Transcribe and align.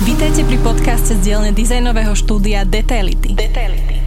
Vítajte 0.00 0.48
pri 0.48 0.56
podcaste 0.64 1.12
z 1.12 1.20
dielne 1.20 1.52
dizajnového 1.52 2.16
štúdia 2.16 2.64
Detaility. 2.64 3.36
Detaility. 3.36 4.00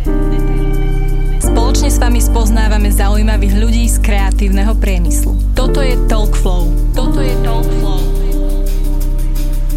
Spoločne 1.37 1.93
s 1.93 2.01
vami 2.01 2.17
spoznávame 2.17 2.89
zaujímavých 2.89 3.53
ľudí 3.61 3.85
z 3.85 4.01
kreatívneho 4.01 4.73
priemyslu. 4.73 5.37
Toto 5.53 5.85
je 5.85 5.93
Talk 6.09 6.33
Flow. 6.33 6.73
Toto 6.97 7.21
je 7.21 7.37
Talk 7.45 7.69
Flow. 7.77 8.01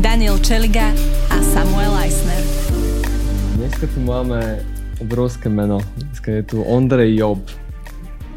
Daniel 0.01 0.41
Čeliga 0.41 0.97
a 1.29 1.37
Samuel 1.53 1.93
Eisner. 2.01 2.41
Dneska 3.61 3.85
tu 3.85 4.01
máme 4.01 4.65
obrovské 5.05 5.53
meno. 5.53 5.85
Dneska 6.01 6.33
je 6.33 6.43
tu 6.49 6.65
Ondrej 6.65 7.13
Job. 7.13 7.45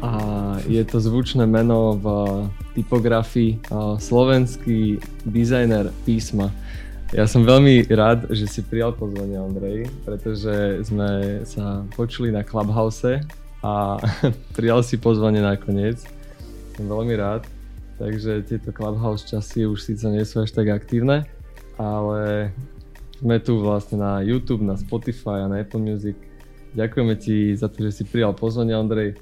A 0.04 0.12
je 0.68 0.84
to 0.84 1.00
zvučné 1.00 1.48
meno 1.48 1.96
v 1.96 2.04
typografii 2.76 3.56
slovenský 3.96 5.00
dizajner 5.24 5.88
písma. 6.04 6.52
Ja 7.10 7.26
som 7.26 7.42
veľmi 7.42 7.90
rád, 7.90 8.30
že 8.30 8.46
si 8.46 8.62
prijal 8.62 8.94
pozvanie, 8.94 9.34
Ondrej, 9.34 9.90
pretože 10.06 10.78
sme 10.86 11.42
sa 11.42 11.82
počuli 11.98 12.30
na 12.30 12.46
Clubhouse 12.46 13.18
a 13.66 13.98
prijal 14.56 14.86
si 14.86 14.94
pozvanie 14.94 15.42
nakoniec. 15.42 16.06
Som 16.78 16.86
veľmi 16.86 17.18
rád. 17.18 17.50
Takže 17.98 18.46
tieto 18.46 18.70
Clubhouse 18.70 19.26
časy 19.26 19.66
už 19.66 19.90
síce 19.90 20.06
nie 20.06 20.22
sú 20.22 20.46
až 20.46 20.54
tak 20.54 20.70
aktívne, 20.70 21.26
ale 21.82 22.54
sme 23.18 23.42
tu 23.42 23.58
vlastne 23.58 23.98
na 23.98 24.22
YouTube, 24.22 24.62
na 24.62 24.78
Spotify 24.78 25.42
a 25.42 25.50
na 25.50 25.66
Apple 25.66 25.82
Music. 25.82 26.14
Ďakujeme 26.78 27.18
ti 27.18 27.58
za 27.58 27.66
to, 27.66 27.90
že 27.90 27.90
si 27.90 28.02
prijal 28.06 28.38
pozvanie, 28.38 28.78
Ondrej. 28.78 29.18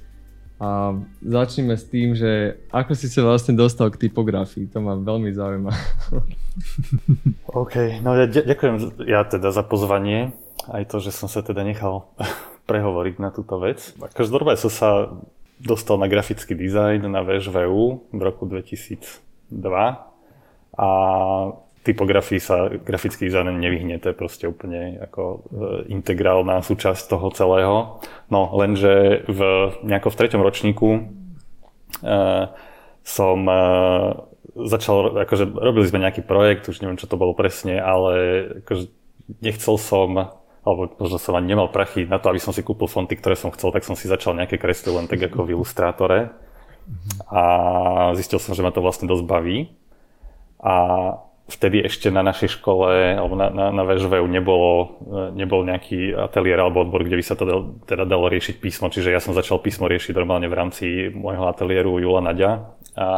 A 0.58 0.90
začneme 1.22 1.78
s 1.78 1.86
tým, 1.86 2.18
že 2.18 2.58
ako 2.74 2.98
si 2.98 3.06
sa 3.06 3.22
vlastne 3.22 3.54
dostal 3.54 3.94
k 3.94 4.10
typografii, 4.10 4.66
to 4.66 4.82
ma 4.82 4.98
veľmi 4.98 5.30
zaujíma. 5.30 5.70
OK, 7.62 8.02
no 8.02 8.18
ja 8.18 8.26
ďakujem 8.26 9.06
ja 9.06 9.22
teda 9.22 9.54
za 9.54 9.62
pozvanie, 9.62 10.34
aj 10.66 10.90
to, 10.90 10.98
že 10.98 11.14
som 11.14 11.30
sa 11.30 11.46
teda 11.46 11.62
nechal 11.62 12.10
prehovoriť 12.70 13.14
na 13.22 13.30
túto 13.30 13.62
vec. 13.62 13.94
Každopádne 14.18 14.58
som 14.58 14.72
sa 14.72 14.90
dostal 15.62 15.94
na 15.98 16.10
grafický 16.10 16.58
dizajn 16.58 17.06
na 17.06 17.22
VŠVU 17.22 18.10
v 18.10 18.20
roku 18.22 18.46
2002 18.50 19.54
a 20.74 20.88
typografii 21.82 22.40
sa 22.42 22.68
grafický 22.68 23.28
dizajn 23.28 23.54
nevyhne, 23.54 23.98
to 24.02 24.10
je 24.12 24.16
proste 24.16 24.44
úplne 24.50 24.98
ako 25.02 25.22
e, 25.24 25.38
integrálna 25.94 26.60
súčasť 26.60 27.08
toho 27.08 27.28
celého. 27.32 27.76
No 28.28 28.50
lenže 28.56 29.24
v, 29.26 29.40
nejako 29.86 30.08
v 30.12 30.18
treťom 30.18 30.42
ročníku 30.42 30.88
e, 30.94 31.00
som 33.06 33.38
e, 33.46 33.60
začal, 34.68 35.22
akože 35.24 35.44
robili 35.48 35.86
sme 35.86 36.02
nejaký 36.02 36.26
projekt, 36.26 36.66
už 36.66 36.82
neviem 36.82 36.98
čo 36.98 37.06
to 37.06 37.20
bolo 37.20 37.32
presne, 37.32 37.78
ale 37.78 38.12
akože 38.66 38.90
nechcel 39.40 39.76
som 39.78 40.38
alebo 40.68 40.92
možno 41.00 41.16
som 41.16 41.32
ani 41.32 41.56
nemal 41.56 41.72
prachy 41.72 42.04
na 42.04 42.20
to, 42.20 42.28
aby 42.28 42.36
som 42.36 42.52
si 42.52 42.60
kúpil 42.60 42.92
fonty, 42.92 43.16
ktoré 43.16 43.40
som 43.40 43.48
chcel, 43.56 43.72
tak 43.72 43.88
som 43.88 43.96
si 43.96 44.04
začal 44.04 44.36
nejaké 44.36 44.60
kresly 44.60 44.92
len 44.92 45.08
tak 45.08 45.16
ako 45.24 45.48
v 45.48 45.56
ilustrátore. 45.56 46.28
A 47.32 47.42
zistil 48.12 48.36
som, 48.36 48.52
že 48.52 48.60
ma 48.60 48.68
to 48.68 48.84
vlastne 48.84 49.08
dosť 49.08 49.24
baví. 49.24 49.72
A 50.60 50.74
vtedy 51.48 51.80
ešte 51.88 52.12
na 52.12 52.20
našej 52.20 52.60
škole 52.60 53.16
alebo 53.16 53.32
na, 53.32 53.48
na, 53.48 53.66
na 53.72 53.82
VŽVU 53.88 54.28
nebolo, 54.28 55.00
nebol 55.32 55.64
nejaký 55.64 56.12
ateliér 56.12 56.60
alebo 56.60 56.84
odbor, 56.84 57.02
kde 57.08 57.16
by 57.16 57.24
sa 57.24 57.34
to 57.40 57.44
dal, 57.48 57.60
teda 57.88 58.04
dalo 58.04 58.28
riešiť 58.28 58.60
písmo, 58.60 58.92
čiže 58.92 59.08
ja 59.08 59.20
som 59.20 59.32
začal 59.32 59.64
písmo 59.64 59.88
riešiť 59.88 60.12
normálne 60.12 60.46
v 60.46 60.58
rámci 60.58 61.08
môjho 61.08 61.48
ateliéru 61.48 61.96
Jula 61.98 62.20
Nadia 62.20 62.68
a 62.94 63.08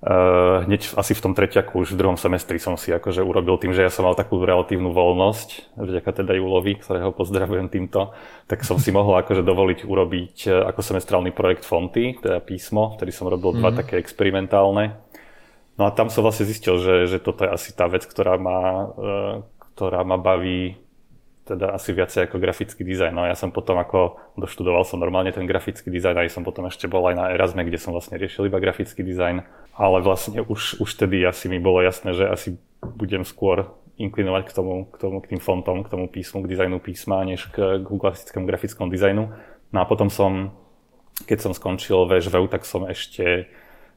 Uh, 0.00 0.64
hneď 0.64 0.96
asi 0.96 1.12
v 1.12 1.20
tom 1.20 1.36
treťaku, 1.36 1.84
už 1.84 1.92
v 1.92 2.00
druhom 2.00 2.16
semestri 2.16 2.56
som 2.56 2.72
si 2.80 2.88
akože 2.88 3.20
urobil 3.20 3.60
tým, 3.60 3.76
že 3.76 3.84
ja 3.84 3.92
som 3.92 4.08
mal 4.08 4.16
takú 4.16 4.40
relatívnu 4.40 4.96
voľnosť, 4.96 5.76
vďaka 5.76 6.24
teda 6.24 6.40
Julovi, 6.40 6.80
ktorého 6.80 7.12
pozdravujem 7.12 7.68
týmto, 7.68 8.16
tak 8.48 8.64
som 8.64 8.80
si 8.80 8.96
mohol 8.96 9.20
akože 9.20 9.44
dovoliť 9.44 9.84
urobiť 9.84 10.36
e, 10.48 10.56
ako 10.72 10.80
semestrálny 10.80 11.36
projekt 11.36 11.68
fonty, 11.68 12.16
teda 12.16 12.40
písmo, 12.40 12.96
vtedy 12.96 13.12
som 13.12 13.28
robil 13.28 13.52
mm-hmm. 13.52 13.60
dva 13.60 13.70
mhm. 13.76 13.78
také 13.84 13.94
experimentálne 14.00 14.96
No 15.80 15.88
a 15.88 15.96
tam 15.96 16.12
som 16.12 16.20
vlastne 16.20 16.44
zistil, 16.44 16.76
že, 16.76 17.08
že 17.08 17.16
toto 17.16 17.48
je 17.48 17.56
asi 17.56 17.72
tá 17.72 17.88
vec, 17.88 18.04
ktorá 18.04 18.36
ma, 18.36 18.92
e, 18.92 19.16
ktorá 19.72 20.04
ma 20.04 20.20
baví 20.20 20.76
teda 21.48 21.72
asi 21.72 21.96
viacej 21.96 22.28
ako 22.28 22.36
grafický 22.36 22.84
dizajn. 22.84 23.16
No 23.16 23.24
ja 23.24 23.32
som 23.32 23.48
potom 23.48 23.80
ako 23.80 24.20
doštudoval 24.36 24.84
som 24.84 25.00
normálne 25.00 25.32
ten 25.32 25.48
grafický 25.48 25.88
dizajn, 25.88 26.20
aj 26.20 26.36
som 26.36 26.44
potom 26.44 26.68
ešte 26.68 26.84
bol 26.84 27.08
aj 27.08 27.16
na 27.16 27.32
Erasme, 27.32 27.64
kde 27.64 27.80
som 27.80 27.96
vlastne 27.96 28.20
riešil 28.20 28.52
iba 28.52 28.60
grafický 28.60 29.00
dizajn, 29.00 29.40
ale 29.72 29.98
vlastne 30.04 30.44
už, 30.44 30.84
už 30.84 30.90
tedy 31.00 31.24
asi 31.24 31.48
mi 31.48 31.56
bolo 31.56 31.80
jasné, 31.80 32.12
že 32.12 32.28
asi 32.28 32.60
budem 32.84 33.24
skôr 33.24 33.72
inklinovať 33.96 34.52
k 34.52 34.52
tomu, 34.52 34.84
k 34.84 34.96
tomu, 35.00 35.16
k 35.24 35.32
tým 35.32 35.40
fontom, 35.40 35.80
k 35.80 35.88
tomu 35.88 36.12
písmu, 36.12 36.44
k 36.44 36.50
dizajnu 36.60 36.76
písma, 36.76 37.24
než 37.24 37.48
k, 37.48 37.80
k 37.80 37.88
klasickému 37.88 38.44
grafickému 38.44 38.92
dizajnu. 38.92 39.32
No 39.72 39.78
a 39.80 39.84
potom 39.88 40.12
som, 40.12 40.52
keď 41.24 41.50
som 41.50 41.52
skončil 41.56 42.04
VŠVU, 42.04 42.52
tak 42.52 42.68
som 42.68 42.84
ešte 42.84 43.48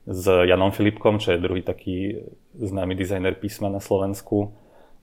s 0.04 0.24
Janom 0.28 0.76
Filipkom, 0.76 1.20
čo 1.20 1.36
je 1.36 1.44
druhý 1.44 1.64
taký 1.64 2.28
známy 2.60 2.96
dizajner 2.96 3.40
písma 3.40 3.72
na 3.72 3.80
Slovensku. 3.80 4.52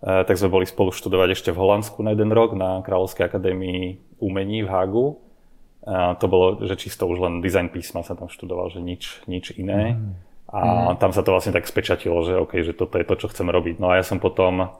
E, 0.04 0.24
tak 0.28 0.36
sme 0.36 0.52
boli 0.52 0.68
spolu 0.68 0.92
študovať 0.92 1.28
ešte 1.32 1.50
v 1.56 1.60
Holandsku 1.60 2.04
na 2.04 2.12
jeden 2.12 2.28
rok 2.32 2.52
na 2.52 2.84
Kráľovskej 2.84 3.24
akadémii 3.24 4.00
umení 4.20 4.64
v 4.64 4.68
Hágu. 4.68 5.06
A 5.88 6.12
to 6.20 6.28
bolo, 6.28 6.60
že 6.60 6.76
čisto 6.76 7.08
už 7.08 7.24
len 7.24 7.34
dizajn 7.40 7.72
písma 7.72 8.04
sa 8.04 8.12
tam 8.12 8.28
študoval, 8.28 8.68
že 8.68 8.84
nič, 8.84 9.24
nič 9.24 9.56
iné. 9.56 9.96
Mm. 9.96 10.12
A 10.52 10.92
mm. 10.92 11.00
tam 11.00 11.16
sa 11.16 11.24
to 11.24 11.32
vlastne 11.32 11.56
tak 11.56 11.64
spečatilo, 11.64 12.20
že 12.20 12.36
OK, 12.36 12.60
že 12.60 12.76
toto 12.76 13.00
je 13.00 13.08
to, 13.08 13.14
čo 13.16 13.32
chcem 13.32 13.48
robiť. 13.48 13.80
No 13.80 13.88
a 13.88 13.96
ja 13.96 14.04
som 14.04 14.20
potom, 14.20 14.76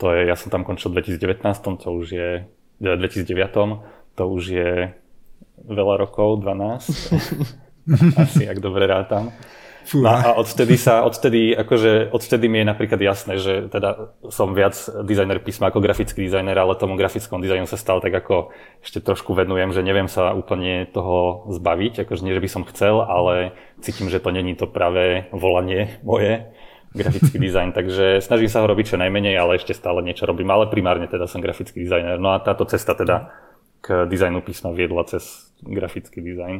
to 0.00 0.16
je, 0.16 0.24
ja 0.24 0.38
som 0.40 0.48
tam 0.48 0.64
končil 0.64 0.88
v 0.94 1.04
2019, 1.04 1.44
to 1.84 1.88
už 1.92 2.06
je, 2.08 2.30
2009, 2.80 4.16
to 4.16 4.22
už 4.24 4.42
je 4.48 4.70
veľa 5.68 5.94
rokov, 6.00 6.40
12. 6.40 7.60
asi, 8.24 8.44
ak 8.48 8.58
dobre 8.60 8.86
rátam. 8.86 9.32
No 9.94 10.12
a 10.12 10.36
odtedy 10.36 10.76
sa, 10.76 11.00
odtedy, 11.08 11.56
akože, 11.56 12.12
odtedy 12.12 12.44
mi 12.44 12.60
je 12.60 12.66
napríklad 12.68 13.00
jasné, 13.00 13.40
že 13.40 13.72
teda 13.72 14.12
som 14.28 14.52
viac 14.52 14.76
dizajner 15.08 15.40
písma 15.40 15.72
ako 15.72 15.80
grafický 15.80 16.28
dizajner, 16.28 16.52
ale 16.52 16.76
tomu 16.76 16.92
grafickom 17.00 17.40
dizajnu 17.40 17.64
sa 17.64 17.80
stal 17.80 18.04
tak 18.04 18.12
ako 18.12 18.52
ešte 18.84 19.00
trošku 19.00 19.32
venujem, 19.32 19.72
že 19.72 19.80
neviem 19.80 20.04
sa 20.04 20.36
úplne 20.36 20.84
toho 20.92 21.48
zbaviť, 21.56 22.04
akože 22.04 22.20
nie, 22.20 22.36
že 22.36 22.44
by 22.44 22.50
som 22.52 22.68
chcel, 22.68 23.00
ale 23.00 23.56
cítim, 23.80 24.12
že 24.12 24.20
to 24.20 24.28
není 24.28 24.52
to 24.52 24.68
pravé 24.68 25.32
volanie 25.32 25.96
moje, 26.04 26.44
grafický 26.92 27.40
dizajn, 27.48 27.72
takže 27.72 28.20
snažím 28.20 28.52
sa 28.52 28.60
ho 28.60 28.68
robiť 28.68 28.92
čo 28.92 29.00
najmenej, 29.00 29.40
ale 29.40 29.56
ešte 29.56 29.72
stále 29.72 30.04
niečo 30.04 30.28
robím, 30.28 30.52
ale 30.52 30.68
primárne 30.68 31.08
teda 31.08 31.24
som 31.24 31.40
grafický 31.40 31.80
dizajner. 31.88 32.20
No 32.20 32.36
a 32.36 32.44
táto 32.44 32.68
cesta 32.68 32.92
teda 32.92 33.32
k 33.80 34.04
dizajnu 34.04 34.44
písma 34.44 34.68
viedla 34.76 35.08
cez 35.08 35.48
grafický 35.64 36.20
dizajn. 36.20 36.56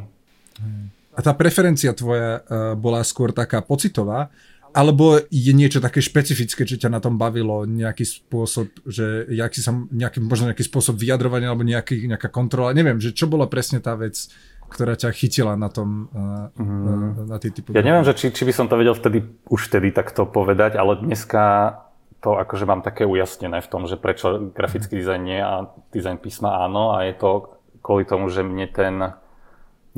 Hmm. 0.65 0.97
A 1.19 1.21
tá 1.21 1.35
preferencia 1.35 1.91
tvoja 1.91 2.39
uh, 2.39 2.79
bola 2.79 3.03
skôr 3.03 3.35
taká 3.35 3.59
pocitová, 3.59 4.31
alebo 4.71 5.19
je 5.33 5.51
niečo 5.51 5.83
také 5.83 5.99
špecifické, 5.99 6.63
čo 6.63 6.79
ťa 6.79 6.93
na 6.93 7.01
tom 7.03 7.19
bavilo, 7.19 7.67
nejaký 7.67 8.05
spôsob, 8.05 8.71
že 8.87 9.27
jaký 9.33 9.59
sa, 9.65 9.75
nejaký, 9.75 10.23
možno 10.23 10.53
nejaký 10.53 10.63
spôsob 10.63 10.95
vyjadrovania 11.01 11.51
alebo 11.51 11.67
nejaký, 11.67 12.07
nejaká 12.07 12.29
kontrola, 12.29 12.77
neviem, 12.77 13.01
že 13.01 13.17
čo 13.17 13.27
bola 13.27 13.49
presne 13.49 13.81
tá 13.81 13.97
vec, 13.97 14.29
ktorá 14.69 14.95
ťa 14.95 15.11
chytila 15.17 15.57
na 15.57 15.73
tom, 15.73 16.13
mm. 16.13 17.33
na 17.33 17.37
tej 17.41 17.51
typu. 17.57 17.73
Ja 17.73 17.81
neviem, 17.81 18.05
že 18.05 18.13
či, 18.13 18.29
či 18.29 18.45
by 18.45 18.53
som 18.53 18.69
to 18.69 18.77
vedel 18.77 18.93
vtedy, 18.93 19.25
už 19.49 19.73
vtedy 19.73 19.89
takto 19.91 20.29
povedať, 20.29 20.77
ale 20.77 21.01
dneska 21.01 21.75
to 22.21 22.37
akože 22.37 22.69
mám 22.69 22.85
také 22.85 23.09
ujasnené 23.09 23.65
v 23.65 23.71
tom, 23.71 23.89
že 23.89 23.97
prečo 23.97 24.53
grafický 24.53 25.01
dizajn 25.01 25.23
nie 25.23 25.41
a 25.41 25.71
dizajn 25.95 26.19
písma 26.21 26.67
áno 26.67 26.93
a 26.93 27.07
je 27.09 27.15
to 27.17 27.57
kvôli 27.81 28.05
tomu, 28.05 28.29
že 28.29 28.45
mne 28.45 28.67
ten 28.69 28.95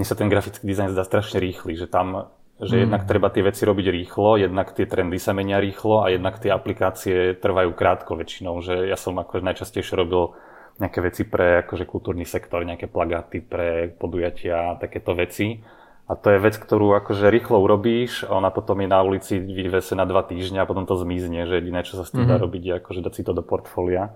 mne 0.00 0.08
sa 0.08 0.16
ten 0.16 0.32
grafický 0.32 0.64
dizajn 0.64 0.96
zdá 0.96 1.04
strašne 1.04 1.44
rýchly, 1.44 1.76
že 1.76 1.84
tam 1.84 2.32
že 2.60 2.76
mm. 2.76 2.82
jednak 2.88 3.02
treba 3.08 3.32
tie 3.32 3.40
veci 3.40 3.64
robiť 3.64 3.86
rýchlo, 3.88 4.36
jednak 4.36 4.76
tie 4.76 4.84
trendy 4.84 5.16
sa 5.16 5.32
menia 5.32 5.56
rýchlo 5.60 6.04
a 6.04 6.12
jednak 6.12 6.40
tie 6.40 6.52
aplikácie 6.52 7.36
trvajú 7.40 7.72
krátko 7.72 8.20
väčšinou, 8.20 8.60
že 8.60 8.84
ja 8.84 9.00
som 9.00 9.16
ako 9.16 9.40
najčastejšie 9.40 9.96
robil 9.96 10.36
nejaké 10.76 11.00
veci 11.00 11.24
pre 11.24 11.64
akože 11.64 11.88
kultúrny 11.88 12.28
sektor, 12.28 12.60
nejaké 12.64 12.84
plagáty 12.88 13.40
pre 13.40 13.88
podujatia 13.96 14.76
a 14.76 14.78
takéto 14.80 15.16
veci. 15.16 15.60
A 16.04 16.12
to 16.18 16.36
je 16.36 16.42
vec, 16.42 16.56
ktorú 16.60 17.00
akože 17.00 17.32
rýchlo 17.32 17.64
urobíš, 17.64 18.28
a 18.28 18.36
ona 18.36 18.52
potom 18.52 18.76
je 18.84 18.88
na 18.92 19.00
ulici 19.00 19.40
vyvese 19.40 19.96
na 19.96 20.04
dva 20.04 20.20
týždňa 20.26 20.64
a 20.64 20.68
potom 20.68 20.84
to 20.84 21.00
zmizne, 21.00 21.48
že 21.48 21.64
jediné, 21.64 21.80
čo 21.80 21.96
sa 21.96 22.04
s 22.04 22.12
tým 22.12 22.28
mm-hmm. 22.28 22.32
dá 22.34 22.36
mhm. 22.36 22.44
robiť, 22.44 22.62
je 22.66 22.72
akože 22.76 23.00
dať 23.00 23.12
si 23.16 23.22
to 23.24 23.32
do 23.32 23.40
portfólia. 23.40 24.12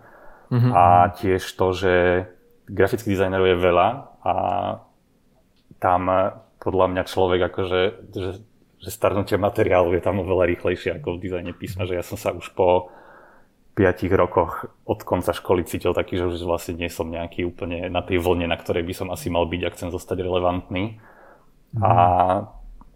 Mm-hmm. 0.52 0.72
A 0.74 0.84
tiež 1.16 1.40
to, 1.48 1.66
že 1.72 1.92
grafických 2.68 3.16
dizajnerov 3.16 3.46
je 3.46 3.56
veľa 3.56 3.88
a 4.20 4.34
tam 5.78 6.10
eh, 6.10 6.34
podľa 6.60 6.86
mňa 6.90 7.02
človek 7.04 7.40
akože, 7.52 7.80
že, 8.14 8.30
že 8.80 8.90
starnutie 8.90 9.36
materiálu 9.36 9.92
je 9.94 10.02
tam 10.02 10.20
oveľa 10.20 10.48
rýchlejšie 10.54 10.96
ako 11.00 11.18
v 11.18 11.22
dizajne 11.28 11.52
písma, 11.52 11.84
že 11.84 11.98
ja 11.98 12.04
som 12.04 12.16
sa 12.16 12.32
už 12.32 12.52
po 12.56 12.88
5 13.74 14.06
rokoch 14.14 14.70
od 14.86 15.02
konca 15.02 15.34
školy 15.34 15.66
cítil 15.66 15.92
taký, 15.92 16.14
že 16.14 16.30
už 16.30 16.46
vlastne 16.46 16.78
nie 16.78 16.86
som 16.86 17.10
nejaký 17.10 17.42
úplne 17.42 17.90
na 17.90 18.06
tej 18.06 18.22
vlne, 18.22 18.46
na 18.46 18.54
ktorej 18.54 18.86
by 18.86 18.94
som 18.94 19.08
asi 19.10 19.34
mal 19.34 19.50
byť, 19.50 19.60
ak 19.66 19.74
chcem 19.74 19.90
zostať 19.90 20.22
relevantný. 20.22 21.02
A 21.82 21.90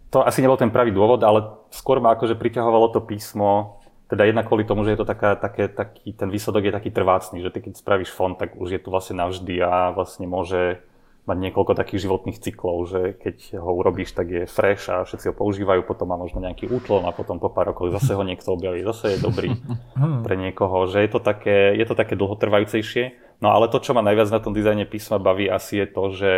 to 0.07 0.23
asi 0.23 0.39
nebol 0.39 0.55
ten 0.55 0.71
pravý 0.71 0.95
dôvod, 0.95 1.19
ale 1.19 1.67
skôr 1.75 1.99
ma 1.99 2.15
akože 2.15 2.39
priťahovalo 2.39 2.95
to 2.95 3.03
písmo 3.03 3.79
teda 4.09 4.25
jedna 4.25 4.41
kvôli 4.41 4.65
tomu, 4.65 4.81
že 4.81 4.97
je 4.97 4.99
to 4.99 5.07
taká, 5.07 5.37
také, 5.37 5.69
taký, 5.69 6.17
ten 6.17 6.33
výsledok 6.33 6.65
je 6.65 6.73
taký 6.73 6.89
trvácný, 6.89 7.45
že 7.45 7.53
ty 7.53 7.61
keď 7.61 7.77
spravíš 7.77 8.09
fond, 8.09 8.33
tak 8.33 8.57
už 8.57 8.73
je 8.73 8.81
tu 8.81 8.89
vlastne 8.89 9.21
navždy 9.21 9.61
a 9.61 9.93
vlastne 9.93 10.25
môže 10.25 10.81
mať 11.29 11.37
niekoľko 11.45 11.77
takých 11.77 12.09
životných 12.09 12.41
cyklov, 12.41 12.89
že 12.89 13.13
keď 13.21 13.61
ho 13.61 13.71
urobíš, 13.77 14.17
tak 14.17 14.27
je 14.33 14.43
fresh 14.49 14.89
a 14.89 15.05
všetci 15.05 15.29
ho 15.29 15.35
používajú, 15.37 15.85
potom 15.85 16.09
má 16.09 16.17
možno 16.17 16.41
nejaký 16.41 16.65
útlom 16.65 17.05
a 17.05 17.13
potom 17.13 17.37
po 17.37 17.53
pár 17.53 17.69
rokov 17.69 17.93
zase 17.93 18.17
ho 18.17 18.23
niekto 18.25 18.49
objaví, 18.57 18.81
zase 18.81 19.15
je 19.15 19.19
dobrý 19.21 19.53
pre 20.25 20.33
niekoho, 20.33 20.89
že 20.89 21.05
je 21.05 21.09
to 21.13 21.21
také, 21.21 21.77
je 21.77 21.85
to 21.85 21.93
také 21.93 22.17
dlhotrvajúcejšie. 22.17 23.37
No 23.45 23.53
ale 23.53 23.69
to, 23.69 23.77
čo 23.77 23.93
ma 23.93 24.01
najviac 24.01 24.33
na 24.33 24.41
tom 24.41 24.57
dizajne 24.57 24.89
písma 24.89 25.21
baví, 25.21 25.45
asi 25.45 25.85
je 25.85 25.87
to, 25.87 26.03
že 26.11 26.31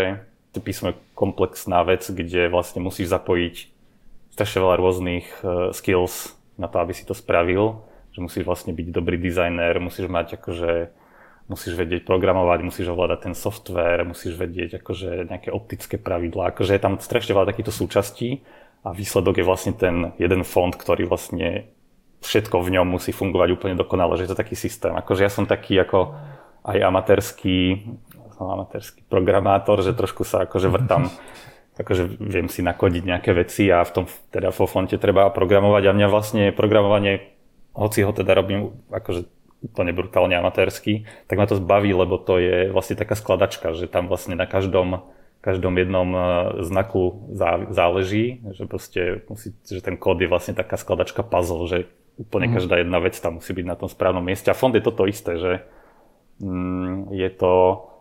písmo 0.60 0.92
je 0.92 1.00
komplexná 1.16 1.80
vec, 1.88 2.04
kde 2.04 2.52
vlastne 2.52 2.84
musíš 2.84 3.08
zapojiť 3.08 3.56
strašne 4.36 4.60
veľa 4.60 4.76
rôznych 4.76 5.28
uh, 5.40 5.72
skills 5.72 6.36
na 6.60 6.68
to, 6.68 6.84
aby 6.84 6.92
si 6.92 7.08
to 7.08 7.16
spravil, 7.16 7.88
že 8.12 8.20
musíš 8.20 8.44
vlastne 8.44 8.76
byť 8.76 8.88
dobrý 8.92 9.16
dizajner, 9.16 9.80
musíš 9.80 10.12
mať 10.12 10.36
akože 10.36 11.01
musíš 11.52 11.76
vedieť 11.76 12.08
programovať, 12.08 12.64
musíš 12.64 12.96
ovládať 12.96 13.28
ten 13.28 13.36
software, 13.36 14.08
musíš 14.08 14.40
vedieť 14.40 14.80
akože 14.80 15.28
nejaké 15.28 15.52
optické 15.52 16.00
pravidlá, 16.00 16.56
akože 16.56 16.72
je 16.72 16.82
tam 16.82 16.96
strašne 17.04 17.36
veľa 17.36 17.52
takýchto 17.52 17.76
súčastí 17.76 18.48
a 18.88 18.96
výsledok 18.96 19.44
je 19.44 19.46
vlastne 19.46 19.74
ten 19.76 20.16
jeden 20.16 20.48
fond, 20.48 20.72
ktorý 20.72 21.12
vlastne 21.12 21.68
všetko 22.24 22.64
v 22.64 22.80
ňom 22.80 22.88
musí 22.88 23.12
fungovať 23.12 23.50
úplne 23.52 23.76
dokonale, 23.76 24.16
že 24.16 24.26
je 24.26 24.32
to 24.32 24.40
taký 24.40 24.56
systém. 24.56 24.96
Akože 24.96 25.28
ja 25.28 25.32
som 25.34 25.44
taký 25.44 25.76
ako 25.84 26.16
aj 26.64 26.78
amatérský, 26.80 27.84
som 28.40 28.48
amatérský 28.48 29.04
programátor, 29.12 29.84
že 29.84 29.92
trošku 29.92 30.24
sa 30.24 30.48
akože 30.48 30.72
vrtam 30.72 31.12
akože 31.82 32.22
viem 32.22 32.46
si 32.46 32.62
nakodiť 32.62 33.04
nejaké 33.04 33.32
veci 33.34 33.68
a 33.74 33.82
v 33.82 33.92
tom 33.92 34.06
teda 34.30 34.54
vo 34.54 34.70
fonte 34.70 35.02
treba 35.02 35.34
programovať 35.34 35.84
a 35.90 35.96
mňa 35.98 36.08
vlastne 36.08 36.44
programovanie, 36.54 37.34
hoci 37.74 38.06
ho 38.06 38.12
teda 38.14 38.38
robím 38.38 38.76
akože 38.94 39.41
úplne 39.62 39.94
brutálne 39.94 40.34
amatérsky, 40.34 41.06
tak 41.30 41.38
ma 41.38 41.46
to 41.46 41.58
zbaví, 41.62 41.94
lebo 41.94 42.18
to 42.18 42.42
je 42.42 42.74
vlastne 42.74 42.98
taká 42.98 43.14
skladačka, 43.14 43.78
že 43.78 43.86
tam 43.86 44.10
vlastne 44.10 44.34
na 44.34 44.50
každom, 44.50 45.06
každom 45.46 45.78
jednom 45.78 46.10
e, 46.12 46.20
znaku 46.66 47.30
záleží, 47.70 48.42
že 48.58 48.66
proste 48.66 49.22
musí, 49.30 49.54
že 49.62 49.82
ten 49.86 50.02
kód 50.02 50.18
je 50.18 50.30
vlastne 50.30 50.58
taká 50.58 50.82
skladačka 50.82 51.22
puzzle, 51.22 51.70
že 51.70 51.78
úplne 52.18 52.50
mm. 52.50 52.54
každá 52.58 52.76
jedna 52.82 53.00
vec 53.00 53.14
tam 53.22 53.38
musí 53.38 53.54
byť 53.54 53.66
na 53.70 53.78
tom 53.78 53.90
správnom 53.90 54.26
mieste. 54.26 54.50
A 54.50 54.58
fond 54.58 54.74
je 54.74 54.82
toto 54.82 55.06
isté, 55.06 55.38
že 55.38 55.52
mm, 56.42 57.14
je, 57.14 57.30
to, 57.30 57.54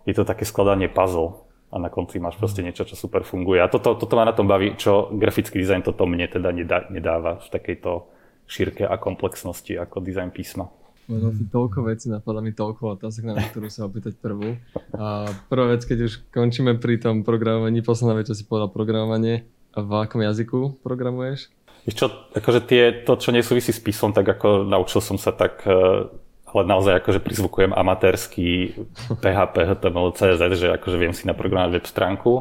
je 0.08 0.14
to 0.16 0.24
také 0.24 0.48
skladanie 0.48 0.88
puzzle 0.88 1.44
a 1.70 1.76
na 1.78 1.92
konci 1.92 2.18
máš 2.18 2.34
proste 2.40 2.64
niečo, 2.64 2.88
čo 2.88 2.98
super 2.98 3.22
funguje. 3.22 3.62
A 3.62 3.70
toto, 3.70 3.94
toto 3.94 4.16
ma 4.18 4.26
na 4.26 4.34
tom 4.34 4.48
baví, 4.48 4.74
čo 4.74 5.12
grafický 5.12 5.60
dizajn 5.60 5.86
toto 5.86 6.08
mne 6.08 6.26
teda 6.26 6.50
nedá, 6.50 6.78
nedáva 6.90 7.38
v 7.38 7.48
takejto 7.52 8.10
šírke 8.50 8.82
a 8.82 8.98
komplexnosti 8.98 9.78
ako 9.78 10.02
dizajn 10.02 10.34
písma. 10.34 10.66
Možno 11.10 11.34
si 11.34 11.44
toľko 11.50 11.78
vecí, 11.90 12.06
napadá 12.06 12.38
mi 12.38 12.54
toľko 12.54 12.94
otázok, 12.94 13.34
na 13.34 13.42
ktorú 13.42 13.66
sa 13.66 13.90
opýtať 13.90 14.14
prvú. 14.22 14.54
A 14.94 15.26
prvá 15.50 15.74
vec, 15.74 15.82
keď 15.82 16.06
už 16.06 16.22
končíme 16.30 16.78
pri 16.78 17.02
tom 17.02 17.26
programovaní, 17.26 17.82
posledná 17.82 18.14
vec, 18.14 18.30
čo 18.30 18.38
si 18.38 18.46
povedal 18.46 18.70
programovanie, 18.70 19.42
a 19.74 19.78
v 19.82 19.90
akom 20.02 20.22
jazyku 20.22 20.82
programuješ? 20.82 21.50
Víš 21.86 21.94
čo, 21.98 22.06
akože 22.34 22.60
tie, 22.66 22.82
to, 23.02 23.18
čo 23.18 23.34
nesúvisí 23.34 23.74
s 23.74 23.82
písom, 23.82 24.14
tak 24.14 24.26
ako 24.28 24.66
naučil 24.66 25.02
som 25.02 25.16
sa 25.16 25.34
tak, 25.34 25.66
e, 25.66 26.06
ale 26.50 26.62
naozaj 26.66 27.02
akože 27.02 27.22
prizvukujem 27.22 27.72
amatérsky 27.74 28.74
PHP, 29.22 29.54
HTML, 29.66 30.14
CSS, 30.14 30.52
že 30.58 30.68
akože 30.74 30.96
viem 30.98 31.14
si 31.14 31.26
naprogramovať 31.26 31.74
web 31.74 31.86
stránku. 31.86 32.32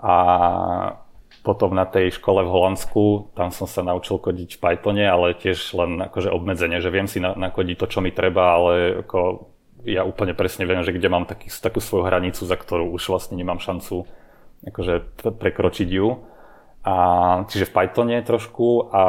A 0.00 0.16
potom 1.46 1.70
na 1.78 1.86
tej 1.86 2.18
škole 2.18 2.42
v 2.42 2.50
Holandsku, 2.50 3.30
tam 3.38 3.54
som 3.54 3.70
sa 3.70 3.86
naučil 3.86 4.18
kodiť 4.18 4.58
v 4.58 4.62
Pythone, 4.66 5.06
ale 5.06 5.38
tiež 5.38 5.78
len 5.78 6.02
akože 6.02 6.34
obmedzenie, 6.34 6.82
že 6.82 6.90
viem 6.90 7.06
si 7.06 7.22
nakodiť 7.22 7.78
to, 7.78 7.86
čo 7.86 7.98
mi 8.02 8.10
treba, 8.10 8.58
ale 8.58 9.06
ako 9.06 9.46
ja 9.86 10.02
úplne 10.02 10.34
presne 10.34 10.66
viem, 10.66 10.82
že 10.82 10.90
kde 10.90 11.06
mám 11.06 11.30
taký, 11.30 11.46
takú 11.46 11.78
svoju 11.78 12.10
hranicu, 12.10 12.42
za 12.42 12.58
ktorú 12.58 12.90
už 12.90 13.14
vlastne 13.14 13.38
nemám 13.38 13.62
šancu 13.62 14.02
akože 14.66 15.22
prekročiť 15.22 15.86
ju. 15.86 16.26
A, 16.82 16.94
čiže 17.46 17.70
v 17.70 17.74
Pythone 17.78 18.18
trošku 18.26 18.90
a 18.90 19.02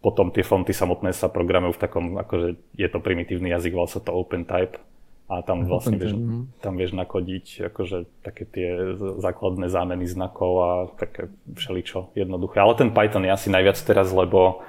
potom 0.00 0.32
tie 0.32 0.40
fonty 0.40 0.72
samotné 0.72 1.12
sa 1.12 1.28
programujú 1.28 1.76
v 1.76 1.82
takom, 1.84 2.04
akože 2.16 2.56
je 2.72 2.88
to 2.88 3.04
primitívny 3.04 3.52
jazyk, 3.52 3.76
volá 3.76 3.90
sa 3.92 4.00
to 4.00 4.16
OpenType 4.16 4.87
a 5.28 5.44
tam 5.44 5.68
vlastne 5.68 6.00
vieš, 6.00 6.16
tam 6.64 6.80
vieš 6.80 6.96
nakodiť 6.96 7.68
akože 7.68 8.08
také 8.24 8.48
tie 8.48 8.68
základné 8.96 9.68
zámeny 9.68 10.08
znakov 10.08 10.52
a 10.56 10.70
také 10.96 11.28
všeličo 11.52 12.16
jednoduché. 12.16 12.64
Ale 12.64 12.72
ten 12.80 12.88
Python 12.96 13.28
je 13.28 13.36
asi 13.36 13.52
najviac 13.52 13.76
teraz, 13.84 14.08
lebo 14.08 14.64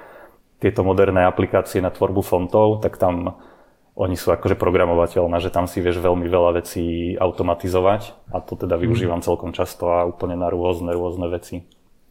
tieto 0.60 0.84
moderné 0.84 1.24
aplikácie 1.24 1.80
na 1.80 1.88
tvorbu 1.88 2.20
fontov, 2.20 2.84
tak 2.84 3.00
tam 3.00 3.40
oni 3.96 4.16
sú 4.20 4.36
akože 4.36 4.60
programovateľné, 4.60 5.40
že 5.40 5.48
tam 5.48 5.64
si 5.64 5.80
vieš 5.80 6.00
veľmi 6.04 6.28
veľa 6.28 6.60
vecí 6.60 7.16
automatizovať 7.16 8.32
a 8.32 8.44
to 8.44 8.60
teda 8.60 8.76
mhm. 8.76 8.80
využívam 8.84 9.20
celkom 9.24 9.56
často 9.56 9.88
a 9.88 10.04
úplne 10.04 10.36
na 10.36 10.52
rôzne, 10.52 10.92
rôzne 10.92 11.26
veci. 11.32 11.64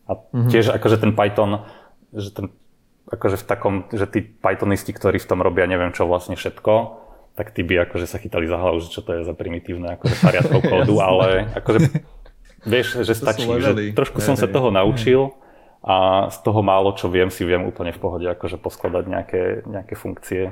A 0.09 0.17
mm-hmm. 0.17 0.49
tiež 0.49 0.73
akože 0.73 0.97
ten 0.97 1.13
Python, 1.13 1.69
že 2.09 2.33
ten 2.33 2.49
akože 3.09 3.41
v 3.41 3.45
takom, 3.45 3.75
že 3.89 4.05
tí 4.05 4.21
Pythonisti, 4.21 4.93
ktorí 4.93 5.17
v 5.17 5.29
tom 5.29 5.41
robia 5.41 5.65
neviem 5.65 5.93
čo 5.93 6.05
vlastne 6.05 6.37
všetko, 6.37 6.73
tak 7.39 7.55
tí 7.55 7.63
by 7.63 7.87
akože 7.87 8.03
sa 8.03 8.19
chytali 8.19 8.51
za 8.51 8.59
hlavu, 8.59 8.83
že 8.83 8.91
čo 8.91 8.99
to 8.99 9.15
je 9.15 9.23
za 9.23 9.31
primitívne 9.31 9.95
akože 9.95 10.15
pariadkov 10.19 10.59
kódu, 10.59 10.95
ale 11.07 11.47
akože 11.55 11.87
vieš, 12.67 13.07
že 13.07 13.15
stačí, 13.15 13.47
že 13.47 13.95
trošku 13.95 14.19
som 14.19 14.35
sa 14.35 14.51
toho 14.51 14.75
naučil 14.75 15.31
a 15.79 16.27
z 16.27 16.37
toho 16.43 16.59
málo, 16.59 16.91
čo 16.99 17.07
viem, 17.07 17.31
si 17.31 17.47
viem 17.47 17.63
úplne 17.63 17.95
v 17.95 17.99
pohode 18.03 18.27
akože 18.27 18.59
poskladať 18.59 19.03
nejaké, 19.07 19.43
nejaké 19.63 19.95
funkcie, 19.95 20.51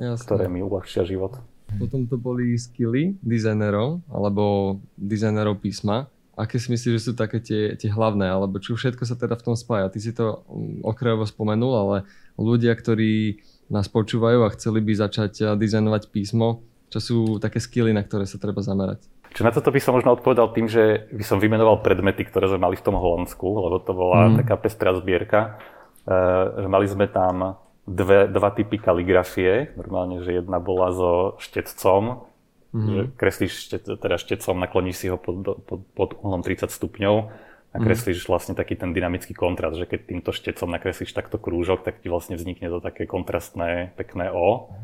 Jasne. 0.00 0.24
ktoré 0.24 0.48
mi 0.48 0.64
uľahčia 0.64 1.04
život. 1.04 1.36
Potom 1.76 2.08
to 2.08 2.16
boli 2.16 2.56
skilly 2.56 3.20
dizajnerov 3.20 4.00
alebo 4.08 4.76
dizajnerov 4.96 5.60
písma. 5.60 6.08
Aké 6.32 6.56
si 6.56 6.72
myslíš, 6.72 6.92
že 6.96 7.04
sú 7.04 7.12
také 7.12 7.36
tie, 7.44 7.76
tie 7.76 7.92
hlavné, 7.92 8.24
alebo 8.24 8.56
čo 8.56 8.72
všetko 8.72 9.04
sa 9.04 9.12
teda 9.12 9.36
v 9.36 9.44
tom 9.44 9.54
spája? 9.60 9.92
Ty 9.92 9.98
si 10.00 10.16
to 10.16 10.40
mm, 10.48 10.88
okrajovo 10.88 11.28
spomenul, 11.28 11.74
ale 11.76 11.96
ľudia, 12.40 12.72
ktorí 12.72 13.44
nás 13.70 13.86
počúvajú 13.86 14.44
a 14.44 14.52
chceli 14.52 14.82
by 14.82 14.92
začať 14.98 15.32
eh, 15.40 15.46
dizajnovať 15.54 16.10
písmo, 16.10 16.66
čo 16.90 16.98
sú 16.98 17.18
také 17.38 17.62
skily, 17.62 17.94
na 17.94 18.02
ktoré 18.02 18.26
sa 18.26 18.36
treba 18.36 18.60
zamerať? 18.60 19.06
Čo 19.30 19.46
na 19.46 19.54
toto 19.54 19.70
by 19.70 19.78
som 19.78 19.94
možno 19.94 20.18
odpovedal 20.18 20.50
tým, 20.50 20.66
že 20.66 21.06
by 21.14 21.22
som 21.22 21.38
vymenoval 21.38 21.86
predmety, 21.86 22.26
ktoré 22.26 22.50
sme 22.50 22.66
mali 22.66 22.74
v 22.74 22.82
tom 22.82 22.98
Holandsku, 22.98 23.46
lebo 23.46 23.78
to 23.78 23.94
bola 23.94 24.26
mm. 24.26 24.42
taká 24.42 24.58
pestrá 24.58 24.90
zbierka. 24.98 25.62
E, 26.02 26.66
mali 26.66 26.90
sme 26.90 27.06
tam 27.06 27.62
dve, 27.86 28.26
dva 28.26 28.50
typy 28.50 28.82
kaligrafie. 28.82 29.70
Normálne, 29.78 30.26
že 30.26 30.42
jedna 30.42 30.58
bola 30.58 30.90
so 30.90 31.38
štetcom, 31.38 32.26
mm. 32.74 32.88
že 32.90 33.00
kreslíš 33.14 33.52
štet, 33.70 33.86
teda 33.86 34.18
štetcom, 34.18 34.58
nakloníš 34.58 34.96
si 34.98 35.06
ho 35.06 35.14
pod, 35.14 35.62
pod, 35.62 35.86
pod 35.94 36.18
uhlom 36.18 36.42
30 36.42 36.66
stupňov 36.66 37.30
nakreslíš 37.70 38.26
mm. 38.26 38.28
vlastne 38.30 38.54
taký 38.58 38.74
ten 38.74 38.90
dynamický 38.90 39.34
kontrast, 39.34 39.78
že 39.78 39.86
keď 39.86 40.00
týmto 40.10 40.30
štecom 40.34 40.70
nakreslíš 40.70 41.14
takto 41.14 41.38
krúžok, 41.38 41.86
tak 41.86 42.02
ti 42.02 42.10
vlastne 42.10 42.34
vznikne 42.34 42.66
to 42.66 42.82
také 42.82 43.06
kontrastné, 43.06 43.94
pekné 43.94 44.30
O. 44.34 44.74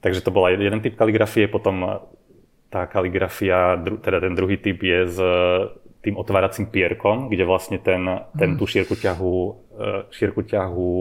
Takže 0.00 0.24
to 0.24 0.30
bola 0.32 0.54
jeden 0.54 0.80
typ 0.80 0.96
kaligrafie, 0.96 1.50
potom 1.50 2.06
tá 2.70 2.86
kaligrafia, 2.86 3.76
teda 4.00 4.22
ten 4.22 4.32
druhý 4.38 4.56
typ 4.56 4.78
je 4.78 5.00
s 5.10 5.18
tým 6.00 6.16
otváracím 6.16 6.70
pierkom, 6.70 7.28
kde 7.28 7.44
vlastne 7.44 7.76
ten, 7.76 8.00
ten 8.38 8.56
tú 8.56 8.64
šírku 8.64 8.96
ťahu, 8.96 9.34
e, 9.36 9.50
šírku 10.08 10.48
ťahu 10.48 10.92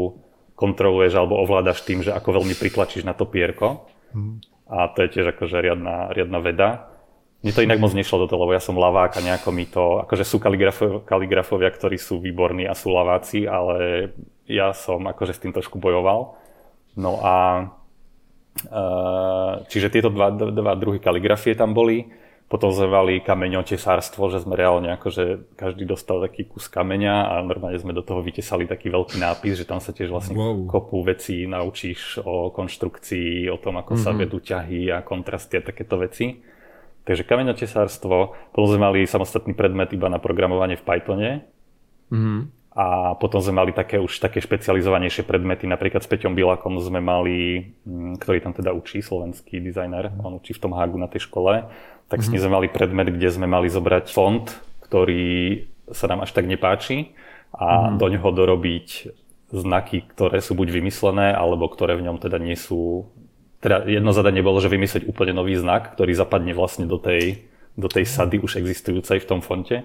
kontroluješ 0.59 1.15
alebo 1.15 1.39
ovládaš 1.39 1.87
tým, 1.87 2.03
že 2.03 2.11
ako 2.11 2.43
veľmi 2.43 2.51
pritlačíš 2.59 3.07
na 3.07 3.15
to 3.15 3.23
pierko. 3.23 3.87
Mm. 4.11 4.43
A 4.67 4.91
to 4.91 5.07
je 5.07 5.09
tiež 5.15 5.31
akože 5.31 5.55
riadna, 5.63 6.11
riadna 6.11 6.39
veda. 6.43 6.69
Mne 7.39 7.55
to 7.55 7.63
inak 7.63 7.79
moc 7.79 7.95
nešlo 7.95 8.27
do 8.27 8.27
toho, 8.27 8.43
lebo 8.43 8.51
ja 8.51 8.59
som 8.59 8.75
lavák 8.75 9.15
a 9.15 9.23
nejako 9.23 9.49
mi 9.55 9.63
to, 9.63 10.03
akože 10.03 10.27
sú 10.27 10.43
kaligrafo, 10.43 11.07
kaligrafovia, 11.07 11.71
ktorí 11.71 11.95
sú 11.95 12.19
výborní 12.19 12.67
a 12.67 12.75
sú 12.75 12.91
laváci, 12.91 13.47
ale 13.47 14.11
ja 14.43 14.75
som 14.75 14.99
akože 15.07 15.39
s 15.39 15.41
tým 15.47 15.55
trošku 15.55 15.79
bojoval. 15.79 16.35
No 16.99 17.23
a 17.23 17.35
e, 18.59 18.81
čiže 19.71 19.87
tieto 19.87 20.11
dva, 20.11 20.35
dva 20.35 20.75
druhy 20.75 20.99
kaligrafie 20.99 21.55
tam 21.55 21.71
boli. 21.71 22.11
Potom 22.49 22.73
sme 22.73 22.89
mali 22.89 23.21
kameňotesárstvo, 23.21 24.33
že 24.33 24.41
sme 24.41 24.57
reálne 24.57 24.89
akože 24.97 25.53
každý 25.53 25.85
dostal 25.85 26.19
taký 26.19 26.49
kus 26.49 26.65
kameňa 26.65 27.29
a 27.29 27.33
normálne 27.45 27.77
sme 27.77 27.93
do 27.93 28.01
toho 28.01 28.25
vytesali 28.25 28.65
taký 28.65 28.89
veľký 28.89 29.21
nápis, 29.21 29.53
že 29.53 29.69
tam 29.69 29.77
sa 29.77 29.93
tiež 29.93 30.09
vlastne 30.09 30.33
wow. 30.33 30.65
kopu 30.65 31.05
vecí 31.05 31.45
naučíš 31.45 32.19
o 32.25 32.49
konštrukcii, 32.49 33.47
o 33.53 33.57
tom, 33.61 33.77
ako 33.79 33.95
mm-hmm. 33.95 34.03
sa 34.03 34.11
mhm. 34.11 34.19
vedú 34.19 34.37
ťahy 34.43 34.91
a 34.91 35.05
kontrasty 35.05 35.61
a 35.61 35.63
takéto 35.63 35.95
veci. 36.01 36.41
Takže 37.09 37.25
kameňotesárstvo, 37.25 38.37
potom 38.53 38.67
sme 38.69 38.85
mali 38.85 39.09
samostatný 39.09 39.57
predmet 39.57 39.89
iba 39.97 40.13
na 40.13 40.21
programovanie 40.21 40.77
v 40.77 40.85
Pythone. 40.85 41.29
Mm-hmm. 42.13 42.39
A 42.77 43.17
potom 43.17 43.41
sme 43.41 43.65
mali 43.65 43.73
také 43.73 43.97
už 43.97 44.21
také 44.21 44.37
špecializovanejšie 44.45 45.25
predmety, 45.25 45.65
napríklad 45.65 46.05
s 46.05 46.07
Peťom 46.07 46.37
Bilakom 46.37 46.77
sme 46.77 47.01
mali, 47.01 47.65
mm, 47.81 48.21
ktorý 48.21 48.45
tam 48.45 48.53
teda 48.53 48.77
učí, 48.77 49.01
slovenský 49.01 49.57
dizajner, 49.57 50.13
on 50.21 50.37
učí 50.37 50.53
v 50.53 50.61
tom 50.61 50.77
Hagu 50.77 51.01
na 51.01 51.09
tej 51.09 51.25
škole, 51.25 51.65
tak 52.05 52.21
mm-hmm. 52.21 52.21
s 52.21 52.29
ním 52.29 52.41
sme 52.45 52.55
mali 52.61 52.67
predmet, 52.69 53.09
kde 53.09 53.29
sme 53.33 53.49
mali 53.49 53.73
zobrať 53.73 54.13
font, 54.13 54.45
ktorý 54.85 55.65
sa 55.89 56.05
nám 56.05 56.29
až 56.29 56.37
tak 56.37 56.45
nepáči 56.45 57.17
a 57.57 57.89
mm-hmm. 57.89 57.97
do 57.97 58.05
ňoho 58.05 58.29
dorobiť 58.37 58.87
znaky, 59.49 60.05
ktoré 60.13 60.45
sú 60.45 60.53
buď 60.53 60.77
vymyslené, 60.77 61.33
alebo 61.33 61.65
ktoré 61.73 61.97
v 61.97 62.05
ňom 62.05 62.21
teda 62.21 62.37
nie 62.37 62.53
sú... 62.53 63.09
Teda 63.59 63.83
jedno 63.83 64.15
zadanie 64.15 64.39
bolo, 64.39 64.63
že 64.63 64.71
vymyslieť 64.71 65.03
úplne 65.03 65.35
nový 65.35 65.59
znak, 65.59 65.95
ktorý 65.95 66.15
zapadne 66.15 66.55
vlastne 66.55 66.87
do 66.87 66.95
tej, 66.95 67.43
do 67.75 67.91
tej 67.91 68.07
sady 68.07 68.39
už 68.39 68.59
existujúcej 68.59 69.19
v 69.19 69.27
tom 69.27 69.39
fonte. 69.43 69.83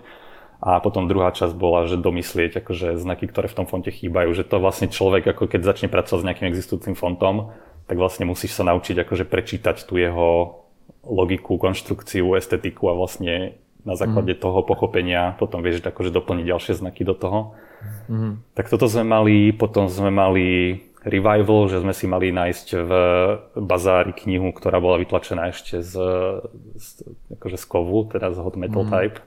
A 0.62 0.78
potom 0.78 1.10
druhá 1.10 1.34
časť 1.34 1.52
bola, 1.58 1.84
že 1.90 1.98
domyslieť 1.98 2.62
akože 2.62 2.96
znaky, 2.96 3.28
ktoré 3.28 3.50
v 3.50 3.58
tom 3.58 3.66
fonte 3.66 3.90
chýbajú. 3.90 4.32
Že 4.32 4.44
to 4.46 4.56
vlastne 4.62 4.88
človek, 4.88 5.26
ako 5.34 5.50
keď 5.50 5.60
začne 5.66 5.88
pracovať 5.90 6.22
s 6.22 6.26
nejakým 6.30 6.48
existujúcim 6.48 6.94
fontom, 6.94 7.52
tak 7.84 8.00
vlastne 8.00 8.24
musíš 8.24 8.56
sa 8.56 8.64
naučiť 8.64 9.04
akože 9.04 9.28
prečítať 9.28 9.84
tú 9.84 10.00
jeho 10.00 10.62
logiku, 11.04 11.60
konštrukciu, 11.60 12.32
estetiku 12.32 12.88
a 12.88 12.96
vlastne 12.96 13.60
na 13.84 13.92
základe 13.92 14.32
mm. 14.32 14.40
toho 14.40 14.64
pochopenia 14.64 15.36
potom 15.36 15.60
vieš 15.60 15.84
akože 15.84 16.08
doplniť 16.08 16.44
ďalšie 16.48 16.72
znaky 16.80 17.04
do 17.04 17.12
toho. 17.12 17.52
Mm. 18.08 18.40
Tak 18.56 18.72
toto 18.72 18.88
sme 18.88 19.04
mali, 19.04 19.52
potom 19.52 19.92
sme 19.92 20.08
mali 20.08 20.80
revival, 21.04 21.68
že 21.68 21.84
sme 21.84 21.92
si 21.92 22.08
mali 22.08 22.32
nájsť 22.32 22.66
v 22.80 22.92
bazári 23.60 24.16
knihu, 24.16 24.50
ktorá 24.56 24.80
bola 24.80 24.96
vytlačená 24.96 25.52
ešte 25.52 25.84
z, 25.84 25.94
z, 26.74 26.88
akože 27.36 27.60
z 27.60 27.66
kovu, 27.68 28.08
teda 28.08 28.32
z 28.32 28.38
Hot 28.40 28.56
Metal 28.56 28.88
mm. 28.88 28.90
Type. 28.90 29.18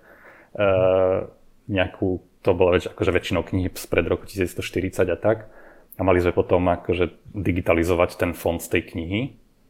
Uh, 0.58 1.30
nejakú, 1.70 2.26
to 2.42 2.52
bola 2.58 2.82
väč, 2.82 2.90
akože 2.90 3.14
väčšinou 3.14 3.46
knihy 3.46 3.70
spred 3.78 4.10
roku 4.10 4.26
1940 4.26 5.06
a 5.14 5.18
tak. 5.18 5.48
A 5.98 6.02
mali 6.06 6.22
sme 6.22 6.34
potom 6.34 6.66
akože 6.66 7.14
digitalizovať 7.34 8.18
ten 8.18 8.32
fond 8.34 8.62
z 8.62 8.70
tej 8.74 8.82
knihy 8.94 9.22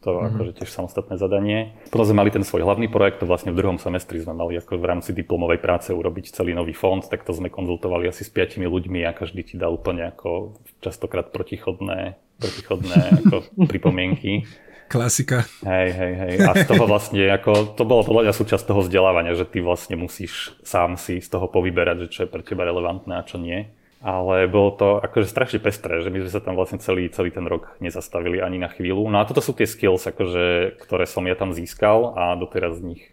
to 0.08 0.16
mm-hmm. 0.16 0.30
akože 0.32 0.52
tiež 0.64 0.70
samostatné 0.72 1.20
zadanie. 1.20 1.76
Potom 1.92 2.08
sme 2.08 2.24
mali 2.24 2.32
ten 2.32 2.48
svoj 2.48 2.64
hlavný 2.64 2.88
projekt, 2.88 3.20
to 3.20 3.28
vlastne 3.28 3.52
v 3.52 3.60
druhom 3.60 3.76
semestri 3.76 4.24
sme 4.24 4.32
mali 4.32 4.56
ako 4.56 4.80
v 4.80 4.88
rámci 4.88 5.12
diplomovej 5.12 5.60
práce 5.60 5.92
urobiť 5.92 6.32
celý 6.32 6.56
nový 6.56 6.72
fond, 6.72 7.04
tak 7.04 7.28
to 7.28 7.36
sme 7.36 7.52
konzultovali 7.52 8.08
asi 8.08 8.24
s 8.24 8.32
piatimi 8.32 8.64
ľuďmi 8.72 9.04
a 9.04 9.12
každý 9.12 9.44
ti 9.44 9.60
dal 9.60 9.76
úplne 9.76 10.08
ako 10.08 10.56
častokrát 10.80 11.36
protichodné, 11.36 12.16
protichodné 12.40 13.00
ako 13.28 13.36
pripomienky. 13.68 14.48
Klasika. 14.88 15.44
Hej, 15.68 15.92
hej, 15.92 16.14
hej. 16.16 16.34
A 16.48 16.56
z 16.56 16.64
toho 16.64 16.88
vlastne, 16.88 17.28
ako, 17.28 17.76
to 17.76 17.84
bolo 17.84 18.08
podľa 18.08 18.32
mňa 18.32 18.34
súčasť 18.40 18.72
toho 18.72 18.88
vzdelávania, 18.88 19.36
že 19.36 19.44
ty 19.44 19.60
vlastne 19.60 20.00
musíš 20.00 20.56
sám 20.64 20.96
si 20.96 21.20
z 21.20 21.28
toho 21.28 21.52
povyberať, 21.52 22.08
že 22.08 22.12
čo 22.16 22.20
je 22.24 22.32
pre 22.32 22.40
teba 22.40 22.64
relevantné 22.64 23.20
a 23.20 23.28
čo 23.28 23.36
nie 23.36 23.68
ale 23.98 24.46
bolo 24.46 24.72
to 24.78 24.88
akože 25.02 25.26
strašne 25.26 25.60
pestré, 25.62 26.06
že 26.06 26.14
my 26.14 26.22
sme 26.22 26.32
sa 26.32 26.42
tam 26.42 26.54
vlastne 26.54 26.78
celý, 26.78 27.10
celý 27.10 27.34
ten 27.34 27.46
rok 27.50 27.74
nezastavili 27.82 28.38
ani 28.38 28.62
na 28.62 28.70
chvíľu. 28.70 29.10
No 29.10 29.22
a 29.22 29.28
toto 29.28 29.42
sú 29.42 29.58
tie 29.58 29.66
skills, 29.66 30.06
akože, 30.06 30.78
ktoré 30.86 31.10
som 31.10 31.26
ja 31.26 31.34
tam 31.34 31.52
získal 31.52 32.14
a 32.14 32.38
doteraz 32.38 32.78
z 32.78 32.94
nich 32.94 33.04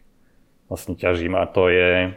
vlastne 0.69 0.97
ťažím 0.97 1.37
a 1.37 1.45
to 1.49 1.69
je 1.73 2.17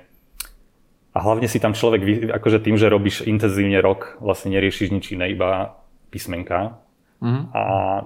a 1.17 1.17
hlavne 1.17 1.49
si 1.49 1.57
tam 1.57 1.73
človek, 1.73 2.29
akože 2.29 2.61
tým, 2.61 2.77
že 2.77 2.93
robíš 2.93 3.25
intenzívne 3.25 3.81
rok, 3.81 4.21
vlastne 4.21 4.53
neriešiš 4.53 4.93
nič 4.93 5.17
iné, 5.17 5.33
iba 5.33 5.81
písmenka. 6.13 6.77
Mm-hmm. 7.25 7.43
A 7.57 7.63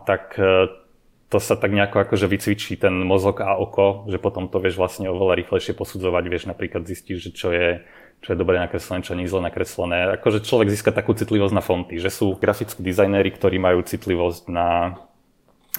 tak 0.07 0.39
e, 0.39 0.71
to 1.27 1.37
sa 1.43 1.59
tak 1.59 1.75
nejako 1.75 2.07
akože 2.07 2.31
vycvičí 2.31 2.79
ten 2.79 2.95
mozog 3.03 3.43
a 3.43 3.59
oko, 3.59 4.07
že 4.07 4.15
potom 4.15 4.47
to 4.47 4.63
vieš 4.63 4.79
vlastne 4.79 5.11
oveľa 5.11 5.43
rýchlejšie 5.43 5.75
posudzovať, 5.75 6.23
vieš 6.31 6.47
napríklad 6.47 6.87
zistiť, 6.87 7.15
že 7.19 7.29
čo 7.35 7.51
je 7.51 7.83
čo 8.21 8.33
je 8.33 8.37
dobre 8.37 8.61
nakreslené, 8.61 9.01
čo 9.01 9.17
nie 9.17 9.25
je 9.25 9.33
zle 9.33 9.41
nakreslené. 9.41 10.13
Akože 10.21 10.45
človek 10.45 10.69
získa 10.69 10.93
takú 10.93 11.17
citlivosť 11.17 11.53
na 11.57 11.65
fonty, 11.65 11.97
že 11.97 12.13
sú 12.13 12.37
grafickí 12.37 12.85
dizajnéri, 12.85 13.33
ktorí 13.33 13.57
majú 13.57 13.81
citlivosť 13.81 14.45
na 14.53 15.01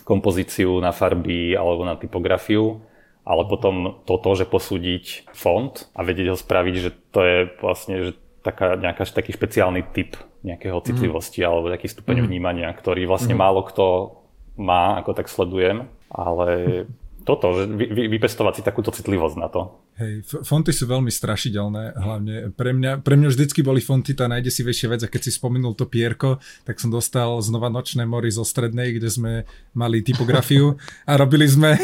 kompozíciu, 0.02 0.82
na 0.82 0.90
farby 0.90 1.54
alebo 1.54 1.86
na 1.86 1.94
typografiu, 1.94 2.82
ale 3.22 3.46
potom 3.46 4.02
toto, 4.02 4.34
že 4.34 4.42
posúdiť 4.42 5.30
font 5.30 5.86
a 5.94 6.02
vedieť 6.02 6.34
ho 6.34 6.36
spraviť, 6.36 6.74
že 6.74 6.90
to 7.14 7.20
je 7.22 7.38
vlastne 7.62 7.94
že 8.10 8.12
taká, 8.42 8.74
nejaká, 8.74 9.06
taký 9.06 9.30
špeciálny 9.30 9.86
typ 9.94 10.18
nejakého 10.42 10.82
mhm. 10.82 10.86
citlivosti 10.90 11.40
mm. 11.40 11.46
alebo 11.46 11.70
taký 11.70 11.86
stupeň 11.86 12.18
mm. 12.18 12.26
vnímania, 12.26 12.68
ktorý 12.74 13.06
vlastne 13.06 13.38
mm. 13.38 13.40
málo 13.40 13.62
kto 13.62 14.18
má, 14.58 14.98
ako 14.98 15.14
tak 15.14 15.30
sledujem, 15.30 15.86
ale 16.10 16.82
toto, 17.22 17.56
že 17.56 17.70
vy, 17.70 17.86
vy, 17.88 18.02
vypestovať 18.18 18.60
si 18.60 18.62
takúto 18.62 18.90
citlivosť 18.92 19.36
na 19.38 19.48
to. 19.48 19.82
Hej, 19.96 20.26
fonty 20.44 20.70
sú 20.74 20.90
veľmi 20.90 21.08
strašidelné, 21.08 21.96
hlavne 21.96 22.34
pre 22.52 22.74
mňa, 22.76 23.00
pre 23.00 23.14
mňa 23.14 23.28
vždycky 23.32 23.62
boli 23.64 23.80
fonty 23.80 24.12
tá 24.12 24.28
najdesivejšia 24.28 24.88
vec 24.92 25.00
a 25.06 25.12
keď 25.12 25.20
si 25.26 25.32
spomenul 25.32 25.74
to 25.78 25.88
pierko, 25.88 26.42
tak 26.66 26.82
som 26.82 26.92
dostal 26.92 27.38
znova 27.40 27.72
nočné 27.72 28.04
mori 28.04 28.28
zo 28.28 28.44
strednej, 28.44 28.94
kde 28.98 29.08
sme 29.08 29.32
mali 29.72 30.04
typografiu 30.04 30.76
a 31.10 31.16
robili 31.16 31.48
sme 31.48 31.78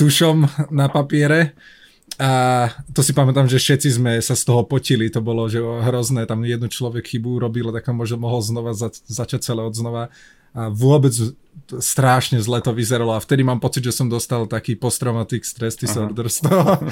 tušom 0.00 0.68
na 0.74 0.90
papiere 0.90 1.54
a 2.18 2.30
to 2.90 3.06
si 3.06 3.14
pamätám, 3.14 3.46
že 3.46 3.62
všetci 3.62 3.94
sme 3.94 4.18
sa 4.18 4.34
z 4.34 4.42
toho 4.42 4.66
potili, 4.66 5.06
to 5.06 5.22
bolo 5.22 5.46
že 5.46 5.62
hrozné, 5.62 6.26
tam 6.26 6.42
jeden 6.42 6.66
človek 6.66 7.06
chybu 7.06 7.38
robil, 7.38 7.70
tak 7.70 7.86
možno 7.94 8.18
mohol 8.18 8.42
znova 8.42 8.74
zač- 8.74 9.06
začať 9.06 9.46
celé 9.46 9.62
od 9.62 9.70
znova 9.70 10.10
a 10.50 10.66
vôbec 10.74 11.14
strašne 11.78 12.42
zle 12.42 12.58
to 12.58 12.74
vyzeralo 12.74 13.14
a 13.14 13.22
vtedy 13.22 13.46
mám 13.46 13.62
pocit, 13.62 13.86
že 13.86 13.94
som 13.94 14.10
dostal 14.10 14.50
taký 14.50 14.74
post-traumatic 14.74 15.46
stress 15.46 15.78
disorder 15.78 16.26
z 16.26 16.42
toho. 16.42 16.82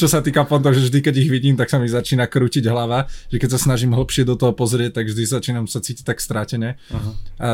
čo 0.00 0.08
sa 0.08 0.24
týka 0.24 0.48
fontov, 0.48 0.72
že 0.72 0.88
vždy, 0.88 0.98
keď 1.04 1.14
ich 1.20 1.28
vidím, 1.28 1.60
tak 1.60 1.68
sa 1.68 1.76
mi 1.76 1.90
začína 1.90 2.24
krútiť 2.24 2.64
hlava, 2.72 3.04
že 3.28 3.36
keď 3.36 3.58
sa 3.58 3.60
snažím 3.60 3.92
hlbšie 3.92 4.24
do 4.24 4.38
toho 4.38 4.56
pozrieť, 4.56 5.02
tak 5.02 5.12
vždy 5.12 5.28
začínam 5.28 5.68
sa 5.68 5.84
cítiť 5.84 6.08
tak 6.08 6.24
strátené. 6.24 6.80
Uh-huh. 6.88 7.12
A, 7.36 7.48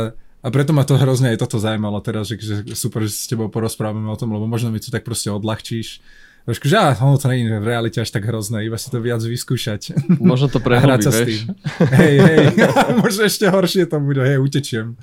a 0.44 0.46
preto 0.52 0.76
ma 0.76 0.84
to 0.84 1.00
hrozne 1.00 1.32
aj 1.32 1.40
toto 1.40 1.56
zaujímalo 1.56 2.04
teraz, 2.04 2.28
že, 2.28 2.36
že 2.36 2.76
super, 2.76 3.08
že 3.08 3.16
s 3.16 3.24
tebou 3.24 3.48
porozprávame 3.48 4.04
o 4.12 4.18
tom, 4.20 4.36
lebo 4.36 4.44
možno 4.44 4.68
mi 4.68 4.76
to 4.76 4.92
tak 4.92 5.00
proste 5.00 5.32
odľahčíš 5.32 6.04
Trošku, 6.44 6.68
že 6.68 6.76
ono 6.76 7.16
to 7.16 7.32
je 7.32 7.56
v 7.56 7.64
realite 7.64 7.96
až 8.04 8.12
tak 8.12 8.28
hrozné, 8.28 8.68
iba 8.68 8.76
si 8.76 8.92
to 8.92 9.00
viac 9.00 9.24
vyskúšať. 9.24 9.96
Možno 10.20 10.52
to 10.52 10.60
prehlbí, 10.60 11.00
vieš. 11.00 11.48
Hej, 11.80 12.14
hej, 12.20 12.38
možno 13.04 13.24
ešte 13.24 13.48
horšie 13.48 13.88
to 13.88 13.96
bude, 13.96 14.20
hej, 14.20 14.36
utečiem. 14.36 15.00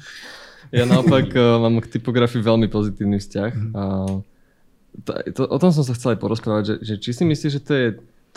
Ja 0.70 0.86
naopak 0.86 1.34
uh, 1.34 1.58
mám 1.58 1.82
k 1.82 1.98
typografii 1.98 2.46
veľmi 2.46 2.70
pozitívny 2.70 3.18
vzťah. 3.18 3.52
Mm. 3.58 3.72
A 3.74 3.84
to, 5.02 5.12
to, 5.34 5.42
o 5.50 5.58
tom 5.58 5.74
som 5.74 5.82
sa 5.82 5.98
chcel 5.98 6.14
aj 6.14 6.20
porozprávať, 6.22 6.64
že, 6.64 6.76
že 6.86 6.94
či 7.02 7.10
si 7.10 7.24
myslíš, 7.26 7.52
že 7.58 7.66
to 7.66 7.74
je 7.74 7.88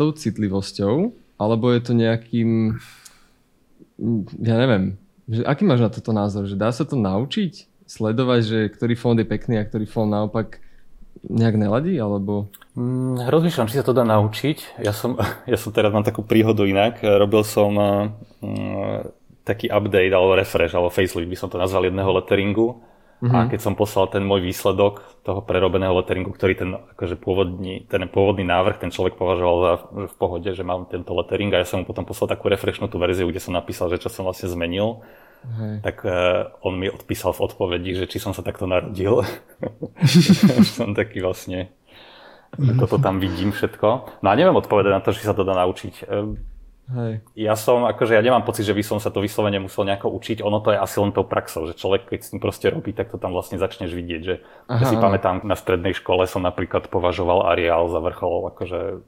tou 0.01 0.09
citlivosťou, 0.17 1.13
alebo 1.37 1.77
je 1.77 1.81
to 1.85 1.93
nejakým, 1.93 2.81
ja 4.41 4.57
neviem, 4.57 4.97
že 5.29 5.43
aký 5.45 5.65
máš 5.65 5.81
na 5.85 5.91
toto 5.91 6.13
názor, 6.13 6.45
že 6.45 6.57
dá 6.57 6.69
sa 6.75 6.85
to 6.85 6.97
naučiť? 6.97 7.71
Sledovať, 7.85 8.41
že 8.45 8.59
ktorý 8.73 8.95
fond 8.97 9.17
je 9.17 9.29
pekný 9.29 9.61
a 9.61 9.67
ktorý 9.69 9.85
fond 9.85 10.09
naopak 10.09 10.65
nejak 11.25 11.57
neladí, 11.57 11.97
alebo... 11.97 12.53
Mm, 12.77 13.29
rozmýšľam, 13.29 13.69
či 13.71 13.81
sa 13.81 13.87
to 13.87 13.97
dá 13.97 14.05
naučiť. 14.05 14.81
Ja 14.85 14.93
som, 14.93 15.17
ja 15.53 15.57
som 15.57 15.73
teraz 15.73 15.93
mám 15.93 16.05
takú 16.05 16.25
príhodu 16.25 16.65
inak. 16.69 17.01
Robil 17.01 17.45
som 17.47 17.73
uh, 17.77 18.11
taký 19.45 19.69
update, 19.69 20.13
alebo 20.13 20.37
refresh, 20.37 20.77
alebo 20.77 20.93
facelift, 20.93 21.29
by 21.29 21.39
som 21.39 21.49
to 21.49 21.61
nazval, 21.61 21.85
jedného 21.85 22.11
letteringu. 22.13 22.81
Mm-hmm. 23.25 23.41
A 23.41 23.49
keď 23.49 23.61
som 23.65 23.73
poslal 23.73 24.13
ten 24.13 24.21
môj 24.21 24.45
výsledok 24.45 25.01
toho 25.25 25.41
prerobeného 25.41 25.97
letteringu, 25.97 26.29
ktorý 26.37 26.53
ten, 26.53 26.77
akože 26.77 27.17
pôvodný, 27.17 27.89
ten 27.89 28.05
pôvodný 28.05 28.45
návrh 28.45 28.85
ten 28.85 28.93
človek 28.93 29.17
považoval 29.17 29.57
za 29.65 29.73
že 29.81 30.09
v 30.13 30.17
pohode, 30.21 30.51
že 30.53 30.61
mám 30.61 30.85
tento 30.93 31.17
lettering 31.17 31.49
a 31.57 31.65
ja 31.65 31.67
som 31.67 31.81
mu 31.81 31.89
potom 31.89 32.05
poslal 32.05 32.29
takú 32.29 32.53
refreshnutú 32.53 33.01
verziu, 33.01 33.25
kde 33.25 33.41
som 33.41 33.57
napísal, 33.57 33.89
že 33.89 33.97
čo 33.97 34.13
som 34.13 34.29
vlastne 34.29 34.53
zmenil 34.53 35.01
Hej. 35.45 35.81
tak 35.81 36.05
uh, 36.05 36.53
on 36.61 36.77
mi 36.77 36.89
odpísal 36.93 37.33
v 37.33 37.49
odpovedi, 37.49 37.97
že 37.97 38.09
či 38.09 38.21
som 38.21 38.37
sa 38.37 38.45
takto 38.45 38.69
narodil. 38.69 39.25
som 40.77 40.93
taký 40.93 41.25
vlastne, 41.25 41.73
toto 42.77 43.01
tam 43.01 43.19
vidím 43.19 43.51
všetko. 43.57 43.89
No 44.21 44.27
a 44.29 44.35
neviem 44.37 44.55
odpovedať 44.55 44.93
na 44.93 45.03
to, 45.03 45.17
či 45.17 45.27
sa 45.27 45.33
to 45.33 45.49
dá 45.49 45.57
naučiť. 45.57 46.07
Hej. 46.85 47.25
Ja 47.33 47.57
som, 47.57 47.89
akože 47.89 48.13
ja 48.13 48.21
nemám 48.21 48.45
pocit, 48.45 48.69
že 48.69 48.77
by 48.77 48.85
som 48.85 49.01
sa 49.01 49.09
to 49.09 49.25
vyslovene 49.25 49.57
musel 49.57 49.89
nejako 49.89 50.13
učiť. 50.21 50.45
Ono 50.45 50.61
to 50.61 50.77
je 50.77 50.79
asi 50.79 51.01
len 51.01 51.17
tou 51.17 51.25
praxou, 51.25 51.65
že 51.65 51.73
človek, 51.73 52.13
keď 52.13 52.21
s 52.21 52.31
tým 52.37 52.41
proste 52.45 52.69
robí, 52.69 52.93
tak 52.93 53.09
to 53.09 53.17
tam 53.17 53.33
vlastne 53.33 53.57
začneš 53.57 53.97
vidieť. 53.97 54.21
Že 54.21 54.35
aha, 54.69 54.81
ja 54.85 54.87
si 54.93 54.97
aha. 55.01 55.03
pamätám, 55.03 55.41
na 55.49 55.57
strednej 55.57 55.97
škole 55.97 56.29
som 56.29 56.45
napríklad 56.45 56.93
považoval 56.93 57.49
Arial 57.49 57.89
za 57.89 58.05
vrchol, 58.05 58.53
akože 58.53 59.01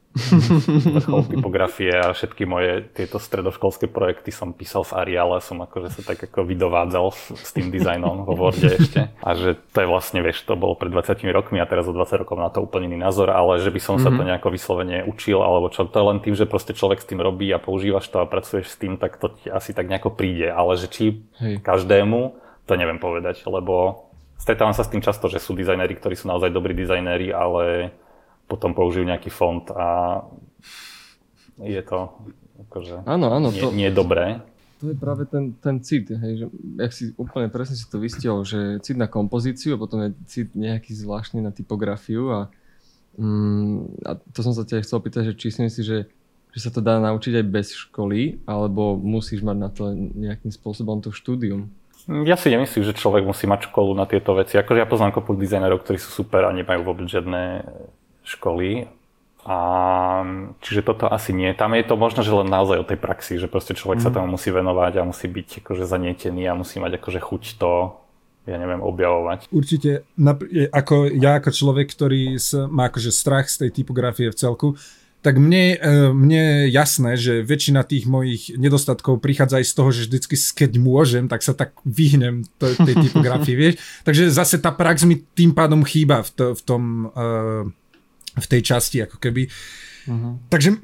vrchol 0.97 1.21
typografie 1.37 1.93
a 1.93 2.17
všetky 2.17 2.49
moje 2.49 2.89
tieto 2.97 3.21
stredoškolské 3.21 3.93
projekty 3.93 4.33
som 4.33 4.57
písal 4.57 4.81
v 4.89 4.97
Ariale, 4.97 5.45
som 5.45 5.61
akože 5.61 6.01
sa 6.01 6.17
tak 6.17 6.33
ako 6.33 6.49
vydovádzal 6.49 7.13
s 7.37 7.51
tým 7.53 7.69
dizajnom 7.69 8.25
vo 8.25 8.33
Worde 8.41 8.73
ešte. 8.73 9.13
A 9.21 9.37
že 9.37 9.61
to 9.77 9.85
je 9.85 9.89
vlastne, 9.89 10.25
vieš, 10.25 10.49
to 10.49 10.57
bolo 10.57 10.73
pred 10.73 10.89
20 10.89 11.21
rokmi 11.29 11.61
a 11.61 11.69
teraz 11.69 11.85
o 11.85 11.93
20 11.93 12.25
rokov 12.25 12.41
na 12.41 12.49
to 12.49 12.65
úplne 12.65 12.89
iný 12.89 13.05
názor, 13.05 13.29
ale 13.29 13.61
že 13.61 13.69
by 13.69 13.81
som 13.85 14.01
mm-hmm. 14.01 14.09
sa 14.09 14.17
to 14.17 14.23
mhm. 14.25 14.29
nejako 14.33 14.49
vyslovene 14.49 14.99
učil, 15.05 15.45
alebo 15.45 15.69
čo, 15.69 15.85
to 15.85 15.97
je 16.01 16.09
len 16.09 16.19
tým, 16.25 16.33
že 16.33 16.49
proste 16.49 16.73
človek 16.73 17.05
s 17.05 17.09
tým 17.09 17.21
robí 17.21 17.53
a 17.53 17.61
používaš 17.67 18.07
to 18.07 18.23
a 18.23 18.31
pracuješ 18.31 18.71
s 18.71 18.79
tým, 18.79 18.95
tak 18.95 19.19
to 19.19 19.35
ti 19.35 19.51
asi 19.51 19.75
tak 19.75 19.91
nejako 19.91 20.15
príde. 20.15 20.47
Ale 20.47 20.79
že 20.79 20.87
či 20.87 21.27
Hej. 21.43 21.67
každému, 21.67 22.39
to 22.71 22.73
neviem 22.79 23.03
povedať, 23.03 23.43
lebo 23.51 24.07
stretávam 24.39 24.73
sa 24.73 24.87
s 24.87 24.93
tým 24.95 25.03
často, 25.03 25.27
že 25.27 25.43
sú 25.43 25.59
dizajnéri, 25.59 25.99
ktorí 25.99 26.15
sú 26.15 26.31
naozaj 26.31 26.55
dobrí 26.55 26.79
dizajnéri, 26.79 27.35
ale 27.35 27.91
potom 28.47 28.71
použijú 28.73 29.03
nejaký 29.03 29.29
font 29.35 29.67
a 29.75 30.23
je 31.59 31.83
to 31.83 32.15
akože 32.69 33.03
áno, 33.05 33.27
áno, 33.33 33.49
nie, 33.51 33.61
to, 33.61 33.69
nie 33.75 33.91
dobré. 33.91 34.41
To 34.85 34.93
je 34.93 34.97
práve 34.97 35.25
ten, 35.25 35.57
ten 35.57 35.81
cit, 35.81 36.13
hej, 36.13 36.33
že 36.37 36.47
jak 36.53 36.93
si 36.93 37.05
úplne 37.17 37.49
presne 37.49 37.75
si 37.75 37.89
to 37.89 37.97
vystihol, 37.97 38.45
že 38.45 38.79
cit 38.85 39.01
na 39.01 39.09
kompozíciu 39.09 39.77
a 39.77 39.81
potom 39.81 40.05
je 40.05 40.11
cit 40.29 40.49
nejaký 40.53 40.93
zvláštny 40.93 41.41
na 41.41 41.51
typografiu 41.51 42.29
a, 42.29 42.41
mm, 43.17 44.05
a 44.05 44.11
to 44.37 44.41
som 44.45 44.53
sa 44.53 44.69
ťa 44.69 44.85
chcel 44.85 45.01
pýtať, 45.01 45.33
že 45.33 45.35
či 45.35 45.49
si 45.49 45.61
myslíš, 45.65 45.87
že 45.87 45.99
že 46.57 46.65
sa 46.65 46.71
to 46.73 46.81
dá 46.81 46.97
naučiť 46.97 47.45
aj 47.45 47.47
bez 47.53 47.77
školy, 47.77 48.41
alebo 48.49 48.97
musíš 48.97 49.45
mať 49.45 49.57
na 49.61 49.69
to 49.69 49.93
nejakým 49.93 50.49
spôsobom 50.49 51.05
to 51.05 51.13
štúdium? 51.13 51.69
Ja 52.09 52.41
si 52.41 52.49
nemyslím, 52.49 52.81
že 52.81 52.97
človek 52.97 53.29
musí 53.29 53.45
mať 53.45 53.69
školu 53.69 53.93
na 53.93 54.09
tieto 54.09 54.33
veci. 54.33 54.57
Akože 54.57 54.81
ja 54.81 54.89
poznám 54.89 55.21
kopu 55.21 55.37
dizajnerov, 55.37 55.85
ktorí 55.85 56.01
sú 56.01 56.25
super 56.25 56.49
a 56.49 56.57
nemajú 56.57 56.81
vôbec 56.81 57.05
žiadne 57.05 57.67
školy. 58.25 58.89
A, 59.47 59.59
čiže 60.65 60.87
toto 60.87 61.13
asi 61.13 61.37
nie. 61.37 61.53
Tam 61.53 61.77
je 61.77 61.85
to 61.85 61.95
možno, 62.01 62.25
že 62.25 62.33
len 62.33 62.49
naozaj 62.49 62.83
o 62.83 62.89
tej 62.89 62.99
praxi, 62.99 63.37
že 63.37 63.53
proste 63.53 63.77
človek 63.77 64.01
mm. 64.01 64.05
sa 64.07 64.11
mhm. 64.11 64.17
tomu 64.17 64.27
musí 64.41 64.49
venovať 64.49 64.93
a 64.97 65.07
musí 65.07 65.29
byť 65.29 65.61
akože 65.61 65.85
zanietený 65.85 66.49
a 66.49 66.57
musí 66.57 66.81
mať 66.81 66.99
akože 66.99 67.21
chuť 67.21 67.43
to 67.61 68.01
ja 68.47 68.63
neviem, 68.63 68.79
objavovať. 68.79 69.51
Určite, 69.51 70.07
ako 70.71 71.11
ja 71.11 71.43
ako 71.43 71.51
človek, 71.51 71.91
ktorý 71.91 72.39
má 72.71 72.87
akože 72.87 73.11
strach 73.11 73.51
z 73.51 73.67
tej 73.67 73.83
typografie 73.83 74.31
v 74.31 74.39
celku, 74.39 74.79
tak 75.27 75.43
mne, 75.43 75.75
e, 75.75 75.99
mne 76.15 76.39
je 76.39 76.71
jasné, 76.71 77.19
že 77.19 77.43
väčšina 77.43 77.83
tých 77.83 78.07
mojich 78.07 78.55
nedostatkov 78.55 79.19
prichádza 79.19 79.59
aj 79.59 79.67
z 79.67 79.75
toho, 79.75 79.91
že 79.91 80.07
vždycky 80.07 80.39
keď 80.39 80.79
môžem, 80.79 81.27
tak 81.27 81.43
sa 81.43 81.51
tak 81.51 81.75
vyhnem 81.83 82.47
tej 82.63 82.95
typografii, 83.11 83.59
vieš. 83.59 83.75
Takže 84.07 84.31
zase 84.31 84.63
tá 84.63 84.71
prax 84.71 85.03
mi 85.03 85.19
tým 85.35 85.51
pádom 85.51 85.83
chýba 85.83 86.23
v, 86.23 86.31
to, 86.31 86.47
v 86.55 86.63
tom, 86.63 86.83
e, 87.11 87.27
v 88.39 88.47
tej 88.47 88.63
časti, 88.63 89.03
ako 89.03 89.19
keby. 89.19 89.51
Uh-huh. 90.07 90.39
Takže 90.47 90.79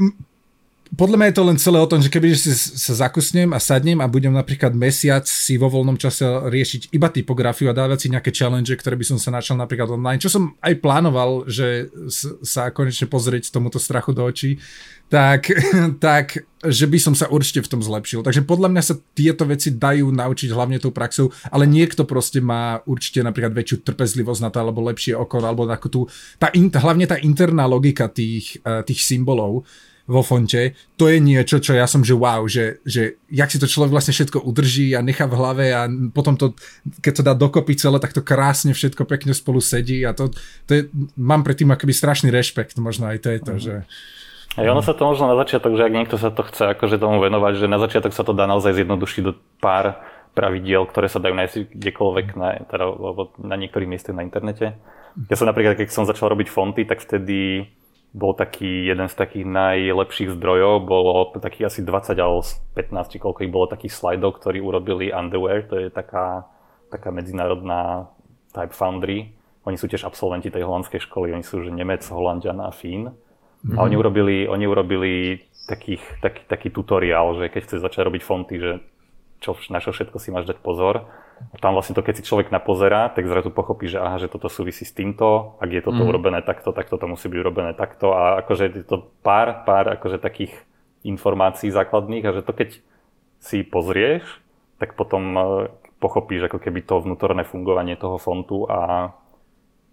podľa 0.92 1.16
mňa 1.16 1.28
je 1.32 1.36
to 1.40 1.48
len 1.48 1.56
celé 1.56 1.78
o 1.80 1.88
tom, 1.88 2.04
že 2.04 2.12
keby 2.12 2.36
si 2.36 2.52
sa 2.52 3.08
zakusnem 3.08 3.56
a 3.56 3.58
sadnem 3.58 3.96
a 4.04 4.10
budem 4.10 4.28
napríklad 4.28 4.76
mesiac 4.76 5.24
si 5.24 5.56
vo 5.56 5.72
voľnom 5.72 5.96
čase 5.96 6.20
riešiť 6.24 6.92
iba 6.92 7.08
typografiu 7.08 7.72
a 7.72 7.76
dávať 7.76 7.98
si 8.04 8.12
nejaké 8.12 8.28
challenge, 8.28 8.68
ktoré 8.76 9.00
by 9.00 9.06
som 9.08 9.16
sa 9.16 9.32
načal 9.32 9.56
napríklad 9.56 9.88
online, 9.88 10.20
čo 10.20 10.28
som 10.28 10.52
aj 10.60 10.84
plánoval, 10.84 11.48
že 11.48 11.88
sa 12.44 12.68
konečne 12.68 13.08
pozrieť 13.08 13.48
tomuto 13.48 13.80
strachu 13.80 14.12
do 14.12 14.20
očí, 14.20 14.60
tak, 15.08 15.48
tak 16.04 16.44
že 16.60 16.84
by 16.84 16.98
som 17.00 17.16
sa 17.16 17.24
určite 17.32 17.64
v 17.64 17.70
tom 17.72 17.80
zlepšil. 17.80 18.20
Takže 18.20 18.44
podľa 18.44 18.68
mňa 18.68 18.82
sa 18.84 19.00
tieto 19.16 19.48
veci 19.48 19.72
dajú 19.72 20.12
naučiť 20.12 20.52
hlavne 20.52 20.76
tou 20.76 20.92
praxou, 20.92 21.32
ale 21.48 21.64
niekto 21.64 22.04
proste 22.04 22.44
má 22.44 22.84
určite 22.84 23.24
napríklad 23.24 23.56
väčšiu 23.56 23.80
trpezlivosť 23.80 24.40
na 24.44 24.52
to, 24.52 24.60
alebo 24.60 24.84
lepšie 24.84 25.16
oko, 25.16 25.40
alebo 25.40 25.64
takú 25.64 25.88
tú, 25.88 26.00
tá 26.36 26.52
hlavne 26.84 27.08
tá 27.08 27.16
interná 27.16 27.64
logika 27.64 28.12
tých, 28.12 28.60
eh, 28.60 28.84
tých 28.84 29.00
symbolov, 29.00 29.64
vo 30.06 30.22
fonte, 30.26 30.74
to 30.98 31.06
je 31.06 31.22
niečo, 31.22 31.62
čo 31.62 31.78
ja 31.78 31.86
som, 31.86 32.02
že 32.02 32.14
wow, 32.14 32.46
že, 32.50 32.82
že 32.82 33.22
jak 33.30 33.50
si 33.50 33.58
to 33.62 33.70
človek 33.70 33.94
vlastne 33.94 34.10
všetko 34.10 34.42
udrží 34.42 34.94
a 34.98 35.00
nechá 35.04 35.30
v 35.30 35.38
hlave 35.38 35.66
a 35.70 35.86
potom 36.10 36.34
to, 36.34 36.58
keď 36.98 37.12
to 37.14 37.22
dá 37.22 37.32
dokopy 37.38 37.78
celé, 37.78 38.02
tak 38.02 38.10
to 38.10 38.22
krásne 38.22 38.74
všetko 38.74 39.06
pekne 39.06 39.30
spolu 39.30 39.62
sedí 39.62 40.02
a 40.02 40.10
to, 40.10 40.34
to 40.66 40.70
je, 40.74 40.82
mám 41.14 41.46
predtým 41.46 41.70
akoby 41.70 41.94
strašný 41.94 42.34
rešpekt, 42.34 42.78
možno 42.82 43.10
aj 43.10 43.18
to 43.22 43.28
je 43.30 43.40
to, 43.40 43.54
mm. 43.54 43.62
že 43.62 43.74
a 44.52 44.68
ono 44.68 44.84
sa 44.84 44.92
to 44.92 45.08
možno 45.08 45.32
na 45.32 45.36
začiatok, 45.40 45.80
že 45.80 45.88
ak 45.88 45.96
niekto 45.96 46.20
sa 46.20 46.28
to 46.28 46.44
chce 46.44 46.76
akože 46.76 47.00
tomu 47.00 47.24
venovať, 47.24 47.56
že 47.56 47.72
na 47.72 47.80
začiatok 47.80 48.12
sa 48.12 48.20
to 48.20 48.36
dá 48.36 48.44
naozaj 48.44 48.76
zjednodušiť 48.76 49.22
do 49.24 49.32
pár 49.64 50.04
pravidiel, 50.36 50.84
ktoré 50.84 51.08
sa 51.08 51.24
dajú 51.24 51.32
nájsť 51.32 51.72
kdekoľvek 51.72 52.26
na, 52.36 52.60
teda, 52.68 52.84
na 53.40 53.56
niektorých 53.56 53.88
miestach 53.88 54.12
na 54.12 54.24
internete. 54.24 54.76
Ja 55.28 55.36
som 55.36 55.48
napríklad, 55.48 55.76
keď 55.80 55.88
som 55.92 56.08
začal 56.08 56.32
robiť 56.32 56.48
fonty, 56.52 56.84
tak 56.84 57.04
vtedy 57.04 57.68
bol 58.12 58.36
taký 58.36 58.92
jeden 58.92 59.08
z 59.08 59.14
takých 59.16 59.48
najlepších 59.48 60.36
zdrojov, 60.36 60.84
bolo 60.84 61.32
taký 61.32 61.64
asi 61.64 61.80
20 61.80 62.12
alebo 62.20 62.44
15, 62.76 63.08
či 63.08 63.16
koľko 63.16 63.40
ich 63.40 63.52
bolo 63.52 63.66
takých 63.72 63.96
slajdov, 63.96 64.36
ktorí 64.36 64.60
urobili 64.60 65.08
Underwear, 65.08 65.64
to 65.64 65.80
je 65.80 65.88
taká, 65.88 66.44
taká 66.92 67.08
medzinárodná 67.08 68.12
Type 68.52 68.76
Foundry. 68.76 69.32
Oni 69.64 69.80
sú 69.80 69.88
tiež 69.88 70.04
absolventi 70.04 70.52
tej 70.52 70.68
holandskej 70.68 71.00
školy, 71.08 71.32
oni 71.32 71.40
sú 71.40 71.64
že 71.64 71.72
Nemec, 71.72 72.04
Holandian 72.12 72.60
a 72.60 72.68
Fín. 72.68 73.08
Mm-hmm. 73.08 73.78
A 73.78 73.80
mhm. 73.80 73.84
oni 73.88 73.94
urobili, 73.96 74.36
oni 74.44 74.64
urobili 74.68 75.12
takých, 75.64 76.04
taký, 76.20 76.42
taký 76.44 76.68
tutoriál, 76.68 77.40
že 77.40 77.48
keď 77.48 77.60
chceš 77.64 77.80
začať 77.80 78.12
robiť 78.12 78.22
fonty, 78.26 78.60
že 78.60 78.72
čo, 79.40 79.56
na 79.72 79.80
čo 79.80 79.96
všetko 79.96 80.20
si 80.20 80.28
máš 80.28 80.44
dať 80.44 80.60
pozor, 80.60 81.08
tam 81.62 81.78
vlastne 81.78 81.94
to, 81.94 82.02
keď 82.02 82.18
si 82.18 82.26
človek 82.26 82.50
napozerá, 82.50 83.10
tak 83.10 83.30
zrazu 83.30 83.54
pochopí, 83.54 83.86
že 83.86 84.02
aha, 84.02 84.18
že 84.18 84.26
toto 84.26 84.50
súvisí 84.50 84.82
s 84.82 84.90
týmto, 84.90 85.58
ak 85.62 85.70
je 85.70 85.82
toto 85.82 86.02
mm. 86.02 86.08
urobené 86.10 86.40
takto, 86.42 86.74
tak 86.74 86.90
toto 86.90 87.06
musí 87.06 87.30
byť 87.30 87.38
urobené 87.38 87.72
takto 87.74 88.14
a 88.14 88.42
akože 88.42 88.64
je 88.72 88.84
to 88.86 89.06
pár, 89.22 89.62
pár 89.62 89.94
akože 89.94 90.18
takých 90.18 90.54
informácií 91.06 91.70
základných 91.70 92.24
a 92.26 92.34
že 92.34 92.42
to 92.42 92.52
keď 92.54 92.82
si 93.42 93.66
pozrieš, 93.66 94.22
tak 94.78 94.94
potom 94.94 95.22
e, 95.34 95.42
pochopíš 96.02 96.50
ako 96.50 96.58
keby 96.58 96.82
to 96.82 96.98
vnútorné 97.02 97.46
fungovanie 97.46 97.94
toho 97.94 98.18
fontu 98.18 98.66
a 98.66 99.10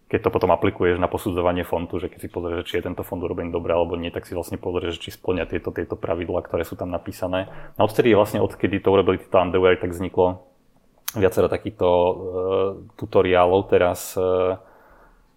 keď 0.10 0.26
to 0.26 0.34
potom 0.34 0.50
aplikuješ 0.50 0.98
na 0.98 1.06
posudzovanie 1.06 1.62
fontu, 1.62 2.02
že 2.02 2.10
keď 2.10 2.20
si 2.26 2.30
pozrieš, 2.34 2.66
či 2.66 2.82
je 2.82 2.90
tento 2.90 3.06
fond 3.06 3.22
urobený 3.22 3.54
dobre 3.54 3.78
alebo 3.78 3.94
nie, 3.94 4.10
tak 4.10 4.26
si 4.26 4.34
vlastne 4.34 4.58
pozrieš, 4.58 4.98
či 4.98 5.14
splňa 5.14 5.46
tieto, 5.46 5.70
tieto 5.70 5.94
pravidlá, 5.94 6.42
ktoré 6.42 6.66
sú 6.66 6.74
tam 6.74 6.90
napísané. 6.90 7.46
No 7.78 7.86
odtedy 7.86 8.18
vlastne, 8.18 8.42
odkedy 8.42 8.82
to 8.82 8.90
urobili 8.90 9.22
títo 9.22 9.38
underwear, 9.38 9.78
tak 9.78 9.94
vzniklo 9.94 10.49
viacero 11.18 11.50
takýchto 11.50 11.88
uh, 11.88 12.16
tutoriálov. 13.00 13.70
Teraz 13.72 14.14
uh, 14.14 14.58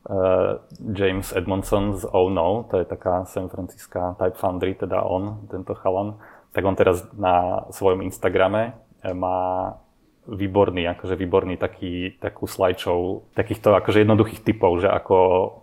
uh, 0.09 0.61
James 0.93 1.33
Edmondson 1.33 1.97
z 1.97 2.05
Oh 2.13 2.29
No, 2.29 2.69
to 2.69 2.83
je 2.83 2.87
taká 2.89 3.25
San 3.25 3.49
Franciská 3.49 4.17
Type 4.21 4.37
Foundry, 4.41 4.77
teda 4.77 5.01
on, 5.05 5.49
tento 5.49 5.73
chalan, 5.79 6.21
tak 6.53 6.65
on 6.69 6.77
teraz 6.77 7.07
na 7.17 7.65
svojom 7.73 8.05
Instagrame 8.05 8.77
má 9.03 9.75
výborný, 10.23 10.87
akože 10.95 11.19
výborný 11.19 11.59
taký, 11.59 12.15
takú 12.23 12.47
slajčov 12.47 13.27
takýchto 13.35 13.75
akože 13.75 14.07
jednoduchých 14.07 14.47
typov, 14.47 14.79
že 14.79 14.87
ako 14.87 15.17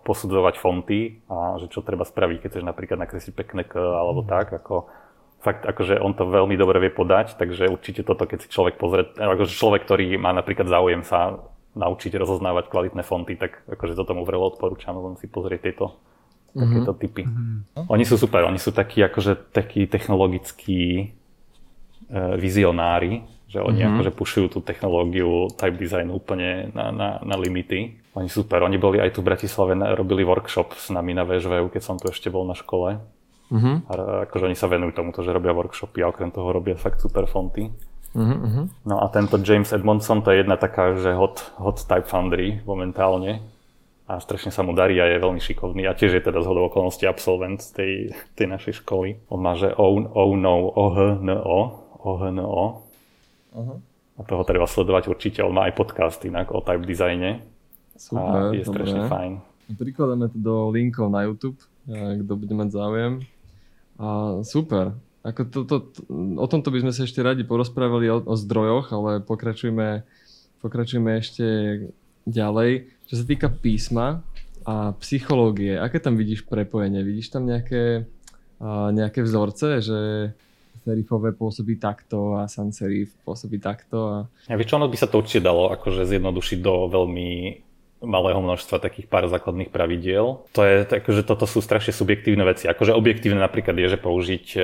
posudzovať 0.04 0.54
fonty 0.60 1.24
a 1.32 1.56
že 1.56 1.72
čo 1.72 1.80
treba 1.80 2.04
spraviť, 2.04 2.44
keď 2.44 2.48
chceš 2.52 2.64
napríklad 2.68 3.00
nakresliť 3.00 3.32
pekné 3.32 3.64
K 3.64 3.80
alebo 3.80 4.20
tak, 4.28 4.52
ako 4.52 4.92
fakt 5.40 5.64
akože 5.64 5.96
on 5.96 6.12
to 6.12 6.28
veľmi 6.28 6.54
dobre 6.54 6.78
vie 6.84 6.92
podať, 6.92 7.40
takže 7.40 7.72
určite 7.72 8.04
toto, 8.04 8.28
keď 8.28 8.44
si 8.44 8.48
človek 8.52 8.76
pozrie, 8.76 9.08
akože 9.16 9.56
človek, 9.56 9.88
ktorý 9.88 10.20
má 10.20 10.36
napríklad 10.36 10.68
záujem 10.68 11.00
sa 11.00 11.40
naučiť 11.74 12.12
rozoznávať 12.18 12.68
kvalitné 12.68 13.02
fonty, 13.02 13.40
tak 13.40 13.64
akože 13.66 13.96
toto 13.96 14.12
mu 14.12 14.28
vrelo 14.28 14.52
odporúčam, 14.52 14.98
len 15.00 15.16
si 15.16 15.30
pozrieť 15.30 15.60
tieto 15.70 15.86
mm-hmm. 16.52 16.60
takéto 16.60 16.92
typy. 16.98 17.22
Mm-hmm. 17.24 17.88
Oni 17.88 18.04
sú 18.04 18.20
super, 18.20 18.44
oni 18.44 18.60
sú 18.60 18.74
takí 18.74 19.00
akože 19.00 19.54
takí 19.54 19.86
technologickí 19.88 20.82
e, 20.98 21.04
vizionári, 22.36 23.24
že 23.48 23.62
oni 23.62 23.80
mm-hmm. 23.80 23.96
akože 23.96 24.12
pušujú 24.14 24.46
tú 24.50 24.58
technológiu 24.62 25.50
type 25.56 25.78
design 25.78 26.10
úplne 26.10 26.74
na, 26.74 26.90
na, 26.90 27.08
na 27.22 27.36
limity. 27.38 27.98
Oni 28.18 28.26
super, 28.26 28.66
oni 28.66 28.78
boli 28.78 28.98
aj 28.98 29.14
tu 29.14 29.22
v 29.22 29.30
Bratislave, 29.30 29.78
robili 29.94 30.26
workshop 30.26 30.74
s 30.74 30.90
nami 30.90 31.14
na 31.14 31.22
VŽVU, 31.22 31.70
keď 31.70 31.82
som 31.82 31.96
tu 31.96 32.10
ešte 32.10 32.28
bol 32.30 32.42
na 32.42 32.58
škole. 32.58 32.98
Uh-huh. 33.50 33.82
A 33.90 33.92
akože 34.30 34.46
oni 34.46 34.54
sa 34.54 34.70
venujú 34.70 34.94
tomuto, 34.94 35.26
že 35.26 35.34
robia 35.34 35.50
workshopy 35.50 36.06
a 36.06 36.10
okrem 36.14 36.30
toho 36.30 36.54
robia 36.54 36.78
fakt 36.78 37.02
super 37.02 37.26
fonty. 37.26 37.66
Uh-huh. 38.14 38.66
No 38.86 38.96
a 39.02 39.06
tento 39.10 39.38
James 39.42 39.70
Edmondson, 39.70 40.22
to 40.22 40.30
je 40.30 40.42
jedna 40.42 40.54
taká, 40.54 40.94
že 40.94 41.14
hot, 41.14 41.54
hot 41.58 41.82
type 41.86 42.06
foundry 42.06 42.62
momentálne. 42.62 43.42
A 44.10 44.18
strašne 44.18 44.50
sa 44.50 44.66
mu 44.66 44.74
darí 44.74 44.98
a 44.98 45.06
je 45.06 45.22
veľmi 45.22 45.38
šikovný. 45.38 45.86
A 45.86 45.94
tiež 45.94 46.18
je 46.18 46.22
teda 46.26 46.42
zhodou 46.42 46.66
okolností 46.66 47.06
absolvent 47.06 47.62
z 47.62 47.70
tej, 47.70 47.92
tej 48.34 48.46
našej 48.50 48.82
školy. 48.82 49.22
On 49.30 49.38
má, 49.38 49.54
že 49.54 49.70
own, 49.78 50.10
own, 50.10 50.42
no, 50.42 50.66
OHNO, 50.74 51.38
OHNO. 52.02 52.50
Uh-huh. 53.54 53.78
A 54.18 54.20
toho 54.26 54.42
treba 54.42 54.66
sledovať 54.66 55.06
určite. 55.06 55.46
On 55.46 55.54
má 55.54 55.70
aj 55.70 55.78
podcast 55.78 56.18
inak 56.26 56.50
o 56.50 56.58
type 56.58 56.82
dizajne. 56.82 57.46
Super, 57.94 58.50
a 58.50 58.56
je 58.56 58.66
strašne 58.66 59.06
dobre. 59.06 59.12
fajn. 59.14 59.32
Prikladáme 59.78 60.26
to 60.34 60.38
do 60.42 60.74
linkov 60.74 61.06
na 61.14 61.30
YouTube, 61.30 61.62
kto 61.86 62.32
bude 62.34 62.54
mať 62.58 62.74
záujem. 62.74 63.12
A 64.00 64.40
super. 64.48 64.96
Ako 65.20 65.44
to, 65.52 65.58
to, 65.68 65.76
to, 65.92 66.00
o 66.40 66.46
tomto 66.48 66.72
by 66.72 66.80
sme 66.80 66.92
sa 66.96 67.04
ešte 67.04 67.20
radi 67.20 67.44
porozprávali 67.44 68.08
o, 68.08 68.24
o 68.24 68.34
zdrojoch, 68.40 68.88
ale 68.96 69.20
pokračujeme, 69.20 70.00
pokračujeme 70.64 71.20
ešte 71.20 71.44
ďalej. 72.24 72.88
Čo 73.04 73.14
sa 73.20 73.24
týka 73.28 73.52
písma 73.52 74.24
a 74.64 74.96
psychológie, 75.04 75.76
aké 75.76 76.00
tam 76.00 76.16
vidíš 76.16 76.48
prepojenie? 76.48 77.04
Vidíš 77.04 77.36
tam 77.36 77.44
nejaké, 77.44 78.08
a, 78.64 78.88
nejaké 78.96 79.20
vzorce, 79.20 79.84
že 79.84 80.00
serifové 80.80 81.36
pôsobí 81.36 81.76
takto 81.76 82.40
a 82.40 82.48
sans 82.48 82.72
serif 82.72 83.12
pôsobí 83.20 83.60
takto? 83.60 83.98
A... 84.08 84.16
Ja, 84.48 84.56
vieš 84.56 84.72
ono 84.72 84.88
by 84.88 84.96
sa 84.96 85.04
to 85.12 85.20
určite 85.20 85.44
dalo 85.44 85.68
akože 85.76 86.08
zjednodušiť 86.08 86.58
do 86.64 86.88
veľmi 86.88 87.60
malého 88.00 88.40
množstva 88.40 88.80
takých 88.80 89.06
pár 89.06 89.28
základných 89.28 89.68
pravidiel. 89.68 90.40
To 90.56 90.60
je, 90.64 90.88
že 90.88 91.22
toto 91.22 91.44
sú 91.44 91.60
strašne 91.60 91.92
subjektívne 91.92 92.42
veci. 92.48 92.64
Akože 92.66 92.96
objektívne 92.96 93.40
napríklad 93.44 93.76
je, 93.76 93.92
že 93.92 93.98
použiť 94.00 94.46
e, 94.56 94.60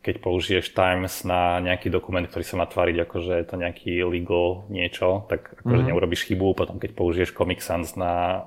keď 0.00 0.16
použiješ 0.24 0.72
Times 0.72 1.28
na 1.28 1.60
nejaký 1.60 1.92
dokument, 1.92 2.24
ktorý 2.24 2.40
sa 2.40 2.56
má 2.56 2.64
tváriť 2.64 3.04
ako, 3.04 3.16
že 3.20 3.32
je 3.36 3.46
to 3.46 3.56
nejaký 3.60 3.92
legal 4.08 4.64
niečo, 4.72 5.28
tak 5.28 5.60
akože 5.60 5.68
mm-hmm. 5.76 5.88
neurobiš 5.92 6.24
chybu, 6.24 6.56
potom 6.56 6.80
keď 6.80 6.96
použiješ 6.96 7.36
Comic 7.36 7.60
Sans 7.60 7.84
na 8.00 8.46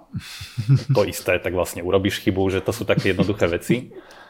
to 0.96 1.06
isté, 1.06 1.38
tak 1.38 1.54
vlastne 1.54 1.86
urobíš 1.86 2.26
chybu, 2.26 2.41
že 2.50 2.65
to 2.65 2.74
sú 2.74 2.89
také 2.89 3.13
jednoduché 3.13 3.46
veci. 3.46 3.76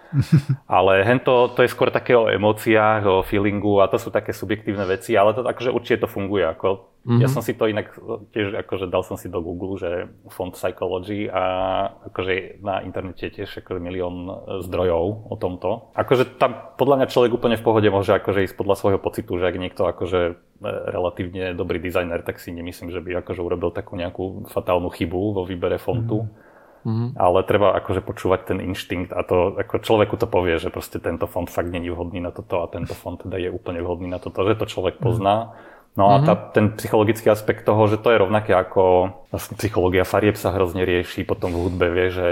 ale 0.79 1.03
hento, 1.03 1.51
to 1.53 1.65
je 1.65 1.71
skôr 1.71 1.89
také 1.89 2.13
o 2.13 2.29
emóciách, 2.29 3.01
o 3.05 3.15
feelingu 3.25 3.81
a 3.81 3.89
to 3.89 3.97
sú 3.97 4.13
také 4.13 4.31
subjektívne 4.31 4.85
veci, 4.85 5.17
ale 5.17 5.33
to 5.33 5.41
akože 5.41 5.73
určite 5.73 6.05
to 6.05 6.07
funguje. 6.07 6.45
Ako, 6.45 7.01
mm-hmm. 7.05 7.21
Ja 7.21 7.27
som 7.29 7.41
si 7.41 7.57
to 7.57 7.65
inak 7.65 7.93
tiež, 8.33 8.53
akože 8.65 8.89
dal 8.89 9.01
som 9.01 9.17
si 9.17 9.27
do 9.27 9.41
Google, 9.41 9.75
že 9.77 9.91
font 10.29 10.53
psychology 10.53 11.27
a 11.29 11.43
akože 12.11 12.61
na 12.61 12.85
internete 12.85 13.33
tiež 13.33 13.65
akože 13.65 13.79
milión 13.81 14.29
zdrojov 14.65 15.33
o 15.33 15.35
tomto. 15.37 15.93
Akože 15.97 16.37
tam 16.37 16.75
podľa 16.77 17.03
mňa 17.03 17.07
človek 17.11 17.31
úplne 17.33 17.57
v 17.57 17.65
pohode 17.65 17.89
môže 17.89 18.13
akože 18.13 18.45
ísť 18.49 18.55
podľa 18.57 18.75
svojho 18.77 18.99
pocitu, 19.01 19.41
že 19.41 19.49
ak 19.49 19.57
niekto 19.57 19.83
akože 19.89 20.21
e, 20.29 20.33
relatívne 20.93 21.57
dobrý 21.57 21.81
dizajner, 21.81 22.21
tak 22.21 22.37
si 22.37 22.53
nemyslím, 22.53 22.93
že 22.93 23.01
by 23.01 23.25
akože 23.25 23.41
urobil 23.41 23.73
takú 23.73 23.97
nejakú 23.97 24.49
fatálnu 24.49 24.93
chybu 24.93 25.21
vo 25.37 25.43
výbere 25.43 25.81
fontu. 25.81 26.29
Mm-hmm 26.29 26.42
Mm-hmm. 26.83 27.15
Ale 27.15 27.39
treba 27.47 27.71
akože 27.79 28.03
počúvať 28.03 28.53
ten 28.53 28.59
inštinkt 28.59 29.15
a 29.15 29.23
to, 29.23 29.55
ako 29.55 29.79
človeku 29.79 30.19
to 30.19 30.27
povie, 30.27 30.59
že 30.59 30.67
proste 30.67 30.99
tento 30.99 31.31
fond 31.31 31.47
fakt 31.47 31.71
není 31.71 31.87
vhodný 31.87 32.19
na 32.19 32.35
toto 32.35 32.59
a 32.59 32.67
tento 32.67 32.91
fond 32.91 33.15
teda 33.15 33.39
je 33.39 33.47
úplne 33.47 33.79
vhodný 33.79 34.11
na 34.11 34.19
toto, 34.19 34.43
že 34.43 34.59
to 34.59 34.67
človek 34.67 34.99
mhm. 34.99 35.03
pozná. 35.03 35.35
No 35.93 36.09
a 36.09 36.25
tá, 36.25 36.33
mhm. 36.33 36.43
ten 36.51 36.65
psychologický 36.75 37.29
aspekt 37.29 37.63
toho, 37.63 37.85
že 37.87 38.01
to 38.01 38.09
je 38.09 38.17
rovnaké 38.17 38.51
ako 38.51 39.13
vlastne 39.29 39.55
psychológia 39.61 40.03
farieb 40.03 40.35
sa 40.35 40.51
hrozne 40.51 40.83
rieši 40.83 41.23
potom 41.23 41.53
v 41.53 41.69
hudbe, 41.69 41.87
vie, 41.93 42.07
že 42.09 42.27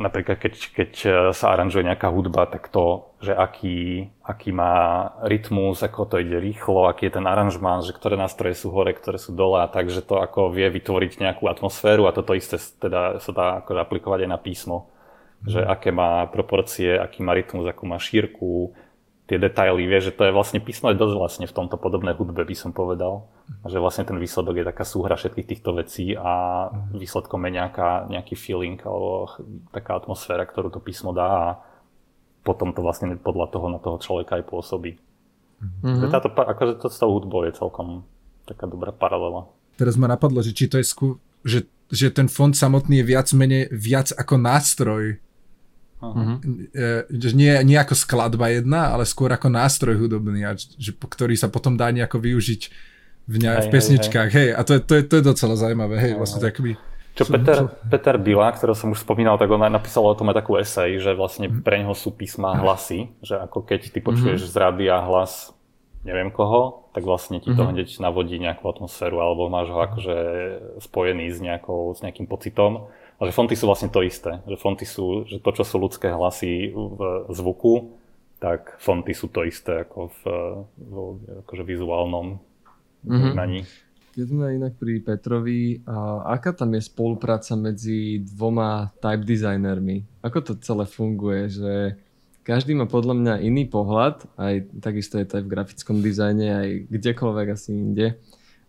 napríklad 0.00 0.40
keď, 0.40 0.54
keď 0.72 0.92
e, 1.04 1.08
sa 1.36 1.52
aranžuje 1.52 1.84
nejaká 1.84 2.08
hudba, 2.08 2.48
tak 2.48 2.72
to, 2.72 3.12
že 3.20 3.36
aký, 3.36 4.08
aký 4.24 4.50
má 4.50 5.06
rytmus, 5.20 5.84
ako 5.84 6.08
to 6.08 6.16
ide 6.24 6.40
rýchlo, 6.40 6.88
aký 6.88 7.12
je 7.12 7.20
ten 7.20 7.28
aranžmán, 7.28 7.84
že 7.84 7.92
ktoré 7.92 8.16
nástroje 8.16 8.56
sú 8.56 8.72
hore, 8.72 8.96
ktoré 8.96 9.20
sú 9.20 9.36
dole 9.36 9.60
a 9.60 9.68
tak, 9.68 9.92
že 9.92 10.00
to 10.00 10.18
ako 10.18 10.56
vie 10.56 10.72
vytvoriť 10.72 11.20
nejakú 11.20 11.44
atmosféru 11.46 12.08
a 12.08 12.16
toto 12.16 12.32
isté 12.32 12.56
teda 12.56 13.20
sa 13.20 13.32
dá 13.36 13.46
ako 13.60 13.76
aplikovať 13.76 14.24
aj 14.24 14.30
na 14.32 14.40
písmo. 14.40 14.88
Že 15.44 15.68
aké 15.68 15.92
má 15.92 16.24
proporcie, 16.32 16.96
aký 16.96 17.20
má 17.20 17.36
rytmus, 17.36 17.68
akú 17.68 17.84
má 17.84 18.00
šírku, 18.00 18.72
tie 19.30 19.38
detaily, 19.38 19.86
vie, 19.86 20.02
že 20.02 20.10
to 20.10 20.26
je 20.26 20.34
vlastne 20.34 20.58
písmo 20.58 20.90
je 20.90 20.98
dosť 20.98 21.14
vlastne 21.14 21.46
v 21.46 21.54
tomto 21.54 21.78
podobnej 21.78 22.18
hudbe, 22.18 22.42
by 22.42 22.56
som 22.58 22.74
povedal. 22.74 23.30
Že 23.62 23.78
vlastne 23.78 24.02
ten 24.02 24.18
výsledok 24.18 24.58
je 24.58 24.66
taká 24.66 24.82
súhra 24.82 25.14
všetkých 25.14 25.46
týchto 25.46 25.70
vecí 25.78 26.18
a 26.18 26.66
výsledkom 26.90 27.38
je 27.46 27.50
nejaká, 27.54 28.10
nejaký 28.10 28.34
feeling 28.34 28.82
alebo 28.82 29.30
taká 29.70 30.02
atmosféra, 30.02 30.42
ktorú 30.42 30.74
to 30.74 30.82
písmo 30.82 31.14
dá 31.14 31.28
a 31.30 31.48
potom 32.42 32.74
to 32.74 32.82
vlastne 32.82 33.14
podľa 33.22 33.46
toho 33.54 33.66
na 33.70 33.78
toho 33.78 34.02
človeka 34.02 34.42
aj 34.42 34.44
pôsobí. 34.50 34.98
Mm-hmm. 35.62 36.10
Táto, 36.10 36.34
akože 36.34 36.82
to 36.82 36.88
s 36.90 36.98
tou 36.98 37.14
hudbou 37.14 37.46
je 37.46 37.54
celkom 37.54 38.02
taká 38.50 38.66
dobrá 38.66 38.90
paralela. 38.90 39.46
Teraz 39.78 39.94
ma 39.94 40.10
napadlo, 40.10 40.42
že 40.42 40.50
či 40.50 40.66
to 40.66 40.80
je 40.80 40.86
skú, 40.88 41.22
že, 41.46 41.70
že 41.86 42.10
ten 42.10 42.26
fond 42.26 42.50
samotný 42.50 43.04
je 43.04 43.08
viac 43.14 43.30
menej 43.30 43.70
viac 43.70 44.10
ako 44.10 44.34
nástroj 44.40 45.22
Uh-huh. 46.00 46.40
Nie, 47.36 47.60
nie 47.60 47.76
ako 47.76 47.92
skladba 47.92 48.48
jedna, 48.48 48.96
ale 48.96 49.04
skôr 49.04 49.28
ako 49.36 49.52
nástroj 49.52 50.00
hudobný, 50.00 50.48
a 50.48 50.56
že, 50.56 50.96
ktorý 50.96 51.36
sa 51.36 51.52
potom 51.52 51.76
dá 51.76 51.92
nejako 51.92 52.24
využiť 52.24 52.62
v, 53.28 53.34
ne, 53.36 53.52
hej, 53.52 53.68
v 53.68 53.68
pesničkách. 53.68 54.30
Hej, 54.32 54.48
hej. 54.50 54.56
A 54.56 54.60
to 54.64 54.72
je, 54.76 54.80
to, 54.80 54.92
je, 54.96 55.02
to 55.04 55.14
je 55.20 55.24
docela 55.24 55.54
zaujímavé. 55.60 56.00
Hej, 56.00 56.12
vlastne 56.16 56.40
tak 56.40 56.56
by... 56.56 56.72
Čo 57.10 57.26
Peter, 57.26 57.68
Peter 57.90 58.16
Bila, 58.16 58.48
ktorého 58.54 58.72
som 58.72 58.96
už 58.96 59.04
spomínal, 59.04 59.36
tak 59.36 59.50
on 59.52 59.60
napísal 59.60 60.06
o 60.08 60.16
tom 60.16 60.32
aj 60.32 60.40
takú 60.40 60.56
esej, 60.56 61.04
že 61.04 61.12
vlastne 61.12 61.52
mhm. 61.52 61.60
pre 61.60 61.84
neho 61.84 61.92
sú 61.92 62.16
písma 62.16 62.56
hlasy, 62.56 63.12
že 63.20 63.36
ako 63.36 63.68
keď 63.68 63.92
ty 63.92 63.98
počuješ 64.00 64.40
mm-hmm. 64.46 64.56
z 64.56 64.62
rádia 64.62 64.96
hlas 65.04 65.52
neviem 66.00 66.32
koho, 66.32 66.88
tak 66.96 67.04
vlastne 67.04 67.44
ti 67.44 67.52
to 67.52 67.60
mm-hmm. 67.60 67.76
hneď 67.76 67.88
navodí 68.00 68.40
nejakú 68.40 68.64
atmosféru 68.64 69.20
alebo 69.20 69.52
máš 69.52 69.68
ho 69.68 69.78
akože 69.84 70.16
spojený 70.80 71.28
s, 71.28 71.38
nejakou, 71.44 71.92
s 71.92 72.00
nejakým 72.00 72.24
pocitom. 72.24 72.88
A 73.20 73.28
že 73.28 73.36
fonty 73.36 73.52
sú 73.52 73.68
vlastne 73.68 73.92
to 73.92 74.00
isté. 74.00 74.40
Že 74.48 74.56
fonty 74.56 74.88
sú, 74.88 75.28
že 75.28 75.44
to, 75.44 75.50
čo 75.52 75.62
sú 75.68 75.76
ľudské 75.76 76.08
hlasy 76.08 76.72
v 76.72 77.00
zvuku, 77.28 78.00
tak 78.40 78.80
fonty 78.80 79.12
sú 79.12 79.28
to 79.28 79.44
isté 79.44 79.84
ako 79.84 80.08
v, 80.08 80.22
v 80.80 80.92
akože 81.44 81.64
vizuálnom. 81.68 82.40
Mm-hmm. 83.04 83.60
Keď 84.10 84.26
sme 84.26 84.56
inak 84.56 84.74
pri 84.80 85.04
Petrovi, 85.04 85.84
a 85.84 86.24
aká 86.34 86.56
tam 86.56 86.72
je 86.72 86.82
spolupráca 86.82 87.54
medzi 87.54 88.24
dvoma 88.24 88.90
type 88.98 89.22
designermi? 89.28 90.24
Ako 90.24 90.40
to 90.40 90.52
celé 90.58 90.88
funguje? 90.88 91.52
Že 91.52 91.74
každý 92.40 92.72
má 92.72 92.88
podľa 92.88 93.14
mňa 93.20 93.34
iný 93.44 93.68
pohľad, 93.68 94.24
aj 94.40 94.80
takisto 94.80 95.20
je 95.20 95.28
to 95.28 95.38
aj 95.38 95.44
v 95.44 95.52
grafickom 95.52 96.00
dizajne, 96.00 96.48
aj 96.48 96.68
kdekoľvek 96.88 97.48
asi 97.52 97.70
inde. 97.76 98.16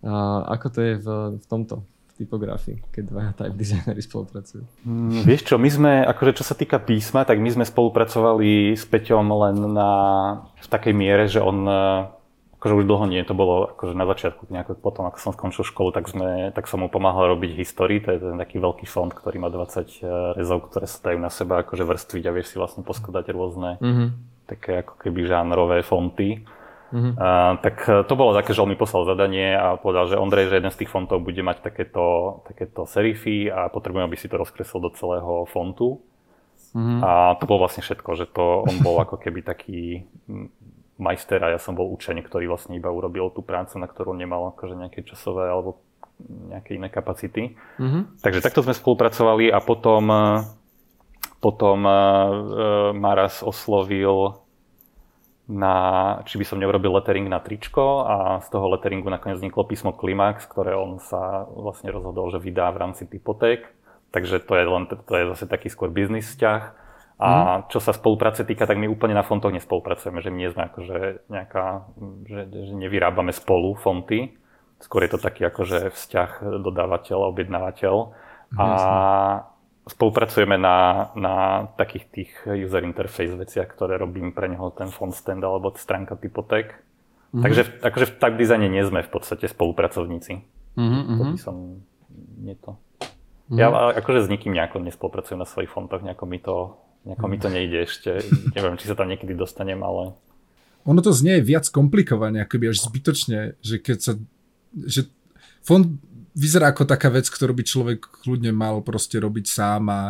A 0.03 0.45
ako 0.59 0.67
to 0.69 0.79
je 0.83 0.93
v, 0.99 1.07
v 1.39 1.45
tomto? 1.47 1.87
Typografii, 2.21 2.77
keď 2.93 3.03
dvaja 3.09 3.31
type 3.41 3.55
designery 3.57 4.01
spolupracujú? 4.01 4.63
Mm, 4.85 5.25
vieš 5.25 5.41
čo, 5.49 5.55
my 5.57 5.69
sme, 5.69 5.91
akože 6.05 6.41
čo 6.41 6.43
sa 6.45 6.53
týka 6.53 6.77
písma, 6.77 7.25
tak 7.25 7.41
my 7.41 7.49
sme 7.49 7.65
spolupracovali 7.65 8.77
s 8.77 8.85
Peťom 8.85 9.25
len 9.25 9.57
na, 9.73 9.91
v 10.61 10.67
takej 10.69 10.93
miere, 10.93 11.25
že 11.25 11.41
on 11.41 11.65
akože 12.61 12.77
už 12.77 12.85
dlho 12.85 13.05
nie, 13.09 13.25
to 13.25 13.33
bolo 13.33 13.73
akože 13.73 13.97
na 13.97 14.05
začiatku, 14.05 14.45
nejako 14.53 14.77
potom, 14.77 15.09
ako 15.09 15.17
som 15.17 15.33
skončil 15.33 15.65
školu, 15.65 15.89
tak, 15.89 16.05
sme, 16.05 16.53
tak 16.53 16.69
som 16.69 16.85
mu 16.85 16.93
pomáhal 16.93 17.33
robiť 17.33 17.57
histórii, 17.57 17.97
to 17.97 18.13
je 18.13 18.21
ten 18.21 18.37
taký 18.37 18.61
veľký 18.61 18.85
fond, 18.85 19.09
ktorý 19.09 19.41
má 19.41 19.49
20 19.49 19.81
e, 19.81 20.05
rezov, 20.37 20.69
ktoré 20.69 20.85
sa 20.85 21.01
dajú 21.09 21.17
na 21.17 21.33
seba 21.33 21.65
akože 21.65 21.81
vrstviť 21.81 22.23
a 22.29 22.35
vieš 22.37 22.53
si 22.53 22.61
vlastne 22.61 22.85
poskladať 22.85 23.25
rôzne 23.33 23.81
mm-hmm. 23.81 24.07
také 24.45 24.85
ako 24.85 24.93
keby 25.01 25.25
žánrové 25.25 25.81
fonty. 25.81 26.45
Mm-hmm. 26.91 27.13
Uh, 27.15 27.53
tak 27.63 27.75
e, 27.87 28.03
to 28.03 28.13
bolo 28.19 28.35
také, 28.35 28.51
že 28.51 28.59
on 28.59 28.67
mi 28.67 28.75
poslal 28.75 29.07
zadanie 29.07 29.55
a 29.55 29.79
povedal, 29.79 30.11
že 30.11 30.19
Ondrej, 30.19 30.51
že 30.51 30.59
jeden 30.59 30.71
z 30.75 30.79
tých 30.83 30.91
fontov 30.91 31.23
bude 31.23 31.39
mať 31.39 31.63
takéto, 31.63 32.39
takéto 32.43 32.83
serify 32.83 33.47
a 33.47 33.59
potrebujem, 33.71 34.11
aby 34.11 34.19
si 34.19 34.27
to 34.27 34.35
rozkreslil 34.35 34.83
do 34.83 34.91
celého 34.99 35.47
fontu. 35.47 36.03
Mm-hmm. 36.75 36.99
A 36.99 37.39
to 37.39 37.47
bolo 37.47 37.63
vlastne 37.63 37.83
všetko, 37.83 38.09
že 38.19 38.27
to 38.27 38.67
on 38.67 38.75
bol 38.83 38.99
ako 38.99 39.15
keby 39.19 39.39
taký 39.43 40.03
majster 41.01 41.41
a 41.41 41.55
ja 41.55 41.59
som 41.59 41.73
bol 41.73 41.89
učeň, 41.95 42.21
ktorý 42.21 42.45
vlastne 42.45 42.77
iba 42.77 42.93
urobil 42.93 43.33
tú 43.33 43.41
prácu, 43.41 43.81
na 43.81 43.89
ktorú 43.89 44.13
nemal 44.13 44.53
akože 44.53 44.77
nejaké 44.77 45.01
časové 45.01 45.49
alebo 45.49 45.81
nejaké 46.21 46.77
iné 46.77 46.87
kapacity. 46.93 47.57
Mm-hmm. 47.81 48.21
Takže 48.21 48.45
takto 48.45 48.61
sme 48.61 48.77
spolupracovali 48.77 49.49
a 49.49 49.57
potom, 49.57 50.05
e, 50.05 50.25
potom 51.41 51.81
uh, 51.81 52.93
Maras 52.93 53.41
oslovil 53.41 54.37
na, 55.49 55.75
či 56.29 56.37
by 56.37 56.45
som 56.45 56.61
neurobil 56.61 56.93
lettering 56.93 57.25
na 57.25 57.41
tričko 57.41 58.05
a 58.05 58.15
z 58.45 58.47
toho 58.53 58.69
letteringu 58.71 59.09
nakoniec 59.09 59.41
vzniklo 59.41 59.65
písmo 59.65 59.91
Klimax, 59.91 60.45
ktoré 60.45 60.77
on 60.77 61.01
sa 61.01 61.49
vlastne 61.49 61.89
rozhodol, 61.89 62.29
že 62.29 62.39
vydá 62.39 62.69
v 62.71 62.81
rámci 62.87 63.03
typoték. 63.09 63.65
Takže 64.11 64.43
to 64.43 64.53
je, 64.59 64.63
len, 64.67 64.83
to 64.87 65.13
je 65.15 65.25
zase 65.35 65.45
taký 65.47 65.71
skôr 65.71 65.87
biznis 65.87 66.27
vzťah. 66.27 66.61
A 67.21 67.29
mm. 67.29 67.69
čo 67.69 67.77
sa 67.77 67.93
spolupráce 67.93 68.41
týka, 68.41 68.65
tak 68.65 68.81
my 68.81 68.89
úplne 68.89 69.13
na 69.13 69.21
fontoch 69.21 69.53
nespolupracujeme, 69.53 70.25
že 70.25 70.33
my 70.33 70.37
nie 70.41 70.49
sme 70.49 70.63
akože 70.67 70.97
nejaká, 71.29 71.65
že, 72.25 72.39
že 72.49 72.73
nevyrábame 72.73 73.29
spolu 73.29 73.77
fonty. 73.77 74.35
Skôr 74.81 75.05
je 75.05 75.13
to 75.13 75.19
taký 75.21 75.45
akože 75.45 75.93
vzťah 75.93 76.59
dodávateľ, 76.65 77.29
objednávateľ. 77.29 77.95
A 78.57 78.67
spolupracujeme 79.89 80.61
na, 80.61 81.09
na 81.17 81.65
takých 81.73 82.05
tých 82.13 82.31
user 82.45 82.85
interface 82.85 83.33
veciach, 83.33 83.65
ktoré 83.65 83.97
robím 83.97 84.29
pre 84.29 84.45
neho 84.45 84.69
ten 84.77 84.93
font 84.93 85.13
stand 85.13 85.41
alebo 85.41 85.73
stránka 85.73 86.13
typotek. 86.13 86.77
Mm-hmm. 87.31 87.41
Takže 87.41 87.61
akože 87.81 88.05
v 88.05 88.13
tak 88.21 88.33
dizajne 88.37 88.67
nie 88.69 88.83
sme 88.85 89.01
v 89.01 89.09
podstate 89.09 89.49
spolupracovníci. 89.49 90.45
Mm-hmm. 90.77 91.17
To 91.17 91.23
by 91.33 91.39
som 91.41 91.55
nie 92.37 92.53
to. 92.61 92.77
Mm-hmm. 93.01 93.57
Ja 93.57 93.67
akože 93.97 94.27
s 94.27 94.31
nikým 94.31 94.53
nejako 94.53 94.85
nespolupracujem 94.85 95.41
na 95.41 95.49
svojich 95.49 95.73
fontoch, 95.73 96.05
nejako 96.05 96.25
mi 96.29 96.37
to, 96.37 96.77
nejako 97.07 97.25
mi 97.25 97.37
to 97.41 97.49
nejde 97.49 97.89
ešte. 97.89 98.21
Neviem, 98.53 98.77
či 98.77 98.85
sa 98.85 98.93
tam 98.93 99.09
niekedy 99.09 99.33
dostanem, 99.33 99.81
ale... 99.81 100.13
Ono 100.85 101.01
to 101.01 101.13
znie 101.13 101.41
viac 101.41 101.65
komplikované, 101.73 102.45
akoby 102.45 102.69
až 102.69 102.85
zbytočne, 102.85 103.57
že 103.65 103.81
keď 103.81 103.97
sa... 103.97 104.13
Že 104.71 105.09
fond 105.61 105.97
vyzerá 106.35 106.71
ako 106.71 106.87
taká 106.87 107.11
vec, 107.11 107.27
ktorú 107.27 107.51
by 107.55 107.63
človek 107.63 107.99
kľudne 108.23 108.51
mal 108.55 108.79
proste 108.81 109.19
robiť 109.19 109.45
sám 109.47 109.83
a 109.91 110.01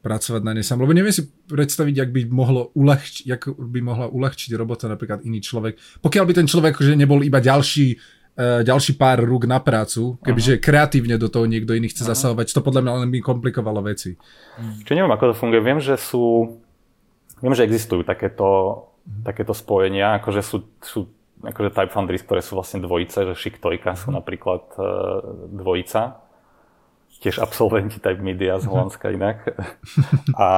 pracovať 0.00 0.42
na 0.44 0.56
nej 0.56 0.64
sám. 0.64 0.80
Lebo 0.80 0.96
neviem 0.96 1.12
si 1.12 1.28
predstaviť, 1.28 1.94
jak 1.96 2.10
by, 2.10 2.20
mohlo 2.32 2.72
uľahči, 2.72 3.28
jak 3.28 3.52
by 3.52 3.80
mohla 3.84 4.08
uľahčiť 4.08 4.56
robota 4.56 4.88
napríklad 4.88 5.24
iný 5.28 5.44
človek. 5.44 5.76
Pokiaľ 6.00 6.24
by 6.24 6.32
ten 6.40 6.48
človek 6.48 6.80
že 6.80 6.96
nebol 6.96 7.20
iba 7.20 7.36
ďalší, 7.36 8.00
uh, 8.40 8.64
ďalší 8.64 8.96
pár 8.96 9.20
rúk 9.20 9.44
na 9.44 9.60
prácu, 9.60 10.16
kebyže 10.24 10.56
uh-huh. 10.56 10.64
kreatívne 10.64 11.20
do 11.20 11.28
toho 11.28 11.44
niekto 11.44 11.76
iný 11.76 11.92
chce 11.92 12.08
uh-huh. 12.08 12.16
zasahovať, 12.16 12.48
to 12.48 12.64
podľa 12.64 12.80
mňa 12.80 12.92
len 13.04 13.10
by 13.12 13.18
komplikovalo 13.20 13.84
veci. 13.84 14.16
Čo 14.88 14.92
neviem, 14.96 15.12
ako 15.12 15.32
to 15.32 15.34
funguje. 15.36 15.60
Viem, 15.60 15.80
že 15.84 16.00
sú, 16.00 16.56
viem, 17.44 17.52
že 17.52 17.68
existujú 17.68 18.00
takéto, 18.00 18.48
uh-huh. 18.48 19.24
takéto 19.28 19.52
spojenia, 19.52 20.16
akože 20.16 20.40
sú, 20.40 20.64
sú 20.80 21.12
akože 21.40 21.72
Type 21.72 21.92
Foundries, 21.92 22.24
ktoré 22.24 22.44
sú 22.44 22.56
vlastne 22.56 22.84
dvojice, 22.84 23.32
že 23.32 23.34
Chic 23.38 23.56
Tojka 23.58 23.96
sú 23.96 24.12
napríklad 24.12 24.64
uh, 24.76 25.48
dvojica. 25.48 26.20
Tiež 27.20 27.40
absolventi 27.44 28.00
Type 28.00 28.20
Media 28.20 28.56
z 28.56 28.64
mhm. 28.64 28.70
Holandska 28.72 29.06
inak. 29.12 29.44
A 30.40 30.48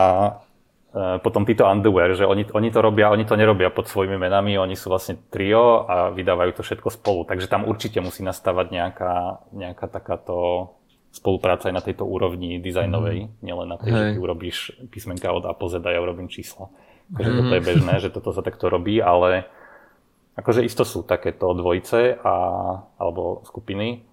uh, 0.95 1.17
potom 1.23 1.43
títo 1.43 1.67
Underwear, 1.67 2.15
že 2.15 2.27
oni, 2.27 2.47
oni 2.55 2.69
to 2.71 2.79
robia, 2.83 3.11
oni 3.11 3.27
to 3.27 3.35
nerobia 3.35 3.71
pod 3.71 3.91
svojimi 3.91 4.19
menami, 4.19 4.59
oni 4.59 4.79
sú 4.79 4.91
vlastne 4.91 5.19
trio 5.31 5.87
a 5.87 6.15
vydávajú 6.15 6.59
to 6.59 6.63
všetko 6.63 6.89
spolu. 6.91 7.27
Takže 7.27 7.51
tam 7.51 7.67
určite 7.67 7.99
musí 7.99 8.23
nastávať 8.23 8.67
nejaká, 8.75 9.15
nejaká 9.55 9.87
takáto 9.91 10.71
spolupráca 11.13 11.69
aj 11.69 11.75
na 11.77 11.85
tejto 11.85 12.09
úrovni 12.09 12.57
dizajnovej, 12.57 13.29
mm. 13.29 13.31
nielen 13.45 13.69
na 13.69 13.77
tej, 13.77 13.93
Hej. 13.93 13.99
že 14.01 14.05
ty 14.17 14.19
urobíš 14.19 14.59
písmenka 14.89 15.29
od 15.29 15.45
A 15.45 15.53
po 15.53 15.69
Z 15.69 15.85
a 15.85 15.93
ja 15.93 16.01
urobím 16.01 16.33
čísla. 16.33 16.73
že 17.13 17.29
mm-hmm. 17.29 17.39
toto 17.45 17.53
je 17.53 17.63
bežné, 17.63 17.95
že 18.01 18.09
toto 18.09 18.31
sa 18.33 18.41
takto 18.41 18.73
robí, 18.73 18.97
ale 19.05 19.45
akože 20.37 20.65
isto 20.65 20.83
sú 20.83 21.05
takéto 21.05 21.53
dvojice 21.53 22.19
a, 22.21 22.37
alebo 22.97 23.45
skupiny. 23.45 24.05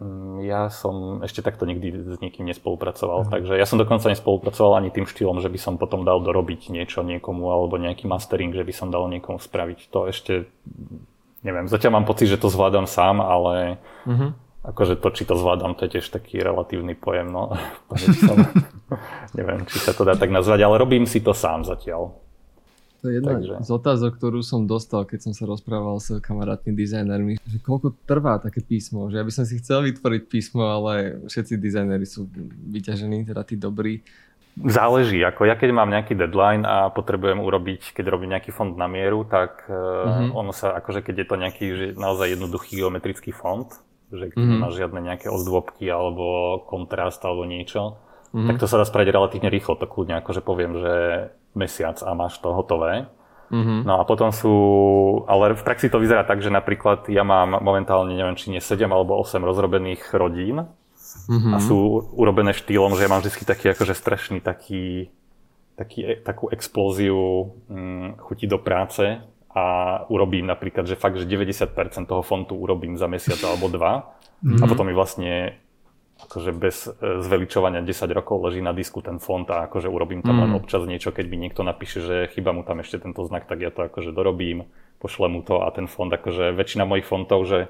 Mm, 0.00 0.42
ja 0.44 0.72
som 0.72 1.20
ešte 1.20 1.44
takto 1.44 1.68
nikdy 1.68 2.16
s 2.16 2.18
nikým 2.18 2.48
nespolupracoval, 2.48 3.28
takže 3.28 3.54
ja 3.54 3.66
som 3.68 3.76
dokonca 3.76 4.10
nespolupracoval 4.10 4.80
ani 4.80 4.90
tým 4.90 5.04
štýlom, 5.06 5.38
že 5.44 5.52
by 5.52 5.58
som 5.60 5.74
potom 5.76 6.02
dal 6.02 6.20
dorobiť 6.24 6.72
niečo 6.72 7.04
niekomu 7.04 7.48
alebo 7.52 7.76
nejaký 7.76 8.08
mastering, 8.08 8.56
že 8.56 8.64
by 8.64 8.72
som 8.72 8.88
dal 8.88 9.06
niekomu 9.06 9.38
spraviť. 9.38 9.92
To 9.92 10.08
ešte, 10.08 10.48
neviem, 11.44 11.68
zatiaľ 11.68 12.00
mám 12.00 12.08
pocit, 12.08 12.32
že 12.32 12.40
to 12.40 12.50
zvládam 12.50 12.88
sám, 12.88 13.20
ale 13.20 13.82
mm-hmm 14.08 14.42
Akože 14.62 14.94
to, 14.94 15.10
či 15.10 15.26
to 15.26 15.34
zvládam, 15.34 15.74
to 15.74 15.90
je 15.90 15.98
tiež 15.98 16.06
taký 16.14 16.38
relatívny 16.38 16.94
pojem, 16.94 17.26
no. 17.34 17.58
som, 18.22 18.38
neviem, 19.34 19.66
či 19.66 19.82
sa 19.82 19.90
to 19.90 20.06
dá 20.06 20.14
tak 20.14 20.30
nazvať, 20.30 20.62
ale 20.62 20.78
robím 20.78 21.02
si 21.02 21.18
to 21.18 21.34
sám 21.34 21.66
zatiaľ. 21.66 22.14
To 23.02 23.10
je 23.10 23.18
jedna 23.18 23.34
Takže. 23.34 23.66
z 23.66 23.70
otázok, 23.74 24.10
ktorú 24.14 24.46
som 24.46 24.70
dostal, 24.70 25.02
keď 25.02 25.26
som 25.26 25.32
sa 25.34 25.42
rozprával 25.42 25.98
s 25.98 26.22
kamarátmi 26.22 26.70
dizajnermi, 26.70 27.42
že 27.42 27.58
koľko 27.58 27.98
trvá 28.06 28.38
také 28.38 28.62
písmo, 28.62 29.10
že 29.10 29.18
ja 29.18 29.26
by 29.26 29.32
som 29.34 29.42
si 29.42 29.58
chcel 29.58 29.82
vytvoriť 29.90 30.22
písmo, 30.30 30.70
ale 30.70 31.18
všetci 31.26 31.58
dizajneri 31.58 32.06
sú 32.06 32.30
vyťažení, 32.70 33.26
teda 33.26 33.42
tí 33.42 33.58
dobrí. 33.58 34.06
Záleží, 34.54 35.18
ako 35.18 35.50
ja 35.50 35.58
keď 35.58 35.74
mám 35.74 35.90
nejaký 35.90 36.14
deadline 36.14 36.62
a 36.62 36.94
potrebujem 36.94 37.42
urobiť, 37.42 37.90
keď 37.90 38.04
robím 38.06 38.38
nejaký 38.38 38.54
fond 38.54 38.70
na 38.78 38.86
mieru, 38.86 39.26
tak 39.26 39.66
uh-huh. 39.66 40.30
ono 40.30 40.54
sa, 40.54 40.78
akože 40.78 41.02
keď 41.02 41.24
je 41.24 41.26
to 41.26 41.36
nejaký 41.40 41.66
že 41.74 41.86
naozaj 41.98 42.38
jednoduchý 42.38 42.84
geometrický 42.84 43.34
fond, 43.34 43.66
že 44.12 44.30
keď 44.30 44.38
mm-hmm. 44.38 44.60
nemáš 44.60 44.74
žiadne 44.76 45.00
nejaké 45.00 45.26
ozdôbky 45.32 45.88
alebo 45.88 46.60
kontrast 46.68 47.24
alebo 47.24 47.48
niečo, 47.48 47.96
mm-hmm. 48.30 48.46
tak 48.46 48.56
to 48.60 48.68
sa 48.68 48.78
dá 48.78 48.84
spraviť 48.84 49.08
relatívne 49.08 49.48
rýchlo. 49.48 49.74
To 49.80 49.88
kľudne 49.88 50.20
akože 50.20 50.44
poviem, 50.44 50.78
že 50.78 50.94
mesiac 51.54 52.00
a 52.02 52.10
máš 52.16 52.38
to 52.40 52.52
hotové. 52.52 53.08
Mm-hmm. 53.52 53.84
No 53.84 54.00
a 54.00 54.02
potom 54.08 54.32
sú, 54.32 54.54
ale 55.28 55.52
v 55.52 55.60
praxi 55.60 55.92
to 55.92 56.00
vyzerá 56.00 56.24
tak, 56.24 56.40
že 56.40 56.48
napríklad 56.48 57.04
ja 57.12 57.20
mám 57.20 57.60
momentálne, 57.60 58.16
neviem, 58.16 58.32
či 58.32 58.48
nie 58.48 58.64
7 58.64 58.88
alebo 58.88 59.20
8 59.20 59.44
rozrobených 59.44 60.08
rodín 60.16 60.64
mm-hmm. 61.28 61.52
a 61.52 61.56
sú 61.60 62.08
urobené 62.16 62.56
štýlom, 62.56 62.96
že 62.96 63.04
ja 63.04 63.12
mám 63.12 63.20
vždy 63.20 63.44
taký 63.44 63.76
akože 63.76 63.92
strašný 63.92 64.40
taký, 64.40 65.12
taký, 65.76 66.00
e, 66.00 66.12
takú 66.24 66.48
explóziu 66.48 67.52
hm, 67.68 68.24
chuti 68.24 68.48
do 68.48 68.56
práce 68.56 69.20
a 69.52 69.64
urobím 70.08 70.48
napríklad, 70.48 70.88
že 70.88 70.96
fakt, 70.96 71.20
že 71.20 71.28
90% 71.28 71.76
toho 72.08 72.24
fontu 72.24 72.56
urobím 72.56 72.96
za 72.96 73.04
mesiac 73.04 73.36
alebo 73.44 73.68
dva 73.68 74.16
mm-hmm. 74.40 74.60
a 74.60 74.64
potom 74.64 74.88
mi 74.88 74.96
vlastne 74.96 75.60
akože 76.32 76.50
bez 76.56 76.88
e, 76.88 77.20
zveličovania 77.20 77.84
10 77.84 78.08
rokov 78.16 78.40
leží 78.48 78.64
na 78.64 78.72
disku 78.72 79.04
ten 79.04 79.20
font 79.20 79.44
a 79.52 79.68
akože 79.68 79.92
urobím 79.92 80.24
tam 80.24 80.40
mm. 80.40 80.42
len 80.48 80.52
občas 80.56 80.88
niečo, 80.88 81.12
keď 81.12 81.28
mi 81.28 81.36
niekto 81.36 81.60
napíše, 81.60 82.00
že 82.00 82.32
chyba 82.32 82.56
mu 82.56 82.64
tam 82.64 82.80
ešte 82.80 83.04
tento 83.04 83.20
znak, 83.28 83.44
tak 83.44 83.60
ja 83.60 83.68
to 83.68 83.84
akože 83.84 84.16
dorobím, 84.16 84.64
pošlem 84.96 85.36
mu 85.36 85.40
to 85.44 85.60
a 85.60 85.68
ten 85.68 85.84
font, 85.84 86.08
akože 86.08 86.56
väčšina 86.56 86.88
mojich 86.88 87.04
fontov, 87.04 87.44
že 87.44 87.68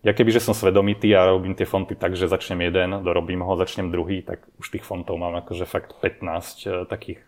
ja 0.00 0.16
keby, 0.16 0.32
že 0.32 0.40
som 0.40 0.56
svedomitý 0.56 1.12
a 1.12 1.28
robím 1.28 1.52
tie 1.52 1.68
fonty 1.68 1.92
tak, 1.92 2.16
že 2.16 2.32
začnem 2.32 2.64
jeden, 2.64 3.04
dorobím 3.04 3.44
ho, 3.44 3.52
začnem 3.60 3.92
druhý, 3.92 4.24
tak 4.24 4.48
už 4.56 4.72
tých 4.72 4.86
fontov 4.86 5.20
mám 5.20 5.36
akože 5.44 5.68
fakt 5.68 6.00
15 6.00 6.24
e, 6.64 6.88
takých 6.88 7.20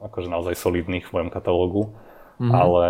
akože 0.00 0.32
naozaj 0.32 0.56
solidných 0.56 1.04
v 1.04 1.12
mojom 1.12 1.28
katalógu 1.28 1.92
mm-hmm. 2.40 2.48
ale 2.48 2.86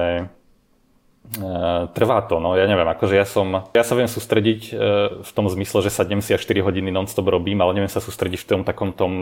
trvá 1.96 2.18
to, 2.28 2.42
no 2.42 2.52
ja 2.58 2.68
neviem, 2.68 2.84
akože 2.84 3.14
ja 3.16 3.24
som, 3.24 3.64
ja 3.72 3.84
sa 3.86 3.96
viem 3.96 4.10
sústrediť 4.10 4.60
uh, 4.68 4.78
v 5.24 5.30
tom 5.32 5.48
zmysle, 5.48 5.80
že 5.80 5.88
sadnem 5.88 6.20
si 6.20 6.36
a 6.36 6.38
4 6.38 6.60
hodiny 6.60 6.92
non-stop 6.92 7.24
robím, 7.24 7.62
ale 7.64 7.72
neviem 7.78 7.88
sa 7.88 8.04
sústrediť 8.04 8.44
v 8.44 8.48
tom 8.48 8.60
takom 8.68 8.92
tom, 8.92 9.12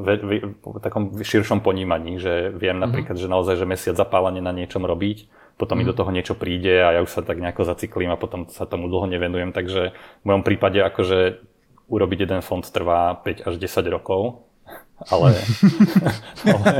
ve, 0.00 0.16
ve, 0.16 0.36
takom 0.80 1.12
širšom 1.20 1.60
ponímaní, 1.60 2.16
že 2.16 2.54
viem 2.56 2.72
mm-hmm. 2.72 2.84
napríklad, 2.88 3.16
že 3.20 3.28
naozaj, 3.28 3.60
že 3.60 3.68
mesiac 3.68 4.00
zapálenie 4.00 4.40
na 4.40 4.54
niečom 4.56 4.80
robiť, 4.80 5.28
potom 5.60 5.76
mm-hmm. 5.76 5.84
mi 5.84 5.90
do 5.92 5.96
toho 5.98 6.10
niečo 6.14 6.34
príde 6.38 6.72
a 6.72 6.96
ja 6.96 7.00
už 7.04 7.10
sa 7.10 7.20
tak 7.20 7.36
nejako 7.36 7.68
zacyklím 7.68 8.16
a 8.16 8.20
potom 8.20 8.48
sa 8.48 8.64
tomu 8.64 8.88
dlho 8.88 9.04
nevenujem, 9.10 9.52
takže 9.52 9.92
v 9.92 10.24
mojom 10.24 10.46
prípade 10.46 10.80
akože 10.80 11.42
urobiť 11.90 12.18
jeden 12.24 12.40
fond 12.40 12.64
trvá 12.64 13.12
5 13.20 13.44
až 13.44 13.54
10 13.60 13.92
rokov, 13.92 14.48
ale, 15.12 15.36
ale 16.54 16.72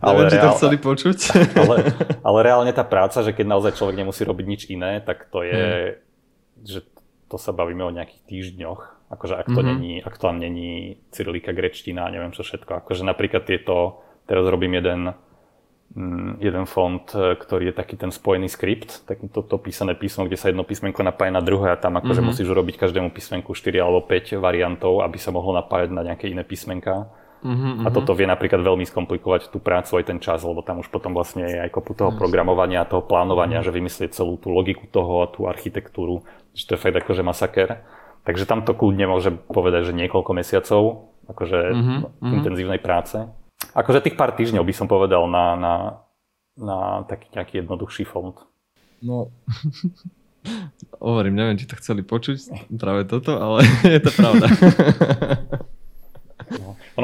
ale 0.00 0.28
Neviem, 0.28 0.32
reál... 0.36 0.44
to 0.44 0.58
chceli 0.60 0.76
počuť. 0.80 1.18
ale, 1.62 1.76
ale 2.20 2.38
reálne 2.44 2.72
tá 2.72 2.84
práca, 2.84 3.22
že 3.24 3.32
keď 3.32 3.46
naozaj 3.48 3.72
človek 3.78 3.96
nemusí 3.96 4.22
robiť 4.24 4.46
nič 4.46 4.62
iné, 4.68 5.00
tak 5.00 5.28
to 5.32 5.44
je, 5.46 5.62
hmm. 5.62 6.66
že 6.66 6.78
to 7.26 7.36
sa 7.38 7.50
bavíme 7.50 7.82
o 7.82 7.94
nejakých 7.94 8.22
týždňoch. 8.26 8.96
Akože 9.06 9.38
ak 9.38 9.46
to 9.46 9.62
mm-hmm. 9.62 9.70
není, 9.70 9.94
ak 10.02 10.14
to 10.18 10.26
není 10.34 10.98
cyrilika, 11.14 11.54
grečtina, 11.54 12.10
neviem 12.10 12.34
čo 12.34 12.42
všetko. 12.42 12.82
Akože 12.82 13.06
napríklad 13.06 13.46
tieto, 13.46 14.02
teraz 14.26 14.42
robím 14.50 14.82
jeden, 14.82 15.14
mm, 15.94 16.42
jeden 16.42 16.66
fond, 16.66 17.06
ktorý 17.14 17.70
je 17.70 17.74
taký 17.74 17.94
ten 17.94 18.10
spojený 18.10 18.50
skript, 18.50 19.06
tak 19.06 19.22
toto 19.30 19.62
písané 19.62 19.94
písmo, 19.94 20.26
kde 20.26 20.34
sa 20.34 20.50
jedno 20.50 20.66
písmenko 20.66 21.06
napája 21.06 21.30
na 21.30 21.42
druhé 21.42 21.70
a 21.70 21.78
tam 21.78 21.94
akože 22.02 22.18
mm-hmm. 22.18 22.30
musíš 22.34 22.50
urobiť 22.50 22.74
každému 22.82 23.14
písmenku 23.14 23.54
4 23.54 23.78
alebo 23.78 24.02
5 24.02 24.42
variantov, 24.42 25.06
aby 25.06 25.18
sa 25.22 25.30
mohlo 25.30 25.54
napájať 25.54 25.94
na 25.94 26.02
nejaké 26.02 26.26
iné 26.26 26.42
písmenka. 26.42 27.06
Uh-huh, 27.46 27.86
a 27.86 27.94
toto 27.94 28.10
vie 28.18 28.26
napríklad 28.26 28.58
veľmi 28.58 28.82
skomplikovať 28.82 29.54
tú 29.54 29.62
prácu 29.62 30.02
aj 30.02 30.04
ten 30.10 30.18
čas, 30.18 30.42
lebo 30.42 30.66
tam 30.66 30.82
už 30.82 30.90
potom 30.90 31.14
vlastne 31.14 31.46
je 31.46 31.58
aj 31.62 31.70
kopu 31.70 31.94
toho 31.94 32.10
programovania, 32.10 32.82
toho 32.82 33.06
plánovania, 33.06 33.62
uh-huh. 33.62 33.70
že 33.70 33.76
vymyslieť 33.78 34.10
celú 34.18 34.34
tú 34.34 34.50
logiku 34.50 34.90
toho 34.90 35.22
a 35.22 35.30
tú 35.30 35.46
architektúru, 35.46 36.26
že 36.58 36.66
to 36.66 36.74
je 36.74 36.82
fakt 36.82 36.98
akože 36.98 37.22
masaker. 37.22 37.86
Takže 38.26 38.50
tam 38.50 38.66
to 38.66 38.74
kľudne 38.74 39.06
môže 39.06 39.30
povedať, 39.46 39.94
že 39.94 39.94
niekoľko 39.94 40.32
mesiacov 40.34 41.14
akože 41.30 41.58
uh-huh, 41.70 42.34
intenzívnej 42.34 42.82
práce. 42.82 43.22
Akože 43.78 44.02
tých 44.02 44.18
pár 44.18 44.34
týždňov 44.34 44.66
by 44.66 44.74
som 44.74 44.90
povedal 44.90 45.30
na, 45.30 45.46
na, 45.54 45.74
na 46.58 46.78
taký 47.06 47.30
nejaký 47.30 47.54
jednoduchší 47.62 48.04
fond. 48.10 48.34
No, 49.02 49.30
hovorím, 51.02 51.34
neviem, 51.36 51.58
či 51.58 51.66
to 51.68 51.78
chceli 51.78 52.02
počuť 52.02 52.70
práve 52.78 53.06
toto, 53.06 53.36
ale 53.38 53.66
je 53.94 54.00
to 54.00 54.10
pravda. 54.14 54.46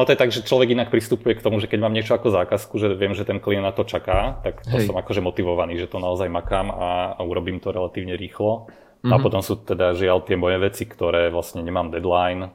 No. 0.02 0.04
Ono 0.04 0.08
to 0.08 0.14
je 0.18 0.22
tak, 0.22 0.34
že 0.34 0.42
človek 0.42 0.74
inak 0.74 0.90
pristupuje 0.90 1.38
k 1.38 1.44
tomu, 1.44 1.62
že 1.62 1.70
keď 1.70 1.78
mám 1.78 1.94
niečo 1.94 2.18
ako 2.18 2.34
zákazku, 2.34 2.74
že 2.82 2.98
viem, 2.98 3.14
že 3.14 3.22
ten 3.22 3.38
klient 3.38 3.62
na 3.62 3.70
to 3.70 3.86
čaká, 3.86 4.42
tak 4.42 4.66
to 4.66 4.74
Hej. 4.74 4.90
som 4.90 4.98
akože 4.98 5.22
motivovaný, 5.22 5.78
že 5.78 5.86
to 5.86 6.02
naozaj 6.02 6.26
makám 6.26 6.74
a, 6.74 7.14
a 7.14 7.20
urobím 7.22 7.62
to 7.62 7.70
relatívne 7.70 8.18
rýchlo. 8.18 8.66
Mm-hmm. 8.66 9.12
A 9.12 9.16
mhm. 9.18 9.22
potom 9.22 9.40
sú 9.42 9.58
teda 9.62 9.94
žiaľ 9.94 10.26
tie 10.26 10.34
moje 10.34 10.58
veci, 10.58 10.86
ktoré 10.86 11.30
vlastne 11.30 11.62
nemám 11.62 11.94
deadline, 11.94 12.50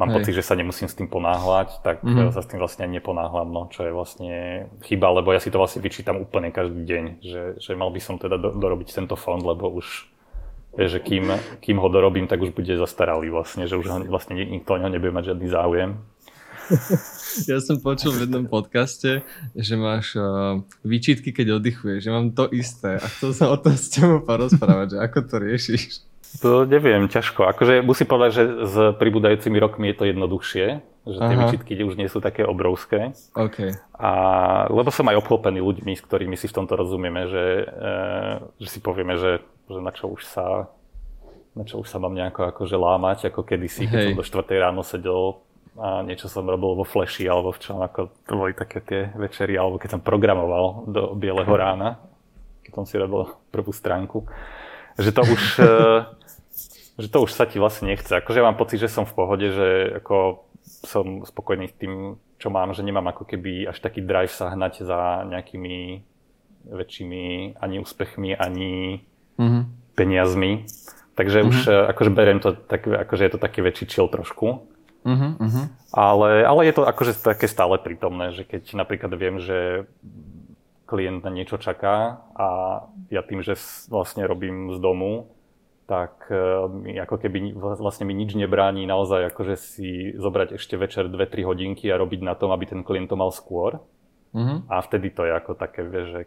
mám 0.00 0.08
Hej. 0.12 0.16
pocit, 0.16 0.32
že 0.36 0.44
sa 0.44 0.56
nemusím 0.56 0.88
s 0.88 0.96
tým 0.96 1.08
ponáhľať, 1.08 1.84
tak 1.84 2.00
mm-hmm. 2.00 2.32
sa 2.32 2.40
s 2.40 2.48
tým 2.48 2.60
vlastne 2.60 2.88
ani 2.88 3.00
neponáhľam, 3.00 3.48
no, 3.52 3.62
čo 3.68 3.84
je 3.84 3.92
vlastne 3.92 4.32
chyba, 4.84 5.12
lebo 5.12 5.32
ja 5.36 5.40
si 5.40 5.52
to 5.52 5.60
vlastne 5.60 5.84
vyčítam 5.84 6.16
úplne 6.20 6.48
každý 6.48 6.82
deň, 6.88 7.04
že, 7.20 7.42
že 7.60 7.72
mal 7.76 7.92
by 7.92 8.00
som 8.00 8.16
teda 8.16 8.40
do, 8.40 8.56
dorobiť 8.56 8.88
tento 8.92 9.16
fond, 9.16 9.40
lebo 9.40 9.68
už 9.68 10.12
že 10.72 11.04
kým, 11.04 11.28
kým 11.60 11.76
ho 11.76 11.88
dorobím, 11.92 12.24
tak 12.24 12.40
už 12.40 12.56
bude 12.56 12.72
zastaralý 12.72 13.28
vlastne, 13.28 13.68
že 13.68 13.76
už 13.76 13.86
ho, 13.92 13.96
vlastne 14.08 14.40
nikto 14.40 14.72
o 14.72 14.80
neho 14.80 14.88
nebude 14.88 15.12
mať 15.12 15.36
žiadny 15.36 15.48
záujem. 15.52 15.90
Ja 17.48 17.64
som 17.64 17.80
počul 17.80 18.12
v 18.12 18.28
jednom 18.28 18.44
podcaste, 18.44 19.24
že 19.56 19.74
máš 19.80 20.12
uh, 20.20 20.60
výčitky, 20.84 21.32
keď 21.32 21.56
oddychuješ, 21.56 22.04
že 22.04 22.12
mám 22.12 22.28
to 22.36 22.44
isté 22.52 23.00
a 23.00 23.06
chcel 23.08 23.32
som 23.32 23.48
o 23.48 23.56
tom 23.56 23.72
s 23.72 23.88
tebou 23.88 24.20
porozprávať, 24.20 24.94
že 24.94 24.98
ako 25.00 25.18
to 25.24 25.36
riešiš. 25.40 25.82
To 26.44 26.68
neviem, 26.68 27.08
ťažko. 27.08 27.48
Akože 27.48 27.80
musím 27.80 28.04
povedať, 28.04 28.30
že 28.36 28.44
s 28.68 28.76
pribúdajúcimi 29.00 29.56
rokmi 29.56 29.92
je 29.92 29.96
to 29.96 30.04
jednoduchšie, 30.12 30.66
že 31.08 31.18
tie 31.24 31.36
Aha. 31.36 31.40
výčitky 31.48 31.72
už 31.80 31.96
nie 31.96 32.12
sú 32.12 32.20
také 32.20 32.44
obrovské. 32.44 33.16
Okay. 33.32 33.72
A, 33.96 34.12
lebo 34.68 34.92
som 34.92 35.08
aj 35.08 35.16
obklopený 35.24 35.64
ľuďmi, 35.64 35.96
s 35.96 36.04
ktorými 36.04 36.36
si 36.36 36.52
v 36.52 36.56
tomto 36.60 36.76
rozumieme, 36.76 37.32
že, 37.32 37.44
e, 37.64 37.94
že 38.60 38.68
si 38.68 38.78
povieme, 38.84 39.16
že 39.16 39.40
že 39.72 39.80
na 39.80 39.92
čo 39.94 40.12
už 40.12 40.22
sa 40.26 40.68
na 41.52 41.68
čo 41.68 41.84
už 41.84 41.88
sa 41.88 42.00
mám 42.00 42.16
nejako 42.16 42.48
akože 42.48 42.76
lámať, 42.80 43.18
ako 43.28 43.44
kedysi, 43.44 43.84
keď 43.84 43.98
Hej. 44.00 44.06
som 44.08 44.16
do 44.16 44.24
4 44.24 44.64
ráno 44.64 44.80
sedel 44.80 45.44
a 45.80 46.04
niečo 46.04 46.28
som 46.28 46.44
robil 46.44 46.76
vo 46.76 46.84
Flashi 46.84 47.24
alebo 47.24 47.56
v 47.56 47.62
čom, 47.64 47.80
ako 47.80 48.12
to 48.28 48.32
boli 48.36 48.52
také 48.52 48.84
tie 48.84 49.00
večery, 49.16 49.56
alebo 49.56 49.80
keď 49.80 49.96
som 49.96 50.02
programoval 50.04 50.84
do 50.88 51.02
bieleho 51.16 51.48
rána, 51.48 51.96
keď 52.60 52.72
som 52.76 52.84
si 52.84 53.00
robil 53.00 53.32
prvú 53.48 53.72
stránku, 53.72 54.28
že 55.00 55.16
to 55.16 55.24
už, 55.24 55.42
e, 55.64 55.72
že 57.00 57.08
to 57.08 57.24
už 57.24 57.32
sa 57.32 57.48
ti 57.48 57.56
vlastne 57.56 57.88
nechce. 57.88 58.12
Akože 58.12 58.40
ja 58.40 58.46
mám 58.46 58.60
pocit, 58.60 58.84
že 58.84 58.92
som 58.92 59.08
v 59.08 59.16
pohode, 59.16 59.48
že 59.48 59.96
ako 60.04 60.44
som 60.84 61.24
spokojný 61.24 61.72
s 61.72 61.78
tým, 61.80 62.20
čo 62.36 62.52
mám, 62.52 62.76
že 62.76 62.84
nemám 62.84 63.08
ako 63.08 63.24
keby 63.24 63.70
až 63.70 63.80
taký 63.80 64.04
drive 64.04 64.34
sa 64.34 64.52
hnať 64.52 64.84
za 64.84 65.24
nejakými 65.24 66.04
väčšími 66.68 67.56
ani 67.58 67.76
úspechmi, 67.80 68.36
ani 68.36 69.02
mm-hmm. 69.38 69.62
peniazmi. 69.96 70.66
Takže 71.12 71.38
mm-hmm. 71.42 71.50
už 71.50 71.58
mhm. 71.64 71.84
akože 71.92 72.10
beriem 72.12 72.40
to 72.40 72.56
tak, 72.56 72.88
akože 72.88 73.22
je 73.24 73.32
to 73.32 73.40
taký 73.40 73.60
väčší 73.64 73.84
chill 73.88 74.08
trošku. 74.08 74.71
Mm-hmm. 75.02 75.64
Ale, 75.92 76.46
ale 76.46 76.60
je 76.70 76.74
to 76.74 76.82
akože 76.86 77.18
také 77.18 77.50
stále 77.50 77.76
prítomné, 77.76 78.32
že 78.32 78.46
keď 78.46 78.78
napríklad 78.78 79.12
viem, 79.18 79.42
že 79.42 79.90
klient 80.86 81.24
na 81.24 81.32
niečo 81.32 81.56
čaká 81.56 82.20
a 82.36 82.48
ja 83.08 83.24
tým, 83.24 83.40
že 83.40 83.56
vlastne 83.88 84.28
robím 84.28 84.76
z 84.76 84.78
domu, 84.78 85.32
tak 85.88 86.28
e, 86.30 86.68
mi 86.68 86.96
ako 86.96 87.16
keby 87.18 87.56
vlastne 87.58 88.06
mi 88.06 88.14
nič 88.14 88.36
nebráni 88.36 88.86
naozaj 88.86 89.32
akože 89.34 89.56
si 89.58 90.12
zobrať 90.14 90.56
ešte 90.56 90.78
večer 90.78 91.08
2-3 91.08 91.48
hodinky 91.48 91.88
a 91.90 91.98
robiť 92.00 92.20
na 92.22 92.36
tom, 92.38 92.54
aby 92.54 92.68
ten 92.68 92.80
klient 92.86 93.10
to 93.10 93.16
mal 93.18 93.32
skôr. 93.34 93.82
Uh-huh. 94.32 94.64
A 94.72 94.80
vtedy 94.80 95.12
to 95.12 95.28
je 95.28 95.32
ako 95.36 95.52
také, 95.52 95.84
vieš, 95.84 96.06
že 96.08 96.20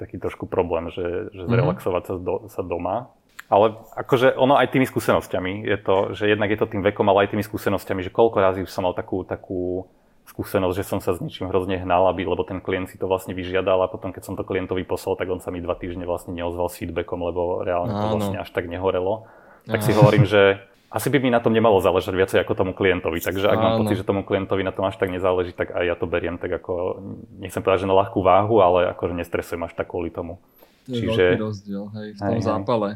taký 0.00 0.16
trošku 0.16 0.48
problém, 0.48 0.88
že, 0.88 1.28
že 1.36 1.44
mhm. 1.44 1.50
zrelaxovať 1.52 2.02
sa, 2.08 2.14
do, 2.16 2.34
sa 2.48 2.62
doma. 2.64 3.12
Ale 3.50 3.82
akože 3.98 4.38
ono 4.38 4.54
aj 4.54 4.70
tými 4.70 4.86
skúsenosťami 4.86 5.66
je 5.66 5.78
to, 5.82 6.14
že 6.14 6.30
jednak 6.30 6.54
je 6.54 6.58
to 6.62 6.70
tým 6.70 6.86
vekom, 6.86 7.02
ale 7.10 7.26
aj 7.26 7.34
tými 7.34 7.42
skúsenosťami, 7.42 8.06
že 8.06 8.14
koľko 8.14 8.38
razy 8.38 8.60
už 8.62 8.70
som 8.70 8.86
mal 8.86 8.94
takú, 8.94 9.26
takú 9.26 9.90
skúsenosť, 10.30 10.74
že 10.78 10.86
som 10.86 11.02
sa 11.02 11.10
s 11.10 11.18
ničím 11.18 11.50
hrozne 11.50 11.82
hnal, 11.82 12.06
aby, 12.14 12.22
lebo 12.22 12.46
ten 12.46 12.62
klient 12.62 12.94
si 12.94 12.96
to 12.96 13.10
vlastne 13.10 13.34
vyžiadal 13.34 13.82
a 13.82 13.90
potom 13.90 14.14
keď 14.14 14.22
som 14.22 14.38
to 14.38 14.46
klientovi 14.46 14.86
poslal, 14.86 15.18
tak 15.18 15.26
on 15.26 15.42
sa 15.42 15.50
mi 15.50 15.58
dva 15.58 15.74
týždne 15.74 16.06
vlastne 16.06 16.30
neozval 16.30 16.70
s 16.70 16.78
feedbackom, 16.78 17.18
lebo 17.18 17.66
reálne 17.66 17.90
to 17.90 18.06
vlastne 18.14 18.38
až 18.38 18.46
tak 18.54 18.70
nehorelo. 18.70 19.26
Tak 19.66 19.82
si 19.82 19.98
hovorím, 19.98 20.30
že 20.30 20.62
asi 20.90 21.10
by 21.10 21.18
mi 21.18 21.34
na 21.34 21.42
tom 21.42 21.50
nemalo 21.50 21.82
záležať 21.82 22.14
viacej 22.14 22.38
ako 22.46 22.54
tomu 22.54 22.72
klientovi. 22.74 23.18
Takže 23.18 23.50
ak 23.50 23.58
Áno. 23.58 23.62
mám 23.66 23.74
pocit, 23.82 23.98
že 23.98 24.06
tomu 24.06 24.22
klientovi 24.22 24.62
na 24.62 24.70
tom 24.70 24.86
až 24.86 24.94
tak 24.94 25.10
nezáleží, 25.10 25.54
tak 25.54 25.74
aj 25.74 25.84
ja 25.86 25.94
to 25.98 26.06
beriem 26.06 26.38
tak 26.38 26.54
ako, 26.54 27.02
nechcem 27.42 27.62
povedať, 27.62 27.86
že 27.86 27.90
na 27.90 27.98
ľahkú 27.98 28.22
váhu, 28.22 28.62
ale 28.62 28.94
akože 28.94 29.14
nestresujem 29.18 29.66
až 29.66 29.74
tak 29.74 29.90
kvôli 29.90 30.14
tomu. 30.14 30.38
To 30.86 30.94
je 30.94 31.02
Čiže... 31.02 31.24
veľký 31.34 31.42
rozdiel, 31.42 31.84
hej, 31.94 32.08
v 32.14 32.18
tom 32.22 32.38
hej, 32.38 32.46
zápale 32.46 32.88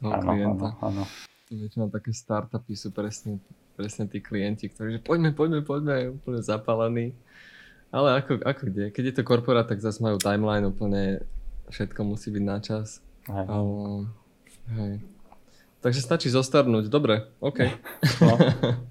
toho 0.00 0.12
áno, 0.16 0.24
klienta. 0.24 0.68
Áno, 0.80 1.04
áno. 1.04 1.04
Väčšinou 1.50 1.90
také 1.90 2.14
startupy 2.14 2.74
sú 2.78 2.94
presne, 2.94 3.42
presne 3.74 4.06
tí 4.06 4.22
klienti, 4.22 4.70
ktorí 4.70 4.98
že 4.98 5.00
poďme, 5.02 5.34
poďme, 5.34 5.60
poďme, 5.66 5.94
je 5.98 6.06
úplne 6.14 6.40
zapálení. 6.40 7.06
Ale 7.90 8.22
ako, 8.22 8.40
ako 8.46 8.62
kde? 8.70 8.84
Keď 8.94 9.04
je 9.10 9.14
to 9.18 9.22
korporát, 9.26 9.66
tak 9.66 9.82
zase 9.82 9.98
majú 9.98 10.14
timeline 10.16 10.62
úplne, 10.62 11.26
všetko 11.74 12.06
musí 12.06 12.30
byť 12.30 12.44
na 12.46 12.58
čas. 12.62 13.02
Hej. 13.26 13.46
Ale, 13.50 14.06
hej. 14.78 14.94
Takže 15.80 16.00
stačí 16.04 16.28
zostarnúť. 16.30 16.86
Dobre, 16.86 17.34
OK. 17.42 17.66
No. 18.22 18.36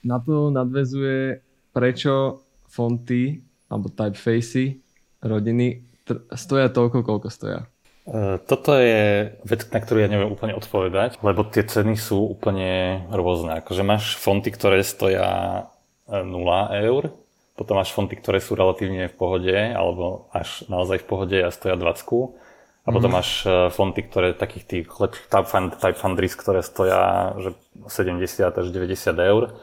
Na 0.00 0.16
to 0.16 0.48
nadvezuje, 0.48 1.44
prečo 1.76 2.40
fonty 2.72 3.44
alebo 3.68 3.92
typefacey 3.92 4.80
rodiny 5.20 5.84
tr- 6.08 6.24
stoja 6.34 6.72
toľko, 6.72 7.04
koľko 7.04 7.28
stoja. 7.28 7.68
E, 8.10 8.42
toto 8.42 8.74
je 8.74 9.30
vec, 9.46 9.62
na 9.70 9.78
ktorú 9.78 10.02
ja 10.02 10.10
neviem 10.10 10.26
úplne 10.26 10.58
odpovedať, 10.58 11.22
lebo 11.22 11.46
tie 11.46 11.62
ceny 11.62 11.94
sú 11.94 12.18
úplne 12.26 13.06
rôzne. 13.14 13.62
Akože 13.62 13.86
máš 13.86 14.18
fonty, 14.18 14.50
ktoré 14.50 14.82
stoja 14.82 15.70
0 16.10 16.26
e, 16.26 16.58
eur, 16.90 17.14
potom 17.54 17.78
máš 17.78 17.94
fonty, 17.94 18.18
ktoré 18.18 18.42
sú 18.42 18.58
relatívne 18.58 19.06
v 19.06 19.14
pohode, 19.14 19.54
alebo 19.54 20.26
až 20.34 20.66
naozaj 20.66 21.04
v 21.04 21.06
pohode 21.06 21.38
a 21.38 21.54
stoja 21.54 21.78
20 21.78 22.34
a 22.80 22.88
potom 22.88 23.12
mm. 23.12 23.16
máš 23.20 23.30
e, 23.46 23.70
fonty, 23.70 24.00
ktoré 24.02 24.34
takých 24.34 24.64
tých 24.66 24.84
type, 25.30 25.46
fund, 25.46 25.76
type 25.78 26.00
fundries, 26.00 26.34
ktoré 26.34 26.64
stoja 26.64 27.32
že 27.38 27.54
70 27.86 28.50
až 28.50 28.66
90 28.72 29.14
eur. 29.20 29.54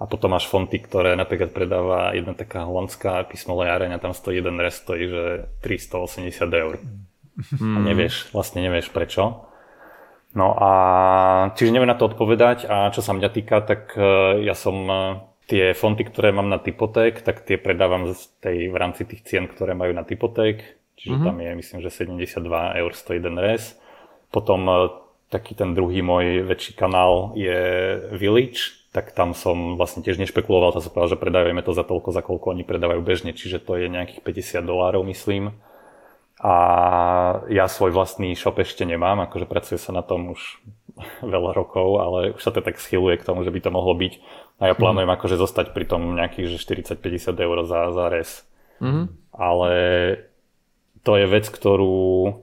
A 0.00 0.08
potom 0.08 0.32
máš 0.32 0.48
fonty, 0.48 0.80
ktoré 0.80 1.12
napríklad 1.12 1.52
predáva 1.52 2.16
jedna 2.16 2.32
taká 2.32 2.64
holandská 2.64 3.20
písmo 3.28 3.52
Lejareň 3.60 3.92
a 3.92 4.00
tam 4.00 4.16
stojí 4.16 4.40
jeden 4.40 4.56
rest, 4.56 4.88
stojí 4.88 5.12
že 5.12 5.24
380 5.60 6.48
eur. 6.56 6.80
Mm. 6.80 7.09
A 7.58 7.78
nevieš, 7.80 8.32
vlastne 8.34 8.60
nevieš 8.64 8.92
prečo. 8.92 9.48
No 10.30 10.54
a 10.54 10.70
čiže 11.58 11.74
neviem 11.74 11.90
na 11.90 11.98
to 11.98 12.06
odpovedať 12.06 12.70
a 12.70 12.94
čo 12.94 13.02
sa 13.02 13.10
mňa 13.10 13.28
týka, 13.34 13.66
tak 13.66 13.98
e, 13.98 14.46
ja 14.46 14.54
som 14.54 14.76
e, 14.86 14.96
tie 15.50 15.74
fonty, 15.74 16.06
ktoré 16.06 16.30
mám 16.30 16.46
na 16.46 16.62
typoték, 16.62 17.26
tak 17.26 17.42
tie 17.42 17.58
predávam 17.58 18.14
z 18.14 18.30
tej, 18.38 18.70
v 18.70 18.76
rámci 18.78 19.02
tých 19.02 19.26
cien, 19.26 19.50
ktoré 19.50 19.74
majú 19.74 19.90
na 19.90 20.06
typoték 20.06 20.80
Čiže 21.00 21.16
mm-hmm. 21.16 21.28
tam 21.32 21.36
je, 21.40 21.50
myslím, 21.56 21.78
že 21.80 21.90
72 21.90 22.80
eur 22.84 22.92
stojí 22.92 23.16
jeden 23.24 23.40
res. 23.40 23.72
Potom 24.28 24.68
e, 24.68 24.92
taký 25.32 25.56
ten 25.56 25.72
druhý 25.72 26.04
môj 26.04 26.44
väčší 26.44 26.76
kanál 26.76 27.32
je 27.40 27.56
Village, 28.12 28.84
tak 28.92 29.16
tam 29.16 29.32
som 29.32 29.80
vlastne 29.80 30.04
tiež 30.04 30.20
nešpekuloval, 30.20 30.76
tam 30.76 30.84
som 30.84 30.92
povedal, 30.92 31.16
že 31.16 31.22
predávame 31.22 31.64
to 31.64 31.72
za 31.72 31.88
toľko, 31.88 32.12
za 32.12 32.20
koľko 32.20 32.52
oni 32.52 32.68
predávajú 32.68 33.00
bežne, 33.00 33.32
čiže 33.32 33.64
to 33.64 33.80
je 33.80 33.88
nejakých 33.88 34.20
50 34.20 34.60
dolárov, 34.60 35.00
myslím. 35.08 35.56
A 36.40 36.54
ja 37.52 37.68
svoj 37.68 37.92
vlastný 37.92 38.32
shop 38.32 38.64
ešte 38.64 38.88
nemám, 38.88 39.20
akože 39.28 39.44
pracuje 39.44 39.76
sa 39.76 39.92
na 39.92 40.00
tom 40.00 40.32
už 40.32 40.40
veľa 41.34 41.52
rokov, 41.52 42.00
ale 42.00 42.18
už 42.36 42.40
sa 42.40 42.52
to 42.52 42.64
tak 42.64 42.80
schyluje 42.80 43.20
k 43.20 43.26
tomu, 43.28 43.44
že 43.44 43.52
by 43.52 43.60
to 43.60 43.70
mohlo 43.70 43.92
byť. 43.92 44.14
A 44.60 44.72
ja 44.72 44.74
mhm. 44.76 44.80
plánujem 44.80 45.10
mm. 45.12 45.16
akože 45.16 45.36
zostať 45.36 45.66
pri 45.76 45.84
tom 45.88 46.16
nejakých 46.16 46.56
40-50 46.56 47.36
eur 47.36 47.56
za, 47.64 47.92
za 47.92 48.06
res. 48.08 48.44
Mm. 48.80 49.12
Ale 49.36 49.72
to 51.04 51.16
je 51.16 51.26
vec, 51.28 51.48
ktorú 51.48 52.36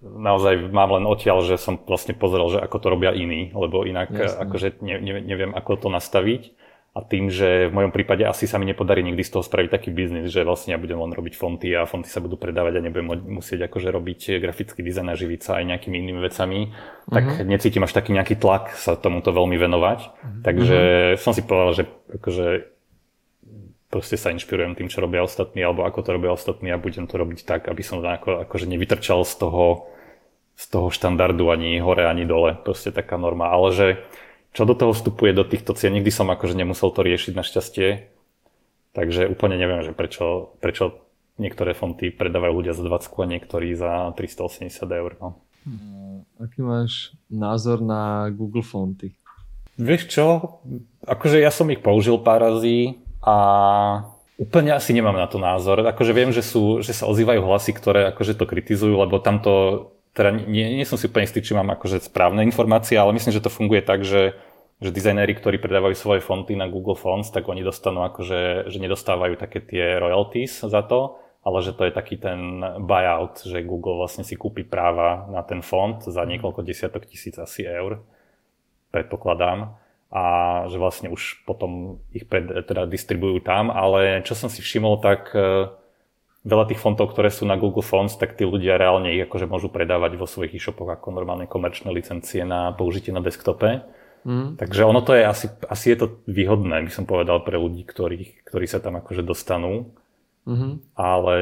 naozaj 0.00 0.70
mám 0.70 0.92
len 0.96 1.04
odtiaľ, 1.08 1.42
že 1.42 1.56
som 1.56 1.80
vlastne 1.80 2.12
pozrel, 2.12 2.46
že 2.52 2.58
ako 2.60 2.76
to 2.78 2.86
robia 2.92 3.12
iní, 3.16 3.50
lebo 3.56 3.82
inak 3.82 4.12
Jasne. 4.12 4.44
akože 4.44 4.68
ne, 4.84 4.96
ne, 5.00 5.12
neviem, 5.24 5.52
ako 5.56 5.88
to 5.88 5.88
nastaviť. 5.88 6.52
A 6.96 7.04
tým, 7.04 7.28
že 7.28 7.68
v 7.68 7.76
mojom 7.76 7.92
prípade 7.92 8.24
asi 8.24 8.48
sa 8.48 8.56
mi 8.56 8.64
nepodarí 8.64 9.04
nikdy 9.04 9.20
z 9.20 9.36
toho 9.36 9.44
spraviť 9.44 9.68
taký 9.68 9.92
biznis, 9.92 10.32
že 10.32 10.48
vlastne 10.48 10.72
ja 10.72 10.80
budem 10.80 10.96
len 10.96 11.12
robiť 11.12 11.36
fonty 11.36 11.68
a 11.76 11.84
fonty 11.84 12.08
sa 12.08 12.24
budú 12.24 12.40
predávať 12.40 12.80
a 12.80 12.84
nebudem 12.88 13.36
musieť 13.36 13.68
akože 13.68 13.92
robiť 13.92 14.40
grafický 14.40 14.80
dizajn 14.80 15.12
a 15.12 15.20
živiť 15.20 15.40
sa 15.44 15.60
aj 15.60 15.76
nejakými 15.76 15.92
inými 15.92 16.24
vecami, 16.24 16.72
uh-huh. 16.72 17.12
tak 17.12 17.24
mhm. 17.36 17.52
necítim 17.52 17.84
až 17.84 17.92
taký 17.92 18.16
nejaký 18.16 18.40
tlak 18.40 18.72
sa 18.80 18.96
tomuto 18.96 19.28
veľmi 19.28 19.60
venovať. 19.60 19.98
Uh-huh. 20.08 20.40
Takže 20.40 20.78
uh-huh. 20.80 21.20
som 21.20 21.36
si 21.36 21.44
povedal, 21.44 21.72
že 21.76 21.82
akože 22.16 22.46
proste 23.92 24.16
sa 24.16 24.32
inšpirujem 24.32 24.72
tým, 24.72 24.88
čo 24.88 25.04
robia 25.04 25.20
ostatní, 25.20 25.60
alebo 25.60 25.84
ako 25.84 26.00
to 26.00 26.10
robia 26.16 26.32
ostatní 26.32 26.72
a 26.72 26.80
budem 26.80 27.04
to 27.04 27.20
robiť 27.20 27.44
tak, 27.44 27.68
aby 27.68 27.84
som 27.84 28.00
ako, 28.00 28.48
akože 28.48 28.66
nevytrčal 28.72 29.20
z 29.28 29.36
toho, 29.36 29.92
z 30.56 30.64
toho 30.72 30.88
štandardu 30.88 31.44
ani 31.52 31.76
hore, 31.76 32.08
ani 32.08 32.24
dole. 32.24 32.56
Proste 32.56 32.88
taká 32.88 33.20
norma. 33.20 33.52
Ale 33.52 33.68
že 33.76 33.86
čo 34.56 34.64
do 34.64 34.72
toho 34.72 34.96
vstupuje 34.96 35.36
do 35.36 35.44
týchto 35.44 35.76
cien, 35.76 35.92
nikdy 35.92 36.08
som 36.08 36.32
akože 36.32 36.56
nemusel 36.56 36.88
to 36.88 37.04
riešiť 37.04 37.36
našťastie. 37.36 37.88
Takže 38.96 39.28
úplne 39.28 39.60
neviem, 39.60 39.84
že 39.84 39.92
prečo, 39.92 40.56
prečo 40.64 41.04
niektoré 41.36 41.76
fonty 41.76 42.08
predávajú 42.08 42.64
ľudia 42.64 42.72
za 42.72 42.80
20 42.80 43.12
a 43.12 43.26
niektorí 43.36 43.76
za 43.76 44.16
380 44.16 44.72
eur. 44.88 45.20
No. 45.20 45.36
Aký 46.40 46.64
máš 46.64 47.12
názor 47.28 47.84
na 47.84 48.32
Google 48.32 48.64
fonty? 48.64 49.12
Vieš 49.76 50.08
čo, 50.08 50.56
akože 51.04 51.36
ja 51.36 51.52
som 51.52 51.68
ich 51.68 51.84
použil 51.84 52.16
pár 52.16 52.40
razy, 52.40 52.96
a 53.26 53.36
úplne 54.38 54.70
asi 54.70 54.94
nemám 54.94 55.18
na 55.18 55.26
to 55.26 55.42
názor. 55.42 55.82
Akože 55.82 56.14
viem, 56.14 56.30
že, 56.30 56.46
sú, 56.46 56.78
že 56.78 56.94
sa 56.94 57.10
ozývajú 57.10 57.42
hlasy, 57.42 57.74
ktoré 57.74 58.06
akože 58.14 58.38
to 58.38 58.46
kritizujú, 58.46 58.94
lebo 59.02 59.18
tamto, 59.18 59.90
teda 60.16 60.32
nie, 60.32 60.80
nie 60.80 60.88
som 60.88 60.96
si 60.96 61.12
úplne 61.12 61.28
istý, 61.28 61.44
či 61.44 61.52
mám 61.52 61.68
akože 61.76 62.08
správne 62.08 62.40
informácie, 62.48 62.96
ale 62.96 63.12
myslím, 63.12 63.36
že 63.36 63.44
to 63.44 63.52
funguje 63.52 63.84
tak, 63.84 64.00
že, 64.00 64.32
že 64.80 64.88
dizajnéri, 64.88 65.36
ktorí 65.36 65.60
predávajú 65.60 65.92
svoje 65.92 66.24
fonty 66.24 66.56
na 66.56 66.72
Google 66.72 66.96
Fonts, 66.96 67.28
tak 67.28 67.44
oni 67.44 67.60
dostanú 67.60 68.00
akože, 68.08 68.72
že 68.72 68.78
nedostávajú 68.80 69.36
také 69.36 69.60
tie 69.60 70.00
royalties 70.00 70.64
za 70.64 70.80
to, 70.88 71.20
ale 71.44 71.60
že 71.60 71.76
to 71.76 71.84
je 71.84 71.92
taký 71.92 72.16
ten 72.16 72.64
buyout, 72.80 73.44
že 73.44 73.60
Google 73.60 74.00
vlastne 74.00 74.24
si 74.24 74.40
kúpi 74.40 74.64
práva 74.64 75.28
na 75.28 75.44
ten 75.44 75.60
font 75.60 76.00
za 76.00 76.24
niekoľko 76.24 76.64
desiatok 76.64 77.04
tisíc 77.04 77.36
asi 77.36 77.68
eur, 77.68 78.00
predpokladám. 78.90 79.76
A 80.06 80.24
že 80.70 80.78
vlastne 80.78 81.10
už 81.10 81.44
potom 81.44 82.00
ich 82.14 82.24
pred, 82.30 82.46
teda 82.46 82.86
distribujú 82.86 83.42
tam, 83.42 83.74
ale 83.74 84.22
čo 84.22 84.38
som 84.38 84.46
si 84.46 84.62
všimol, 84.62 85.02
tak 85.02 85.34
e, 85.34 85.66
veľa 86.46 86.70
tých 86.70 86.78
fontov, 86.78 87.10
ktoré 87.10 87.28
sú 87.34 87.42
na 87.42 87.58
Google 87.58 87.82
Fonts, 87.82 88.14
tak 88.14 88.38
tí 88.38 88.46
ľudia 88.46 88.78
reálne 88.78 89.10
ich 89.10 89.26
akože 89.26 89.50
môžu 89.50 89.66
predávať 89.66 90.14
vo 90.14 90.30
svojich 90.30 90.54
e-shopoch 90.54 90.86
ako 90.86 91.10
normálne 91.10 91.50
komerčné 91.50 91.90
licencie 91.90 92.46
na 92.46 92.70
použitie 92.70 93.10
na 93.10 93.18
desktope. 93.18 93.82
Mm. 94.22 94.54
Takže 94.54 94.86
ono 94.86 95.02
to 95.02 95.18
je 95.18 95.26
asi, 95.26 95.46
asi 95.66 95.94
je 95.94 96.06
to 96.06 96.06
výhodné, 96.30 96.86
by 96.86 96.92
som 96.94 97.04
povedal, 97.04 97.42
pre 97.42 97.58
ľudí, 97.58 97.82
ktorí, 97.82 98.46
ktorí 98.46 98.66
sa 98.70 98.78
tam 98.78 99.02
akože 99.02 99.26
dostanú. 99.26 99.90
Mm-hmm. 100.46 100.94
Ale 100.94 101.38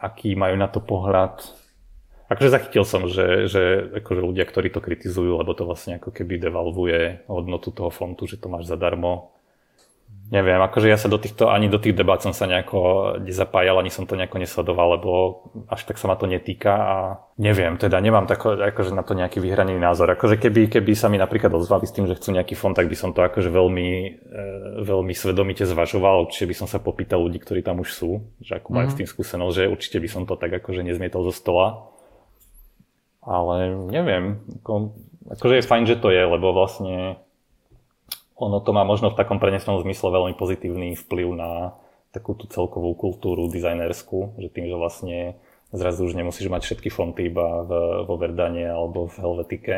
aký 0.00 0.32
majú 0.32 0.56
na 0.56 0.68
to 0.72 0.80
pohľad, 0.80 1.44
Akože 2.26 2.50
zachytil 2.50 2.82
som, 2.82 3.06
že, 3.06 3.46
že 3.46 3.62
akože 4.02 4.18
ľudia, 4.18 4.42
ktorí 4.50 4.74
to 4.74 4.82
kritizujú, 4.82 5.38
lebo 5.38 5.54
to 5.54 5.62
vlastne 5.62 6.02
ako 6.02 6.10
keby 6.10 6.42
devalvuje 6.42 7.22
hodnotu 7.30 7.70
toho 7.70 7.94
fontu, 7.94 8.26
že 8.26 8.34
to 8.34 8.50
máš 8.50 8.66
zadarmo. 8.66 9.35
Neviem, 10.26 10.58
akože 10.58 10.90
ja 10.90 10.98
sa 10.98 11.06
do 11.06 11.22
týchto, 11.22 11.54
ani 11.54 11.70
do 11.70 11.78
tých 11.78 11.94
debát 11.94 12.18
som 12.18 12.34
sa 12.34 12.50
nejako 12.50 13.14
nezapájal, 13.22 13.78
ani 13.78 13.94
som 13.94 14.10
to 14.10 14.18
nejako 14.18 14.42
nesledoval, 14.42 14.98
lebo 14.98 15.10
až 15.70 15.86
tak 15.86 16.02
sa 16.02 16.10
ma 16.10 16.18
to 16.18 16.26
netýka 16.26 16.74
a 16.74 16.96
neviem, 17.38 17.78
teda 17.78 17.94
nemám 18.02 18.26
tako, 18.26 18.58
akože 18.58 18.90
na 18.90 19.06
to 19.06 19.14
nejaký 19.14 19.38
vyhranený 19.38 19.78
názor. 19.78 20.10
Akože 20.10 20.34
keby, 20.42 20.66
keby 20.66 20.98
sa 20.98 21.06
mi 21.06 21.14
napríklad 21.14 21.54
ozvali 21.54 21.86
s 21.86 21.94
tým, 21.94 22.10
že 22.10 22.18
chcú 22.18 22.34
nejaký 22.34 22.58
fond, 22.58 22.74
tak 22.74 22.90
by 22.90 22.96
som 22.98 23.14
to 23.14 23.22
akože 23.22 23.54
veľmi, 23.54 23.90
e, 24.18 24.42
veľmi 24.82 25.14
svedomite 25.14 25.62
zvažoval. 25.62 26.26
Určite 26.26 26.50
by 26.50 26.54
som 26.58 26.66
sa 26.66 26.82
popýtal 26.82 27.22
ľudí, 27.22 27.38
ktorí 27.38 27.62
tam 27.62 27.78
už 27.86 27.94
sú, 27.94 28.26
že 28.42 28.58
ako 28.58 28.74
majú 28.74 28.90
mm. 28.90 28.92
s 28.92 28.98
tým 28.98 29.08
skúsenosť, 29.08 29.54
že 29.54 29.70
určite 29.70 30.02
by 30.02 30.08
som 30.10 30.22
to 30.26 30.34
tak 30.34 30.50
akože 30.50 30.82
nezmietol 30.82 31.22
zo 31.30 31.34
stola 31.34 31.94
ale 33.26 33.74
neviem, 33.90 34.38
ako, 34.62 34.94
akože 35.34 35.54
je 35.58 35.68
fajn, 35.68 35.84
že 35.90 35.98
to 35.98 36.14
je, 36.14 36.22
lebo 36.22 36.54
vlastne 36.54 37.18
ono 38.36 38.60
to 38.60 38.70
má 38.76 38.84
možno 38.84 39.12
v 39.12 39.18
takom 39.18 39.40
prenesnom 39.40 39.80
zmysle 39.80 40.12
veľmi 40.12 40.34
pozitívny 40.36 40.92
vplyv 40.94 41.28
na 41.32 41.50
takú 42.12 42.36
tú 42.36 42.48
celkovú 42.48 42.96
kultúru 42.96 43.48
dizajnerskú, 43.48 44.40
že 44.40 44.48
tým, 44.52 44.68
že 44.68 44.76
vlastne 44.76 45.18
zrazu 45.72 46.08
už 46.08 46.16
nemusíš 46.16 46.48
mať 46.48 46.62
všetky 46.64 46.88
fonty 46.88 47.28
iba 47.28 47.64
v, 47.64 47.70
vo 48.08 48.14
Verdane 48.16 48.64
alebo 48.68 49.08
v 49.08 49.16
Helvetike, 49.20 49.76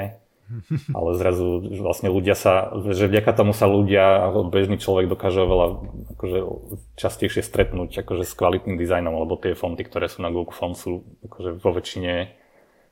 ale 0.97 1.09
zrazu 1.19 1.61
vlastne 1.83 2.11
ľudia 2.11 2.39
sa, 2.39 2.71
že 2.95 3.11
vďaka 3.11 3.31
tomu 3.35 3.55
sa 3.55 3.67
ľudia, 3.71 4.31
bežný 4.51 4.79
človek 4.79 5.11
dokáže 5.11 5.43
oveľa 5.43 5.67
akože 6.19 6.39
častejšie 6.99 7.43
stretnúť 7.43 8.07
akože 8.07 8.25
s 8.27 8.33
kvalitným 8.35 8.79
dizajnom, 8.79 9.19
lebo 9.23 9.39
tie 9.39 9.59
fonty, 9.59 9.87
ktoré 9.87 10.11
sú 10.11 10.23
na 10.25 10.35
Google 10.35 10.57
Font 10.57 10.75
sú 10.75 11.07
akože 11.27 11.63
vo 11.63 11.71
väčšine 11.75 12.35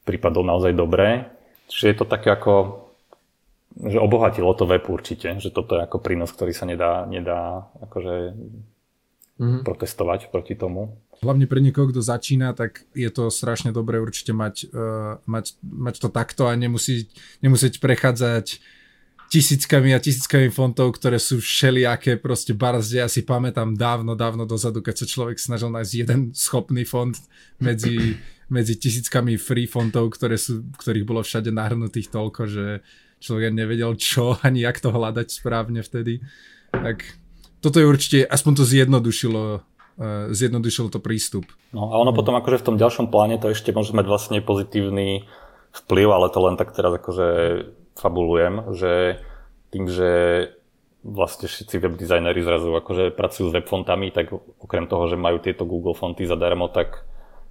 prípadov 0.07 0.47
naozaj 0.47 0.73
dobré. 0.79 1.27
Čiže 1.67 1.87
je 1.91 1.97
to 1.99 2.07
také 2.07 2.31
ako, 2.31 2.86
že 3.77 4.01
obohatilo 4.01 4.57
to 4.57 4.65
web 4.65 4.89
určite, 4.89 5.37
že 5.37 5.53
toto 5.53 5.77
je 5.77 5.85
ako 5.85 6.01
prínos, 6.01 6.33
ktorý 6.33 6.57
sa 6.57 6.65
nedá, 6.65 7.05
nedá 7.05 7.69
akože 7.85 8.15
mm-hmm. 9.37 9.61
protestovať 9.69 10.33
proti 10.33 10.57
tomu. 10.57 10.97
Hlavne 11.21 11.49
pre 11.49 11.61
niekoho, 11.61 11.93
kto 11.93 12.01
začína, 12.01 12.57
tak 12.57 12.85
je 12.93 13.09
to 13.13 13.29
strašne 13.29 13.73
dobré 13.73 14.01
určite 14.01 14.33
mať, 14.33 14.69
uh, 14.73 15.21
mať, 15.29 15.61
mať 15.61 15.95
to 16.01 16.09
takto 16.09 16.49
a 16.49 16.57
nemusieť, 16.57 17.09
nemusieť 17.45 17.81
prechádzať 17.81 18.61
tisíckami 19.27 19.91
a 19.93 19.99
tisíckami 19.99 20.49
fontov, 20.53 20.97
ktoré 20.97 21.19
sú 21.19 21.43
všelijaké 21.43 22.17
proste 22.21 22.55
barzde. 22.55 23.03
Ja 23.03 23.09
si 23.11 23.27
pamätám 23.27 23.75
dávno, 23.75 24.15
dávno 24.15 24.47
dozadu, 24.47 24.81
keď 24.81 25.03
sa 25.03 25.07
človek 25.09 25.37
snažil 25.41 25.73
nájsť 25.73 25.93
jeden 25.99 26.21
schopný 26.31 26.87
font 26.87 27.17
medzi, 27.59 28.21
medzi 28.47 28.79
tisíckami 28.79 29.35
free 29.41 29.67
fontov, 29.67 30.15
ktoré 30.15 30.39
sú, 30.39 30.69
ktorých 30.79 31.09
bolo 31.09 31.27
všade 31.27 31.51
nahrnutých 31.51 32.13
toľko, 32.13 32.43
že 32.47 32.67
človek 33.21 33.53
nevedel 33.53 33.97
čo 33.97 34.37
ani 34.47 34.65
jak 34.65 34.81
to 34.81 34.93
hľadať 34.93 35.29
správne 35.33 35.81
vtedy. 35.81 36.25
Tak 36.73 37.03
toto 37.65 37.81
je 37.81 37.87
určite, 37.89 38.19
aspoň 38.29 38.53
to 38.63 38.65
zjednodušilo 38.69 39.45
uh, 39.59 40.31
zjednodušil 40.33 40.93
to 40.93 41.01
prístup. 41.01 41.49
No 41.73 41.93
a 41.93 42.01
ono 42.01 42.13
potom 42.13 42.37
akože 42.37 42.63
v 42.63 42.67
tom 42.73 42.77
ďalšom 42.77 43.09
pláne 43.09 43.41
to 43.41 43.51
ešte 43.51 43.73
môže 43.73 43.97
mať 43.97 44.07
vlastne 44.07 44.39
pozitívny 44.45 45.25
vplyv, 45.85 46.09
ale 46.13 46.27
to 46.33 46.39
len 46.41 46.57
tak 46.57 46.73
teraz 46.73 46.97
akože 46.97 47.29
fabulujem, 47.97 48.77
že 48.77 49.21
tým, 49.73 49.89
že 49.89 50.11
vlastne 51.07 51.47
všetci 51.47 51.75
web 51.81 51.95
dizajneri 51.95 52.41
zrazu 52.43 52.75
akože 52.75 53.15
pracujú 53.15 53.53
s 53.53 53.55
web 53.55 53.67
fontami, 53.69 54.11
tak 54.11 54.33
okrem 54.35 54.91
toho, 54.91 55.07
že 55.07 55.21
majú 55.21 55.39
tieto 55.39 55.63
Google 55.69 55.95
fonty 55.95 56.27
zadarmo, 56.27 56.67
tak 56.67 57.07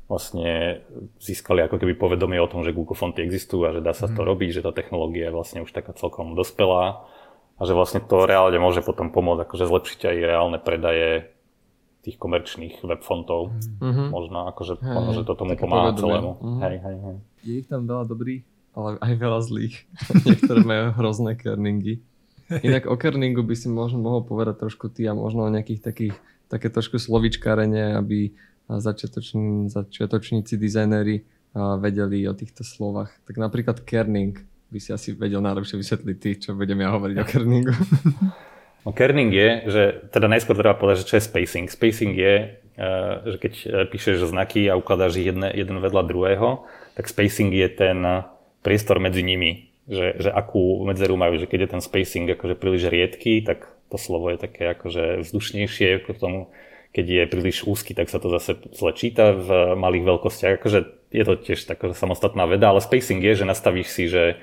vlastne 0.05 0.85
získali 1.17 1.65
ako 1.65 1.81
keby 1.81 1.97
povedomie 1.97 2.37
o 2.37 2.49
tom, 2.49 2.61
že 2.61 2.75
Google 2.75 2.93
fonty 2.93 3.25
existujú 3.25 3.65
a 3.65 3.73
že 3.73 3.81
dá 3.81 3.93
sa 3.97 4.05
to 4.05 4.21
mm. 4.21 4.27
robiť, 4.29 4.49
že 4.61 4.65
tá 4.65 4.69
technológia 4.69 5.29
je 5.29 5.35
vlastne 5.35 5.59
už 5.65 5.73
taká 5.73 5.97
celkom 5.97 6.37
dospelá 6.37 7.09
a 7.57 7.61
že 7.65 7.73
vlastne 7.73 8.03
to 8.05 8.29
reálne 8.29 8.59
môže 8.61 8.85
potom 8.85 9.09
pomôcť 9.09 9.49
akože 9.49 9.65
zlepšiť 9.65 10.01
aj 10.05 10.17
reálne 10.21 10.59
predaje 10.61 11.33
tých 12.05 12.21
komerčných 12.21 12.85
webfontov. 12.85 13.49
Mm-hmm. 13.81 14.07
Možno, 14.13 14.45
akože, 14.53 14.77
hej, 14.77 14.93
možno, 14.93 15.11
že 15.17 15.23
to 15.25 15.33
tomu 15.33 15.57
pomáha 15.57 15.89
povedomie. 15.89 16.01
celému. 16.05 16.31
Mm-hmm. 16.37 16.61
Hej, 16.61 16.75
hej, 16.77 16.97
hej. 17.01 17.17
Je 17.41 17.53
ich 17.65 17.67
tam 17.67 17.81
veľa 17.89 18.05
dobrých, 18.05 18.43
ale 18.77 18.89
aj 19.01 19.13
veľa 19.17 19.39
zlých. 19.41 19.75
Niektoré 20.29 20.61
majú 20.61 20.85
hrozné 21.01 21.33
kerningy. 21.33 22.05
Inak 22.61 22.85
o 22.85 22.93
kerningu 22.93 23.41
by 23.41 23.57
si 23.57 23.73
možno 23.73 24.05
mohol 24.05 24.21
povedať 24.21 24.61
trošku 24.61 24.93
ty 24.93 25.09
a 25.09 25.17
možno 25.17 25.49
o 25.49 25.49
nejakých 25.49 25.81
takých, 25.81 26.15
také 26.45 26.69
trošku 26.69 27.01
slovičkárenie, 27.01 27.97
aby 27.97 28.37
začiatoční, 28.69 29.69
začiatočníci 29.69 30.57
dizajnéri 30.57 31.21
vedeli 31.55 32.27
o 32.27 32.33
týchto 32.35 32.67
slovách. 32.67 33.15
Tak 33.23 33.39
napríklad 33.39 33.79
kerning 33.87 34.43
by 34.73 34.79
si 34.81 34.91
asi 34.91 35.15
vedel 35.15 35.39
najlepšie 35.39 35.79
vysvetliť 35.79 36.17
ty, 36.19 36.29
čo 36.35 36.57
budem 36.57 36.83
ja 36.83 36.91
hovoriť 36.91 37.17
o 37.21 37.25
kerningu. 37.25 37.73
No 38.85 38.93
kerning 38.93 39.33
je, 39.33 39.49
že 39.65 39.83
teda 40.13 40.29
najskôr 40.29 40.53
treba 40.53 40.77
povedať, 40.77 41.01
že 41.01 41.09
čo 41.09 41.15
je 41.17 41.25
spacing. 41.25 41.65
Spacing 41.73 42.13
je, 42.13 42.35
eh, 42.53 43.13
že 43.25 43.37
keď 43.41 43.53
eh, 43.65 43.69
píšeš 43.89 44.29
znaky 44.29 44.69
a 44.69 44.77
ukladáš 44.77 45.17
ich 45.17 45.33
jedne, 45.33 45.49
jeden 45.49 45.81
vedľa 45.81 46.05
druhého, 46.05 46.69
tak 46.93 47.09
spacing 47.09 47.49
je 47.49 47.69
ten 47.73 47.97
priestor 48.61 49.01
medzi 49.01 49.25
nimi, 49.25 49.73
že, 49.89 50.21
že 50.21 50.29
akú 50.29 50.85
medzeru 50.85 51.17
majú, 51.17 51.41
že 51.41 51.49
keď 51.49 51.59
je 51.65 51.69
ten 51.77 51.81
spacing 51.81 52.25
akože 52.37 52.55
príliš 52.57 52.89
riedky, 52.89 53.41
tak 53.41 53.69
to 53.89 53.97
slovo 53.97 54.29
je 54.33 54.37
také 54.37 54.73
akože 54.73 55.21
vzdušnejšie, 55.21 56.05
k 56.05 56.17
tomu, 56.17 56.49
keď 56.95 57.05
je 57.05 57.23
príliš 57.27 57.67
úzky, 57.67 57.91
tak 57.91 58.07
sa 58.07 58.23
to 58.23 58.31
zase 58.31 58.55
zle 58.71 58.95
číta 58.95 59.35
v 59.35 59.75
malých 59.75 60.07
veľkostiach. 60.15 60.63
Akože 60.63 60.79
je 61.11 61.23
to 61.27 61.33
tiež 61.35 61.67
taká 61.67 61.91
samostatná 61.91 62.47
veda, 62.47 62.71
ale 62.71 62.79
spacing 62.79 63.19
je, 63.19 63.43
že 63.43 63.45
nastavíš 63.45 63.87
si, 63.91 64.07
že 64.07 64.39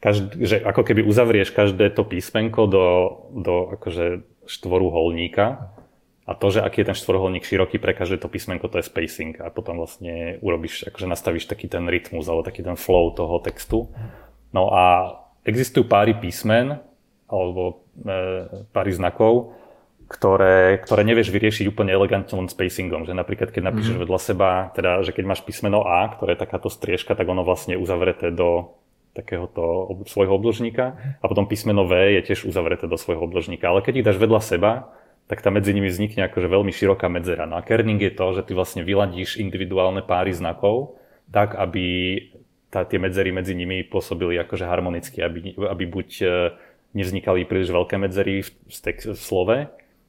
každý, 0.00 0.32
že 0.40 0.56
ako 0.64 0.80
keby 0.80 1.04
uzavrieš 1.04 1.52
každé 1.52 1.92
to 1.92 2.08
písmenko 2.08 2.64
do, 2.64 2.86
do 3.36 3.54
akože 3.76 4.24
štvoru 4.48 4.88
holníka 4.88 5.76
a 6.28 6.32
to, 6.36 6.52
že 6.52 6.60
aký 6.60 6.84
je 6.84 6.88
ten 6.92 6.98
štvorholník 6.98 7.44
široký 7.44 7.80
pre 7.80 7.92
každé 7.96 8.20
to 8.20 8.28
písmenko, 8.28 8.68
to 8.68 8.78
je 8.80 8.88
spacing 8.88 9.36
a 9.40 9.48
potom 9.48 9.80
vlastne 9.80 10.36
urobíš, 10.44 10.88
akože 10.88 11.08
nastavíš 11.08 11.50
taký 11.50 11.72
ten 11.72 11.84
rytmus 11.88 12.28
alebo 12.28 12.44
taký 12.44 12.64
ten 12.64 12.76
flow 12.76 13.12
toho 13.12 13.40
textu. 13.40 13.88
No 14.54 14.70
a 14.72 15.16
existujú 15.44 15.84
páry 15.88 16.16
písmen 16.16 16.78
alebo 17.28 17.84
e, 18.00 18.44
páry 18.72 18.92
znakov, 18.92 19.57
ktoré, 20.08 20.80
ktoré 20.80 21.04
nevieš 21.04 21.28
vyriešiť 21.28 21.68
úplne 21.68 21.92
elegantne 21.92 22.32
len 22.32 22.48
spacingom. 22.48 23.04
Že 23.04 23.12
napríklad, 23.12 23.52
keď 23.52 23.62
napíšeš 23.68 23.92
mm-hmm. 23.92 24.04
vedľa 24.08 24.20
seba, 24.20 24.50
teda, 24.72 25.04
že 25.04 25.12
keď 25.12 25.24
máš 25.28 25.44
písmeno 25.44 25.84
A, 25.84 26.08
ktoré 26.08 26.32
je 26.34 26.42
takáto 26.48 26.72
striežka, 26.72 27.12
tak 27.12 27.28
ono 27.28 27.44
vlastne 27.44 27.76
uzavreté 27.76 28.32
do 28.32 28.72
takéhoto 29.12 29.92
svojho 30.06 30.32
obložníka 30.38 30.96
a 31.18 31.24
potom 31.26 31.44
písmeno 31.44 31.84
V 31.84 32.18
je 32.18 32.32
tiež 32.32 32.48
uzavreté 32.48 32.88
do 32.88 32.96
svojho 32.96 33.20
obložníka. 33.28 33.68
Ale 33.68 33.84
keď 33.84 33.94
ich 34.00 34.06
dáš 34.08 34.18
vedľa 34.18 34.40
seba, 34.40 34.72
tak 35.28 35.44
tam 35.44 35.60
medzi 35.60 35.76
nimi 35.76 35.92
vznikne 35.92 36.24
akože 36.24 36.48
veľmi 36.48 36.72
široká 36.72 37.12
medzera. 37.12 37.44
No 37.44 37.60
a 37.60 37.66
kerning 37.66 38.00
je 38.00 38.14
to, 38.16 38.40
že 38.40 38.48
ty 38.48 38.56
vlastne 38.56 38.80
vyladíš 38.86 39.36
individuálne 39.36 40.00
páry 40.00 40.32
znakov 40.32 40.96
tak, 41.28 41.52
aby 41.52 42.16
tá, 42.72 42.88
tie 42.88 42.96
medzery 42.96 43.28
medzi 43.28 43.52
nimi 43.52 43.84
pôsobili 43.84 44.40
akože 44.40 44.64
harmonicky, 44.64 45.20
aby, 45.20 45.52
aby 45.56 45.84
buď 45.84 46.08
e, 46.20 46.26
nevznikali 46.96 47.44
príliš 47.44 47.68
veľké 47.68 48.00
medzery 48.00 48.40
v, 48.40 48.48
v, 48.48 48.76
v 49.12 49.20
slove, 49.20 49.68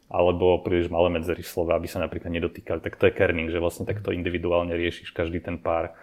alebo 0.10 0.57
príliš 0.66 0.89
malé 0.89 1.14
medzery 1.14 1.45
v 1.45 1.51
slove, 1.53 1.70
aby 1.70 1.86
sa 1.86 2.01
napríklad 2.01 2.34
nedotýkali. 2.34 2.82
Tak 2.82 2.97
to 2.97 3.07
je 3.07 3.14
kerning, 3.14 3.53
že 3.53 3.62
vlastne 3.62 3.86
takto 3.86 4.10
individuálne 4.10 4.74
riešiš 4.74 5.14
každý 5.14 5.38
ten 5.38 5.62
pár. 5.62 5.93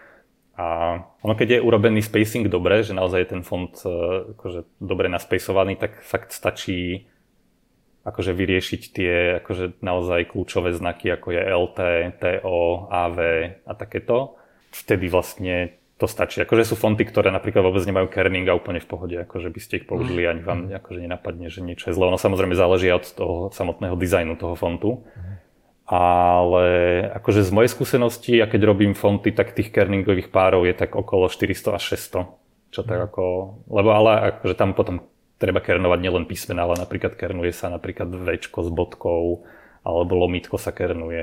A 0.57 0.97
ono 1.21 1.35
keď 1.37 1.59
je 1.59 1.65
urobený 1.67 2.01
spacing 2.01 2.49
dobre, 2.49 2.81
že 2.87 2.97
naozaj 2.97 3.21
je 3.27 3.33
ten 3.35 3.43
font 3.45 3.75
e, 3.85 3.91
akože 4.39 4.79
dobre 4.81 5.11
naspacovaný, 5.13 5.77
tak 5.77 6.01
fakt 6.01 6.33
stačí 6.33 7.05
akože 8.07 8.33
vyriešiť 8.33 8.83
tie 8.95 9.15
akože 9.43 9.83
naozaj 9.83 10.31
kľúčové 10.31 10.71
znaky, 10.73 11.11
ako 11.13 11.29
je 11.35 11.43
LT, 11.43 11.81
TO, 12.23 12.87
AV 12.89 13.19
a 13.67 13.73
takéto. 13.75 14.39
Vtedy 14.71 15.11
vlastne 15.11 15.77
to 15.97 16.05
stačí. 16.05 16.45
Akože 16.45 16.69
sú 16.69 16.75
fonty, 16.77 17.09
ktoré 17.09 17.33
napríklad 17.33 17.65
vôbec 17.65 17.81
nemajú 17.85 18.13
kerning 18.13 18.45
a 18.49 18.57
úplne 18.57 18.85
v 18.85 18.89
pohode, 18.89 19.17
akože 19.17 19.49
by 19.49 19.61
ste 19.61 19.81
ich 19.81 19.89
použili, 19.89 20.29
ani 20.29 20.45
vám 20.45 20.69
akože 20.69 21.01
nenapadne, 21.01 21.49
že 21.49 21.65
niečo 21.65 21.89
je 21.89 21.97
zle. 21.97 22.13
Ono 22.13 22.21
samozrejme 22.21 22.53
záleží 22.53 22.93
od 22.93 23.09
toho 23.09 23.37
samotného 23.51 23.97
dizajnu 23.97 24.37
toho 24.37 24.55
fontu. 24.55 25.05
Mm 25.17 25.37
ale 25.87 26.67
akože 27.15 27.47
z 27.47 27.51
mojej 27.55 27.71
skúsenosti, 27.71 28.35
ja 28.35 28.51
keď 28.51 28.75
robím 28.75 28.93
fonty, 28.99 29.31
tak 29.31 29.55
tých 29.55 29.71
kerningových 29.71 30.35
párov 30.35 30.67
je 30.67 30.75
tak 30.75 30.99
okolo 30.99 31.31
400 31.31 31.79
až 31.79 31.83
600. 31.95 32.75
Čo 32.75 32.81
tak 32.83 32.99
mhm. 32.99 33.07
ako, 33.07 33.25
lebo 33.71 33.89
ale 33.95 34.35
akože 34.35 34.55
tam 34.59 34.75
potom 34.75 35.07
treba 35.39 35.63
kernovať 35.63 35.99
nielen 36.03 36.27
písmena, 36.27 36.67
ale 36.67 36.83
napríklad 36.83 37.15
kernuje 37.15 37.55
sa 37.55 37.71
napríklad 37.71 38.11
večko 38.11 38.67
s 38.67 38.71
bodkou, 38.75 39.47
alebo 39.87 40.19
lomitko 40.19 40.59
sa 40.59 40.75
kernuje, 40.75 41.23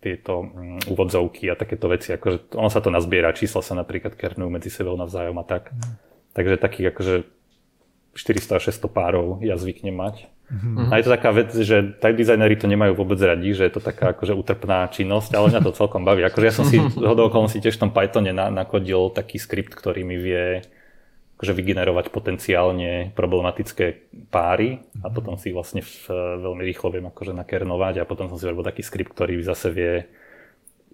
tieto 0.00 0.48
mm, 0.48 0.88
úvodzovky 0.88 1.52
a 1.52 1.60
takéto 1.60 1.92
veci. 1.92 2.16
Akože 2.16 2.56
ono 2.56 2.72
sa 2.72 2.80
to 2.80 2.88
nazbiera, 2.88 3.36
čísla 3.36 3.60
sa 3.60 3.76
napríklad 3.76 4.16
kernujú 4.16 4.48
medzi 4.48 4.72
sebou 4.72 4.96
navzájom 4.96 5.36
a 5.36 5.44
tak. 5.44 5.76
Mm. 5.76 5.92
Takže 6.32 6.56
takých 6.56 6.86
akože 6.96 7.14
400 8.16 8.56
až 8.56 8.62
600 8.72 8.88
párov 8.88 9.44
ja 9.44 9.60
zvyknem 9.60 9.92
mať. 9.92 10.32
Mm-hmm. 10.46 10.94
A 10.94 11.02
je 11.02 11.04
to 11.04 11.10
taká 11.10 11.30
vec, 11.34 11.50
že 11.50 11.98
tak 11.98 12.14
dizajneri 12.14 12.54
to 12.54 12.70
nemajú 12.70 12.94
vôbec 12.94 13.18
radi, 13.18 13.50
že 13.50 13.66
je 13.66 13.72
to 13.76 13.82
taká 13.82 14.14
akože 14.14 14.30
utrpná 14.30 14.86
činnosť, 14.94 15.34
ale 15.34 15.50
mňa 15.50 15.60
to 15.66 15.74
celkom 15.74 16.06
baví. 16.06 16.22
Akože 16.22 16.46
ja 16.46 16.54
som 16.54 16.62
si 16.64 16.78
hodou 17.10 17.28
okolností 17.28 17.58
tiež 17.58 17.76
v 17.76 17.82
tom 17.82 17.90
Pythone 17.90 18.30
na, 18.30 18.46
nakodil 18.48 19.10
taký 19.10 19.42
skript, 19.42 19.74
ktorý 19.74 20.06
mi 20.06 20.16
vie 20.16 20.62
akože 21.36 21.52
vygenerovať 21.52 22.08
potenciálne 22.08 23.12
problematické 23.12 24.08
páry 24.32 24.80
a 25.04 25.12
potom 25.12 25.36
si 25.36 25.52
vlastne 25.52 25.84
v, 25.84 26.08
veľmi 26.40 26.64
rýchlo 26.64 26.96
viem 26.96 27.06
akože 27.12 27.36
nakernovať 27.36 28.00
a 28.00 28.08
potom 28.08 28.32
som 28.32 28.40
si 28.40 28.48
robil 28.48 28.64
taký 28.64 28.80
skript, 28.80 29.12
ktorý 29.12 29.44
zase 29.44 29.68
vie 29.68 29.94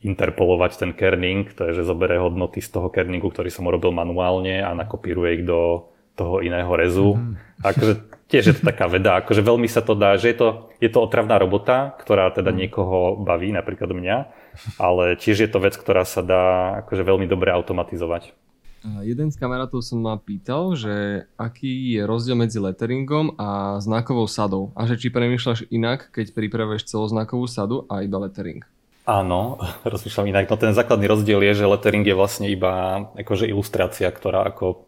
interpolovať 0.02 0.82
ten 0.82 0.90
kerning, 0.98 1.54
to 1.54 1.70
je, 1.70 1.78
že 1.78 1.86
zoberie 1.86 2.18
hodnoty 2.18 2.58
z 2.58 2.74
toho 2.74 2.90
kerningu, 2.90 3.30
ktorý 3.30 3.54
som 3.54 3.70
urobil 3.70 3.94
manuálne 3.94 4.58
a 4.58 4.74
nakopíruje 4.74 5.38
ich 5.38 5.44
do 5.46 5.86
toho 6.18 6.42
iného 6.42 6.68
rezu. 6.74 7.14
Mm-hmm. 7.14 7.62
Akože 7.62 7.92
tiež 8.32 8.44
je 8.48 8.54
to 8.56 8.62
taká 8.64 8.88
veda, 8.88 9.20
akože 9.20 9.44
veľmi 9.44 9.68
sa 9.68 9.84
to 9.84 9.92
dá, 9.92 10.16
že 10.16 10.32
je 10.32 10.36
to, 10.40 10.48
je 10.80 10.88
to 10.88 10.98
otravná 11.04 11.36
robota, 11.36 11.92
ktorá 12.00 12.32
teda 12.32 12.48
mhm. 12.48 12.58
niekoho 12.64 13.20
baví, 13.20 13.52
napríklad 13.52 13.92
mňa, 13.92 14.16
ale 14.80 15.20
tiež 15.20 15.44
je 15.44 15.50
to 15.52 15.60
vec, 15.60 15.76
ktorá 15.76 16.08
sa 16.08 16.24
dá 16.24 16.44
akože 16.82 17.04
veľmi 17.04 17.28
dobre 17.28 17.52
automatizovať. 17.52 18.32
Jeden 18.82 19.30
z 19.30 19.38
kamarátov 19.38 19.78
som 19.86 20.02
ma 20.02 20.18
pýtal, 20.18 20.74
že 20.74 21.26
aký 21.38 21.94
je 21.94 22.02
rozdiel 22.02 22.34
medzi 22.34 22.58
letteringom 22.58 23.38
a 23.38 23.78
znakovou 23.78 24.26
sadou 24.26 24.74
a 24.74 24.90
že 24.90 24.98
či 24.98 25.14
premýšľaš 25.14 25.70
inak, 25.70 26.10
keď 26.10 26.34
pripravuješ 26.34 26.90
celoznakovú 26.90 27.46
sadu 27.46 27.86
a 27.86 28.02
iba 28.02 28.18
lettering. 28.18 28.66
Áno, 29.06 29.62
rozmýšľam 29.86 30.34
inak. 30.34 30.50
No 30.50 30.58
ten 30.58 30.74
základný 30.74 31.06
rozdiel 31.06 31.38
je, 31.46 31.62
že 31.62 31.70
lettering 31.70 32.02
je 32.02 32.18
vlastne 32.18 32.50
iba 32.50 33.06
akože 33.14 33.46
ilustrácia, 33.46 34.10
ktorá 34.10 34.50
ako 34.50 34.86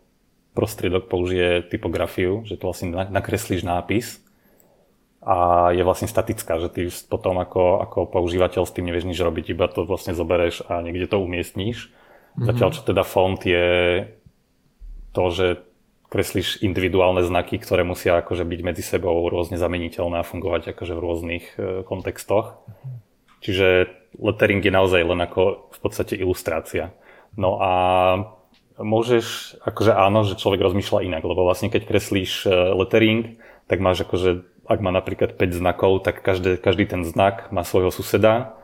prostriedok 0.55 1.11
použije 1.11 1.67
typografiu, 1.67 2.47
že 2.47 2.59
to 2.59 2.71
vlastne 2.71 2.95
nakreslíš 3.11 3.67
nápis 3.67 4.23
a 5.25 5.71
je 5.73 5.83
vlastne 5.83 6.07
statická, 6.07 6.61
že 6.61 6.69
ty 6.71 6.83
potom 7.11 7.41
ako, 7.43 7.83
ako 7.83 7.99
používateľ 8.07 8.63
s 8.69 8.75
tým 8.77 8.87
nevieš 8.87 9.09
nič 9.09 9.19
robiť, 9.19 9.57
iba 9.57 9.67
to 9.67 9.83
vlastne 9.89 10.15
zobereš 10.15 10.63
a 10.69 10.85
niekde 10.85 11.11
to 11.11 11.19
umiestníš. 11.19 11.91
Mm-hmm. 12.35 12.47
Zatiaľ, 12.51 12.71
čo 12.75 12.83
teda 12.83 13.03
font 13.07 13.39
je 13.39 13.67
to, 15.15 15.25
že 15.31 15.47
kreslíš 16.11 16.63
individuálne 16.63 17.27
znaky, 17.27 17.59
ktoré 17.59 17.83
musia 17.83 18.23
akože 18.23 18.47
byť 18.47 18.61
medzi 18.63 18.83
sebou 18.87 19.27
rôzne 19.27 19.59
zameniteľné 19.59 20.23
a 20.23 20.27
fungovať 20.27 20.75
akože 20.75 20.95
v 20.95 21.03
rôznych 21.03 21.45
e, 21.55 21.83
kontextoch. 21.83 22.63
Čiže 23.43 23.91
lettering 24.23 24.63
je 24.63 24.71
naozaj 24.71 25.03
len 25.03 25.21
ako 25.27 25.75
v 25.75 25.79
podstate 25.83 26.15
ilustrácia. 26.15 26.95
No 27.35 27.59
a 27.59 27.73
môžeš, 28.79 29.59
akože 29.67 29.91
áno, 29.91 30.23
že 30.23 30.39
človek 30.39 30.63
rozmýšľa 30.63 31.03
inak, 31.03 31.23
lebo 31.27 31.43
vlastne 31.43 31.67
keď 31.67 31.83
kreslíš 31.83 32.47
e, 32.47 32.51
lettering, 32.79 33.43
tak 33.67 33.83
máš 33.83 34.07
akože, 34.07 34.47
ak 34.71 34.79
má 34.83 34.95
napríklad 34.95 35.35
5 35.35 35.51
znakov, 35.51 36.07
tak 36.07 36.23
každý, 36.23 36.63
každý 36.63 36.87
ten 36.87 37.03
znak 37.03 37.51
má 37.51 37.67
svojho 37.67 37.91
suseda, 37.91 38.55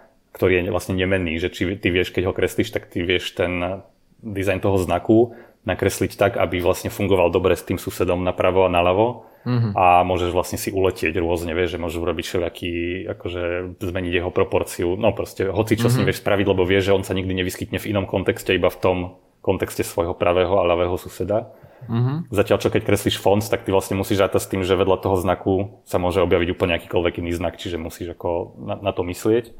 ktorý 0.40 0.64
je 0.64 0.72
vlastne 0.72 0.96
nemenný, 0.96 1.36
že 1.36 1.52
či 1.52 1.76
ty 1.76 1.92
vieš, 1.92 2.16
keď 2.16 2.32
ho 2.32 2.36
kreslíš, 2.36 2.72
tak 2.72 2.88
ty 2.88 3.04
vieš 3.04 3.36
ten 3.36 3.84
dizajn 4.24 4.64
toho 4.64 4.80
znaku 4.80 5.36
nakresliť 5.68 6.16
tak, 6.16 6.32
aby 6.40 6.64
vlastne 6.64 6.88
fungoval 6.88 7.28
dobre 7.28 7.52
s 7.52 7.68
tým 7.68 7.76
susedom 7.76 8.24
napravo 8.24 8.64
a 8.64 8.72
naľavo 8.72 9.28
mm-hmm. 9.44 9.72
a 9.76 10.00
môžeš 10.08 10.32
vlastne 10.32 10.56
si 10.56 10.72
uletieť 10.72 11.12
rôzne, 11.20 11.52
vieš, 11.52 11.76
že 11.76 11.82
môžeš 11.84 12.00
urobiť 12.00 12.24
všelijaký, 12.24 12.72
akože 13.12 13.42
zmeniť 13.76 14.12
jeho 14.16 14.32
proporciu, 14.32 14.96
no 14.96 15.12
proste 15.12 15.52
hoci 15.52 15.76
čo 15.76 15.88
mm-hmm. 15.88 15.92
s 15.92 15.96
ním 16.00 16.04
mhm. 16.04 16.08
vieš 16.08 16.22
spraviť, 16.24 16.46
lebo 16.48 16.62
vieš, 16.64 16.84
že 16.88 16.96
on 16.96 17.04
sa 17.04 17.12
nikdy 17.12 17.32
nevyskytne 17.36 17.76
v 17.76 17.88
inom 17.92 18.08
kontexte, 18.08 18.56
iba 18.56 18.72
v 18.72 18.80
tom 18.80 18.96
kontexte 19.44 19.84
svojho 19.84 20.16
pravého 20.16 20.56
a 20.56 20.64
ľavého 20.64 20.96
suseda. 20.96 21.52
Mm-hmm. 21.88 22.28
Zatiaľ, 22.28 22.58
čo 22.60 22.68
keď 22.68 22.82
kreslíš 22.84 23.16
font, 23.20 23.40
tak 23.40 23.64
ty 23.64 23.72
vlastne 23.72 23.96
musíš 23.96 24.20
rátať 24.20 24.40
s 24.44 24.50
tým, 24.52 24.60
že 24.64 24.76
vedľa 24.76 25.00
toho 25.00 25.16
znaku 25.16 25.80
sa 25.88 25.96
môže 25.96 26.20
objaviť 26.20 26.48
úplne 26.52 26.76
akýkoľvek 26.76 27.24
iný 27.24 27.32
znak, 27.32 27.56
čiže 27.56 27.80
musíš 27.80 28.12
ako 28.16 28.60
na, 28.60 28.76
na 28.80 28.92
to 28.92 29.00
myslieť. 29.00 29.52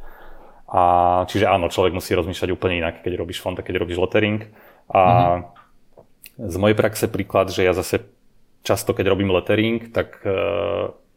A 0.71 0.83
čiže 1.27 1.51
áno, 1.51 1.67
človek 1.67 1.93
musí 1.93 2.15
rozmýšľať 2.15 2.51
úplne 2.55 2.79
inak, 2.79 3.03
keď 3.03 3.19
robíš 3.19 3.43
font 3.43 3.59
a 3.59 3.67
keď 3.67 3.83
robíš 3.83 3.99
lettering. 3.99 4.47
A 4.91 5.03
mm-hmm 5.03 5.61
z 6.41 6.57
mojej 6.57 6.77
praxe 6.77 7.05
príklad, 7.05 7.53
že 7.53 7.69
ja 7.69 7.77
zase 7.77 8.09
často, 8.65 8.97
keď 8.97 9.13
robím 9.13 9.29
lettering, 9.29 9.93
tak 9.93 10.25
e, 10.25 10.33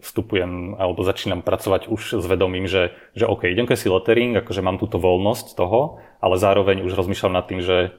vstupujem 0.04 0.76
alebo 0.76 1.00
začínam 1.08 1.40
pracovať 1.40 1.88
už 1.88 2.20
s 2.20 2.26
vedomím, 2.28 2.68
že, 2.68 2.92
že 3.16 3.24
OK, 3.24 3.48
idem 3.48 3.68
si 3.72 3.88
lettering, 3.88 4.36
akože 4.44 4.60
mám 4.60 4.80
túto 4.80 5.00
voľnosť 5.00 5.56
toho, 5.56 6.04
ale 6.20 6.36
zároveň 6.36 6.84
už 6.84 6.92
rozmýšľam 6.92 7.34
nad 7.40 7.48
tým, 7.48 7.64
že, 7.64 7.96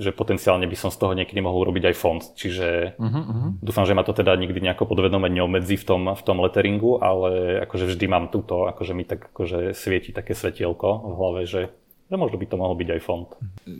že 0.00 0.16
potenciálne 0.16 0.64
by 0.64 0.76
som 0.80 0.88
z 0.88 0.96
toho 0.96 1.12
niekedy 1.12 1.44
mohol 1.44 1.68
robiť 1.68 1.92
aj 1.92 1.94
fond. 1.94 2.22
Čiže 2.24 2.96
uh-huh, 2.96 3.04
uh-huh. 3.04 3.48
dúfam, 3.60 3.84
že 3.84 3.92
ma 3.92 4.00
to 4.00 4.16
teda 4.16 4.32
nikdy 4.40 4.64
nejako 4.64 4.88
podvedome 4.88 5.28
neobmedzí 5.28 5.76
v 5.76 5.84
tom, 5.84 6.02
v 6.16 6.22
tom 6.24 6.40
letteringu, 6.40 7.04
ale 7.04 7.60
akože 7.68 7.84
vždy 7.84 8.06
mám 8.08 8.32
túto, 8.32 8.64
akože 8.64 8.96
mi 8.96 9.04
tak 9.04 9.28
akože 9.36 9.76
svieti 9.76 10.16
také 10.16 10.32
svetielko 10.32 10.88
v 11.04 11.14
hlave, 11.14 11.42
že 11.44 11.62
že 12.10 12.18
možno 12.18 12.42
by 12.42 12.46
to 12.50 12.58
mohol 12.58 12.74
byť 12.74 12.88
aj 12.90 13.00
fond. 13.06 13.30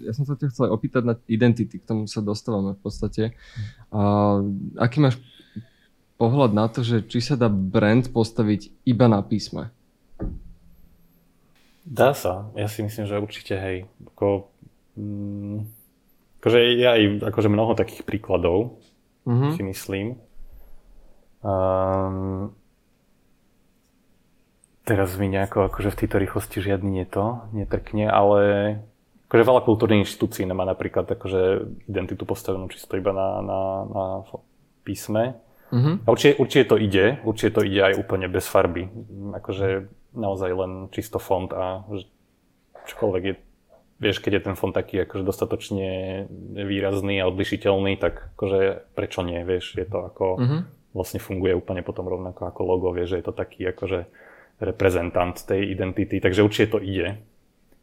Ja 0.07 0.15
som 0.15 0.23
sa 0.23 0.39
ťa 0.39 0.55
chcel 0.55 0.71
opýtať 0.71 1.03
na 1.03 1.15
identity, 1.27 1.83
k 1.83 1.89
tomu 1.91 2.07
sa 2.07 2.23
dostávame 2.23 2.79
v 2.79 2.81
podstate. 2.87 3.35
A 3.91 4.39
aký 4.79 5.03
máš 5.03 5.19
pohľad 6.15 6.55
na 6.55 6.71
to, 6.71 6.87
že 6.87 7.03
či 7.11 7.19
sa 7.19 7.35
dá 7.35 7.51
brand 7.51 8.07
postaviť 8.07 8.71
iba 8.87 9.11
na 9.11 9.19
písme? 9.27 9.75
Dá 11.83 12.15
sa. 12.15 12.47
Ja 12.55 12.71
si 12.71 12.87
myslím, 12.87 13.11
že 13.11 13.19
určite 13.19 13.59
hej. 13.59 13.91
Ako, 14.15 14.47
mm, 14.95 15.67
akože 16.41 16.59
je 16.81 16.87
aj 16.89 17.03
akože 17.29 17.49
mnoho 17.53 17.77
takých 17.77 18.03
príkladov, 18.09 18.81
mm-hmm. 19.29 19.53
si 19.55 19.63
myslím. 19.63 20.07
Um, 21.45 22.57
Teraz 24.91 25.15
mi 25.15 25.31
nejako 25.31 25.71
akože 25.71 25.95
v 25.95 25.99
tejto 26.03 26.17
rýchlosti 26.19 26.59
žiadny 26.59 26.91
nie 26.91 27.07
to, 27.07 27.47
netrkne, 27.55 28.11
ale 28.11 28.41
akože 29.31 29.47
veľa 29.47 29.63
kultúrnych 29.63 30.03
inštitúcií 30.03 30.43
nemá 30.43 30.67
napríklad 30.67 31.07
akože 31.07 31.63
identitu 31.87 32.27
postavenú 32.27 32.67
čisto 32.67 32.99
iba 32.99 33.15
na, 33.15 33.39
na, 33.39 33.61
na 33.87 34.05
písme. 34.83 35.39
Mm-hmm. 35.71 35.95
A 36.03 36.09
určite, 36.11 36.35
určite 36.43 36.65
to 36.67 36.77
ide, 36.83 37.23
určite 37.23 37.51
to 37.55 37.63
ide 37.63 37.81
aj 37.87 37.95
úplne 38.03 38.27
bez 38.27 38.51
farby. 38.51 38.91
Akože 39.39 39.87
naozaj 40.11 40.51
len 40.59 40.73
čisto 40.91 41.23
font 41.23 41.55
a 41.55 41.87
čokoľvek 42.91 43.23
je, 43.23 43.35
vieš, 44.01 44.25
keď 44.25 44.41
je 44.41 44.47
ten 44.51 44.57
font 44.57 44.73
taký 44.73 45.05
akože 45.05 45.23
dostatočne 45.23 45.89
výrazný 46.57 47.21
a 47.21 47.29
odlišiteľný, 47.29 48.01
tak 48.01 48.33
akože 48.35 48.91
prečo 48.97 49.21
nie, 49.21 49.45
vieš, 49.45 49.77
je 49.77 49.85
to 49.85 50.09
ako, 50.09 50.27
mm-hmm. 50.41 50.61
vlastne 50.97 51.21
funguje 51.21 51.53
úplne 51.53 51.85
potom 51.85 52.09
rovnako 52.09 52.49
ako 52.49 52.61
logo, 52.65 52.89
vieš, 52.97 53.15
že 53.15 53.19
je 53.21 53.27
to 53.29 53.35
taký 53.37 53.61
akože 53.69 54.09
reprezentant 54.61 55.37
tej 55.37 55.69
identity, 55.69 56.17
takže 56.19 56.41
určite 56.41 56.75
to 56.75 56.79
ide. 56.81 57.21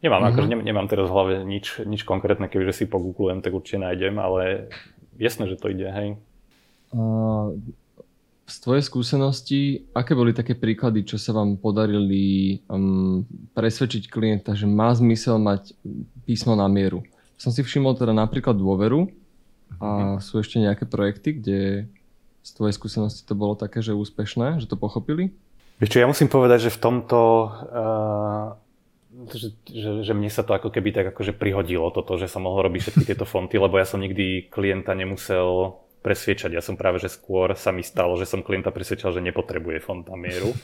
Nemám, 0.02 0.26
mm-hmm. 0.26 0.34
akože 0.34 0.48
nemám 0.66 0.88
teraz 0.90 1.06
v 1.10 1.14
hlave 1.14 1.34
nič, 1.46 1.86
nič 1.86 2.02
konkrétne, 2.02 2.50
kebyže 2.50 2.84
si 2.84 2.86
pogooglujem, 2.90 3.46
tak 3.46 3.54
určite 3.54 3.86
nájdem, 3.86 4.18
ale 4.18 4.74
jasné, 5.22 5.46
že 5.46 5.58
to 5.58 5.70
ide, 5.70 5.90
hej. 5.90 6.10
Uh, 6.94 7.54
z 8.48 8.56
tvojej 8.64 8.84
skúsenosti, 8.88 9.92
aké 9.92 10.16
boli 10.16 10.32
také 10.32 10.56
príklady, 10.56 11.04
čo 11.04 11.20
sa 11.20 11.36
vám 11.36 11.60
podarili 11.60 12.58
um, 12.72 13.28
presvedčiť 13.52 14.08
klienta, 14.08 14.56
že 14.56 14.64
má 14.64 14.96
zmysel 14.96 15.36
mať 15.36 15.76
písmo 16.24 16.56
na 16.56 16.72
mieru? 16.72 17.04
Som 17.36 17.52
si 17.52 17.60
všimol 17.60 18.00
teda 18.00 18.16
napríklad 18.16 18.56
dôveru 18.56 19.12
a 19.84 20.18
sú 20.24 20.40
ešte 20.40 20.64
nejaké 20.64 20.88
projekty, 20.88 21.44
kde 21.44 21.60
z 22.40 22.50
tvojej 22.56 22.72
skúsenosti 22.80 23.28
to 23.28 23.36
bolo 23.36 23.60
také, 23.60 23.84
že 23.84 23.92
úspešné, 23.92 24.64
že 24.64 24.72
to 24.72 24.80
pochopili? 24.80 25.36
Vieš 25.84 25.92
čo, 25.92 26.02
ja 26.02 26.08
musím 26.08 26.32
povedať, 26.32 26.72
že 26.72 26.76
v 26.80 26.80
tomto, 26.80 27.20
uh, 27.52 28.56
že, 29.28 29.60
že, 29.68 30.08
že 30.08 30.14
mne 30.16 30.32
sa 30.32 30.48
to 30.48 30.56
ako 30.56 30.72
keby 30.72 30.96
tak 30.96 31.12
akože 31.12 31.36
prihodilo 31.36 31.92
toto, 31.92 32.16
že 32.16 32.32
som 32.32 32.48
mohol 32.48 32.72
robiť 32.72 32.80
všetky 32.80 33.04
tieto 33.12 33.28
fonty, 33.28 33.60
lebo 33.60 33.76
ja 33.76 33.84
som 33.84 34.00
nikdy 34.00 34.48
klienta 34.48 34.96
nemusel 34.96 35.84
presviečať. 36.08 36.56
Ja 36.56 36.64
som 36.64 36.80
práve, 36.80 37.04
že 37.04 37.12
skôr 37.12 37.52
sa 37.60 37.76
mi 37.76 37.84
stalo, 37.84 38.16
že 38.16 38.24
som 38.24 38.40
klienta 38.40 38.72
presviečal, 38.72 39.12
že 39.12 39.20
nepotrebuje 39.20 39.84
font 39.84 40.08
na 40.08 40.16
mieru. 40.16 40.56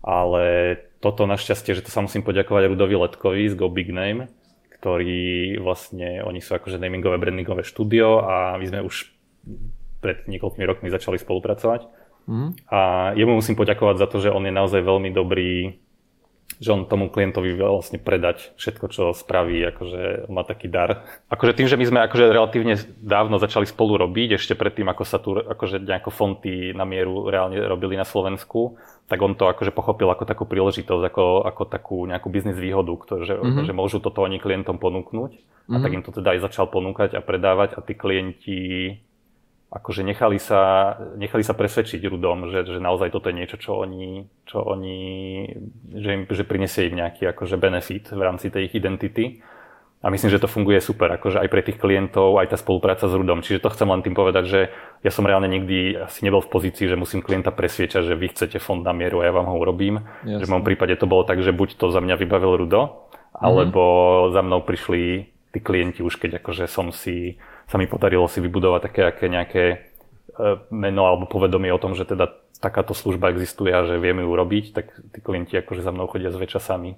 Ale 0.00 0.74
toto 1.04 1.28
našťastie, 1.28 1.76
že 1.76 1.84
to 1.84 1.92
sa 1.92 2.00
musím 2.00 2.24
poďakovať 2.24 2.72
Rudovi 2.72 2.96
Letkovi 2.96 3.52
z 3.52 3.54
Go 3.54 3.68
Big 3.68 3.92
Name, 3.92 4.32
ktorý 4.80 5.60
vlastne, 5.60 6.24
oni 6.24 6.40
sú 6.40 6.56
akože 6.56 6.80
namingové, 6.80 7.20
brandingové 7.20 7.62
štúdio 7.68 8.24
a 8.24 8.56
my 8.56 8.64
sme 8.64 8.80
už 8.80 9.12
pred 10.00 10.24
niekoľkými 10.26 10.64
rokmi 10.64 10.88
začali 10.88 11.20
spolupracovať 11.20 12.02
Mm. 12.26 12.54
A 12.70 13.12
jemu 13.18 13.34
musím 13.34 13.58
poďakovať 13.58 13.96
za 13.98 14.06
to, 14.06 14.16
že 14.22 14.30
on 14.30 14.46
je 14.46 14.54
naozaj 14.54 14.80
veľmi 14.82 15.10
dobrý, 15.10 15.74
že 16.62 16.70
on 16.70 16.86
tomu 16.86 17.10
klientovi 17.10 17.58
vlastne 17.58 17.98
predať 17.98 18.54
všetko, 18.54 18.86
čo 18.94 19.02
spraví, 19.10 19.58
akože 19.74 20.30
má 20.30 20.46
taký 20.46 20.70
dar. 20.70 21.02
Akože 21.26 21.58
tým, 21.58 21.66
že 21.66 21.74
my 21.74 21.84
sme 21.90 21.98
akože 22.06 22.30
relatívne 22.30 22.78
dávno 23.02 23.42
začali 23.42 23.66
spolu 23.66 23.98
robiť, 23.98 24.38
ešte 24.38 24.54
predtým, 24.54 24.86
ako 24.86 25.02
sa 25.02 25.18
tu 25.18 25.34
akože 25.34 25.82
nejako 25.82 26.14
fonty 26.14 26.70
na 26.70 26.86
mieru 26.86 27.26
reálne 27.26 27.58
robili 27.66 27.98
na 27.98 28.06
Slovensku, 28.06 28.78
tak 29.10 29.18
on 29.18 29.34
to 29.34 29.50
akože 29.50 29.74
pochopil 29.74 30.06
ako 30.06 30.22
takú 30.22 30.46
príležitosť, 30.46 31.02
ako, 31.02 31.24
ako 31.50 31.62
takú 31.66 31.96
nejakú 32.06 32.30
biznis 32.30 32.54
výhodu, 32.54 32.94
ktoré, 32.94 33.22
že, 33.26 33.34
mm-hmm. 33.34 33.66
že 33.66 33.74
môžu 33.74 33.98
toto 33.98 34.22
oni 34.22 34.38
klientom 34.38 34.78
ponúknuť. 34.78 35.34
Mm-hmm. 35.34 35.74
A 35.74 35.76
tak 35.82 35.90
im 35.98 36.02
to 36.06 36.14
teda 36.14 36.38
aj 36.38 36.46
začal 36.46 36.70
ponúkať 36.70 37.18
a 37.18 37.20
predávať 37.20 37.74
a 37.74 37.82
tí 37.82 37.98
klienti 37.98 38.58
akože 39.72 40.04
nechali 40.04 40.36
sa, 40.36 40.94
nechali 41.16 41.40
sa 41.40 41.56
presvedčiť 41.56 42.04
Rudom, 42.04 42.52
že, 42.52 42.68
že 42.68 42.76
naozaj 42.76 43.08
toto 43.08 43.32
je 43.32 43.40
niečo, 43.40 43.56
čo 43.56 43.80
oni, 43.80 44.28
čo 44.44 44.60
oni 44.60 45.00
že, 45.96 46.10
im, 46.12 46.22
že 46.28 46.44
prinesie 46.44 46.92
im 46.92 47.00
nejaký 47.00 47.24
akože 47.32 47.56
benefit 47.56 48.12
v 48.12 48.20
rámci 48.20 48.52
tej 48.52 48.68
ich 48.68 48.76
identity. 48.76 49.40
A 50.02 50.10
myslím, 50.10 50.34
že 50.34 50.42
to 50.42 50.50
funguje 50.50 50.82
super, 50.82 51.14
akože 51.14 51.38
aj 51.38 51.48
pre 51.48 51.62
tých 51.62 51.78
klientov, 51.78 52.34
aj 52.42 52.50
tá 52.52 52.58
spolupráca 52.58 53.06
s 53.06 53.14
Rudom. 53.14 53.38
Čiže 53.38 53.62
to 53.62 53.70
chcem 53.70 53.86
len 53.86 54.02
tým 54.02 54.18
povedať, 54.18 54.44
že 54.50 54.60
ja 55.06 55.14
som 55.14 55.22
reálne 55.22 55.46
nikdy 55.46 55.94
asi 55.94 56.26
nebol 56.26 56.42
v 56.42 56.50
pozícii, 56.50 56.90
že 56.90 56.98
musím 56.98 57.22
klienta 57.22 57.54
presviečať, 57.54 58.10
že 58.10 58.18
vy 58.18 58.34
chcete 58.34 58.58
fond 58.58 58.82
na 58.82 58.90
mieru 58.90 59.22
a 59.22 59.30
ja 59.30 59.32
vám 59.32 59.46
ho 59.46 59.56
urobím. 59.56 60.02
Jasne. 60.26 60.42
Že 60.42 60.44
v 60.44 60.52
mojom 60.52 60.66
prípade 60.66 60.94
to 60.98 61.06
bolo 61.06 61.22
tak, 61.22 61.38
že 61.38 61.54
buď 61.54 61.78
to 61.78 61.94
za 61.94 62.02
mňa 62.02 62.18
vybavil 62.18 62.66
Rudo, 62.66 63.08
alebo 63.30 63.82
mm-hmm. 63.86 64.32
za 64.34 64.40
mnou 64.42 64.60
prišli 64.66 65.02
tí 65.54 65.58
klienti 65.62 66.00
už 66.02 66.18
keď 66.18 66.42
akože 66.42 66.64
som 66.66 66.90
si 66.90 67.38
sa 67.68 67.76
mi 67.78 67.86
podarilo 67.90 68.26
si 68.26 68.38
vybudovať 68.40 68.80
také 68.90 69.00
aké 69.06 69.24
nejaké 69.30 69.64
e, 69.72 69.76
meno 70.70 71.02
alebo 71.06 71.28
povedomie 71.28 71.70
o 71.70 71.82
tom, 71.82 71.94
že 71.94 72.06
teda 72.06 72.30
takáto 72.62 72.94
služba 72.94 73.34
existuje 73.34 73.74
a 73.74 73.82
že 73.82 73.98
vieme 73.98 74.22
ju 74.22 74.30
robiť, 74.30 74.64
tak 74.70 74.94
tí 75.10 75.18
klienti 75.18 75.58
akože 75.58 75.82
za 75.82 75.90
mnou 75.90 76.06
chodia 76.06 76.30
zväčša 76.30 76.60
sami, 76.62 76.94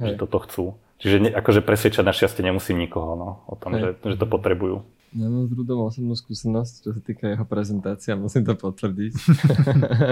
Hej. 0.00 0.16
že 0.16 0.24
toto 0.24 0.40
chcú. 0.48 0.64
Čiže 0.96 1.16
ne, 1.20 1.30
akože 1.36 1.60
presvedčať 1.60 2.00
našťastie 2.00 2.40
nemusím 2.40 2.80
nikoho 2.80 3.12
no, 3.12 3.44
o 3.44 3.54
tom, 3.60 3.76
že, 3.76 3.92
že 4.00 4.16
to 4.16 4.24
potrebujú. 4.24 4.80
Ja 5.14 5.30
mám 5.30 5.46
s 5.46 5.54
Rudom 5.54 5.86
osobnú 5.86 6.18
skúsenosť, 6.18 6.72
čo 6.82 6.90
sa 6.90 7.00
týka 7.04 7.30
jeho 7.30 7.46
prezentácie 7.46 8.10
a 8.10 8.18
musím 8.18 8.42
to 8.42 8.58
potvrdiť. 8.58 9.14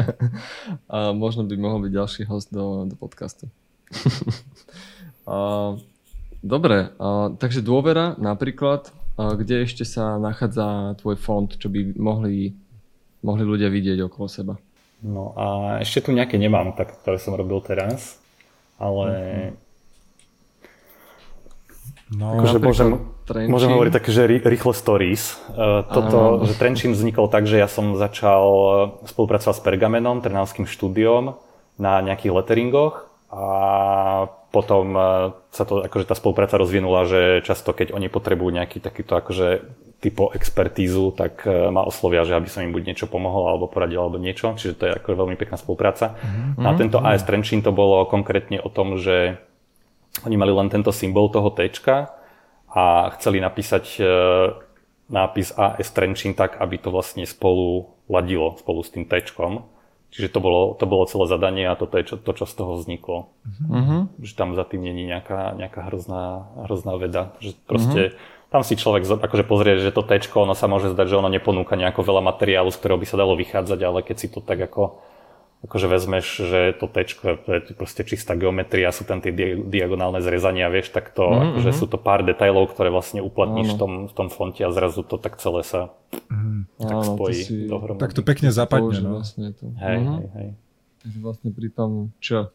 a 0.94 1.10
možno 1.10 1.42
by 1.42 1.58
mohol 1.58 1.82
byť 1.82 1.92
ďalší 1.96 2.22
host 2.30 2.54
do, 2.54 2.86
do 2.86 2.94
podcastu. 2.94 3.50
a, 5.26 5.74
dobre, 6.38 6.94
a, 7.02 7.34
takže 7.34 7.66
dôvera 7.66 8.14
napríklad 8.14 8.94
kde 9.16 9.68
ešte 9.68 9.84
sa 9.84 10.16
nachádza 10.16 10.96
tvoj 11.00 11.16
fond, 11.20 11.48
čo 11.48 11.68
by 11.68 11.96
mohli, 12.00 12.56
mohli 13.20 13.44
ľudia 13.44 13.68
vidieť 13.68 14.08
okolo 14.08 14.26
seba? 14.28 14.54
No 15.02 15.34
a 15.34 15.78
ešte 15.82 16.08
tu 16.08 16.10
nejaké 16.14 16.38
nemám, 16.38 16.78
tak, 16.78 16.94
ktoré 17.02 17.18
som 17.18 17.34
robil 17.34 17.58
teraz, 17.60 18.22
ale. 18.78 19.06
No, 22.12 22.38
akože 22.38 22.60
môžem, 22.60 22.88
môžem 23.48 23.72
hovoriť 23.72 23.92
také, 23.92 24.12
že 24.12 24.28
rýchle 24.28 24.76
stories. 24.76 25.40
Uh, 25.56 25.82
toto, 25.90 26.44
že 26.44 26.54
Trenčín 26.54 26.92
vznikol 26.92 27.26
tak, 27.32 27.48
že 27.48 27.56
ja 27.56 27.72
som 27.72 27.96
začal 27.96 28.44
e, 28.44 29.08
spolupracovať 29.08 29.56
s 29.56 29.64
Pergamenom, 29.64 30.20
Trnavským 30.20 30.68
štúdiom 30.68 31.40
na 31.80 32.04
nejakých 32.04 32.36
letteringoch 32.36 33.08
a 33.32 33.44
potom 34.52 34.94
e, 34.94 35.02
sa 35.50 35.64
to, 35.64 35.82
akože 35.82 36.06
tá 36.06 36.14
spolupráca 36.14 36.60
rozvinula, 36.60 37.08
že 37.08 37.40
často 37.42 37.72
keď 37.72 37.96
oni 37.96 38.12
potrebujú 38.12 38.52
nejaký 38.52 38.78
takýto 38.78 39.16
akože 39.16 39.64
typo 40.02 40.34
expertízu, 40.34 41.14
tak 41.14 41.46
ma 41.46 41.86
oslovia, 41.86 42.26
že 42.26 42.34
aby 42.34 42.50
som 42.50 42.66
im 42.66 42.74
buď 42.74 42.90
niečo 42.90 43.06
pomohol 43.06 43.46
alebo 43.46 43.70
poradil 43.70 44.02
alebo 44.02 44.18
niečo, 44.18 44.58
čiže 44.58 44.74
to 44.74 44.84
je 44.90 44.92
ako 44.98 45.14
veľmi 45.14 45.38
pekná 45.38 45.54
spolupráca. 45.54 46.18
Mm-hmm. 46.18 46.66
A 46.66 46.70
tento 46.74 46.98
AS 46.98 47.22
Trenčín 47.22 47.62
to 47.62 47.70
bolo 47.70 48.02
konkrétne 48.10 48.58
o 48.58 48.66
tom, 48.66 48.98
že 48.98 49.38
oni 50.26 50.34
mali 50.34 50.50
len 50.50 50.68
tento 50.68 50.90
symbol 50.90 51.30
toho 51.30 51.54
T 51.54 51.70
a 52.72 53.14
chceli 53.14 53.38
napísať 53.38 53.84
e, 54.00 54.04
nápis 55.12 55.52
AS 55.54 55.88
Trenčín 55.92 56.32
tak, 56.32 56.56
aby 56.58 56.80
to 56.80 56.88
vlastne 56.88 57.24
spolu 57.28 57.94
ladilo 58.08 58.56
spolu 58.58 58.80
s 58.84 58.90
tým 58.92 59.04
T. 59.08 59.22
Čiže 60.12 60.28
to 60.28 60.44
bolo, 60.44 60.76
to 60.76 60.84
bolo 60.84 61.08
celé 61.08 61.24
zadanie 61.24 61.64
a 61.64 61.72
toto 61.72 61.96
je 61.96 62.04
čo, 62.04 62.16
to, 62.20 62.36
čo 62.36 62.44
z 62.44 62.52
toho 62.52 62.76
vzniklo. 62.76 63.32
Uh-huh. 63.48 64.12
Že 64.20 64.32
tam 64.36 64.52
za 64.52 64.68
tým 64.68 64.84
není 64.84 65.08
nejaká, 65.08 65.56
nejaká 65.56 65.88
hrozná, 65.88 66.52
hrozná 66.68 67.00
veda. 67.00 67.32
Že 67.40 67.56
proste 67.64 68.00
uh-huh. 68.12 68.52
tam 68.52 68.60
si 68.60 68.76
človek 68.76 69.08
akože 69.08 69.44
pozrie, 69.48 69.80
že 69.80 69.88
to 69.88 70.04
T, 70.04 70.20
ono 70.36 70.52
sa 70.52 70.68
môže 70.68 70.92
zdať, 70.92 71.06
že 71.08 71.16
ono 71.16 71.32
neponúka 71.32 71.80
nejako 71.80 72.04
veľa 72.04 72.20
materiálu, 72.28 72.68
z 72.68 72.76
ktorého 72.76 73.00
by 73.00 73.06
sa 73.08 73.16
dalo 73.16 73.32
vychádzať, 73.40 73.80
ale 73.80 74.04
keď 74.04 74.16
si 74.20 74.28
to 74.28 74.44
tak 74.44 74.60
ako 74.60 75.00
akože 75.62 75.86
vezmeš, 75.86 76.26
že 76.42 76.60
to 76.74 76.90
tečko 76.90 77.38
to 77.38 77.48
je 77.54 77.60
proste 77.78 78.02
čistá 78.02 78.34
geometria, 78.34 78.90
sú 78.90 79.06
tam 79.06 79.22
tie 79.22 79.30
diagonálne 79.54 80.18
zrezania, 80.18 80.66
vieš, 80.66 80.90
tak 80.90 81.14
to, 81.14 81.22
mm-hmm. 81.22 81.48
akože 81.54 81.70
sú 81.70 81.86
to 81.86 81.98
pár 82.02 82.26
detailov, 82.26 82.74
ktoré 82.74 82.90
vlastne 82.90 83.22
uplatníš 83.22 83.74
v 83.74 83.78
tom, 83.78 83.92
v 84.10 84.14
tom 84.14 84.28
fonte 84.28 84.66
a 84.66 84.74
zrazu 84.74 85.06
to 85.06 85.22
tak 85.22 85.38
celé 85.38 85.62
sa 85.62 85.94
mm. 86.10 86.82
tak 86.82 86.96
Áno, 86.98 87.14
spojí 87.14 87.42
si, 87.46 87.70
dohromady. 87.70 88.02
Tak 88.02 88.12
to 88.18 88.22
pekne 88.26 88.50
zapadne, 88.50 88.98
no. 88.98 89.22
Vlastne 89.22 89.54
to. 89.54 89.70
Hej, 89.78 89.98
mm-hmm. 90.02 90.18
hej, 90.18 90.28
hej. 90.34 90.48
Takže 91.02 91.18
vlastne 91.22 91.50
pri 91.54 91.68
tom, 91.70 91.90
čo? 92.18 92.50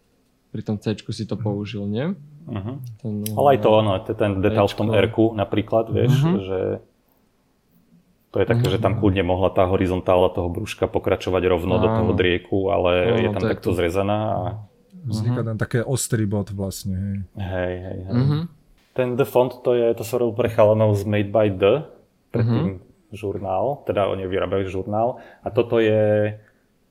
Pri 0.51 0.61
tom 0.63 0.75
C 0.79 0.95
si 0.95 1.23
to 1.27 1.35
použil, 1.35 1.83
nie? 1.87 2.15
Uh-huh. 2.47 2.79
Ten, 3.03 3.27
Ale 3.35 3.47
aj 3.55 3.59
to 3.59 3.69
ono, 3.71 3.91
ten 3.99 4.39
detail 4.39 4.71
v 4.71 4.75
tom 4.79 4.87
r 4.95 5.07
napríklad, 5.35 5.91
vieš, 5.91 6.15
uh-huh. 6.15 6.39
že 6.39 6.59
to 8.31 8.43
je 8.43 8.45
také, 8.45 8.67
mm-hmm. 8.67 8.75
že 8.75 8.83
tam 8.83 8.99
kľudne 8.99 9.23
mohla 9.23 9.47
tá 9.55 9.63
horizontála 9.63 10.29
toho 10.35 10.51
brúška 10.51 10.91
pokračovať 10.91 11.43
rovno 11.47 11.79
Áno. 11.79 11.83
do 11.83 11.89
toho 11.89 12.11
drieku, 12.11 12.69
ale 12.69 12.91
Áno, 13.07 13.19
je 13.23 13.29
tam 13.31 13.43
takto 13.47 13.69
to... 13.71 13.77
zrezaná. 13.79 14.19
A... 14.19 14.41
Vzniká 15.07 15.41
tam 15.47 15.55
také 15.55 15.79
ostrý 15.79 16.27
bod 16.27 16.51
vlastne. 16.51 17.23
Hej, 17.39 17.47
hej, 17.47 17.73
hej. 17.79 17.99
hej. 18.03 18.13
Mm-hmm. 18.13 18.41
Ten 18.91 19.15
The 19.15 19.23
Font, 19.29 19.63
to 19.63 19.77
je, 19.77 19.87
to 19.95 20.03
sa 20.03 20.19
robil 20.19 20.35
pre 20.35 20.49
chalanov 20.51 20.97
z 20.99 21.07
Made 21.07 21.31
by 21.31 21.47
The, 21.55 21.73
predtým 22.35 22.67
mm-hmm. 22.83 23.15
žurnál, 23.15 23.85
teda 23.87 24.11
oni 24.11 24.27
vyrábajú 24.27 24.67
žurnál. 24.67 25.23
A 25.45 25.47
toto 25.47 25.79
je, 25.79 26.35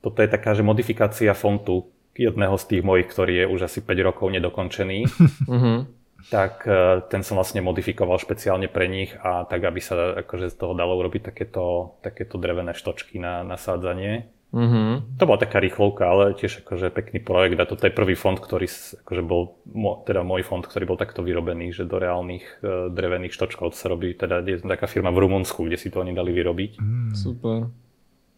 toto 0.01 0.23
je 0.25 0.29
taká, 0.31 0.57
že 0.57 0.65
modifikácia 0.65 1.37
fontu 1.37 1.93
jedného 2.17 2.57
z 2.57 2.65
tých 2.65 2.81
mojich, 2.81 3.07
ktorý 3.13 3.33
je 3.43 3.45
už 3.45 3.69
asi 3.69 3.79
5 3.85 4.07
rokov 4.09 4.33
nedokončený. 4.33 5.05
tak 6.27 6.65
e, 6.65 7.01
ten 7.07 7.21
som 7.21 7.37
vlastne 7.37 7.61
modifikoval 7.61 8.17
špeciálne 8.17 8.67
pre 8.67 8.89
nich 8.89 9.13
a 9.21 9.45
tak, 9.45 9.63
aby 9.63 9.79
sa 9.79 10.17
akože 10.25 10.51
z 10.51 10.55
toho 10.57 10.73
dalo 10.73 10.97
urobiť 10.97 11.31
takéto, 11.31 11.97
takéto 12.01 12.41
drevené 12.41 12.73
štočky 12.73 13.21
na 13.21 13.45
nasádzanie. 13.45 14.27
Mm-hmm. 14.47 15.19
To 15.19 15.23
bola 15.27 15.39
taká 15.43 15.59
rýchlovka, 15.59 16.07
ale 16.07 16.31
tiež 16.31 16.63
akože 16.63 16.87
pekný 16.95 17.19
projekt 17.19 17.59
a 17.59 17.67
toto 17.67 17.83
je 17.83 17.91
prvý 17.91 18.15
fond, 18.15 18.39
ktorý 18.39 18.63
akože 19.03 19.23
bol, 19.23 19.59
teda 20.07 20.23
môj 20.23 20.47
fond, 20.47 20.63
ktorý 20.63 20.87
bol 20.87 20.95
takto 20.95 21.19
vyrobený, 21.19 21.75
že 21.75 21.83
do 21.83 21.99
reálnych 21.99 22.63
uh, 22.63 22.87
drevených 22.87 23.35
štočkov 23.35 23.75
to 23.75 23.77
sa 23.77 23.91
robí, 23.91 24.15
teda 24.15 24.39
je 24.47 24.63
taká 24.63 24.87
firma 24.87 25.11
v 25.11 25.27
Rumunsku, 25.27 25.67
kde 25.67 25.75
si 25.75 25.91
to 25.91 25.99
oni 25.99 26.15
dali 26.15 26.31
vyrobiť. 26.31 26.79
Mm. 26.79 27.11
Super. 27.11 27.67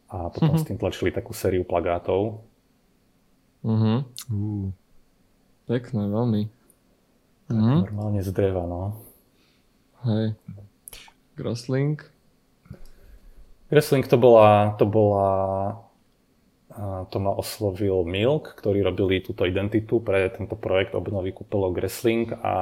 A 0.09 0.34
potom 0.34 0.57
mm-hmm. 0.57 0.61
s 0.65 0.67
tým 0.67 0.82
tlačili 0.82 1.13
takú 1.13 1.38
sériu 1.38 1.61
plagátov. 1.61 2.41
Mm-hmm. 3.61 3.97
Uh. 4.34 4.73
Pekné, 5.69 6.09
veľmi. 6.09 6.49
Mm. 7.50 7.89
Normálne 7.89 8.22
z 8.22 8.30
dreva, 8.32 8.64
no. 8.64 9.02
Hej. 10.06 10.38
Grossling? 11.36 11.97
Grossling 13.70 14.06
to 14.06 14.18
bola, 14.18 14.78
to 14.78 14.86
bola 14.86 15.28
to 17.10 17.18
ma 17.20 17.36
oslovil 17.36 18.08
Milk, 18.08 18.56
ktorí 18.56 18.80
robili 18.80 19.20
túto 19.20 19.43
identitu 19.43 20.00
pre 20.00 20.32
tento 20.32 20.56
projekt 20.56 20.95
obnovy 20.95 21.36
kúpelov 21.36 21.76
Gressling 21.76 22.32
a 22.39 22.54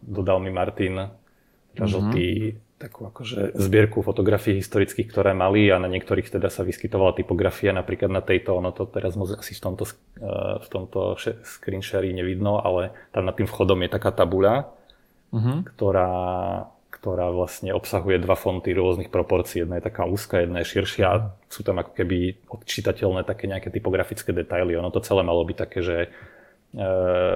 dodal 0.00 0.40
mi 0.40 0.48
Martin 0.48 1.10
teda 1.72 1.84
mm-hmm. 1.84 1.92
žltý 1.92 2.28
takú 2.82 3.06
akože 3.06 3.54
zbierku 3.54 4.02
fotografií 4.02 4.58
historických, 4.58 5.06
ktoré 5.14 5.30
mali 5.30 5.70
a 5.70 5.78
na 5.78 5.86
niektorých 5.86 6.26
teda 6.26 6.50
sa 6.50 6.66
vyskytovala 6.66 7.14
typografia, 7.14 7.70
napríklad 7.70 8.10
na 8.10 8.18
tejto, 8.18 8.58
ono 8.58 8.74
to 8.74 8.90
teraz 8.90 9.14
asi 9.14 9.54
v 9.54 9.62
tomto, 9.62 9.84
eh, 10.18 10.58
v 10.58 10.66
tomto 10.66 11.14
screen 11.46 11.86
share 11.86 12.10
nevidno, 12.10 12.58
ale 12.58 12.90
tam 13.14 13.30
nad 13.30 13.38
tým 13.38 13.46
vchodom 13.46 13.78
je 13.86 13.90
taká 13.94 14.10
tabuľa, 14.10 14.74
uh-huh. 15.30 15.62
ktorá, 15.70 16.10
ktorá 16.90 17.30
vlastne 17.30 17.70
obsahuje 17.70 18.18
dva 18.18 18.34
fonty 18.34 18.74
rôznych 18.74 19.14
proporcií. 19.14 19.62
Jedna 19.62 19.78
je 19.78 19.86
taká 19.86 20.02
úzka, 20.02 20.42
jedna 20.42 20.66
je 20.66 20.70
širšia 20.74 21.06
a 21.06 21.30
sú 21.46 21.62
tam 21.62 21.78
ako 21.78 21.94
keby 21.94 22.50
odčítateľné 22.50 23.22
také 23.22 23.46
nejaké 23.46 23.70
typografické 23.70 24.34
detaily. 24.34 24.74
Ono 24.74 24.90
to 24.90 25.02
celé 25.02 25.22
malo 25.22 25.42
byť 25.42 25.56
také, 25.58 25.82
že 25.82 25.96
e, 26.06 26.08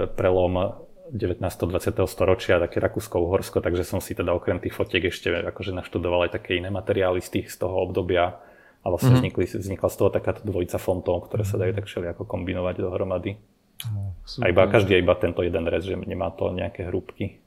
prelom 0.07 0.86
19. 1.07 1.39
20. 1.39 2.03
storočia, 2.07 2.59
také 2.59 2.83
Rakúsko-Uhorsko, 2.83 3.63
takže 3.63 3.87
som 3.87 4.03
si 4.03 4.11
teda 4.11 4.35
okrem 4.35 4.59
tých 4.59 4.75
fotiek 4.75 5.07
ešte 5.07 5.31
akože 5.31 5.71
naštudoval 5.71 6.27
aj 6.27 6.41
také 6.41 6.59
iné 6.59 6.67
materiály 6.67 7.23
z, 7.23 7.39
tých, 7.39 7.47
z 7.53 7.63
toho 7.63 7.87
obdobia 7.87 8.39
a 8.83 8.85
vlastne 8.87 9.15
mm-hmm. 9.15 9.35
vznikli, 9.39 9.45
vznikla 9.47 9.89
z 9.91 9.97
toho 9.97 10.09
takáto 10.11 10.41
dvojica 10.43 10.77
fontov, 10.79 11.31
ktoré 11.31 11.47
sa 11.47 11.55
dajú 11.55 11.71
tak 11.75 11.87
ako 11.87 12.23
kombinovať 12.27 12.75
dohromady. 12.83 13.39
Oh, 13.87 14.11
a 14.41 14.49
iba 14.49 14.65
každý 14.67 14.97
je 14.97 15.03
iba 15.05 15.13
tento 15.15 15.45
jeden 15.45 15.63
rez, 15.69 15.85
že 15.85 15.95
nemá 15.95 16.33
to 16.33 16.49
nejaké 16.51 16.89
hrúbky. 16.89 17.39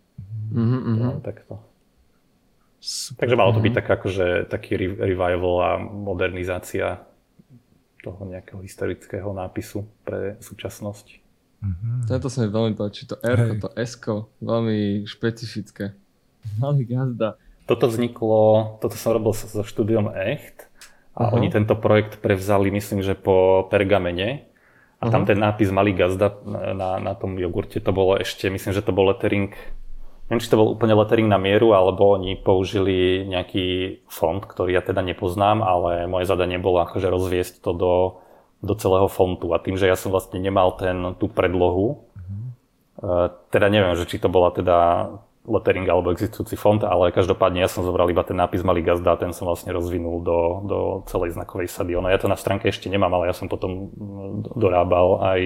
Mm-hmm. 0.53 0.97
No, 0.97 1.19
takto. 1.21 1.61
Super. 2.81 3.29
Takže 3.29 3.37
malo 3.37 3.53
to 3.53 3.61
byť 3.61 3.75
tak, 3.77 3.89
akože, 3.93 4.27
taký 4.49 4.81
revival 5.05 5.55
a 5.61 5.71
modernizácia 5.77 7.05
toho 8.01 8.25
nejakého 8.25 8.65
historického 8.65 9.29
nápisu 9.37 9.85
pre 10.01 10.41
súčasnosť. 10.41 11.20
Mm-hmm. 11.61 12.09
Tento 12.09 12.29
sa 12.33 12.41
mi 12.41 12.49
veľmi 12.49 12.73
páči, 12.73 13.05
to 13.05 13.21
R, 13.21 13.61
to 13.61 13.69
S, 13.77 14.01
veľmi 14.41 15.05
špecifické. 15.05 15.93
Malý 16.57 16.89
gazda. 16.89 17.37
Toto 17.69 17.87
vzniklo, 17.87 18.77
toto 18.81 18.97
som 18.97 19.15
robil 19.15 19.37
so 19.37 19.63
štúdiom 19.63 20.11
Echt 20.17 20.67
a 21.15 21.29
uh-huh. 21.29 21.37
oni 21.39 21.53
tento 21.53 21.79
projekt 21.79 22.19
prevzali, 22.19 22.73
myslím, 22.75 23.05
že 23.05 23.15
po 23.15 23.69
Pergamene 23.71 24.51
a 24.99 25.07
uh-huh. 25.07 25.13
tam 25.13 25.23
ten 25.29 25.39
nápis 25.39 25.71
Malý 25.71 25.95
gazda 25.95 26.35
na, 26.49 26.99
na 26.99 27.13
tom 27.15 27.39
jogurte, 27.39 27.79
to 27.79 27.93
bolo 27.95 28.19
ešte, 28.19 28.51
myslím, 28.51 28.75
že 28.75 28.83
to 28.83 28.91
bol 28.91 29.07
lettering, 29.07 29.55
neviem, 30.27 30.43
či 30.43 30.51
to 30.51 30.59
bol 30.59 30.75
úplne 30.75 30.99
lettering 30.99 31.31
na 31.31 31.39
mieru, 31.39 31.77
alebo 31.77 32.19
oni 32.19 32.41
použili 32.43 33.23
nejaký 33.29 34.01
font, 34.11 34.43
ktorý 34.43 34.75
ja 34.75 34.83
teda 34.83 35.05
nepoznám, 35.07 35.63
ale 35.63 36.11
moje 36.11 36.27
zadanie 36.27 36.59
bolo 36.59 36.83
akože 36.83 37.07
rozviesť 37.07 37.63
to 37.63 37.71
do 37.77 37.93
do 38.61 38.75
celého 38.77 39.09
fontu. 39.09 39.57
A 39.57 39.59
tým, 39.59 39.81
že 39.81 39.89
ja 39.89 39.97
som 39.97 40.13
vlastne 40.13 40.37
nemal 40.37 40.77
ten, 40.77 41.17
tú 41.17 41.33
predlohu, 41.33 42.05
mm-hmm. 42.13 42.49
teda 43.49 43.67
neviem, 43.73 43.97
že 43.97 44.05
či 44.05 44.21
to 44.21 44.29
bola 44.29 44.53
teda 44.53 45.09
lettering 45.49 45.89
alebo 45.89 46.13
existujúci 46.13 46.55
font, 46.55 46.85
ale 46.85 47.17
každopádne 47.17 47.65
ja 47.65 47.71
som 47.73 47.81
zobral 47.81 48.13
iba 48.13 48.21
ten 48.21 48.37
nápis 48.37 48.61
Malý 48.61 48.85
gazda 48.85 49.17
a 49.17 49.21
ten 49.21 49.33
som 49.33 49.49
vlastne 49.49 49.73
rozvinul 49.73 50.21
do, 50.21 50.39
do 50.69 50.79
celej 51.09 51.33
znakovej 51.33 51.73
sady. 51.73 51.97
Ono, 51.97 52.13
ja 52.13 52.21
to 52.21 52.29
na 52.29 52.37
stránke 52.37 52.69
ešte 52.69 52.93
nemám, 52.93 53.11
ale 53.17 53.33
ja 53.33 53.35
som 53.35 53.49
potom 53.49 53.89
dorábal 54.55 55.25
aj 55.25 55.41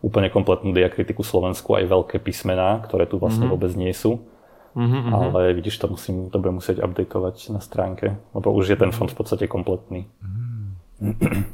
úplne 0.00 0.32
kompletnú 0.32 0.72
diakritiku 0.72 1.20
Slovensku, 1.20 1.76
aj 1.76 1.90
veľké 1.90 2.16
písmená, 2.24 2.80
ktoré 2.88 3.04
tu 3.04 3.20
vlastne 3.20 3.46
mm-hmm. 3.46 3.52
vôbec 3.52 3.72
nie 3.76 3.92
sú. 3.92 4.24
Mm-hmm. 4.72 5.12
Ale 5.12 5.40
vidíš, 5.58 5.76
to 5.82 5.92
musím, 5.92 6.32
to 6.32 6.38
budem 6.40 6.62
musieť 6.62 6.80
updatovať 6.80 7.52
na 7.52 7.60
stránke, 7.60 8.16
lebo 8.32 8.48
už 8.54 8.72
je 8.72 8.78
ten 8.78 8.94
fond 8.94 9.10
v 9.10 9.18
podstate 9.18 9.44
kompletný. 9.50 10.08
Mm-hmm. 10.08 10.47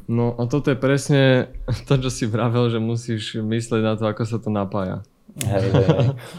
No 0.09 0.33
a 0.41 0.49
toto 0.49 0.73
je 0.73 0.79
presne 0.79 1.53
to, 1.89 1.95
čo 2.01 2.11
si 2.11 2.25
vravel, 2.25 2.73
že 2.73 2.81
musíš 2.81 3.37
myslieť 3.41 3.83
na 3.85 3.95
to, 3.97 4.09
ako 4.09 4.23
sa 4.25 4.39
to 4.41 4.49
napája. 4.49 5.05
Hej, 5.35 5.67
hej, 5.67 5.87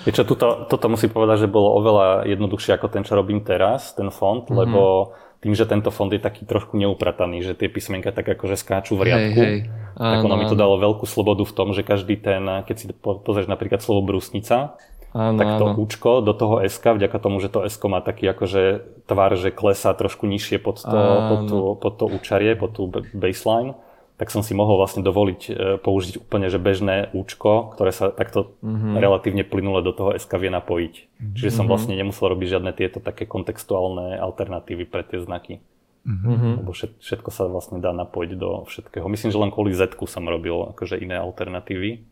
hej. 0.07 0.11
Čo, 0.15 0.23
tuto, 0.23 0.71
toto 0.71 0.87
musím 0.87 1.11
povedať, 1.11 1.45
že 1.45 1.51
bolo 1.51 1.75
oveľa 1.83 2.31
jednoduchšie 2.31 2.79
ako 2.79 2.87
ten, 2.87 3.03
čo 3.03 3.19
robím 3.19 3.43
teraz, 3.43 3.91
ten 3.91 4.07
fond, 4.07 4.47
mm-hmm. 4.47 4.55
lebo 4.55 5.11
tým, 5.43 5.51
že 5.51 5.67
tento 5.67 5.91
fond 5.91 6.07
je 6.07 6.17
taký 6.17 6.47
trošku 6.47 6.79
neuprataný, 6.79 7.43
že 7.43 7.59
tie 7.59 7.67
písmenka 7.67 8.15
tak 8.15 8.23
akože 8.23 8.55
skáču 8.55 8.95
v 8.95 9.11
riadku, 9.11 9.41
hej, 9.43 9.55
hej. 9.67 9.77
tak 9.99 10.23
ono 10.23 10.39
mi 10.39 10.47
to 10.47 10.55
dalo 10.55 10.79
veľkú 10.79 11.03
slobodu 11.03 11.43
v 11.43 11.53
tom, 11.53 11.75
že 11.75 11.83
každý 11.83 12.15
ten, 12.15 12.47
keď 12.63 12.75
si 12.79 12.85
pozrieš 13.03 13.51
napríklad 13.51 13.83
slovo 13.83 14.07
brusnica, 14.07 14.79
Áno, 15.15 15.39
tak 15.39 15.47
to 15.55 15.65
áno. 15.71 15.79
účko 15.79 16.19
do 16.19 16.35
toho 16.35 16.59
SK, 16.67 16.99
vďaka 16.99 17.17
tomu, 17.23 17.39
že 17.39 17.47
to 17.47 17.63
SK 17.63 17.87
má 17.87 18.03
taký 18.03 18.27
akože 18.27 18.83
tvar, 19.07 19.31
že 19.39 19.55
klesá 19.55 19.95
trošku 19.95 20.27
nižšie 20.27 20.59
pod 20.59 20.83
to, 20.83 20.99
pod 21.31 21.39
to, 21.47 21.57
pod 21.79 21.93
to 21.95 22.05
účarie, 22.11 22.51
pod 22.59 22.75
tú 22.75 22.91
baseline, 23.15 23.79
tak 24.19 24.27
som 24.27 24.43
si 24.43 24.51
mohol 24.51 24.75
vlastne 24.75 25.07
dovoliť 25.07 25.41
e, 25.47 25.51
použiť 25.79 26.19
úplne 26.19 26.51
že 26.51 26.59
bežné 26.59 27.15
účko, 27.15 27.71
ktoré 27.79 27.95
sa 27.95 28.11
takto 28.11 28.59
mm-hmm. 28.59 28.99
relatívne 28.99 29.43
plynule 29.47 29.79
do 29.87 29.95
toho 29.95 30.11
SK 30.19 30.35
vie 30.35 30.51
napojiť. 30.51 30.93
Čiže 31.39 31.63
som 31.63 31.71
vlastne 31.71 31.95
nemusel 31.95 32.35
robiť 32.35 32.59
žiadne 32.59 32.71
tieto 32.75 32.99
také 32.99 33.23
kontextuálne 33.23 34.19
alternatívy 34.19 34.83
pre 34.83 35.07
tie 35.07 35.23
znaky. 35.23 35.63
Mhm. 36.05 36.61
Lebo 36.61 36.69
všet, 36.69 37.01
všetko 37.01 37.29
sa 37.33 37.49
vlastne 37.49 37.81
dá 37.81 37.89
napojiť 37.89 38.31
do 38.37 38.69
všetkého. 38.69 39.09
Myslím, 39.09 39.33
že 39.33 39.41
len 39.41 39.49
kvôli 39.49 39.73
z 39.73 39.89
som 40.05 40.21
robil 40.29 40.69
akože 40.77 41.01
iné 41.01 41.17
alternatívy. 41.17 42.05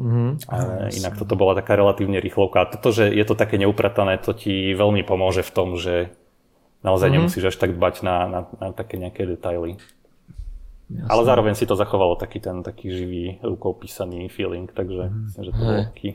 Mhm. 0.00 0.48
Ale 0.48 0.88
inak 0.96 1.20
toto 1.20 1.36
bola 1.36 1.52
taká 1.52 1.76
relatívne 1.76 2.24
rýchlovka. 2.24 2.64
A 2.64 2.70
toto, 2.72 2.88
že 2.88 3.12
je 3.12 3.20
to 3.20 3.36
také 3.36 3.60
neupratané, 3.60 4.16
to 4.16 4.32
ti 4.32 4.72
veľmi 4.72 5.04
pomôže 5.04 5.44
v 5.44 5.52
tom, 5.52 5.76
že 5.76 6.08
naozaj 6.80 7.12
Mhm. 7.12 7.14
nemusíš 7.20 7.44
až 7.52 7.56
tak 7.60 7.76
dbať 7.76 8.00
na, 8.00 8.16
na, 8.24 8.40
na 8.56 8.68
také 8.72 8.96
nejaké 8.96 9.28
detaily. 9.28 9.76
Jasné. 10.90 11.06
Ale 11.06 11.22
zároveň 11.22 11.54
si 11.54 11.68
to 11.68 11.76
zachovalo 11.76 12.16
taký 12.16 12.40
ten 12.40 12.64
taký 12.64 12.90
živý 12.90 13.24
rukou 13.44 13.76
písaný 13.76 14.26
feeling, 14.26 14.66
takže 14.66 15.06
myslím, 15.06 15.44
že 15.44 15.52
to 15.52 15.60
bolo 15.60 15.80
taký. 15.86 16.10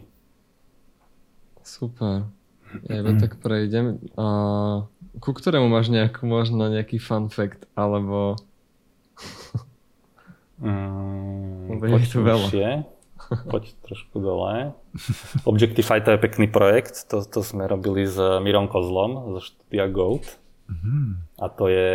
Super. 1.64 2.28
Ja 2.90 3.00
iba 3.00 3.16
tak 3.16 3.40
prejdem. 3.40 4.04
A 4.20 4.26
ku 5.24 5.32
ktorému 5.32 5.72
máš 5.72 5.88
nejakú, 5.88 6.28
možno 6.28 6.68
nejaký 6.68 7.00
fun 7.00 7.30
fact, 7.32 7.70
alebo... 7.78 8.36
Mm, 10.60 11.68
Lebo 11.72 11.84
je 11.86 11.92
poď 11.92 12.04
tu 12.08 12.20
veľa. 12.20 12.48
Poď 13.52 13.74
trošku 13.86 14.22
dole. 14.22 14.74
Objectify 15.44 16.00
to 16.02 16.16
je 16.16 16.20
pekný 16.20 16.48
projekt, 16.48 17.10
to, 17.10 17.26
to 17.26 17.42
sme 17.42 17.66
robili 17.68 18.06
s 18.06 18.18
Mirom 18.42 18.70
Kozlom 18.70 19.38
zo 19.38 19.40
štúdia 19.42 19.90
Goat. 19.90 20.40
A 21.38 21.46
to 21.54 21.70
je, 21.70 21.92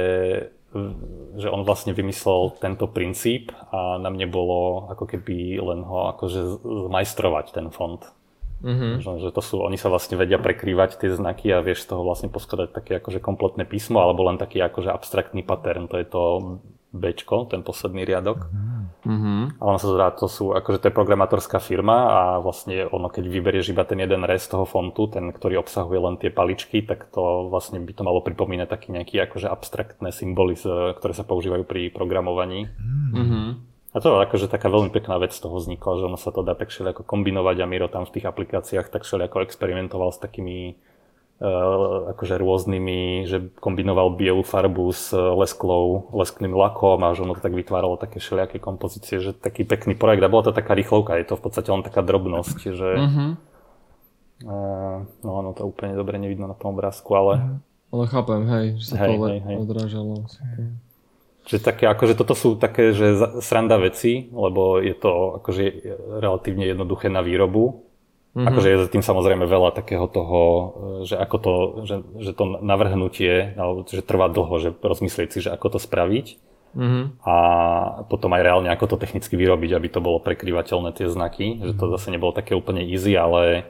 že 1.37 1.49
on 1.51 1.67
vlastne 1.67 1.91
vymyslel 1.91 2.55
tento 2.63 2.87
princíp 2.87 3.51
a 3.75 3.99
na 3.99 4.15
mne 4.15 4.31
bolo 4.31 4.87
ako 4.95 5.11
keby 5.11 5.59
len 5.59 5.83
ho 5.83 6.15
akože 6.15 6.63
zmajstrovať 6.63 7.47
ten 7.51 7.67
fond. 7.75 7.99
Mhm. 8.61 9.01
Že, 9.01 9.11
že 9.25 9.31
to 9.33 9.41
sú, 9.41 9.65
oni 9.65 9.81
sa 9.81 9.89
vlastne 9.89 10.21
vedia 10.21 10.37
prekrývať 10.37 11.01
tie 11.01 11.11
znaky 11.17 11.49
a 11.49 11.65
vieš 11.65 11.89
z 11.89 11.97
toho 11.97 12.05
vlastne 12.05 12.29
poskladať 12.29 12.69
také 12.77 12.93
akože 13.01 13.19
kompletné 13.25 13.65
písmo 13.65 14.05
alebo 14.05 14.29
len 14.29 14.37
taký 14.37 14.61
akože 14.61 14.93
abstraktný 14.93 15.41
pattern, 15.41 15.89
to 15.89 15.97
je 15.97 16.07
to 16.07 16.23
Bčko, 16.91 17.47
ten 17.47 17.63
posledný 17.63 18.03
riadok. 18.03 18.51
Mhm. 19.07 19.57
A 19.57 19.63
ono 19.65 19.79
sa 19.79 19.89
zdá, 19.89 20.07
to 20.13 20.27
sú, 20.29 20.53
akože 20.53 20.83
to 20.83 20.87
je 20.91 20.99
programátorská 20.99 21.63
firma 21.63 21.97
a 22.11 22.21
vlastne 22.43 22.85
ono, 22.91 23.09
keď 23.09 23.25
vyberieš 23.31 23.73
iba 23.73 23.87
ten 23.87 24.03
jeden 24.03 24.27
rez 24.27 24.45
toho 24.45 24.69
fontu, 24.69 25.09
ten, 25.09 25.33
ktorý 25.33 25.63
obsahuje 25.63 25.99
len 26.03 26.15
tie 26.21 26.29
paličky, 26.29 26.85
tak 26.85 27.09
to 27.15 27.49
vlastne 27.49 27.81
by 27.81 27.93
to 27.95 28.03
malo 28.03 28.21
pripomínať 28.21 28.69
taký 28.69 28.93
nejaký 28.93 29.23
akože 29.31 29.49
abstraktné 29.49 30.13
symboly, 30.13 30.59
ktoré 30.99 31.13
sa 31.15 31.25
používajú 31.25 31.65
pri 31.65 31.89
programovaní. 31.95 32.69
Mhm. 33.15 33.71
A 33.91 33.99
to 33.99 34.15
je 34.15 34.23
akože 34.23 34.47
taká 34.47 34.71
veľmi 34.71 34.95
pekná 34.95 35.19
vec 35.19 35.35
z 35.35 35.43
toho 35.43 35.59
vznikla, 35.59 35.99
že 35.99 36.07
ono 36.07 36.15
sa 36.15 36.31
to 36.31 36.47
dá 36.47 36.55
tak 36.55 36.71
všelijako 36.71 37.03
kombinovať 37.03 37.57
a 37.59 37.67
Miro 37.67 37.91
tam 37.91 38.07
v 38.07 38.15
tých 38.15 38.27
aplikáciách 38.31 38.87
tak 38.87 39.03
všelijako 39.03 39.43
experimentoval 39.43 40.15
s 40.15 40.23
takými 40.23 40.79
akože 41.41 42.37
rôznymi, 42.37 43.25
že 43.25 43.49
kombinoval 43.65 44.13
bielu 44.13 44.45
farbu 44.45 44.93
s 44.93 45.09
lesklou, 45.17 46.13
leskným 46.13 46.53
lakom 46.53 47.01
a 47.01 47.17
že 47.17 47.25
ono 47.25 47.33
to 47.33 47.41
tak 47.41 47.57
vytváralo 47.57 47.97
také 47.97 48.21
všelijaké 48.21 48.61
kompozície, 48.61 49.25
že 49.25 49.33
taký 49.33 49.65
pekný 49.65 49.97
projekt 49.97 50.21
a 50.21 50.29
bola 50.29 50.45
to 50.45 50.53
taká 50.53 50.77
rýchlovka, 50.77 51.17
je 51.17 51.25
to 51.25 51.41
v 51.41 51.43
podstate 51.49 51.69
len 51.73 51.81
taká 51.81 52.05
drobnosť, 52.05 52.61
že 52.77 52.89
Mhm. 53.01 53.27
uh, 54.45 54.97
no 55.25 55.31
ono 55.33 55.51
to 55.57 55.65
úplne 55.65 55.97
dobre 55.97 56.21
nevidno 56.21 56.45
na 56.45 56.57
tom 56.57 56.77
obrázku, 56.77 57.09
ale 57.17 57.35
Ale 57.91 58.07
chápem, 58.07 58.47
hej, 58.47 58.67
že 58.79 58.85
sa 58.95 58.97
Hej, 59.03 59.19
to 59.19 59.25
hej, 59.27 59.39
hej. 59.43 59.57
odrážalo. 59.59 60.15
Čiže 61.43 61.59
také, 61.59 61.85
akože 61.91 62.15
toto 62.15 62.39
sú 62.39 62.55
také, 62.55 62.95
že 62.95 63.19
sranda 63.43 63.75
veci, 63.83 64.31
lebo 64.31 64.79
je 64.79 64.95
to 64.95 65.43
akože 65.43 65.63
relatívne 66.23 66.71
jednoduché 66.71 67.11
na 67.11 67.19
výrobu. 67.19 67.90
Mm-hmm. 68.31 68.47
Akože 68.47 68.69
je 68.71 68.79
za 68.79 68.89
tým 68.95 69.03
samozrejme 69.03 69.43
veľa 69.43 69.75
takého 69.75 70.07
toho, 70.07 70.41
že 71.03 71.19
ako 71.19 71.37
to, 71.43 71.53
že, 71.83 71.97
že 72.23 72.31
to 72.31 72.63
navrhnutie, 72.63 73.59
alebo 73.59 73.83
že 73.83 74.07
trvá 74.07 74.31
dlho, 74.31 74.55
že 74.63 74.71
rozmyslieť 74.71 75.29
si, 75.35 75.39
že 75.43 75.51
ako 75.51 75.77
to 75.77 75.79
spraviť 75.83 76.51
Mhm. 76.71 77.27
a 77.27 77.35
potom 78.07 78.31
aj 78.31 78.47
reálne 78.47 78.71
ako 78.71 78.95
to 78.95 78.97
technicky 79.03 79.35
vyrobiť, 79.35 79.75
aby 79.75 79.89
to 79.91 79.99
bolo 79.99 80.23
prekrývateľné 80.23 80.95
tie 80.95 81.11
znaky, 81.11 81.59
že 81.67 81.75
to 81.75 81.91
zase 81.99 82.15
nebolo 82.15 82.31
také 82.31 82.55
úplne 82.55 82.87
easy, 82.87 83.19
ale 83.19 83.67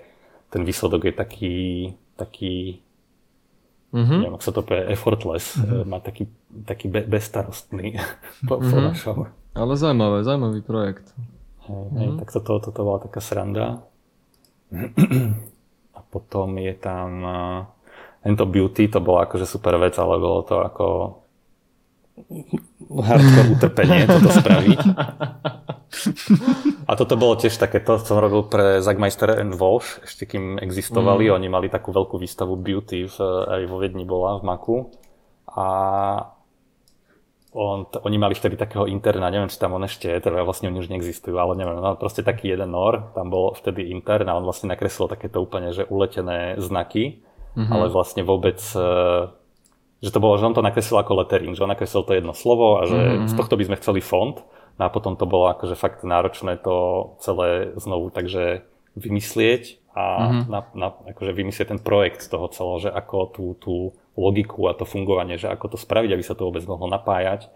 ten 0.53 0.69
výsledok 0.69 1.09
je 1.09 1.15
taký, 1.17 1.57
taký 2.21 2.85
Mhm. 3.91 4.17
neviem, 4.23 4.35
ako 4.39 4.45
sa 4.45 4.55
to 4.55 4.63
povie, 4.63 4.87
effortless, 4.87 5.59
mm-hmm. 5.59 5.83
má 5.83 5.99
taký, 5.99 6.31
taký 6.63 6.87
be, 6.87 7.03
bezstarostný 7.03 7.99
po, 8.49 8.63
po 8.63 8.77
našom. 8.79 9.27
Ale 9.51 9.75
zaujímavé, 9.75 10.23
zaujímavý 10.23 10.61
projekt. 10.63 11.11
Hej, 11.67 11.85
hej, 11.99 12.09
tak 12.23 12.29
toto, 12.31 12.63
toto 12.63 12.81
bola 12.87 13.03
taká 13.03 13.19
sranda. 13.19 13.83
A 15.97 16.01
potom 16.07 16.59
je 16.59 16.75
tam 16.79 17.09
uh, 17.23 17.61
Ento 18.23 18.47
Beauty, 18.47 18.87
to 18.87 19.01
bola 19.01 19.27
akože 19.27 19.49
super 19.49 19.75
vec, 19.81 19.97
ale 19.97 20.21
bolo 20.21 20.41
to 20.45 20.57
ako 20.61 20.87
hardcore 23.01 23.49
utrpenie 23.57 24.05
toto 24.05 24.29
spraviť. 24.29 24.81
A 26.87 26.93
toto 26.95 27.15
bolo 27.17 27.35
tiež 27.39 27.55
také, 27.57 27.81
to 27.81 27.99
som 27.99 28.21
robil 28.21 28.47
pre 28.47 28.85
Zagmeister 28.85 29.31
and 29.31 29.57
Walsh, 29.57 30.03
ešte 30.05 30.27
kým 30.27 30.59
existovali, 30.61 31.31
mm. 31.31 31.35
oni 31.35 31.49
mali 31.49 31.69
takú 31.73 31.91
veľkú 31.95 32.21
výstavu 32.21 32.59
Beauty, 32.61 33.07
v, 33.09 33.17
aj 33.47 33.63
vo 33.67 33.77
Viedni 33.81 34.05
bola, 34.05 34.39
v 34.39 34.47
Maku. 34.47 34.77
A 35.51 35.67
on, 37.51 37.87
t- 37.91 37.99
oni 37.99 38.17
mali 38.19 38.35
vtedy 38.39 38.55
takého 38.55 38.87
interna, 38.87 39.31
neviem, 39.31 39.51
či 39.51 39.59
tam 39.59 39.75
on 39.75 39.83
ešte 39.83 40.07
je, 40.07 40.23
teda 40.23 40.47
vlastne 40.47 40.71
oni 40.71 40.79
už 40.79 40.91
neexistujú, 40.91 41.35
ale 41.35 41.59
neviem, 41.59 41.83
no 41.83 41.99
proste 41.99 42.23
taký 42.23 42.55
jeden 42.55 42.71
nor, 42.71 43.11
tam 43.11 43.27
bol 43.27 43.59
vtedy 43.59 43.91
intern 43.91 44.31
a 44.31 44.39
on 44.39 44.47
vlastne 44.47 44.71
nakreslil 44.71 45.11
takéto 45.11 45.43
úplne, 45.43 45.75
že 45.75 45.83
uletené 45.91 46.55
znaky, 46.63 47.27
mm-hmm. 47.59 47.73
ale 47.75 47.91
vlastne 47.91 48.23
vôbec, 48.23 48.63
e, 48.63 48.87
že 49.99 50.11
to 50.15 50.23
bolo, 50.23 50.39
že 50.39 50.47
on 50.47 50.55
to 50.55 50.63
nakreslil 50.63 51.03
ako 51.03 51.27
lettering, 51.27 51.59
že 51.59 51.67
on 51.67 51.75
nakreslil 51.75 52.07
to 52.07 52.15
jedno 52.15 52.35
slovo 52.39 52.79
a 52.79 52.87
že 52.87 52.99
mm-hmm. 52.99 53.27
z 53.27 53.35
tohto 53.35 53.59
by 53.59 53.65
sme 53.67 53.81
chceli 53.83 54.01
font, 54.05 54.47
no 54.79 54.83
a 54.87 54.93
potom 54.95 55.19
to 55.19 55.27
bolo 55.27 55.51
akože 55.51 55.75
fakt 55.75 56.07
náročné 56.07 56.63
to 56.63 57.19
celé 57.19 57.75
znovu, 57.75 58.15
takže 58.15 58.63
vymyslieť 58.95 59.80
a 59.91 60.03
mm-hmm. 60.03 60.43
na, 60.47 60.61
na, 60.75 60.89
akože 61.11 61.33
vymyslieť 61.35 61.69
ten 61.75 61.81
projekt 61.83 62.23
z 62.23 62.31
toho 62.31 62.47
celého, 62.51 62.79
že 62.87 62.91
ako 62.95 63.17
tú, 63.35 63.45
tú 63.59 63.75
logiku 64.15 64.71
a 64.71 64.77
to 64.79 64.87
fungovanie, 64.87 65.35
že 65.35 65.51
ako 65.51 65.75
to 65.75 65.79
spraviť, 65.79 66.15
aby 66.15 66.25
sa 66.25 66.39
to 66.39 66.47
vôbec 66.47 66.63
mohlo 66.67 66.87
napájať. 66.87 67.51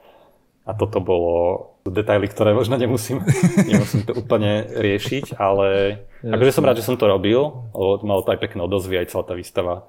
A 0.65 0.73
toto 0.73 0.97
bolo 0.97 1.77
detaily, 1.85 2.25
ktoré 2.25 2.57
možno 2.57 2.81
nemusím, 2.81 3.21
nemusím 3.71 4.09
to 4.09 4.17
úplne 4.17 4.65
riešiť, 4.73 5.37
ale 5.37 6.01
akože 6.25 6.55
som 6.57 6.65
rád, 6.65 6.81
že 6.81 6.89
som 6.89 6.97
to 6.97 7.05
robil, 7.05 7.69
lebo 7.77 8.01
malo 8.03 8.25
to 8.25 8.33
aj 8.33 8.41
pekné 8.41 8.65
odozvy, 8.65 8.97
aj 8.99 9.13
celá 9.13 9.29
tá 9.29 9.37
výstava 9.37 9.85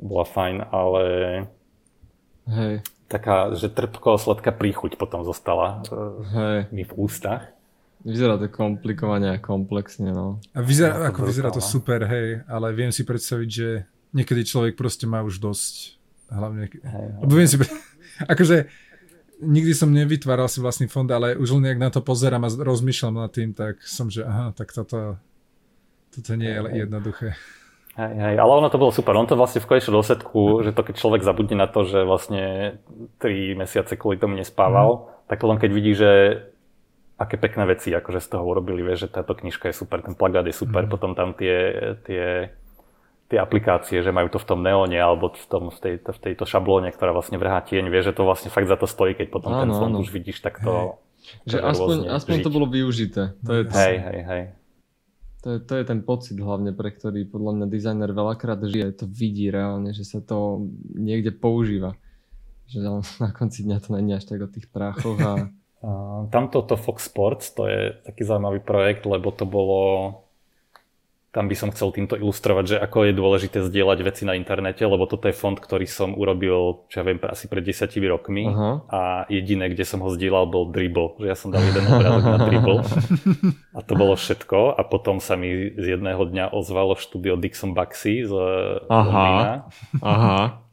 bola 0.00 0.24
fajn, 0.24 0.56
ale 0.72 1.04
Hej, 2.46 2.86
taká, 3.10 3.50
že 3.58 3.66
trpko 3.66 4.22
sladká 4.22 4.54
príchuť 4.54 4.94
potom 4.94 5.26
zostala 5.26 5.82
e, 5.82 5.98
hej. 6.30 6.58
mi 6.70 6.86
v 6.86 6.92
ústach. 6.94 7.55
Vyzerá 8.06 8.38
to 8.38 8.46
komplikovane 8.46 9.34
a 9.34 9.42
komplexne, 9.42 10.14
no. 10.14 10.38
A 10.54 10.62
vyzerá, 10.62 10.94
to 10.94 11.04
ako 11.10 11.20
vyzerá 11.26 11.48
to 11.50 11.58
super, 11.58 12.06
hej, 12.06 12.46
ale 12.46 12.70
viem 12.70 12.94
si 12.94 13.02
predstaviť, 13.02 13.48
že 13.50 13.82
niekedy 14.14 14.46
človek 14.46 14.78
proste 14.78 15.10
má 15.10 15.26
už 15.26 15.42
dosť. 15.42 15.98
Hlavne, 16.30 16.70
Hej, 16.70 17.06
lebo 17.22 17.32
viem 17.34 17.50
si, 17.50 17.58
akože 18.32 18.70
nikdy 19.42 19.72
som 19.74 19.90
nevytváral 19.90 20.46
si 20.46 20.62
vlastný 20.62 20.86
fond, 20.86 21.06
ale 21.10 21.34
už 21.34 21.58
len 21.58 21.66
nejak 21.70 21.82
na 21.82 21.90
to 21.90 21.98
pozerám 21.98 22.46
a 22.46 22.50
rozmýšľam 22.50 23.26
nad 23.26 23.30
tým, 23.34 23.50
tak 23.52 23.82
som, 23.82 24.06
že 24.06 24.22
aha, 24.22 24.54
tak 24.54 24.70
toto, 24.70 25.18
toto 26.14 26.32
nie 26.38 26.50
je 26.50 26.86
jednoduché. 26.86 27.34
Hej, 27.96 28.12
hej, 28.12 28.36
ale 28.36 28.50
ono 28.52 28.68
to 28.68 28.76
bolo 28.76 28.92
super. 28.92 29.16
On 29.16 29.24
to 29.24 29.40
vlastne 29.40 29.64
v 29.64 29.72
konečnom 29.72 29.98
dôsledku, 29.98 30.60
že 30.62 30.76
to 30.76 30.84
keď 30.84 30.94
človek 31.00 31.22
zabudne 31.24 31.56
na 31.56 31.64
to, 31.64 31.88
že 31.88 32.04
vlastne 32.04 32.76
3 33.24 33.56
mesiace 33.56 33.96
kvôli 33.96 34.20
tomu 34.20 34.36
nespával, 34.36 34.88
mm. 35.00 35.32
tak 35.32 35.40
potom 35.40 35.56
keď 35.56 35.70
vidí, 35.72 35.96
že 35.96 36.10
aké 37.16 37.40
pekné 37.40 37.64
veci 37.64 37.96
akože 37.96 38.20
z 38.20 38.28
toho 38.36 38.44
urobili, 38.44 38.84
vieš, 38.84 39.08
že 39.08 39.20
táto 39.20 39.32
knižka 39.32 39.72
je 39.72 39.76
super, 39.76 40.04
ten 40.04 40.12
plagát 40.12 40.44
je 40.44 40.52
super, 40.52 40.84
mm. 40.84 40.90
potom 40.92 41.16
tam 41.16 41.32
tie, 41.32 41.72
tie, 42.04 42.52
tie 43.32 43.38
aplikácie, 43.40 44.04
že 44.04 44.12
majú 44.12 44.28
to 44.28 44.36
v 44.36 44.46
tom 44.46 44.60
neóne 44.60 45.00
alebo 45.00 45.32
v, 45.32 45.46
tom, 45.48 45.72
v, 45.72 45.78
tejto, 45.80 46.12
v 46.12 46.20
tejto 46.20 46.44
šablóne, 46.44 46.92
ktorá 46.92 47.16
vlastne 47.16 47.40
vrhá 47.40 47.64
tieň, 47.64 47.88
vieš, 47.88 48.12
že 48.12 48.20
to 48.20 48.28
vlastne 48.28 48.52
fakt 48.52 48.68
za 48.68 48.76
to 48.76 48.84
stojí, 48.84 49.16
keď 49.16 49.32
potom 49.32 49.56
ten 49.56 49.72
Áno, 49.72 49.80
fond 49.80 49.96
áno. 49.96 50.04
už 50.04 50.12
vidíš 50.12 50.44
takto 50.44 51.00
Že 51.48 51.58
akože 51.58 51.72
aspoň, 51.72 51.96
aspoň 52.12 52.36
to 52.44 52.50
bolo 52.52 52.66
využité. 52.68 53.32
To 53.48 53.50
je, 53.56 53.60
Hej, 53.72 53.96
hej, 53.98 54.20
hej. 54.28 54.42
to, 55.40 55.48
je, 55.56 55.58
to 55.64 55.72
je 55.72 55.84
ten 55.88 56.00
pocit 56.04 56.36
hlavne, 56.36 56.76
pre 56.76 56.92
ktorý 56.92 57.24
podľa 57.26 57.52
mňa 57.58 57.66
dizajner 57.72 58.10
veľakrát 58.12 58.60
žije. 58.60 58.92
To 59.00 59.08
vidí 59.08 59.48
reálne, 59.48 59.96
že 59.96 60.04
sa 60.04 60.20
to 60.20 60.68
niekde 60.92 61.32
používa. 61.32 61.96
Že 62.68 62.78
na 63.24 63.30
konci 63.32 63.64
dňa 63.64 63.78
to 63.80 63.96
není 63.96 64.12
až 64.12 64.28
tak 64.28 64.44
o 64.44 64.52
tých 64.52 64.68
práchoch 64.68 65.16
a 65.24 65.48
tamto 66.32 66.62
to 66.64 66.76
Fox 66.76 67.06
Sports, 67.06 67.52
to 67.52 67.68
je 67.68 67.80
taký 68.04 68.24
zaujímavý 68.24 68.60
projekt, 68.64 69.04
lebo 69.04 69.30
to 69.30 69.44
bolo 69.44 69.82
tam 71.36 71.52
by 71.52 71.56
som 71.60 71.68
chcel 71.68 71.92
týmto 71.92 72.16
ilustrovať, 72.16 72.64
že 72.64 72.76
ako 72.80 73.04
je 73.04 73.12
dôležité 73.12 73.58
zdieľať 73.60 73.98
veci 74.00 74.24
na 74.24 74.40
internete, 74.40 74.80
lebo 74.88 75.04
toto 75.04 75.28
je 75.28 75.36
fond, 75.36 75.52
ktorý 75.52 75.84
som 75.84 76.16
urobil, 76.16 76.88
čo 76.88 76.96
ja 76.96 77.04
viem, 77.04 77.20
asi 77.20 77.44
pred 77.44 77.60
desiatimi 77.60 78.08
rokmi. 78.08 78.48
Uh-huh. 78.48 78.80
a 78.88 79.28
jediné, 79.28 79.68
kde 79.68 79.84
som 79.84 80.00
ho 80.00 80.08
zdieľal, 80.08 80.48
bol 80.48 80.72
Dribble, 80.72 81.20
že 81.20 81.28
ja 81.28 81.36
som 81.36 81.52
dal 81.52 81.60
jeden 81.60 81.84
obrázok 81.84 82.24
na 82.24 82.40
Dribble. 82.40 82.80
A 83.76 83.84
to 83.84 83.92
bolo 83.92 84.16
všetko. 84.16 84.80
A 84.80 84.80
potom 84.88 85.20
sa 85.20 85.36
mi 85.36 85.76
z 85.76 86.00
jedného 86.00 86.24
dňa 86.24 86.56
ozvalo 86.56 86.96
štúdio 86.96 87.36
Dixon 87.36 87.76
Baxi 87.76 88.24
z 88.24 88.32
Aha. 88.88 89.68
Aha 90.00 90.65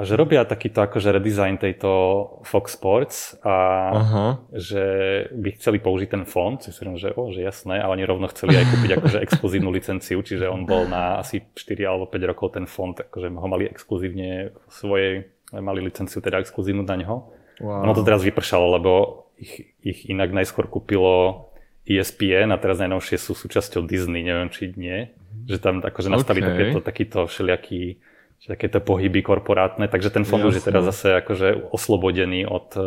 a 0.00 0.04
že 0.08 0.16
robia 0.16 0.48
takýto 0.48 0.80
akože 0.80 1.12
redesign 1.12 1.60
tejto 1.60 1.92
Fox 2.40 2.72
Sports 2.72 3.36
a 3.44 3.56
Aha. 3.92 4.26
že 4.48 4.84
by 5.28 5.60
chceli 5.60 5.76
použiť 5.76 6.08
ten 6.08 6.24
fond, 6.24 6.56
si 6.56 6.72
si 6.72 6.80
že, 6.80 7.12
o, 7.12 7.28
že 7.28 7.44
jasné, 7.44 7.84
a 7.84 7.92
oni 7.92 8.08
rovno 8.08 8.24
chceli 8.32 8.56
aj 8.56 8.64
kúpiť 8.64 8.90
akože 8.96 9.18
exkluzívnu 9.28 9.68
licenciu, 9.68 10.24
čiže 10.24 10.48
on 10.48 10.64
bol 10.64 10.88
na 10.88 11.20
asi 11.20 11.44
4 11.52 11.84
alebo 11.84 12.08
5 12.08 12.30
rokov 12.32 12.56
ten 12.56 12.64
fond, 12.64 12.96
akože 12.96 13.28
ho 13.28 13.46
mali 13.52 13.68
exkluzívne 13.68 14.56
svojej, 14.72 15.28
mali 15.52 15.84
licenciu 15.84 16.24
teda 16.24 16.40
exkluzívnu 16.40 16.88
na 16.88 16.96
neho. 16.96 17.28
Wow. 17.60 17.84
Ono 17.84 17.92
to 17.92 18.00
teraz 18.00 18.24
vypršalo, 18.24 18.80
lebo 18.80 18.92
ich, 19.36 19.76
ich 19.84 20.08
inak 20.08 20.32
najskôr 20.32 20.64
kúpilo 20.64 21.52
ESPN 21.84 22.56
a 22.56 22.56
teraz 22.56 22.80
najnovšie 22.80 23.20
sú 23.20 23.36
súčasťou 23.36 23.84
Disney, 23.84 24.24
neviem 24.24 24.48
či 24.48 24.72
nie, 24.80 25.12
že 25.44 25.60
tam 25.60 25.84
akože 25.84 26.08
nastali 26.08 26.40
okay. 26.40 26.48
takéto, 26.48 26.78
takýto 26.80 27.18
všelijaký 27.28 28.00
takéto 28.48 28.80
pohyby 28.80 29.20
korporátne, 29.20 29.84
takže 29.90 30.08
ten 30.08 30.24
fond 30.24 30.40
už 30.40 30.60
je 30.60 30.64
teraz 30.64 30.88
zase 30.88 31.20
akože 31.20 31.68
oslobodený 31.72 32.48
od 32.48 32.68
e, 32.72 32.80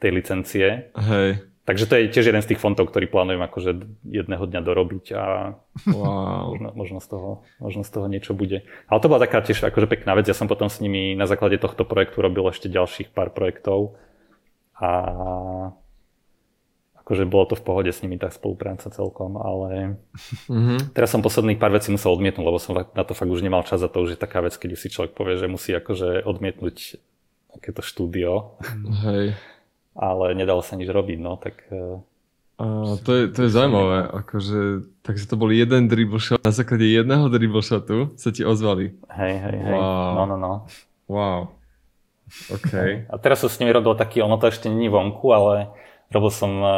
tej 0.00 0.10
licencie. 0.16 0.66
Hej. 0.96 1.44
Takže 1.68 1.84
to 1.86 1.94
je 2.00 2.10
tiež 2.10 2.32
jeden 2.32 2.42
z 2.42 2.50
tých 2.50 2.58
fondov, 2.58 2.88
ktorý 2.88 3.06
plánujem 3.06 3.44
akože 3.44 3.70
jedného 4.08 4.42
dňa 4.42 4.60
dorobiť 4.64 5.06
a 5.14 5.24
wow. 5.92 6.50
možno, 6.50 6.68
možno, 6.74 6.98
z 6.98 7.06
toho, 7.12 7.30
možno 7.60 7.84
z 7.84 7.90
toho 7.92 8.06
niečo 8.08 8.32
bude. 8.32 8.64
Ale 8.88 8.98
to 8.98 9.06
bola 9.12 9.22
taká 9.22 9.44
tiež 9.44 9.68
akože 9.68 9.86
pekná 9.86 10.16
vec. 10.16 10.26
Ja 10.26 10.34
som 10.34 10.48
potom 10.48 10.72
s 10.72 10.80
nimi 10.80 11.12
na 11.14 11.28
základe 11.28 11.60
tohto 11.60 11.84
projektu 11.84 12.24
robil 12.24 12.48
ešte 12.48 12.72
ďalších 12.72 13.12
pár 13.12 13.30
projektov 13.36 14.00
a 14.80 14.90
akože 17.10 17.26
bolo 17.26 17.50
to 17.50 17.58
v 17.58 17.66
pohode 17.66 17.90
s 17.90 18.06
nimi 18.06 18.14
tá 18.14 18.30
spolupráca 18.30 18.86
celkom, 18.86 19.34
ale 19.34 19.98
mm-hmm. 20.46 20.94
teraz 20.94 21.10
som 21.10 21.26
posledných 21.26 21.58
pár 21.58 21.74
vecí 21.74 21.90
musel 21.90 22.14
odmietnúť, 22.14 22.46
lebo 22.46 22.62
som 22.62 22.78
na 22.78 23.02
to 23.02 23.18
fakt 23.18 23.34
už 23.34 23.42
nemal 23.42 23.66
čas 23.66 23.82
a 23.82 23.90
to 23.90 24.06
už 24.06 24.14
je 24.14 24.18
taká 24.22 24.38
vec, 24.46 24.54
keď 24.54 24.78
si 24.78 24.94
človek 24.94 25.18
povie, 25.18 25.34
že 25.34 25.50
musí 25.50 25.74
akože 25.74 26.22
odmietnúť 26.22 27.02
takéto 27.50 27.82
štúdio. 27.82 28.54
Hej. 29.02 29.34
ale 29.98 30.38
nedalo 30.38 30.62
sa 30.62 30.78
nič 30.78 30.86
robiť, 30.86 31.18
no, 31.18 31.34
tak... 31.34 31.66
E, 31.66 31.98
a 32.60 32.94
to 33.02 33.10
je, 33.10 33.22
to 33.34 33.48
je 33.48 33.50
zaujímavé, 33.50 34.06
akože, 34.22 34.60
takže 35.02 35.24
to 35.26 35.34
bol 35.34 35.50
jeden 35.50 35.90
dribble 35.90 36.22
shot, 36.22 36.44
na 36.46 36.54
základe 36.54 36.86
jedného 36.86 37.26
dribble 37.26 37.64
shotu 37.64 38.14
sa 38.14 38.30
ti 38.30 38.46
ozvali. 38.46 38.94
Hej, 39.10 39.34
hej, 39.34 39.56
hej, 39.66 39.74
wow. 39.74 40.14
no, 40.14 40.22
no, 40.30 40.36
no. 40.38 40.52
Wow. 41.10 41.40
OK. 42.54 42.72
A 43.10 43.14
teraz 43.18 43.42
som 43.42 43.50
s 43.50 43.58
nimi 43.58 43.74
robil 43.74 43.98
taký, 43.98 44.22
ono 44.22 44.38
to 44.38 44.46
ešte 44.46 44.70
není 44.70 44.86
vonku, 44.86 45.26
ale 45.34 45.74
Robil 46.10 46.30
som 46.34 46.52
e, 46.58 46.68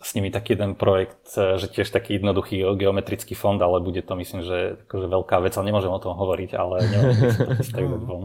s 0.00 0.16
nimi 0.16 0.32
taký 0.32 0.56
jeden 0.56 0.72
projekt, 0.74 1.36
e, 1.36 1.60
že 1.60 1.68
tiež 1.68 1.92
taký 1.92 2.16
jednoduchý 2.16 2.64
geometrický 2.76 3.36
fond, 3.36 3.60
ale 3.60 3.84
bude 3.84 4.00
to 4.00 4.16
myslím, 4.16 4.40
že 4.40 4.80
akože 4.88 5.06
veľká 5.06 5.36
vec, 5.44 5.52
ale 5.56 5.68
nemôžem 5.68 5.92
o 5.92 6.00
tom 6.00 6.16
hovoriť, 6.16 6.50
ale 6.56 6.76
nemôžem 6.88 7.30
to 7.36 7.52
postaviť 7.60 8.02
von. 8.04 8.24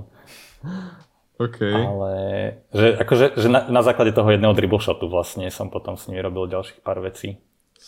OK. 1.35 1.59
Ale 1.67 2.13
že, 2.71 2.87
akože, 2.95 3.25
že 3.35 3.47
na, 3.51 3.67
na 3.67 3.81
základe 3.83 4.15
toho 4.15 4.31
jedného 4.31 4.55
dribble 4.55 4.79
shotu 4.79 5.11
vlastne 5.11 5.51
som 5.51 5.67
potom 5.67 5.99
s 5.99 6.07
nimi 6.07 6.23
robil 6.23 6.47
ďalších 6.47 6.79
pár 6.79 7.03
vecí. 7.03 7.43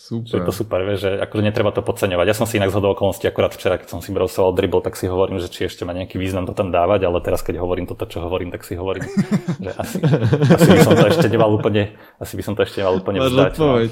Super. 0.08 0.24
Že 0.24 0.36
je 0.40 0.48
to 0.48 0.54
super, 0.56 0.80
vieš, 0.88 1.00
že 1.04 1.10
akože 1.20 1.42
netreba 1.44 1.68
to 1.68 1.84
podceňovať. 1.84 2.26
Ja 2.32 2.32
som 2.32 2.48
si 2.48 2.56
inak 2.56 2.72
zhodol 2.72 2.96
okolností 2.96 3.28
akurát 3.28 3.52
včera, 3.52 3.76
keď 3.76 3.92
som 3.92 4.00
si 4.00 4.08
browsoval 4.08 4.56
dribble, 4.56 4.80
tak 4.80 4.96
si 4.96 5.04
hovorím, 5.04 5.36
že 5.36 5.52
či 5.52 5.68
ešte 5.68 5.84
má 5.84 5.92
nejaký 5.92 6.16
význam 6.16 6.48
to 6.48 6.56
tam 6.56 6.72
dávať, 6.72 7.04
ale 7.04 7.20
teraz 7.20 7.44
keď 7.44 7.60
hovorím 7.60 7.84
toto, 7.84 8.08
čo 8.08 8.24
hovorím, 8.24 8.48
tak 8.48 8.64
si 8.64 8.72
hovorím, 8.72 9.04
že 9.68 9.70
asi, 9.76 10.00
asi 10.48 10.68
by 10.72 10.80
som 10.80 10.94
to 10.96 11.06
ešte 11.12 11.28
nemal 11.28 11.52
úplne, 11.52 11.92
asi 12.16 12.40
by 12.40 12.42
som 12.42 12.56
to 12.56 12.64
ešte 12.64 12.80
nemal 12.80 12.96
úplne 12.96 13.20
Máš 13.20 13.36
vzdať. 13.36 13.52
No. 13.60 13.68
Hej, 13.76 13.88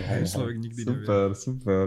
hej, 0.00 0.22
hej. 0.24 0.54
nikdy 0.56 0.80
super, 0.80 1.28
nevie. 1.28 1.36
super. 1.36 1.84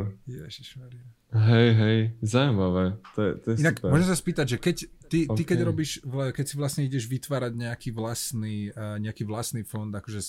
Hej, 1.34 1.68
hej, 1.74 2.00
zaujímavé. 2.22 3.02
To 3.18 3.20
je, 3.26 3.32
to 3.42 3.48
je 3.50 3.56
Inak 3.66 3.82
super. 3.82 3.90
môžem 3.90 4.06
sa 4.14 4.18
spýtať, 4.22 4.46
že 4.54 4.58
keď 4.62 4.76
ty, 5.10 5.20
okay. 5.26 5.34
ty 5.34 5.42
keď 5.50 5.60
robíš, 5.66 5.98
keď 6.06 6.46
si 6.46 6.56
vlastne 6.62 6.86
ideš 6.86 7.10
vytvárať 7.10 7.58
nejaký 7.58 7.90
vlastný, 7.90 8.70
uh, 8.70 9.02
nejaký 9.02 9.26
vlastný 9.26 9.66
fond, 9.66 9.90
akože 9.90 10.22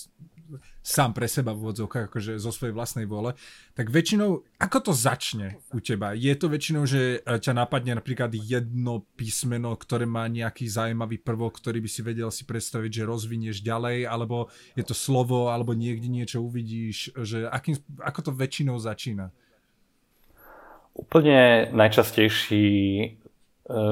sám 0.85 1.17
pre 1.17 1.25
seba 1.25 1.51
v 1.51 1.65
úvodzovkách, 1.65 2.07
akože 2.07 2.37
zo 2.37 2.51
svojej 2.53 2.77
vlastnej 2.77 3.09
vole, 3.09 3.33
tak 3.73 3.89
väčšinou, 3.89 4.45
ako 4.61 4.77
to 4.79 4.91
začne 4.93 5.57
u 5.73 5.81
teba? 5.81 6.13
Je 6.13 6.29
to 6.37 6.45
väčšinou, 6.47 6.85
že 6.85 7.19
e, 7.25 7.41
ťa 7.41 7.57
napadne 7.57 7.97
napríklad 7.97 8.29
jedno 8.37 9.03
písmeno, 9.17 9.73
ktoré 9.73 10.05
má 10.05 10.29
nejaký 10.29 10.69
zaujímavý 10.69 11.17
prvok, 11.17 11.57
ktorý 11.57 11.81
by 11.81 11.89
si 11.89 12.01
vedel 12.05 12.29
si 12.29 12.45
predstaviť, 12.45 13.01
že 13.01 13.09
rozvinieš 13.09 13.65
ďalej, 13.65 14.05
alebo 14.05 14.53
je 14.77 14.85
to 14.85 14.93
slovo, 14.93 15.49
alebo 15.49 15.73
niekde 15.73 16.05
niečo 16.05 16.45
uvidíš, 16.45 17.17
že 17.17 17.49
akým, 17.49 17.81
ako 18.05 18.29
to 18.29 18.31
väčšinou 18.31 18.77
začína? 18.77 19.33
Úplne 20.95 21.73
najčastejší 21.75 22.67
e, 23.03 23.07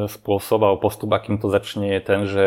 spôsob 0.07 0.59
alebo 0.61 0.85
postup, 0.87 1.11
akým 1.11 1.41
to 1.41 1.49
začne, 1.51 1.89
je 1.97 2.01
ten, 2.05 2.21
že 2.29 2.45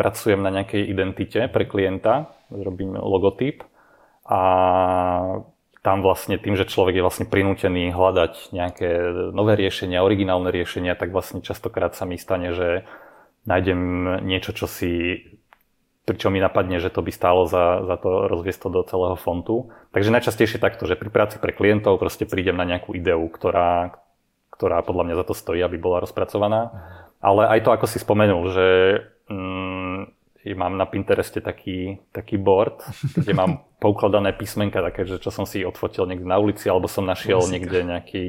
pracujem 0.00 0.40
na 0.40 0.48
nejakej 0.48 0.88
identite 0.88 1.44
pre 1.52 1.68
klienta, 1.68 2.32
robím 2.48 2.96
logotyp 2.96 3.68
a 4.24 4.40
tam 5.84 6.00
vlastne 6.00 6.40
tým, 6.40 6.56
že 6.56 6.64
človek 6.64 6.96
je 6.96 7.04
vlastne 7.04 7.26
prinútený 7.28 7.92
hľadať 7.92 8.56
nejaké 8.56 8.88
nové 9.36 9.60
riešenia, 9.60 10.00
originálne 10.00 10.48
riešenia, 10.48 10.96
tak 10.96 11.12
vlastne 11.12 11.44
častokrát 11.44 11.92
sa 11.92 12.08
mi 12.08 12.16
stane, 12.16 12.56
že 12.56 12.88
nájdem 13.44 13.80
niečo, 14.24 14.56
čo 14.56 14.64
si 14.64 15.20
pričom 16.04 16.34
mi 16.34 16.40
napadne, 16.42 16.82
že 16.82 16.90
to 16.90 17.04
by 17.06 17.12
stálo 17.14 17.46
za, 17.46 17.86
za 17.86 17.96
to 18.00 18.26
rozviesť 18.26 18.66
to 18.66 18.68
do 18.72 18.82
celého 18.82 19.14
fontu. 19.14 19.70
Takže 19.94 20.10
najčastejšie 20.10 20.58
takto, 20.58 20.88
že 20.88 20.98
pri 20.98 21.06
práci 21.06 21.38
pre 21.38 21.54
klientov 21.54 22.02
proste 22.02 22.26
prídem 22.26 22.58
na 22.58 22.66
nejakú 22.66 22.98
ideu, 22.98 23.22
ktorá, 23.30 23.94
ktorá 24.50 24.82
podľa 24.82 25.04
mňa 25.06 25.14
za 25.22 25.24
to 25.28 25.34
stojí, 25.38 25.62
aby 25.62 25.78
bola 25.78 26.02
rozpracovaná. 26.02 26.72
Ale 27.22 27.46
aj 27.46 27.62
to, 27.62 27.70
ako 27.70 27.86
si 27.86 28.02
spomenul, 28.02 28.42
že 28.50 28.66
mm, 29.30 29.69
mám 30.56 30.76
na 30.76 30.88
Pintereste 30.88 31.44
taký, 31.44 32.00
taký 32.12 32.40
board, 32.40 32.80
kde 33.16 33.32
mám 33.36 33.64
poukladané 33.82 34.32
písmenka, 34.32 34.80
také, 34.80 35.04
že 35.04 35.20
čo 35.20 35.28
som 35.28 35.44
si 35.44 35.64
odfotil 35.64 36.08
niekde 36.08 36.24
na 36.24 36.40
ulici, 36.40 36.68
alebo 36.68 36.88
som 36.88 37.04
našiel 37.04 37.44
Klasika. 37.44 37.52
niekde 37.52 37.78
nejaký, 37.84 38.22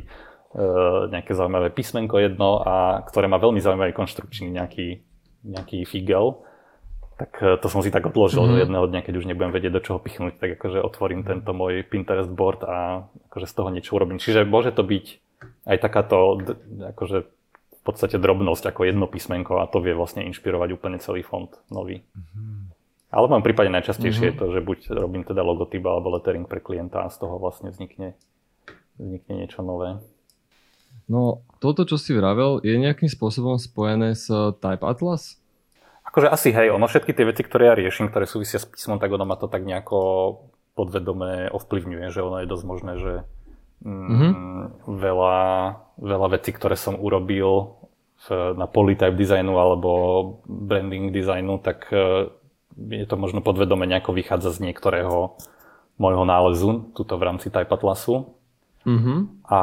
uh, 0.55 1.07
nejaké 1.07 1.32
zaujímavé 1.32 1.72
písmenko 1.72 2.20
jedno, 2.20 2.59
a 2.64 2.99
ktoré 3.07 3.32
má 3.32 3.39
veľmi 3.39 3.64
zaujímavý 3.64 3.95
konštrukčný 3.95 4.51
nejaký, 4.51 4.99
nejaký 5.47 5.88
figel. 5.88 6.43
Tak 7.16 7.32
uh, 7.39 7.55
to 7.59 7.68
som 7.72 7.80
si 7.80 7.91
tak 7.91 8.03
odložil, 8.03 8.43
mm-hmm. 8.43 8.59
že 8.59 8.64
jedného 8.68 8.86
dňa, 8.91 9.01
keď 9.07 9.14
už 9.16 9.28
nebudem 9.32 9.55
vedieť, 9.55 9.72
do 9.72 9.84
čoho 9.84 9.99
pichnúť, 10.03 10.36
tak 10.36 10.59
akože 10.59 10.84
otvorím 10.84 11.24
tento 11.24 11.55
môj 11.55 11.88
Pinterest 11.88 12.32
board 12.32 12.68
a 12.68 13.07
akože 13.32 13.47
z 13.47 13.53
toho 13.55 13.70
niečo 13.72 13.95
urobím. 13.95 14.20
Čiže 14.20 14.43
môže 14.43 14.76
to 14.76 14.84
byť 14.84 15.05
aj 15.66 15.78
takáto 15.80 16.41
akože 16.95 17.40
v 17.82 17.84
podstate 17.84 18.21
drobnosť 18.21 18.69
ako 18.69 18.86
jedno 18.86 19.09
písmenko 19.09 19.57
a 19.57 19.65
to 19.65 19.82
vie 19.82 19.97
vlastne 19.97 20.21
inšpirovať 20.29 20.69
úplne 20.77 21.01
celý 21.01 21.25
fond 21.25 21.49
nový. 21.73 22.05
Mm-hmm. 22.13 22.77
Ale 23.11 23.23
v 23.27 23.32
mojom 23.34 23.45
prípade 23.45 23.73
najčastejšie 23.73 24.32
mm-hmm. 24.32 24.38
je 24.38 24.39
to, 24.39 24.53
že 24.53 24.59
buď 24.61 24.79
robím 24.93 25.23
teda 25.25 25.41
logotyp 25.41 25.84
alebo 25.84 26.13
lettering 26.13 26.45
pre 26.45 26.61
klienta 26.61 27.03
a 27.03 27.11
z 27.11 27.19
toho 27.25 27.41
vlastne 27.41 27.73
vznikne, 27.73 28.13
vznikne 29.01 29.34
niečo 29.34 29.65
nové. 29.65 29.97
No, 31.09 31.43
toto, 31.59 31.84
čo 31.84 31.99
si 31.99 32.15
vravel, 32.15 32.63
je 32.63 32.77
nejakým 32.77 33.09
spôsobom 33.11 33.59
spojené 33.59 34.15
s 34.15 34.32
Type 34.63 34.86
Atlas? 34.86 35.41
Akože 36.07 36.32
asi 36.32 36.55
hej, 36.55 36.71
ono 36.71 36.88
všetky 36.88 37.11
tie 37.11 37.27
veci, 37.27 37.41
ktoré 37.43 37.67
ja 37.67 37.75
riešim, 37.75 38.07
ktoré 38.07 38.29
súvisia 38.29 38.61
s 38.61 38.69
písmom, 38.69 39.01
tak 39.01 39.11
ono 39.11 39.25
ma 39.27 39.36
to 39.36 39.51
tak 39.51 39.65
nejako 39.65 39.99
podvedome 40.75 41.51
ovplyvňuje, 41.51 42.13
že 42.13 42.23
ono 42.23 42.39
je 42.39 42.47
dosť 42.47 42.65
možné, 42.67 42.93
že 42.95 43.13
mm-hmm. 43.86 44.32
veľa, 44.88 45.38
veľa 45.97 46.27
vecí, 46.38 46.53
ktoré 46.53 46.77
som 46.77 46.97
urobil 46.97 47.82
v, 48.29 48.53
na 48.53 48.69
poli 48.69 48.93
type 48.93 49.17
designu 49.17 49.57
alebo 49.57 49.89
branding 50.45 51.09
designu, 51.09 51.57
tak 51.61 51.89
e, 51.89 52.29
je 52.77 53.05
to 53.09 53.17
možno 53.17 53.41
podvedome 53.41 53.89
nejako 53.89 54.13
vychádza 54.13 54.53
z 54.53 54.71
niektorého 54.71 55.36
môjho 56.01 56.25
nálezu, 56.25 56.93
tuto 56.97 57.13
v 57.17 57.25
rámci 57.29 57.53
Type 57.53 57.69
Atlasu. 57.69 58.34
Mm-hmm. 58.89 59.45
A 59.45 59.59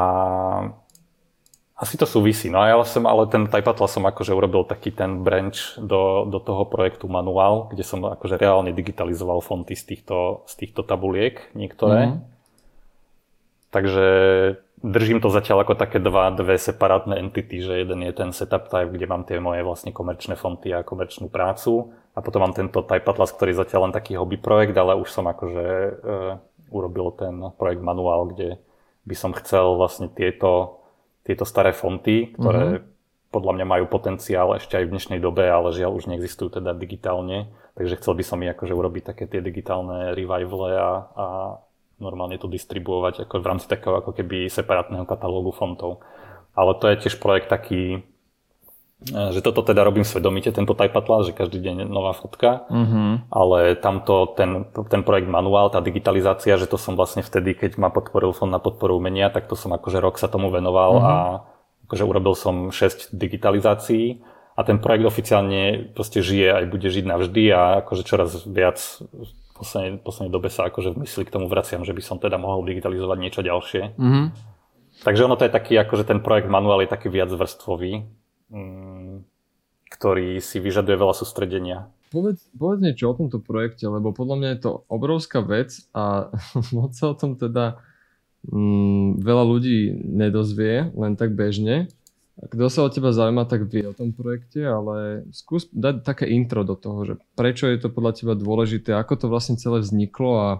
asi 1.79 1.95
to 1.95 2.07
súvisí. 2.07 2.51
No 2.51 2.63
a 2.63 2.71
ja 2.71 2.77
som 2.87 3.07
ale 3.07 3.27
ten 3.27 3.47
Type 3.51 3.67
Atlas 3.67 3.91
som 3.91 4.07
akože 4.07 4.35
urobil 4.35 4.63
taký 4.67 4.95
ten 4.95 5.27
branch 5.27 5.79
do, 5.79 6.27
do 6.31 6.39
toho 6.39 6.67
projektu 6.67 7.11
manuál, 7.11 7.71
kde 7.71 7.83
som 7.83 8.03
akože 8.03 8.39
reálne 8.39 8.71
digitalizoval 8.71 9.43
fonty 9.43 9.75
z 9.75 9.95
týchto, 9.95 10.47
z 10.47 10.55
týchto 10.67 10.87
tabuliek 10.87 11.43
niektoré. 11.59 12.15
Mm-hmm. 12.15 12.38
Takže 13.69 14.07
držím 14.83 15.21
to 15.21 15.29
zatiaľ 15.29 15.67
ako 15.67 15.75
také 15.75 15.99
dva, 15.99 16.31
dve 16.33 16.57
separátne 16.57 17.19
entity, 17.19 17.61
že 17.61 17.83
jeden 17.83 18.01
je 18.07 18.13
ten 18.15 18.31
setup 18.31 18.71
type, 18.71 18.95
kde 18.95 19.07
mám 19.11 19.27
tie 19.27 19.43
moje 19.43 19.67
vlastne 19.67 19.91
komerčné 19.91 20.39
fonty 20.39 20.71
a 20.71 20.87
komerčnú 20.87 21.29
prácu 21.29 21.93
a 22.15 22.23
potom 22.23 22.47
mám 22.47 22.55
tento 22.55 22.81
type 22.83 23.07
atlas, 23.07 23.35
ktorý 23.35 23.55
je 23.55 23.61
zatiaľ 23.63 23.91
len 23.91 23.95
taký 23.95 24.17
hobby 24.17 24.39
projekt, 24.39 24.79
ale 24.79 24.97
už 24.97 25.11
som 25.11 25.27
akože 25.27 25.67
e, 25.67 25.91
urobil 26.71 27.13
ten 27.15 27.35
projekt 27.59 27.83
manuál, 27.83 28.31
kde 28.31 28.63
by 29.05 29.15
som 29.17 29.33
chcel 29.35 29.75
vlastne 29.77 30.07
tieto, 30.13 30.85
tieto 31.27 31.43
staré 31.45 31.75
fonty, 31.75 32.37
ktoré 32.37 32.79
mm-hmm. 32.79 33.33
podľa 33.33 33.53
mňa 33.59 33.67
majú 33.67 33.85
potenciál 33.89 34.57
ešte 34.57 34.79
aj 34.79 34.85
v 34.89 34.93
dnešnej 34.97 35.21
dobe, 35.21 35.49
ale 35.49 35.77
žiaľ 35.77 35.97
už 35.97 36.09
neexistujú 36.13 36.61
teda 36.61 36.77
digitálne. 36.77 37.51
Takže 37.75 37.99
chcel 38.03 38.15
by 38.19 38.25
som 38.27 38.43
ich 38.43 38.53
akože 38.53 38.75
urobiť 38.75 39.15
také 39.15 39.25
tie 39.31 39.39
digitálne 39.39 40.13
revivale 40.13 40.75
a, 40.77 40.91
a 41.15 41.27
normálne 41.99 42.39
to 42.39 42.51
distribuovať 42.51 43.27
ako 43.27 43.43
v 43.43 43.49
rámci 43.49 43.67
takého 43.67 43.99
ako 43.99 44.15
keby 44.15 44.51
separátneho 44.51 45.07
katalógu 45.07 45.55
fontov. 45.55 46.03
Ale 46.55 46.75
to 46.79 46.91
je 46.91 47.07
tiež 47.07 47.23
projekt 47.23 47.51
taký, 47.51 48.03
E, 48.99 49.31
že 49.31 49.41
toto 49.47 49.63
teda 49.63 49.87
robím 49.87 50.03
svedomite, 50.03 50.51
tento 50.51 50.75
Type 50.75 50.99
Atlas, 50.99 51.31
že 51.31 51.33
každý 51.37 51.63
deň 51.63 51.87
nová 51.87 52.11
fotka, 52.11 52.67
uh-huh. 52.67 53.23
ale 53.31 53.79
tamto, 53.79 54.35
ten, 54.35 54.67
ten 54.91 55.07
projekt 55.07 55.31
manuál, 55.31 55.71
tá 55.71 55.79
digitalizácia, 55.79 56.59
že 56.59 56.67
to 56.67 56.75
som 56.75 56.99
vlastne 56.99 57.23
vtedy, 57.23 57.55
keď 57.55 57.79
ma 57.79 57.95
podporil 57.95 58.35
fond 58.35 58.51
na 58.51 58.59
podporu 58.59 58.99
umenia, 58.99 59.31
tak 59.31 59.47
to 59.47 59.55
som 59.55 59.71
akože 59.71 60.03
rok 60.03 60.19
sa 60.19 60.27
tomu 60.27 60.51
venoval 60.51 60.93
uh-huh. 60.99 61.07
a 61.07 61.15
akože 61.87 62.05
urobil 62.05 62.35
som 62.35 62.75
6 62.75 63.15
digitalizácií 63.15 64.19
a 64.59 64.67
ten 64.67 64.83
projekt 64.83 65.07
oficiálne 65.07 65.95
proste 65.95 66.19
žije 66.19 66.59
aj 66.59 66.65
bude 66.67 66.91
žiť 66.91 67.07
navždy 67.07 67.43
a 67.55 67.87
akože 67.87 68.03
čoraz 68.03 68.43
viac 68.51 68.83
poslednej, 69.59 69.99
poslednej 69.99 70.33
dobe 70.33 70.49
sa 70.49 70.71
akože 70.71 70.95
v 70.95 71.03
mysli 71.03 71.27
k 71.27 71.35
tomu 71.35 71.51
vraciam, 71.51 71.83
že 71.83 71.93
by 71.93 72.03
som 72.03 72.23
teda 72.23 72.39
mohol 72.39 72.63
digitalizovať 72.63 73.19
niečo 73.19 73.43
ďalšie. 73.43 73.83
Uh-huh. 73.99 74.31
Takže 75.03 75.27
ono 75.27 75.35
to 75.35 75.47
je 75.47 75.53
taký, 75.53 75.75
akože 75.77 76.07
ten 76.07 76.23
projekt 76.23 76.47
manuál 76.47 76.87
je 76.87 76.91
taký 76.91 77.11
viac 77.11 77.31
vrstvový, 77.31 78.07
Mm, 78.49 79.29
ktorý 79.93 80.41
si 80.41 80.57
vyžaduje 80.57 80.97
veľa 80.97 81.13
sústredenia. 81.13 81.93
Povedz, 82.09 82.49
povedz 82.57 82.81
niečo 82.81 83.13
o 83.13 83.19
tomto 83.21 83.45
projekte, 83.45 83.85
lebo 83.85 84.17
podľa 84.17 84.37
mňa 84.41 84.49
je 84.57 84.61
to 84.65 84.73
obrovská 84.89 85.45
vec 85.45 85.85
a 85.93 86.33
moc 86.77 86.97
sa 86.97 87.13
o 87.13 87.15
tom 87.17 87.37
teda 87.37 87.77
mm, 88.49 89.21
veľa 89.21 89.45
ľudí 89.45 90.01
nedozvie, 90.01 90.97
len 90.97 91.13
tak 91.21 91.37
bežne. 91.37 91.93
Kto 92.39 92.71
sa 92.71 92.87
o 92.87 92.93
teba 92.93 93.11
zaujíma, 93.11 93.51
tak 93.51 93.67
vie 93.67 93.91
o 93.91 93.97
tom 93.97 94.15
projekte, 94.15 94.63
ale 94.63 95.27
skús 95.35 95.67
dať 95.75 96.07
také 96.07 96.31
intro 96.31 96.63
do 96.63 96.79
toho, 96.79 97.03
že 97.03 97.15
prečo 97.35 97.67
je 97.67 97.83
to 97.83 97.91
podľa 97.91 98.15
teba 98.15 98.35
dôležité, 98.39 98.95
ako 98.95 99.15
to 99.19 99.27
vlastne 99.27 99.59
celé 99.59 99.83
vzniklo 99.83 100.33
a 100.39 100.51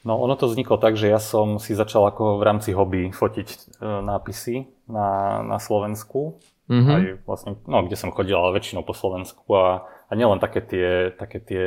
No 0.00 0.16
ono 0.16 0.32
to 0.32 0.48
vzniklo 0.48 0.80
tak, 0.80 0.96
že 0.96 1.12
ja 1.12 1.20
som 1.20 1.60
si 1.60 1.76
začal 1.76 2.08
ako 2.08 2.40
v 2.40 2.46
rámci 2.48 2.72
hobby 2.72 3.12
fotiť 3.12 3.48
e, 3.52 3.56
nápisy 3.84 4.64
na, 4.88 5.44
na 5.44 5.60
Slovensku 5.60 6.40
Mm-hmm. 6.70 6.94
Aj 6.94 7.04
vlastne, 7.26 7.50
no, 7.66 7.82
kde 7.82 7.98
som 7.98 8.14
chodil, 8.14 8.38
ale 8.38 8.54
väčšinou 8.54 8.86
po 8.86 8.94
Slovensku 8.94 9.42
a, 9.58 9.90
a 10.06 10.12
nielen 10.14 10.38
také 10.38 10.62
tie, 10.62 11.10
také 11.10 11.42
tie 11.42 11.66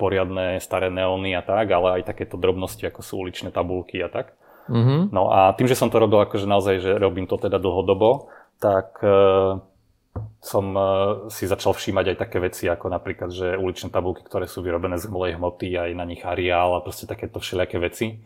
poriadne 0.00 0.56
staré 0.56 0.88
neóny 0.88 1.36
a 1.36 1.44
tak, 1.44 1.68
ale 1.68 2.00
aj 2.00 2.08
takéto 2.08 2.40
drobnosti, 2.40 2.80
ako 2.80 3.04
sú 3.04 3.20
uličné 3.20 3.52
tabulky 3.52 4.00
a 4.00 4.08
tak. 4.08 4.32
Mm-hmm. 4.72 5.12
No 5.12 5.28
a 5.28 5.52
tým, 5.52 5.68
že 5.68 5.76
som 5.76 5.92
to 5.92 6.00
robil 6.00 6.24
akože 6.24 6.48
naozaj, 6.48 6.80
že 6.80 6.92
robím 6.96 7.28
to 7.28 7.36
teda 7.36 7.60
dlhodobo, 7.60 8.32
tak 8.60 9.00
e, 9.00 9.16
som 10.44 10.66
e, 10.76 10.82
si 11.32 11.48
začal 11.48 11.72
všímať 11.72 12.14
aj 12.14 12.16
také 12.20 12.38
veci, 12.38 12.68
ako 12.68 12.92
napríklad, 12.92 13.32
že 13.32 13.56
uličné 13.56 13.88
tabulky, 13.88 14.20
ktoré 14.22 14.44
sú 14.44 14.60
vyrobené 14.60 15.00
z 15.00 15.08
umelej 15.08 15.40
hmoty, 15.40 15.74
aj 15.74 15.90
na 15.96 16.04
nich 16.04 16.20
areál 16.22 16.76
a 16.76 16.84
proste 16.84 17.08
takéto 17.08 17.40
všelijaké 17.40 17.80
veci. 17.80 18.20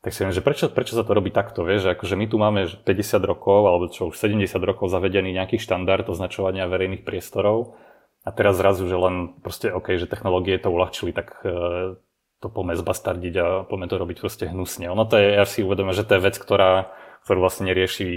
Tak 0.00 0.16
si 0.16 0.24
viem, 0.24 0.32
že 0.32 0.40
prečo, 0.40 0.72
prečo 0.72 0.96
sa 0.96 1.04
to 1.04 1.12
robí 1.12 1.28
takto, 1.28 1.60
vieš, 1.60 1.84
že 1.84 1.92
akože 1.92 2.16
my 2.16 2.26
tu 2.30 2.40
máme 2.40 2.60
50 2.64 3.20
rokov, 3.20 3.68
alebo 3.68 3.84
čo 3.92 4.08
už 4.08 4.16
70 4.16 4.48
rokov 4.64 4.88
zavedený 4.88 5.36
nejaký 5.36 5.60
štandard 5.60 6.08
označovania 6.08 6.64
verejných 6.64 7.04
priestorov. 7.04 7.76
A 8.24 8.32
teraz 8.32 8.56
zrazu, 8.56 8.88
že 8.88 8.96
len 8.96 9.36
proste 9.44 9.68
OK, 9.68 9.96
že 10.00 10.08
technológie 10.08 10.56
to 10.56 10.72
uľahčili, 10.72 11.12
tak 11.12 11.40
e, 11.44 12.00
to 12.40 12.48
poďme 12.48 12.76
zbastardiť 12.80 13.34
a 13.36 13.46
poďme 13.68 13.86
to 13.92 13.96
robiť 14.00 14.16
proste 14.24 14.44
hnusne. 14.48 14.88
Ono 14.88 15.04
to 15.04 15.20
je, 15.20 15.36
ja 15.36 15.44
si 15.44 15.60
uvedomím, 15.60 15.92
že 15.92 16.08
to 16.08 16.16
je 16.16 16.24
vec, 16.24 16.36
ktorá, 16.40 16.92
ktorú 17.28 17.44
vlastne 17.44 17.68
nerieši 17.68 18.08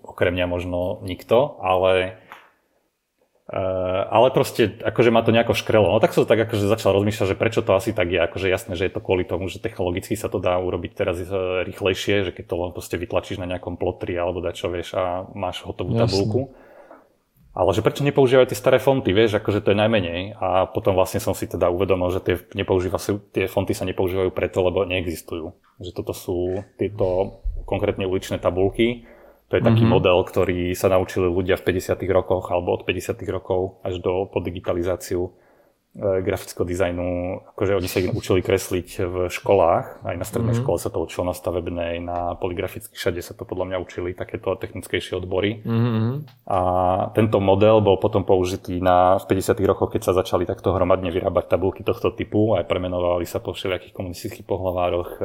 okrem 0.00 0.32
mňa 0.32 0.46
možno 0.48 1.04
nikto, 1.04 1.60
ale 1.60 2.16
Uh, 3.52 4.08
ale 4.08 4.32
proste, 4.32 4.80
akože 4.80 5.12
ma 5.12 5.20
to 5.20 5.28
nejako 5.28 5.52
škrelo. 5.52 5.84
No 5.84 6.00
tak 6.00 6.16
som 6.16 6.24
tak 6.24 6.40
akože 6.46 6.72
začal 6.72 6.96
rozmýšľať, 6.96 7.26
že 7.26 7.36
prečo 7.36 7.60
to 7.60 7.76
asi 7.76 7.92
tak 7.92 8.08
je. 8.08 8.16
Akože 8.16 8.48
jasné, 8.48 8.78
že 8.78 8.88
je 8.88 8.94
to 8.96 9.04
kvôli 9.04 9.28
tomu, 9.28 9.50
že 9.52 9.60
technologicky 9.60 10.16
sa 10.16 10.32
to 10.32 10.40
dá 10.40 10.56
urobiť 10.56 10.96
teraz 10.96 11.20
uh, 11.26 11.60
rýchlejšie, 11.66 12.24
že 12.24 12.32
keď 12.32 12.44
to 12.48 12.54
len 12.56 12.70
proste 12.72 12.96
vytlačíš 12.96 13.42
na 13.42 13.50
nejakom 13.50 13.76
plotri 13.76 14.16
alebo 14.16 14.40
dačo, 14.40 14.72
vieš, 14.72 14.96
a 14.96 15.28
máš 15.36 15.68
hotovú 15.68 15.92
tabulku. 16.00 16.56
Ale 17.52 17.76
že 17.76 17.84
prečo 17.84 18.00
nepoužívajú 18.08 18.48
tie 18.48 18.56
staré 18.56 18.80
fonty, 18.80 19.12
vieš, 19.12 19.36
akože 19.36 19.60
to 19.60 19.76
je 19.76 19.80
najmenej. 19.84 20.32
A 20.40 20.64
potom 20.72 20.96
vlastne 20.96 21.20
som 21.20 21.36
si 21.36 21.44
teda 21.44 21.68
uvedomil, 21.68 22.08
že 22.08 22.24
tie, 22.24 22.40
nepoužíva, 22.56 22.96
tie 23.36 23.52
fonty 23.52 23.76
sa 23.76 23.84
nepoužívajú 23.84 24.32
preto, 24.32 24.64
lebo 24.64 24.88
neexistujú. 24.88 25.52
Že 25.76 25.90
toto 25.92 26.16
sú 26.16 26.64
tieto 26.80 27.36
konkrétne 27.68 28.08
uličné 28.08 28.40
tabulky, 28.40 29.04
to 29.52 29.60
je 29.60 29.68
taký 29.68 29.84
mm-hmm. 29.84 30.00
model, 30.00 30.24
ktorý 30.24 30.72
sa 30.72 30.88
naučili 30.88 31.28
ľudia 31.28 31.60
v 31.60 31.76
50. 31.76 32.00
rokoch 32.08 32.48
alebo 32.48 32.72
od 32.72 32.88
50. 32.88 33.20
rokov 33.28 33.84
až 33.84 34.00
do 34.00 34.24
po 34.24 34.40
digitalizáciu 34.40 35.28
e, 35.28 36.24
grafického 36.24 36.64
dizajnu. 36.64 37.04
Akože 37.52 37.76
oni 37.76 37.84
sa 37.84 38.00
ich 38.00 38.08
učili 38.16 38.40
kresliť 38.40 38.88
v 39.04 39.14
školách, 39.28 40.08
aj 40.08 40.16
na 40.16 40.24
strednej 40.24 40.56
mm-hmm. 40.56 40.64
škole 40.64 40.80
sa 40.80 40.88
to 40.88 41.04
učilo, 41.04 41.28
na 41.28 41.36
stavebnej, 41.36 42.00
na 42.00 42.32
poligrafických, 42.40 42.96
všade 42.96 43.20
sa 43.20 43.36
to 43.36 43.44
podľa 43.44 43.76
mňa 43.76 43.78
učili, 43.84 44.16
takéto 44.16 44.56
technickejšie 44.56 45.20
odbory. 45.20 45.60
Mm-hmm. 45.68 46.48
A 46.48 46.60
tento 47.12 47.36
model 47.36 47.84
bol 47.84 48.00
potom 48.00 48.24
použitý 48.24 48.80
na, 48.80 49.20
v 49.20 49.36
50. 49.36 49.52
rokoch, 49.68 49.92
keď 49.92 50.00
sa 50.00 50.16
začali 50.16 50.48
takto 50.48 50.72
hromadne 50.72 51.12
vyrábať 51.12 51.52
tabulky 51.52 51.84
tohto 51.84 52.08
typu, 52.16 52.56
aj 52.56 52.64
premenovali 52.64 53.28
sa 53.28 53.36
po 53.44 53.52
všelijakých 53.52 53.92
komunistických 53.92 54.48
pohlavároch 54.48 55.20
e, 55.20 55.24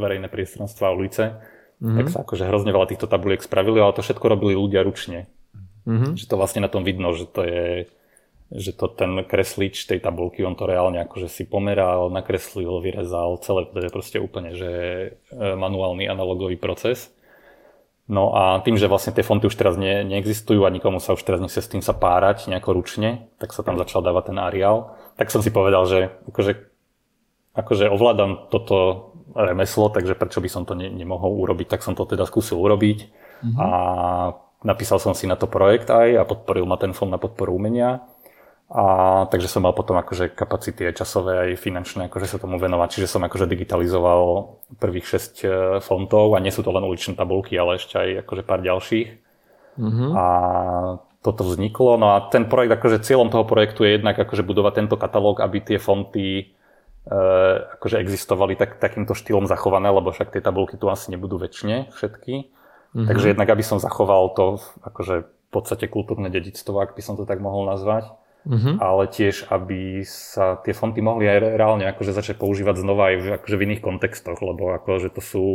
verejné 0.00 0.32
priestranstva 0.32 0.88
a 0.88 0.96
ulice 0.96 1.55
mm-hmm. 1.82 1.96
tak 2.00 2.06
sa 2.12 2.18
akože 2.22 2.48
hrozne 2.48 2.70
veľa 2.72 2.88
týchto 2.90 3.06
tabuliek 3.08 3.42
spravili, 3.42 3.80
ale 3.80 3.96
to 3.96 4.04
všetko 4.04 4.26
robili 4.26 4.56
ľudia 4.56 4.84
ručne. 4.86 5.26
Mm-hmm. 5.86 6.18
Že 6.18 6.24
to 6.26 6.34
vlastne 6.34 6.60
na 6.64 6.70
tom 6.72 6.82
vidno, 6.82 7.14
že 7.14 7.26
to 7.28 7.42
je 7.46 7.66
že 8.46 8.78
to 8.78 8.86
ten 8.86 9.26
kreslič 9.26 9.90
tej 9.90 9.98
tabulky, 9.98 10.46
on 10.46 10.54
to 10.54 10.70
reálne 10.70 11.02
akože 11.02 11.26
si 11.26 11.42
pomeral, 11.42 12.14
nakreslil, 12.14 12.78
vyrezal, 12.78 13.42
celé 13.42 13.66
to 13.66 13.82
je 13.82 13.90
proste 13.90 14.18
úplne, 14.22 14.54
že 14.54 14.70
e, 14.70 15.08
manuálny 15.34 16.06
analogový 16.06 16.54
proces. 16.54 17.10
No 18.06 18.38
a 18.38 18.62
tým, 18.62 18.78
že 18.78 18.86
vlastne 18.86 19.10
tie 19.10 19.26
fonty 19.26 19.50
už 19.50 19.58
teraz 19.58 19.74
ne, 19.74 20.06
neexistujú 20.06 20.62
a 20.62 20.70
nikomu 20.70 21.02
sa 21.02 21.18
už 21.18 21.26
teraz 21.26 21.42
nechce 21.42 21.58
s 21.58 21.66
tým 21.66 21.82
sa 21.82 21.90
párať 21.90 22.46
nejako 22.46 22.78
ručne, 22.78 23.26
tak 23.42 23.50
sa 23.50 23.66
tam 23.66 23.74
začal 23.82 23.98
dávať 23.98 24.30
ten 24.30 24.38
areál. 24.38 24.94
Tak 25.18 25.34
som 25.34 25.42
si 25.42 25.50
povedal, 25.50 25.82
že 25.90 26.14
akože, 26.30 26.52
akože 27.58 27.90
ovládam 27.90 28.46
toto 28.46 29.10
remeslo, 29.36 29.92
takže 29.92 30.16
prečo 30.16 30.40
by 30.40 30.48
som 30.48 30.64
to 30.64 30.72
ne, 30.72 30.88
nemohol 30.88 31.36
urobiť, 31.44 31.76
tak 31.76 31.84
som 31.84 31.92
to 31.92 32.08
teda 32.08 32.24
skúsil 32.24 32.56
urobiť 32.56 32.98
mm-hmm. 33.04 33.60
a 33.60 33.68
napísal 34.64 34.96
som 34.96 35.12
si 35.12 35.28
na 35.28 35.36
to 35.36 35.46
projekt 35.46 35.92
aj 35.92 36.16
a 36.16 36.24
podporil 36.24 36.64
ma 36.64 36.80
ten 36.80 36.96
fond 36.96 37.12
na 37.12 37.20
podporu 37.20 37.54
umenia. 37.54 38.02
A 38.66 38.82
takže 39.30 39.46
som 39.46 39.62
mal 39.62 39.70
potom 39.78 39.94
akože 39.94 40.34
kapacity 40.34 40.90
aj 40.90 40.98
časové, 40.98 41.38
aj 41.38 41.62
finančné, 41.62 42.10
akože 42.10 42.26
sa 42.26 42.42
tomu 42.42 42.58
venovať. 42.58 42.98
Čiže 42.98 43.14
som 43.14 43.22
akože 43.22 43.46
digitalizoval 43.46 44.58
prvých 44.82 45.06
6 45.06 45.22
e, 45.22 45.46
fontov 45.78 46.34
a 46.34 46.42
nie 46.42 46.50
sú 46.50 46.66
to 46.66 46.74
len 46.74 46.82
uličné 46.82 47.14
tabulky, 47.14 47.54
ale 47.54 47.78
ešte 47.78 47.94
aj 47.94 48.26
akože 48.26 48.42
pár 48.42 48.66
ďalších. 48.66 49.08
Mm-hmm. 49.78 50.10
A 50.18 50.26
toto 51.22 51.46
vzniklo. 51.46 51.94
No 51.94 52.18
a 52.18 52.26
ten 52.26 52.50
projekt, 52.50 52.74
akože 52.74 53.06
cieľom 53.06 53.30
toho 53.30 53.46
projektu 53.46 53.86
je 53.86 54.02
jednak 54.02 54.18
akože 54.18 54.42
budovať 54.42 54.72
tento 54.82 54.98
katalóg, 54.98 55.46
aby 55.46 55.62
tie 55.62 55.78
fonty 55.78 56.54
akože 57.06 58.02
existovali 58.02 58.58
tak, 58.58 58.82
takýmto 58.82 59.14
štýlom 59.14 59.46
zachované, 59.46 59.94
lebo 59.94 60.10
však 60.10 60.34
tie 60.34 60.42
tabulky 60.42 60.74
tu 60.74 60.90
asi 60.90 61.14
nebudú 61.14 61.38
väčšine 61.38 61.94
všetky. 61.94 62.34
Mm-hmm. 62.50 63.06
Takže 63.06 63.26
jednak, 63.34 63.48
aby 63.50 63.62
som 63.62 63.78
zachoval 63.78 64.34
to 64.34 64.58
akože 64.82 65.14
v 65.26 65.50
podstate 65.54 65.86
kultúrne 65.86 66.26
dedictvo, 66.26 66.82
ak 66.82 66.98
by 66.98 67.02
som 67.06 67.14
to 67.14 67.22
tak 67.22 67.38
mohol 67.38 67.70
nazvať. 67.70 68.10
Mm-hmm. 68.46 68.78
Ale 68.78 69.10
tiež, 69.10 69.50
aby 69.50 70.06
sa 70.06 70.58
tie 70.62 70.70
fonty 70.70 71.02
mohli 71.02 71.26
aj 71.26 71.58
reálne 71.58 71.86
akože 71.90 72.14
začať 72.14 72.38
používať 72.38 72.78
znova 72.78 73.10
aj 73.10 73.16
v, 73.18 73.26
akože 73.42 73.56
v 73.58 73.64
iných 73.70 73.82
kontextoch, 73.82 74.38
lebo 74.38 74.70
akože 74.74 75.10
to 75.14 75.22
sú 75.22 75.46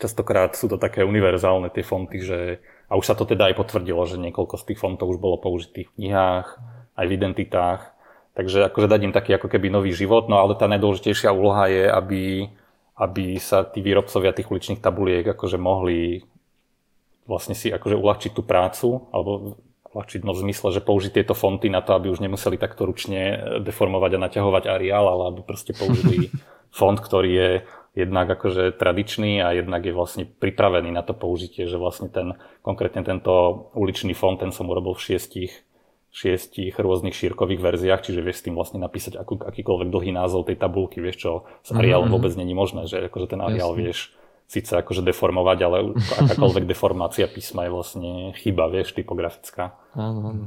častokrát 0.00 0.56
sú 0.56 0.72
to 0.72 0.80
také 0.80 1.04
univerzálne 1.04 1.68
tie 1.68 1.84
fonty, 1.84 2.24
že 2.24 2.64
a 2.88 2.96
už 2.96 3.04
sa 3.04 3.12
to 3.12 3.28
teda 3.28 3.52
aj 3.52 3.60
potvrdilo, 3.60 4.00
že 4.08 4.16
niekoľko 4.16 4.56
z 4.56 4.64
tých 4.72 4.80
fontov 4.80 5.12
už 5.12 5.20
bolo 5.20 5.36
použitých 5.36 5.92
v 5.92 5.96
knihách, 6.00 6.48
aj 6.96 7.04
v 7.04 7.14
identitách 7.20 7.93
Takže 8.34 8.66
akože 8.66 8.90
dať 8.90 9.00
im 9.06 9.14
taký 9.14 9.38
ako 9.38 9.46
keby 9.46 9.70
nový 9.70 9.94
život, 9.94 10.26
no 10.26 10.42
ale 10.42 10.58
tá 10.58 10.66
najdôležitejšia 10.66 11.30
úloha 11.30 11.70
je, 11.70 11.86
aby, 11.86 12.22
aby 12.98 13.38
sa 13.38 13.62
tí 13.62 13.78
výrobcovia 13.78 14.34
tých 14.34 14.50
uličných 14.50 14.82
tabuliek 14.82 15.22
akože 15.22 15.54
mohli 15.54 16.26
vlastne 17.24 17.54
si 17.56 17.72
akože 17.72 17.96
uľahčiť 17.96 18.32
tú 18.36 18.42
prácu, 18.44 19.08
alebo 19.14 19.56
uľahčiť 19.94 20.26
no 20.26 20.34
v 20.34 20.42
zmysle, 20.50 20.74
že 20.74 20.84
použiť 20.84 21.22
tieto 21.22 21.32
fonty 21.38 21.70
na 21.70 21.80
to, 21.80 21.94
aby 21.94 22.10
už 22.10 22.20
nemuseli 22.20 22.58
takto 22.58 22.84
ručne 22.84 23.38
deformovať 23.62 24.18
a 24.18 24.22
naťahovať 24.28 24.64
areál, 24.66 25.06
ale 25.08 25.22
aby 25.30 25.40
proste 25.46 25.72
použili 25.72 26.34
font, 26.78 26.98
ktorý 26.98 27.30
je 27.30 27.50
jednak 27.94 28.26
akože 28.26 28.74
tradičný 28.74 29.38
a 29.38 29.54
jednak 29.54 29.86
je 29.86 29.94
vlastne 29.94 30.26
pripravený 30.26 30.90
na 30.90 31.06
to 31.06 31.14
použitie, 31.14 31.70
že 31.70 31.78
vlastne 31.78 32.10
ten, 32.10 32.34
konkrétne 32.66 33.06
tento 33.06 33.70
uličný 33.78 34.18
font, 34.18 34.34
ten 34.34 34.50
som 34.50 34.66
urobil 34.66 34.98
v 34.98 35.14
šiestich 35.14 35.62
šiestich 36.14 36.78
rôznych 36.78 37.10
šírkových 37.10 37.58
verziách, 37.58 38.06
čiže 38.06 38.22
vieš 38.22 38.38
s 38.38 38.44
tým 38.46 38.54
vlastne 38.54 38.78
napísať 38.78 39.18
akú, 39.18 39.34
akýkoľvek 39.42 39.90
dlhý 39.90 40.14
názov 40.14 40.46
tej 40.46 40.54
tabulky, 40.62 41.02
vieš 41.02 41.26
čo, 41.26 41.30
s 41.66 41.74
Arialom 41.74 42.06
mm-hmm. 42.06 42.14
vôbec 42.14 42.32
není 42.38 42.54
možné, 42.54 42.86
že 42.86 43.10
akože 43.10 43.34
ten 43.34 43.42
Arial 43.42 43.74
Jasne. 43.74 43.82
vieš 43.82 43.98
síce 44.46 44.78
akože 44.78 45.02
deformovať, 45.02 45.58
ale 45.66 45.76
akákoľvek 46.22 46.70
deformácia 46.70 47.26
písma 47.26 47.66
je 47.66 47.74
vlastne 47.74 48.10
chyba, 48.38 48.70
vieš, 48.70 48.94
typografická. 48.94 49.74
Áno, 49.98 50.20
áno. 50.30 50.44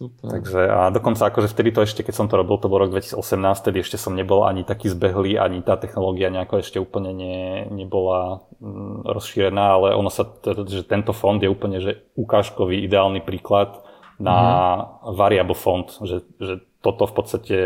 Super. 0.00 0.32
Takže 0.32 0.60
a 0.64 0.88
dokonca 0.88 1.28
akože 1.28 1.52
vtedy 1.52 1.76
to 1.76 1.84
ešte, 1.84 2.00
keď 2.00 2.14
som 2.16 2.26
to 2.28 2.40
robil, 2.40 2.56
to 2.56 2.72
bol 2.72 2.80
rok 2.80 2.88
2018, 2.88 3.20
vtedy 3.60 3.84
ešte 3.84 4.00
som 4.00 4.16
nebol 4.16 4.48
ani 4.48 4.64
taký 4.64 4.88
zbehlý, 4.88 5.36
ani 5.36 5.60
tá 5.60 5.76
technológia 5.76 6.32
nejako 6.32 6.64
ešte 6.64 6.80
úplne 6.80 7.12
ne, 7.12 7.68
nebola 7.68 8.40
mm, 8.64 9.04
rozšírená, 9.04 9.76
ale 9.76 9.92
ono 9.92 10.08
sa, 10.08 10.24
že 10.64 10.88
tento 10.88 11.12
fond 11.12 11.36
je 11.36 11.52
úplne 11.52 11.84
že 11.84 12.00
ukážkový, 12.16 12.80
ideálny 12.80 13.20
príklad 13.20 13.84
na 14.20 14.36
mm-hmm. 14.36 15.16
variable 15.16 15.56
fond, 15.56 15.88
že, 16.04 16.22
že 16.36 16.60
toto 16.84 17.08
v 17.08 17.14
podstate 17.16 17.58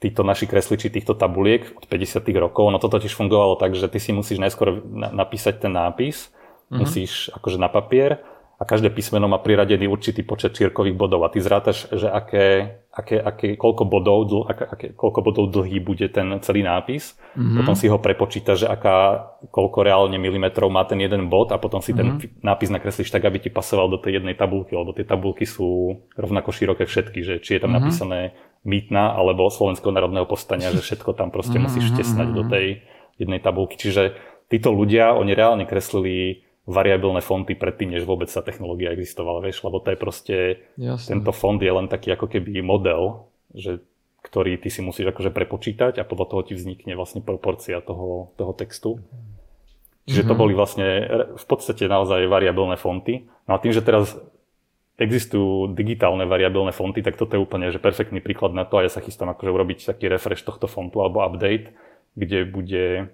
títo 0.00 0.24
naši 0.24 0.48
kresliči 0.48 0.88
týchto 0.88 1.12
tabuliek 1.12 1.76
od 1.76 1.84
50 1.84 2.24
rokov, 2.40 2.72
no 2.72 2.80
to 2.80 2.88
totiž 2.88 3.12
fungovalo 3.12 3.56
tak, 3.60 3.76
že 3.76 3.88
ty 3.88 4.00
si 4.00 4.12
musíš 4.16 4.40
najskôr 4.40 4.80
napísať 5.12 5.64
ten 5.64 5.72
nápis, 5.72 6.28
mm-hmm. 6.28 6.78
musíš 6.80 7.32
akože 7.36 7.60
na 7.60 7.68
papier 7.68 8.20
a 8.60 8.68
každé 8.68 8.92
písmeno 8.92 9.24
má 9.24 9.40
priradený 9.40 9.88
určitý 9.88 10.20
počet 10.20 10.52
čierkových 10.52 10.92
bodov 10.92 11.24
a 11.24 11.32
ty 11.32 11.40
zrátaš, 11.40 11.88
že 11.96 12.12
aké, 12.12 12.76
aké, 12.92 13.16
aké, 13.16 13.56
koľko, 13.56 13.88
bodov, 13.88 14.28
dl, 14.28 14.44
aké, 14.44 14.64
aké, 14.68 14.86
koľko 14.92 15.20
bodov 15.24 15.44
dlhý 15.48 15.80
bude 15.80 16.04
ten 16.12 16.28
celý 16.44 16.60
nápis. 16.60 17.16
Mm-hmm. 17.32 17.56
Potom 17.56 17.72
si 17.72 17.88
ho 17.88 17.96
prepočíta, 17.96 18.60
že 18.60 18.68
aká, 18.68 19.32
koľko 19.48 19.80
reálne 19.80 20.20
milimetrov 20.20 20.68
má 20.68 20.84
ten 20.84 21.00
jeden 21.00 21.32
bod 21.32 21.56
a 21.56 21.56
potom 21.56 21.80
si 21.80 21.96
mm-hmm. 21.96 22.20
ten 22.20 22.36
mhm. 22.36 22.44
nápis 22.44 22.68
nakreslíš 22.68 23.08
tak, 23.08 23.24
aby 23.24 23.40
ti 23.40 23.48
pasoval 23.48 23.88
do 23.88 23.96
tej 23.96 24.20
jednej 24.20 24.36
tabulky, 24.36 24.76
lebo 24.76 24.92
tie 24.92 25.08
tabulky 25.08 25.48
sú 25.48 25.96
rovnako 26.20 26.52
široké 26.52 26.84
všetky, 26.84 27.24
že 27.24 27.34
či 27.40 27.56
je 27.56 27.64
tam 27.64 27.72
mm-hmm. 27.72 27.80
napísané 27.80 28.36
mýtna 28.68 29.16
alebo 29.16 29.48
Slovenského 29.48 29.88
národného 29.88 30.28
povstania, 30.28 30.68
že 30.68 30.84
všetko 30.84 31.16
tam 31.16 31.32
proste 31.32 31.56
mm-hmm. 31.56 31.64
musíš 31.64 31.96
tesnať 31.96 32.28
do 32.36 32.44
mhm. 32.44 32.50
tej 32.52 32.66
jednej 33.16 33.40
tabulky. 33.40 33.80
Čiže 33.80 34.20
títo 34.52 34.68
ľudia, 34.68 35.16
oni 35.16 35.32
reálne 35.32 35.64
kreslili 35.64 36.44
variabilné 36.70 37.18
fonty 37.20 37.58
predtým, 37.58 37.90
než 37.90 38.06
vôbec 38.06 38.30
sa 38.30 38.46
technológia 38.46 38.94
existovala, 38.94 39.42
vieš, 39.42 39.66
lebo 39.66 39.82
to 39.82 39.90
je 39.90 39.98
proste, 39.98 40.36
Jasne. 40.78 41.18
tento 41.18 41.34
fond 41.34 41.58
je 41.58 41.68
len 41.68 41.90
taký 41.90 42.14
ako 42.14 42.30
keby 42.30 42.62
model, 42.62 43.26
že, 43.50 43.82
ktorý 44.22 44.56
ty 44.62 44.70
si 44.70 44.80
musíš 44.80 45.10
akože 45.10 45.34
prepočítať 45.34 45.98
a 45.98 46.06
podľa 46.06 46.26
toho 46.30 46.42
ti 46.46 46.54
vznikne 46.54 46.94
vlastne 46.94 47.20
proporcia 47.20 47.82
toho, 47.82 48.30
toho 48.38 48.52
textu. 48.54 49.02
Čiže 50.06 50.24
mm-hmm. 50.24 50.30
to 50.30 50.34
mhm. 50.34 50.40
boli 50.40 50.52
vlastne 50.54 50.88
v 51.34 51.46
podstate 51.46 51.84
naozaj 51.90 52.30
variabilné 52.30 52.78
fonty. 52.78 53.26
No 53.50 53.58
a 53.58 53.62
tým, 53.62 53.74
že 53.74 53.82
teraz 53.82 54.16
existujú 55.00 55.72
digitálne 55.72 56.28
variabilné 56.28 56.76
fonty, 56.76 57.00
tak 57.00 57.16
toto 57.16 57.34
je 57.34 57.40
úplne 57.40 57.72
že 57.72 57.80
perfektný 57.80 58.20
príklad 58.20 58.52
na 58.52 58.68
to 58.68 58.78
a 58.78 58.84
ja 58.84 58.92
sa 58.92 59.00
chystám 59.00 59.32
akože 59.32 59.48
urobiť 59.48 59.78
taký 59.88 60.12
refresh 60.12 60.44
tohto 60.44 60.68
fontu 60.68 61.00
alebo 61.00 61.24
update, 61.24 61.72
kde 62.20 62.44
bude 62.44 63.08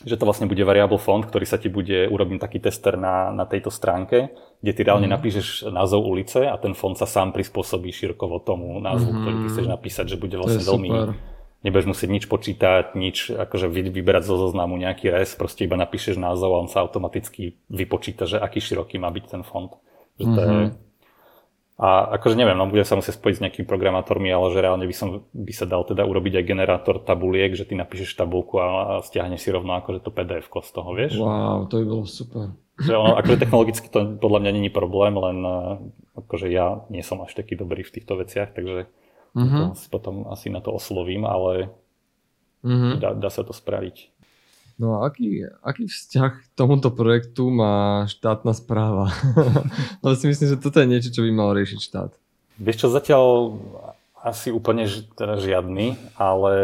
že 0.00 0.16
to 0.16 0.24
vlastne 0.24 0.48
bude 0.48 0.64
variable 0.64 0.96
font, 0.96 1.20
ktorý 1.20 1.44
sa 1.44 1.60
ti 1.60 1.68
bude, 1.68 2.08
urobím 2.08 2.40
taký 2.40 2.56
tester 2.56 2.96
na, 2.96 3.28
na 3.28 3.44
tejto 3.44 3.68
stránke, 3.68 4.32
kde 4.64 4.72
ty 4.72 4.80
reálne 4.84 5.08
mm. 5.08 5.14
napíšeš 5.16 5.48
názov 5.68 6.08
ulice 6.08 6.48
a 6.48 6.56
ten 6.56 6.72
font 6.72 6.96
sa 6.96 7.04
sám 7.04 7.36
prispôsobí 7.36 7.92
širkovo 7.92 8.40
tomu 8.40 8.80
názvu, 8.80 9.12
mm. 9.12 9.18
ktorý 9.20 9.34
ty 9.36 9.46
chceš 9.52 9.66
napísať, 9.68 10.06
že 10.08 10.16
bude 10.16 10.36
vlastne 10.40 10.64
veľmi... 10.64 10.90
Nebudeš 11.60 11.92
musieť 11.92 12.08
nič 12.08 12.24
počítať, 12.24 12.96
nič 12.96 13.36
akože 13.36 13.68
vyberať 13.68 14.24
zo 14.24 14.40
zoznamu 14.48 14.80
nejaký 14.80 15.12
res, 15.12 15.36
proste 15.36 15.68
iba 15.68 15.76
napíšeš 15.76 16.16
názov 16.16 16.56
a 16.56 16.60
on 16.64 16.72
sa 16.72 16.80
automaticky 16.80 17.60
vypočíta, 17.68 18.24
že 18.24 18.40
aký 18.40 18.64
široký 18.64 18.96
má 18.96 19.12
byť 19.12 19.24
ten 19.28 19.42
font. 19.44 19.76
Že 20.16 20.24
to 20.24 20.40
mm-hmm. 20.40 20.40
je, 20.40 20.64
mhm. 20.64 20.89
A 21.80 22.20
akože 22.20 22.36
neviem, 22.36 22.60
no 22.60 22.68
budem 22.68 22.84
sa 22.84 22.92
musieť 22.92 23.16
spojiť 23.16 23.34
s 23.40 23.42
nejakými 23.48 23.64
programátormi, 23.64 24.28
ale 24.28 24.52
že 24.52 24.60
reálne 24.60 24.84
by, 24.84 24.92
som, 24.92 25.24
by 25.32 25.52
sa 25.56 25.64
dal 25.64 25.88
teda 25.88 26.04
urobiť 26.04 26.36
aj 26.36 26.44
generátor 26.44 27.00
tabuliek, 27.00 27.56
že 27.56 27.64
ty 27.64 27.72
napíšeš 27.72 28.20
tabulku 28.20 28.60
a 28.60 29.00
stiahneš 29.00 29.40
si 29.40 29.48
rovno 29.48 29.72
akože 29.80 30.04
to 30.04 30.12
pdf 30.12 30.44
z 30.44 30.70
toho, 30.76 30.92
vieš? 30.92 31.16
Wow, 31.16 31.72
to 31.72 31.80
by 31.80 31.84
bolo 31.88 32.04
super. 32.04 32.52
Že 32.76 32.92
ono, 33.00 33.16
akože 33.16 33.38
technologicky 33.40 33.88
to 33.88 34.20
podľa 34.20 34.44
mňa 34.44 34.52
není 34.60 34.68
problém, 34.68 35.16
len 35.16 35.38
eh, 35.40 36.20
akože 36.20 36.52
ja 36.52 36.84
nie 36.92 37.00
som 37.00 37.24
až 37.24 37.32
taký 37.32 37.56
dobrý 37.56 37.80
v 37.80 37.94
týchto 37.96 38.12
veciach, 38.20 38.52
takže 38.52 38.84
mm-hmm. 39.32 39.72
potom 39.88 40.28
asi 40.28 40.52
na 40.52 40.60
to 40.60 40.76
oslovím, 40.76 41.24
ale 41.24 41.72
mm-hmm. 42.60 43.00
dá, 43.00 43.16
dá 43.16 43.32
sa 43.32 43.40
to 43.40 43.56
spraviť. 43.56 44.19
No 44.80 44.96
a 44.96 45.12
aký, 45.12 45.44
aký 45.60 45.92
vzťah 45.92 46.32
k 46.40 46.44
tomuto 46.56 46.88
projektu 46.88 47.52
má 47.52 48.08
štátna 48.08 48.56
správa? 48.56 49.12
no 50.00 50.16
si 50.16 50.24
myslím, 50.24 50.56
že 50.56 50.56
toto 50.56 50.80
je 50.80 50.88
niečo, 50.88 51.12
čo 51.12 51.20
by 51.20 51.28
mal 51.28 51.52
riešiť 51.52 51.80
štát. 51.84 52.16
Vieš 52.56 52.76
čo, 52.80 52.88
zatiaľ 52.88 53.24
asi 54.24 54.48
úplne 54.48 54.88
ž, 54.88 55.04
teda 55.12 55.36
žiadny, 55.36 56.00
ale 56.16 56.54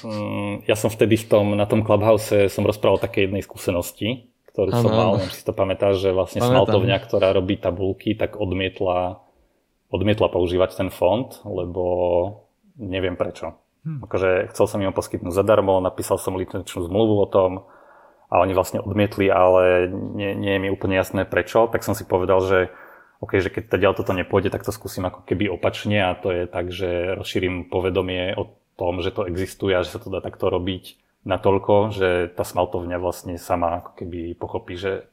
mm, 0.00 0.64
ja 0.64 0.76
som 0.80 0.88
vtedy 0.88 1.20
v 1.20 1.28
tom, 1.28 1.44
na 1.60 1.68
tom 1.68 1.84
Clubhouse 1.84 2.48
som 2.48 2.64
rozprával 2.64 2.96
také 2.96 3.28
jednej 3.28 3.44
skúsenosti, 3.44 4.32
ktorú 4.56 4.72
ano, 4.72 4.80
som 4.80 4.92
mal, 4.92 5.12
neviem, 5.20 5.36
si 5.36 5.44
to 5.44 5.52
pamätáš, 5.52 6.00
že 6.00 6.16
vlastne 6.16 6.40
Pamätám. 6.40 6.56
smaltovňa, 6.56 6.96
ktorá 7.04 7.28
robí 7.36 7.60
tabulky, 7.60 8.16
tak 8.16 8.40
odmietla, 8.40 9.20
odmietla 9.92 10.28
používať 10.32 10.70
ten 10.72 10.88
fond, 10.88 11.28
lebo 11.44 11.84
neviem 12.80 13.12
prečo. 13.12 13.59
Hmm. 13.80 14.04
Akože 14.04 14.52
chcel 14.52 14.66
som 14.68 14.80
im 14.84 14.92
ho 14.92 14.94
poskytnúť 14.96 15.32
zadarmo, 15.32 15.80
napísal 15.80 16.20
som 16.20 16.36
licenčnú 16.36 16.84
zmluvu 16.84 17.14
o 17.24 17.28
tom 17.28 17.50
a 18.28 18.44
oni 18.44 18.52
vlastne 18.52 18.84
odmietli, 18.84 19.32
ale 19.32 19.88
nie, 19.90 20.36
nie 20.36 20.52
je 20.56 20.62
mi 20.62 20.68
úplne 20.68 21.00
jasné 21.00 21.24
prečo, 21.24 21.66
tak 21.66 21.80
som 21.82 21.96
si 21.96 22.04
povedal, 22.04 22.44
že 22.44 22.58
OK, 23.20 23.36
že 23.40 23.52
keď 23.52 23.76
teda 23.76 23.92
toto 23.92 24.16
nepôjde, 24.16 24.48
tak 24.48 24.64
to 24.64 24.72
skúsim 24.72 25.04
ako 25.04 25.24
keby 25.24 25.48
opačne 25.52 26.00
a 26.00 26.16
to 26.16 26.32
je 26.32 26.44
tak, 26.48 26.72
že 26.72 27.20
rozšírim 27.20 27.68
povedomie 27.68 28.32
o 28.36 28.56
tom, 28.80 29.04
že 29.04 29.12
to 29.12 29.28
existuje 29.28 29.76
a 29.76 29.84
že 29.84 29.92
sa 29.92 30.00
to 30.00 30.08
dá 30.08 30.24
takto 30.24 30.48
robiť 30.48 30.96
natoľko, 31.28 31.92
že 31.92 32.32
tá 32.32 32.48
smaltovňa 32.48 32.96
vlastne 32.96 33.36
sama 33.36 33.84
ako 33.84 33.92
keby 34.00 34.32
pochopí, 34.40 34.72
že 34.76 35.04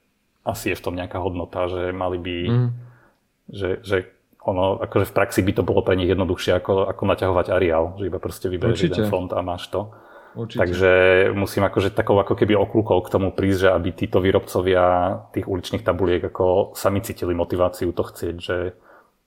asi 0.48 0.72
je 0.72 0.80
v 0.80 0.84
tom 0.88 0.96
nejaká 0.96 1.20
hodnota, 1.20 1.68
že 1.68 1.92
mali 1.92 2.16
by, 2.16 2.38
mm. 2.48 2.70
že, 3.52 3.70
že 3.84 3.98
ono, 4.48 4.80
akože 4.80 5.12
v 5.12 5.16
praxi 5.16 5.44
by 5.44 5.52
to 5.60 5.64
bolo 5.68 5.84
pre 5.84 6.00
nich 6.00 6.08
jednoduchšie 6.08 6.56
ako, 6.64 6.88
ako 6.88 7.04
naťahovať 7.04 7.46
Arial, 7.52 8.00
že 8.00 8.08
iba 8.08 8.16
proste 8.16 8.48
vyberieš 8.48 8.88
jeden 8.88 9.12
fond 9.12 9.28
a 9.36 9.44
máš 9.44 9.68
to. 9.68 9.92
Určite. 10.38 10.62
Takže 10.64 10.92
musím 11.34 11.66
akože 11.66 11.90
takou 11.92 12.16
ako 12.22 12.38
keby 12.38 12.54
okľukou 12.56 13.02
k 13.04 13.12
tomu 13.12 13.34
prísť, 13.34 13.68
že 13.68 13.70
aby 13.74 13.90
títo 13.92 14.22
výrobcovia 14.22 14.86
tých 15.34 15.50
uličných 15.50 15.82
tabuliek 15.82 16.22
ako 16.22 16.78
sami 16.78 17.02
cítili 17.02 17.34
motiváciu 17.34 17.90
to 17.90 18.04
chcieť, 18.06 18.36
že 18.38 18.78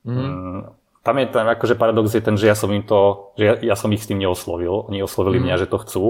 mm. 0.07 0.15
Mm, 0.15 0.61
tam 1.03 1.15
je 1.19 1.27
ten 1.27 1.47
akože 1.51 1.75
paradox 1.75 2.15
je 2.15 2.23
ten, 2.23 2.39
že 2.39 2.47
ja 2.47 2.55
som 2.55 2.71
im 2.71 2.87
to, 2.87 3.35
že 3.35 3.45
ja, 3.45 3.55
ja 3.59 3.77
som 3.77 3.91
ich 3.91 4.01
s 4.01 4.09
tým 4.09 4.23
neoslovil, 4.23 4.87
oni 4.87 5.03
oslovili 5.03 5.43
mm. 5.43 5.45
mňa, 5.51 5.57
že 5.59 5.67
to 5.67 5.83
chcú 5.83 6.05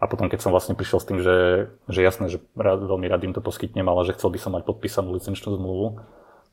a 0.00 0.04
potom 0.08 0.32
keď 0.32 0.40
som 0.40 0.56
vlastne 0.56 0.72
prišiel 0.72 0.98
s 1.04 1.08
tým, 1.08 1.18
že, 1.20 1.68
že 1.92 2.00
jasné, 2.00 2.32
že 2.32 2.40
rád, 2.56 2.84
veľmi 2.88 3.06
rád 3.12 3.28
im 3.28 3.36
to 3.36 3.44
poskytnem, 3.44 3.84
ale 3.84 4.08
že 4.08 4.16
chcel 4.16 4.32
by 4.32 4.38
som 4.40 4.56
mať 4.56 4.64
podpísanú 4.64 5.12
licenčnú 5.12 5.52
zmluvu, 5.52 6.00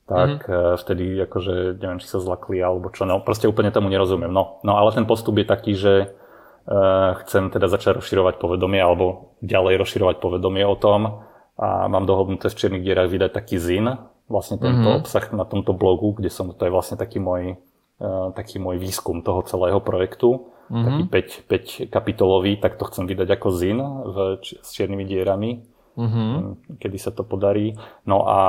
tak 0.04 0.46
mm-hmm. 0.46 0.76
vtedy 0.84 1.06
akože 1.24 1.80
neviem, 1.80 2.00
či 2.04 2.12
sa 2.12 2.20
zlakli 2.20 2.60
alebo 2.60 2.92
čo, 2.92 3.08
no 3.08 3.24
proste 3.24 3.48
úplne 3.48 3.72
tomu 3.72 3.88
nerozumiem. 3.88 4.32
No, 4.32 4.60
no 4.68 4.76
ale 4.76 4.92
ten 4.92 5.08
postup 5.08 5.40
je 5.40 5.48
taký, 5.48 5.74
že 5.80 5.94
uh, 6.12 7.16
chcem 7.24 7.48
teda 7.48 7.72
začať 7.72 8.04
rozširovať 8.04 8.36
povedomie 8.36 8.84
alebo 8.84 9.36
ďalej 9.40 9.80
rozširovať 9.80 10.16
povedomie 10.20 10.68
o 10.68 10.76
tom 10.76 11.24
a 11.56 11.88
mám 11.88 12.04
dohodnuté 12.04 12.52
v 12.52 12.58
Čiernych 12.60 12.84
dierach 12.84 13.08
vydať 13.08 13.32
taký 13.32 13.56
zin, 13.62 13.96
vlastne 14.28 14.60
tento 14.60 14.92
mm-hmm. 14.92 15.00
obsah 15.08 15.26
na 15.32 15.48
tomto 15.48 15.72
blogu, 15.72 16.20
kde 16.20 16.28
som, 16.28 16.52
to 16.52 16.64
je 16.68 16.74
vlastne 16.74 17.00
taký 17.00 17.24
môj, 17.24 17.56
uh, 18.04 18.36
taký 18.36 18.60
môj 18.60 18.84
výskum 18.84 19.24
toho 19.24 19.48
celého 19.48 19.80
projektu, 19.80 20.52
mm-hmm. 20.68 20.84
taký 20.84 21.04
5, 21.48 21.88
5 21.88 21.94
kapitolový, 21.94 22.60
tak 22.60 22.76
to 22.76 22.84
chcem 22.92 23.08
vydať 23.08 23.40
ako 23.40 23.48
zin 23.56 23.80
v, 23.80 24.16
s 24.44 24.70
čiernymi 24.76 25.06
dierami, 25.08 25.64
mm-hmm. 25.96 26.76
kedy 26.82 26.98
sa 27.00 27.16
to 27.16 27.24
podarí. 27.24 27.78
No 28.04 28.28
a 28.28 28.40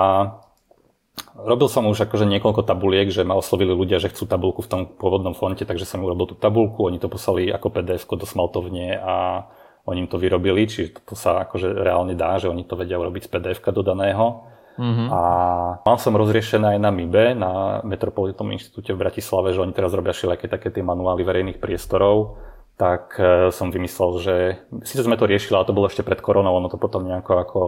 Robil 1.35 1.71
som 1.71 1.87
už 1.87 2.11
akože 2.11 2.27
niekoľko 2.27 2.67
tabuliek, 2.67 3.11
že 3.11 3.23
ma 3.23 3.39
oslovili 3.39 3.71
ľudia, 3.71 4.03
že 4.03 4.11
chcú 4.11 4.27
tabulku 4.27 4.63
v 4.63 4.71
tom 4.71 4.81
pôvodnom 4.87 5.35
fonte, 5.35 5.63
takže 5.63 5.87
som 5.87 6.03
urobil 6.03 6.31
tú 6.31 6.35
tabulku, 6.35 6.87
oni 6.87 6.99
to 6.99 7.07
poslali 7.07 7.51
ako 7.51 7.71
pdf 7.71 8.03
do 8.19 8.27
smaltovne 8.27 8.99
a 8.99 9.47
oni 9.87 10.07
im 10.07 10.11
to 10.11 10.19
vyrobili, 10.19 10.67
čiže 10.67 11.07
to 11.07 11.15
sa 11.15 11.47
akože 11.47 11.71
reálne 11.71 12.19
dá, 12.19 12.39
že 12.43 12.51
oni 12.51 12.67
to 12.67 12.75
vedia 12.75 12.99
urobiť 12.99 13.27
z 13.27 13.31
pdf 13.31 13.59
do 13.71 13.83
daného. 13.87 14.49
Mm-hmm. 14.75 15.07
A 15.07 15.21
mal 15.87 15.99
som 16.03 16.19
rozriešené 16.19 16.75
aj 16.75 16.81
na 16.83 16.91
MIBE, 16.91 17.39
na 17.39 17.79
Metropolitnom 17.87 18.51
inštitúte 18.51 18.91
v 18.91 19.07
Bratislave, 19.07 19.55
že 19.55 19.63
oni 19.63 19.71
teraz 19.71 19.95
robia 19.95 20.11
všelijaké 20.11 20.51
také 20.51 20.75
tie 20.75 20.83
manuály 20.83 21.23
verejných 21.23 21.63
priestorov 21.63 22.43
tak 22.75 23.15
e, 23.23 23.55
som 23.55 23.71
vymyslel, 23.71 24.11
že 24.19 24.35
síce 24.83 25.07
sme 25.07 25.15
to 25.15 25.31
riešili, 25.31 25.55
ale 25.55 25.67
to 25.67 25.77
bolo 25.77 25.87
ešte 25.87 26.03
pred 26.03 26.19
koronou, 26.19 26.59
ono 26.59 26.67
to 26.67 26.75
potom 26.75 27.07
nejako 27.07 27.33
ako 27.39 27.61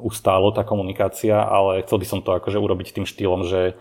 ustálo 0.00 0.56
tá 0.56 0.64
komunikácia, 0.64 1.36
ale 1.36 1.84
chcel 1.84 2.00
by 2.00 2.06
som 2.08 2.20
to 2.24 2.32
akože 2.32 2.56
urobiť 2.56 2.96
tým 2.96 3.04
štýlom, 3.04 3.44
že, 3.44 3.76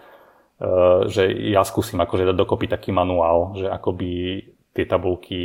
e, 0.59 0.71
že 1.07 1.31
ja 1.55 1.63
skúsim 1.63 1.95
akože 2.03 2.27
dať 2.27 2.35
dokopy 2.35 2.67
taký 2.67 2.91
manuál, 2.91 3.55
že 3.55 3.71
ako 3.71 3.95
by 3.95 4.11
tie 4.75 4.83
tabulky 4.83 5.39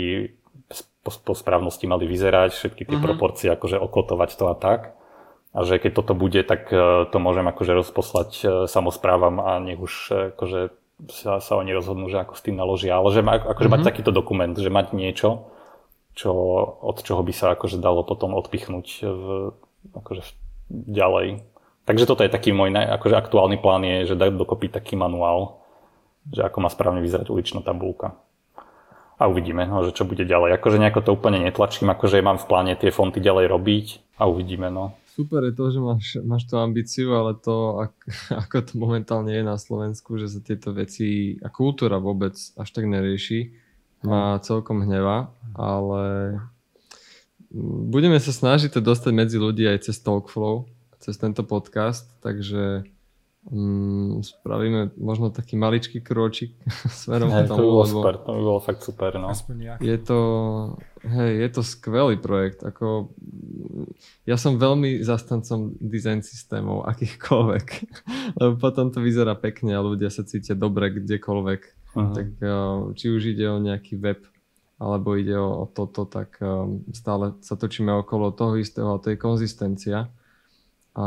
po, 1.06 1.10
po 1.23 1.32
správnosti 1.39 1.86
mali 1.86 2.10
vyzerať, 2.10 2.51
všetky 2.51 2.82
tie 2.82 2.98
mm-hmm. 2.98 3.06
proporcie, 3.06 3.47
akože 3.47 3.78
okotovať 3.78 4.31
to 4.35 4.44
a 4.51 4.59
tak. 4.59 4.98
A 5.52 5.69
že 5.69 5.78
keď 5.78 6.02
toto 6.02 6.19
bude, 6.19 6.43
tak 6.43 6.66
e, 6.74 7.06
to 7.06 7.16
môžem 7.23 7.47
akože 7.47 7.78
rozposlať 7.78 8.31
samozprávam 8.66 9.39
a 9.39 9.62
nech 9.62 9.78
už 9.78 9.94
akože 10.35 10.82
sa, 11.11 11.43
sa 11.43 11.53
oni 11.59 11.74
rozhodnú, 11.74 12.07
že 12.07 12.23
ako 12.23 12.35
s 12.39 12.45
tým 12.45 12.55
naložia, 12.55 12.95
ale 12.95 13.11
že 13.11 13.23
ma, 13.24 13.41
akože 13.41 13.51
mm-hmm. 13.51 13.74
mať 13.74 13.81
mhm. 13.83 13.89
takýto 13.89 14.11
dokument, 14.15 14.55
že 14.55 14.70
mať 14.70 14.87
niečo, 14.95 15.51
čo, 16.12 16.31
od 16.85 17.01
čoho 17.01 17.24
by 17.24 17.33
sa 17.33 17.57
akože 17.57 17.81
dalo 17.81 18.05
potom 18.05 18.37
odpichnúť 18.37 18.87
v, 19.03 19.24
akože 19.97 20.23
ďalej. 20.70 21.43
Takže 21.83 22.07
toto 22.07 22.23
je 22.23 22.31
taký 22.31 22.55
môj 22.55 22.70
naj, 22.70 22.87
akože 23.01 23.19
aktuálny 23.19 23.59
plán 23.59 23.83
je, 23.83 24.15
že 24.15 24.20
dať 24.20 24.39
dokopy 24.39 24.70
taký 24.70 24.95
manuál, 24.95 25.59
že 26.31 26.47
ako 26.47 26.62
má 26.62 26.70
správne 26.70 27.03
vyzerať 27.03 27.27
uličná 27.27 27.65
tabulka. 27.66 28.15
A 29.19 29.27
uvidíme, 29.27 29.66
no, 29.66 29.83
že 29.87 29.95
čo 29.95 30.07
bude 30.07 30.23
ďalej. 30.23 30.59
Akože 30.59 30.79
nejako 30.83 31.01
to 31.03 31.11
úplne 31.15 31.43
netlačím, 31.43 31.91
akože 31.91 32.23
mám 32.23 32.39
v 32.39 32.47
pláne 32.47 32.73
tie 32.79 32.95
fonty 32.95 33.19
ďalej 33.19 33.51
robiť 33.51 33.87
a 34.19 34.27
uvidíme. 34.31 34.70
No. 34.70 34.95
Super 35.13 35.45
je 35.45 35.53
to, 35.53 35.69
že 35.69 35.81
máš, 35.81 36.07
máš 36.25 36.49
tú 36.49 36.57
ambíciu, 36.57 37.13
ale 37.13 37.37
to, 37.37 37.85
ak, 37.85 37.95
ako 38.49 38.57
to 38.65 38.73
momentálne 38.81 39.29
je 39.29 39.45
na 39.45 39.61
Slovensku, 39.61 40.17
že 40.17 40.33
sa 40.33 40.41
tieto 40.41 40.73
veci 40.73 41.37
a 41.45 41.53
kultúra 41.53 42.01
vôbec 42.01 42.33
až 42.37 42.69
tak 42.73 42.89
nerieši, 42.89 43.53
ma 44.09 44.41
celkom 44.41 44.83
hneva, 44.83 45.31
ale 45.53 46.37
budeme 47.93 48.17
sa 48.17 48.33
snažiť 48.33 48.73
to 48.73 48.81
dostať 48.81 49.13
medzi 49.13 49.37
ľudí 49.37 49.69
aj 49.69 49.93
cez 49.93 50.01
Talkflow, 50.01 50.65
cez 50.99 51.21
tento 51.21 51.45
podcast, 51.45 52.09
takže 52.25 52.89
um, 53.51 54.23
spravíme 54.23 54.94
možno 54.94 55.35
taký 55.35 55.59
maličký 55.59 55.98
kročík 56.01 56.55
smerom 57.02 57.31
hey, 57.31 57.44
k 57.44 57.48
tomu. 57.51 57.59
To 57.59 57.62
by 57.62 57.70
bolo 57.70 57.86
super, 57.86 58.14
to 58.23 58.31
by 58.31 58.43
bolo 58.43 58.60
fakt 58.62 58.82
super. 58.82 59.10
No. 59.19 59.28
Je 59.82 59.98
to, 59.98 60.20
hej, 61.02 61.32
je 61.43 61.48
to 61.51 61.62
skvelý 61.66 62.16
projekt. 62.23 62.62
Ako, 62.62 63.10
ja 64.28 64.39
som 64.39 64.60
veľmi 64.60 65.02
zastancom 65.02 65.74
design 65.82 66.23
systémov, 66.23 66.86
akýchkoľvek, 66.86 67.66
lebo 68.39 68.52
potom 68.62 68.94
to 68.94 69.02
vyzerá 69.02 69.35
pekne 69.35 69.74
a 69.74 69.82
ľudia 69.82 70.12
sa 70.12 70.23
cítia 70.23 70.55
dobre 70.55 70.94
kdekoľvek. 70.94 71.60
Uh-huh. 71.93 72.14
Tak 72.14 72.28
uh, 72.40 72.94
či 72.94 73.10
už 73.10 73.35
ide 73.36 73.51
o 73.51 73.59
nejaký 73.60 73.98
web, 73.98 74.23
alebo 74.82 75.14
ide 75.14 75.36
o, 75.36 75.69
toto, 75.70 76.09
tak 76.09 76.40
um, 76.43 76.82
stále 76.90 77.39
sa 77.44 77.55
točíme 77.55 77.93
okolo 78.02 78.35
toho 78.35 78.59
istého 78.59 78.97
a 78.97 78.98
to 78.98 79.14
je 79.14 79.20
konzistencia 79.20 80.10
a 80.93 81.06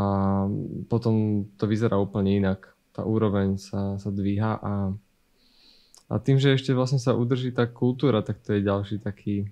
potom 0.90 1.46
to 1.62 1.70
vyzerá 1.70 1.98
úplne 2.02 2.42
inak. 2.42 2.74
Tá 2.90 3.06
úroveň 3.06 3.62
sa, 3.62 4.00
sa 4.02 4.10
dvíha 4.10 4.58
a, 4.58 4.74
a 6.10 6.14
tým, 6.22 6.42
že 6.42 6.56
ešte 6.58 6.74
vlastne 6.74 6.98
sa 6.98 7.14
udrží 7.14 7.54
tá 7.54 7.70
kultúra, 7.70 8.26
tak 8.26 8.42
to 8.42 8.58
je 8.58 8.66
ďalší 8.66 8.98
taký 9.04 9.52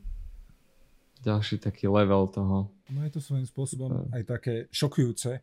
ďalší 1.24 1.64
taký 1.64 1.88
level 1.88 2.28
toho. 2.28 2.68
No 2.92 3.00
je 3.08 3.12
to 3.16 3.24
svojím 3.24 3.48
spôsobom 3.48 4.12
aj 4.12 4.24
také 4.28 4.54
šokujúce, 4.76 5.40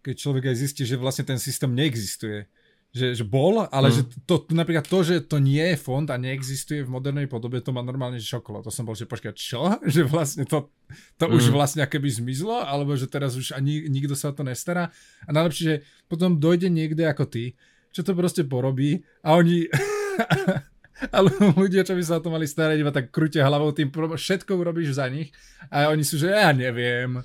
keď 0.00 0.14
človek 0.16 0.44
aj 0.48 0.56
zistí, 0.56 0.82
že 0.88 0.96
vlastne 0.96 1.28
ten 1.28 1.36
systém 1.36 1.68
neexistuje 1.68 2.48
že, 2.90 3.14
že 3.14 3.22
bol, 3.22 3.70
ale 3.70 3.88
mm. 3.90 3.94
že 3.94 4.02
to, 4.26 4.42
napríklad 4.50 4.82
to, 4.82 4.98
že 5.06 5.22
to 5.22 5.38
nie 5.38 5.62
je 5.62 5.78
fond 5.78 6.10
a 6.10 6.18
neexistuje 6.18 6.82
v 6.82 6.90
modernej 6.90 7.30
podobe, 7.30 7.62
to 7.62 7.70
ma 7.70 7.86
normálne 7.86 8.18
šokolo. 8.18 8.66
To 8.66 8.70
som 8.74 8.82
bol, 8.82 8.98
že 8.98 9.06
počkať, 9.06 9.34
čo? 9.38 9.78
Že 9.94 10.10
vlastne 10.10 10.42
to, 10.42 10.74
to 11.14 11.30
mm. 11.30 11.34
už 11.38 11.54
vlastne 11.54 11.86
akéby 11.86 12.10
zmizlo, 12.10 12.66
alebo 12.66 12.98
že 12.98 13.06
teraz 13.06 13.38
už 13.38 13.54
ani 13.54 13.86
nikto 13.86 14.18
sa 14.18 14.34
o 14.34 14.36
to 14.36 14.42
nestará. 14.42 14.90
A 15.22 15.30
najlepšie, 15.30 15.64
že 15.64 15.76
potom 16.10 16.42
dojde 16.42 16.66
niekde 16.66 17.06
ako 17.06 17.30
ty, 17.30 17.54
čo 17.94 18.02
to 18.02 18.18
proste 18.18 18.42
porobí 18.50 19.06
a 19.22 19.38
oni... 19.38 19.70
ale 21.16 21.32
ľudia, 21.56 21.86
čo 21.86 21.96
by 21.96 22.02
sa 22.02 22.18
o 22.18 22.24
to 22.26 22.28
mali 22.28 22.44
starať, 22.44 22.76
iba 22.76 22.92
tak 22.92 23.08
krútia 23.08 23.46
hlavou, 23.46 23.72
tým 23.72 23.88
všetko 23.88 24.52
urobíš 24.52 25.00
za 25.00 25.08
nich 25.08 25.32
a 25.72 25.88
oni 25.88 26.04
sú, 26.04 26.20
že 26.20 26.34
ja 26.34 26.50
neviem. 26.52 27.22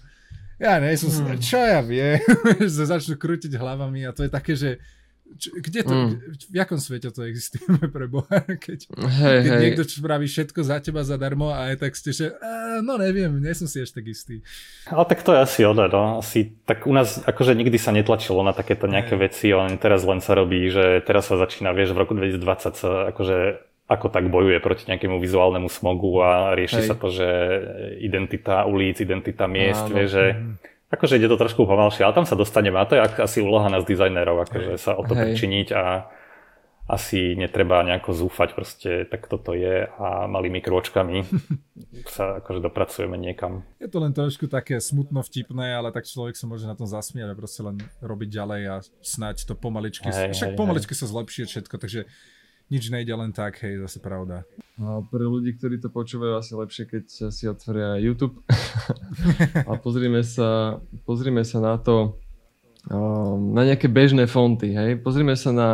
Ja 0.55 0.79
nie 0.79 0.95
som, 0.95 1.11
mm. 1.11 1.41
čo 1.43 1.59
ja 1.59 1.83
viem, 1.83 2.21
že 2.63 2.87
začnú 2.87 3.19
krútiť 3.19 3.51
hlavami 3.57 4.07
a 4.07 4.15
to 4.15 4.23
je 4.23 4.31
také, 4.31 4.55
že 4.55 4.79
čo, 5.35 5.51
kde 5.59 5.79
to, 5.83 5.93
mm. 5.93 6.11
v 6.47 6.55
jakom 6.55 6.79
svete 6.79 7.11
to 7.11 7.27
existujeme 7.27 7.89
pre 7.95 8.07
Boha, 8.07 8.39
keď, 8.45 8.87
hey, 8.95 9.39
keď 9.43 9.51
hey. 9.51 9.61
niekto 9.67 9.83
spraví 9.83 10.29
všetko 10.29 10.59
za 10.63 10.79
teba 10.79 11.03
zadarmo 11.03 11.51
a 11.51 11.73
je 11.73 11.75
tak 11.81 11.93
ste, 11.97 12.11
že 12.15 12.25
no 12.81 12.95
neviem, 12.95 13.35
nie 13.41 13.51
som 13.51 13.67
si 13.67 13.83
ešte 13.83 13.99
tak 13.99 14.05
istý. 14.11 14.35
Ale 14.87 15.03
tak 15.07 15.25
to 15.25 15.35
je 15.35 15.39
asi 15.43 15.61
ono, 15.67 15.85
no. 15.91 16.03
Asi, 16.23 16.55
tak 16.63 16.87
u 16.87 16.93
nás 16.95 17.19
akože 17.23 17.51
nikdy 17.57 17.75
sa 17.75 17.91
netlačilo 17.91 18.41
na 18.45 18.55
takéto 18.55 18.87
nejaké 18.87 19.19
hey. 19.19 19.21
veci, 19.27 19.47
len 19.51 19.75
teraz 19.75 20.07
len 20.07 20.23
sa 20.23 20.37
robí, 20.37 20.71
že 20.71 21.03
teraz 21.03 21.27
sa 21.27 21.35
začína, 21.35 21.75
vieš, 21.75 21.91
v 21.91 22.01
roku 22.05 22.13
2020 22.15 22.79
sa 22.79 22.91
akože 23.11 23.37
ako 23.85 24.09
tak 24.09 24.33
bojuje 24.33 24.57
proti 24.65 24.89
nejakému 24.89 25.21
vizuálnemu 25.21 25.69
smogu 25.69 26.17
a 26.17 26.57
rieši 26.57 26.81
hey. 26.81 26.89
sa 26.89 26.95
to, 26.97 27.13
že 27.13 27.27
identita 28.01 28.65
ulic, 28.65 28.97
identita 28.97 29.45
miest, 29.45 29.85
vieš, 29.91 30.09
že 30.15 30.25
mm 30.33 30.73
Akože 30.93 31.17
ide 31.17 31.25
to 31.25 31.41
trošku 31.41 31.65
pomalšie, 31.65 32.05
ale 32.05 32.13
tam 32.13 32.29
sa 32.29 32.37
dostaneme 32.37 32.77
a 32.77 32.85
to 32.85 32.93
je 32.93 33.01
asi 33.01 33.41
úloha 33.41 33.67
nás 33.73 33.83
dizajnerov, 33.83 34.45
akože 34.45 34.77
sa 34.77 34.93
o 34.93 35.01
to 35.01 35.17
pričiniť 35.17 35.67
a 35.73 35.83
asi 36.85 37.33
netreba 37.33 37.81
nejako 37.81 38.13
zúfať, 38.13 38.49
proste 38.53 38.89
tak 39.09 39.25
toto 39.25 39.57
je 39.57 39.89
a 39.89 40.29
malými 40.29 40.61
krôčkami 40.61 41.25
sa 42.15 42.37
akože 42.37 42.61
dopracujeme 42.61 43.17
niekam. 43.17 43.65
Je 43.81 43.89
to 43.89 43.97
len 43.97 44.13
trošku 44.13 44.45
také 44.45 44.77
smutno 44.77 45.25
vtipné, 45.25 45.73
ale 45.73 45.89
tak 45.89 46.05
človek 46.05 46.37
sa 46.37 46.45
môže 46.45 46.69
na 46.69 46.77
tom 46.77 46.85
zasmiať 46.85 47.33
a 47.33 47.37
proste 47.37 47.65
len 47.65 47.81
robiť 48.05 48.29
ďalej 48.29 48.61
a 48.69 48.75
snať 49.01 49.49
to 49.49 49.57
pomaličky, 49.57 50.13
hej, 50.13 50.37
však 50.37 50.53
hej, 50.53 50.57
pomaličky 50.57 50.93
hej. 50.93 51.01
sa 51.01 51.09
zlepšie 51.09 51.49
všetko, 51.49 51.75
takže 51.81 52.05
nič 52.69 52.89
nejde 52.89 53.13
len 53.13 53.29
tak, 53.29 53.61
hej, 53.61 53.77
zase 53.85 54.01
pravda. 54.01 54.43
A 54.75 54.99
pre 55.05 55.23
ľudí, 55.23 55.55
ktorí 55.55 55.79
to 55.79 55.93
počúvajú, 55.93 56.35
asi 56.35 56.51
lepšie, 56.57 56.83
keď 56.89 57.03
si 57.31 57.43
otvoria 57.47 58.01
YouTube 58.01 58.41
a 59.69 59.71
pozrime 59.79 60.25
sa, 60.25 60.81
pozrime 61.07 61.45
sa 61.47 61.61
na 61.61 61.75
to, 61.79 62.19
um, 62.89 63.53
na 63.53 63.63
nejaké 63.63 63.87
bežné 63.87 64.25
fonty, 64.27 64.73
hej. 64.73 64.99
Pozrime 64.99 65.37
sa 65.37 65.53
na 65.53 65.69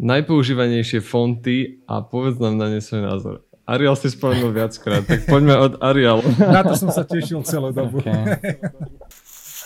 najpoužívanejšie 0.00 1.04
fonty 1.04 1.84
a 1.84 2.00
povedz 2.00 2.40
nám 2.40 2.56
na 2.56 2.72
ne 2.72 2.80
svoj 2.80 3.04
názor. 3.04 3.36
Arial 3.70 3.94
si 3.94 4.10
spomenul 4.10 4.50
viackrát, 4.50 5.06
tak 5.06 5.30
poďme 5.30 5.54
od 5.54 5.72
Arial. 5.78 6.24
Na 6.42 6.66
to 6.66 6.74
som 6.74 6.90
sa 6.90 7.06
tešil 7.06 7.46
celú 7.46 7.70
dobu. 7.70 8.02
Okay. 8.02 8.58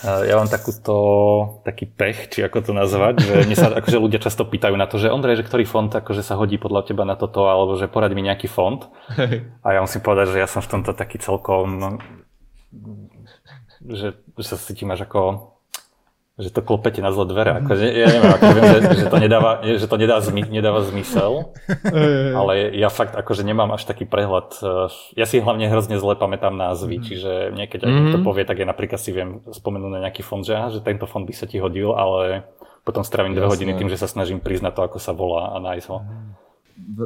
Ja 0.05 0.37
mám 0.37 0.53
takúto, 0.53 0.95
taký 1.65 1.89
pech, 1.89 2.29
či 2.29 2.45
ako 2.45 2.61
to 2.61 2.73
nazvať, 2.77 3.25
že 3.25 3.35
mne 3.49 3.57
sa 3.57 3.73
akože 3.73 3.97
ľudia 3.97 4.21
často 4.21 4.45
pýtajú 4.45 4.77
na 4.77 4.85
to, 4.85 5.01
že 5.01 5.09
Ondrej, 5.09 5.41
že 5.41 5.49
ktorý 5.49 5.65
fond 5.65 5.89
akože 5.89 6.21
sa 6.21 6.37
hodí 6.37 6.61
podľa 6.61 6.85
teba 6.93 7.09
na 7.09 7.17
toto, 7.17 7.49
alebo 7.49 7.73
že 7.81 7.89
poraď 7.89 8.13
mi 8.13 8.21
nejaký 8.29 8.45
fond. 8.45 8.85
A 9.65 9.69
ja 9.73 9.81
musím 9.81 10.05
povedať, 10.05 10.37
že 10.37 10.45
ja 10.45 10.49
som 10.51 10.61
v 10.61 10.71
tomto 10.77 10.93
taký 10.93 11.17
celkom, 11.17 11.97
že, 13.89 14.13
že 14.37 14.45
sa 14.45 14.61
cítim 14.61 14.93
až 14.93 15.09
ako 15.09 15.54
že 16.35 16.51
to 16.51 16.67
klopete 16.67 16.99
na 16.99 17.15
zle 17.15 17.31
dvere. 17.31 17.63
Ako, 17.63 17.79
že, 17.79 17.87
ja 17.95 18.11
neviem, 18.11 18.33
ako 18.35 18.47
viem, 18.59 18.65
že, 18.67 18.79
že 18.99 19.07
to, 19.07 19.19
nedáva, 19.23 19.63
že 19.63 19.87
to 19.87 19.97
nedá 20.03 20.19
zmy, 20.19 20.43
nedáva 20.51 20.83
zmysel, 20.83 21.55
ale 22.39 22.75
ja 22.75 22.91
fakt 22.91 23.15
akože 23.15 23.47
nemám 23.47 23.71
až 23.71 23.87
taký 23.87 24.03
prehľad. 24.03 24.51
Eh, 24.59 24.91
ja 25.15 25.27
si 25.31 25.39
hlavne 25.39 25.71
hrozne 25.71 25.95
zle 25.95 26.19
pamätám 26.19 26.59
názvy, 26.59 26.99
mm. 26.99 27.05
čiže 27.07 27.33
niekedy, 27.55 27.87
ak 27.87 27.91
mm. 27.91 27.99
niekto 28.03 28.19
povie, 28.27 28.43
tak 28.43 28.59
ja 28.59 28.67
napríklad 28.67 28.99
si 28.99 29.15
viem 29.15 29.47
spomenúť 29.47 29.91
na 29.95 30.03
nejaký 30.11 30.27
fond, 30.27 30.43
že, 30.43 30.59
že 30.75 30.83
tento 30.83 31.07
fond 31.07 31.23
by 31.23 31.35
sa 31.39 31.47
ti 31.47 31.63
hodil, 31.63 31.95
ale 31.95 32.51
potom 32.83 33.07
strávim 33.07 33.39
dve 33.39 33.47
hodiny 33.47 33.79
tým, 33.79 33.87
že 33.87 33.97
sa 34.03 34.11
snažím 34.11 34.43
priznať 34.43 34.75
to, 34.75 34.83
ako 34.91 34.99
sa 34.99 35.15
volá 35.15 35.55
a 35.55 35.63
nájsť 35.63 35.87
ho. 35.87 36.03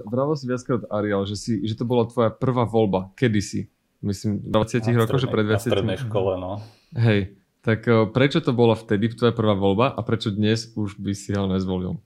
Bravo 0.09 0.33
si 0.41 0.49
viackrát 0.49 0.89
Ariel, 0.89 1.29
že, 1.29 1.37
si, 1.37 1.53
že 1.69 1.77
to 1.77 1.85
bola 1.85 2.09
tvoja 2.09 2.33
prvá 2.33 2.65
voľba, 2.65 3.13
kedysi. 3.13 3.69
Myslím, 4.01 4.41
20 4.47 4.89
rokov, 4.97 5.21
že 5.21 5.29
pred 5.29 5.45
20 5.45 5.53
Na 5.53 5.61
strednej 5.61 5.99
škole, 6.01 6.41
no. 6.41 6.63
Hej, 6.97 7.38
tak 7.63 7.87
eh, 7.87 8.07
prečo 8.11 8.39
to 8.43 8.55
bola 8.55 8.79
vtedy 8.79 9.11
tvoja 9.13 9.35
prvá 9.35 9.55
voľba 9.55 9.91
a 9.93 10.01
prečo 10.03 10.31
dnes 10.31 10.71
už 10.79 10.99
by 10.99 11.13
si 11.15 11.35
ho 11.35 11.47
nezvolil? 11.51 11.99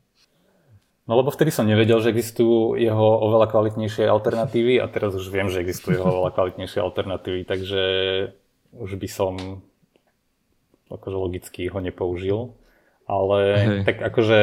No 1.02 1.18
lebo 1.18 1.34
vtedy 1.34 1.50
som 1.50 1.66
nevedel, 1.66 1.98
že 1.98 2.14
existujú 2.14 2.78
jeho 2.78 3.08
oveľa 3.26 3.50
kvalitnejšie 3.50 4.06
alternatívy 4.06 4.78
a 4.78 4.86
teraz 4.86 5.18
už 5.18 5.26
viem, 5.34 5.50
že 5.50 5.58
existujú 5.58 5.98
jeho 5.98 6.06
oveľa 6.06 6.30
kvalitnejšie 6.30 6.78
alternatívy, 6.78 7.42
takže 7.42 7.82
už 8.78 8.90
by 9.02 9.08
som 9.10 9.34
akože 10.86 11.16
logicky 11.18 11.66
ho 11.66 11.78
nepoužil. 11.82 12.54
Ale 13.10 13.38
Hej. 13.58 13.78
tak 13.82 13.96
akože 13.98 14.40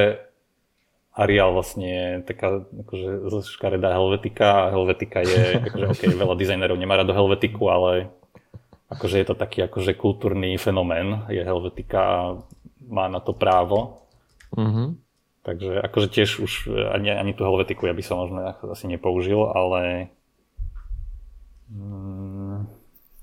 Arial 1.16 1.56
vlastne 1.56 2.22
taká 2.28 2.64
akože 2.64 3.44
škaredá 3.48 3.96
Helvetika 3.96 4.68
a 4.68 4.72
Helvetika 4.76 5.24
je, 5.24 5.64
akože 5.64 5.86
ok, 5.96 6.02
veľa 6.16 6.36
dizajnerov 6.36 6.76
nemá 6.76 7.00
rado 7.00 7.16
Helvetiku, 7.16 7.72
ale 7.72 8.12
akože 8.90 9.16
je 9.22 9.26
to 9.26 9.36
taký 9.38 9.66
akože 9.70 9.94
kultúrny 9.94 10.58
fenomén, 10.58 11.30
je 11.30 11.46
Helvetika 11.46 12.36
má 12.90 13.06
na 13.06 13.22
to 13.22 13.38
právo. 13.38 14.02
Mm-hmm. 14.58 14.88
Takže 15.46 15.72
akože 15.86 16.08
tiež 16.10 16.30
už 16.42 16.52
ani, 16.94 17.14
ani 17.14 17.32
tú 17.38 17.46
Helvetiku 17.46 17.86
ja 17.86 17.96
by 17.96 18.04
som 18.04 18.22
možno 18.22 18.44
asi 18.50 18.90
nepoužil, 18.90 19.46
ale 19.46 20.12
mm, 21.70 22.66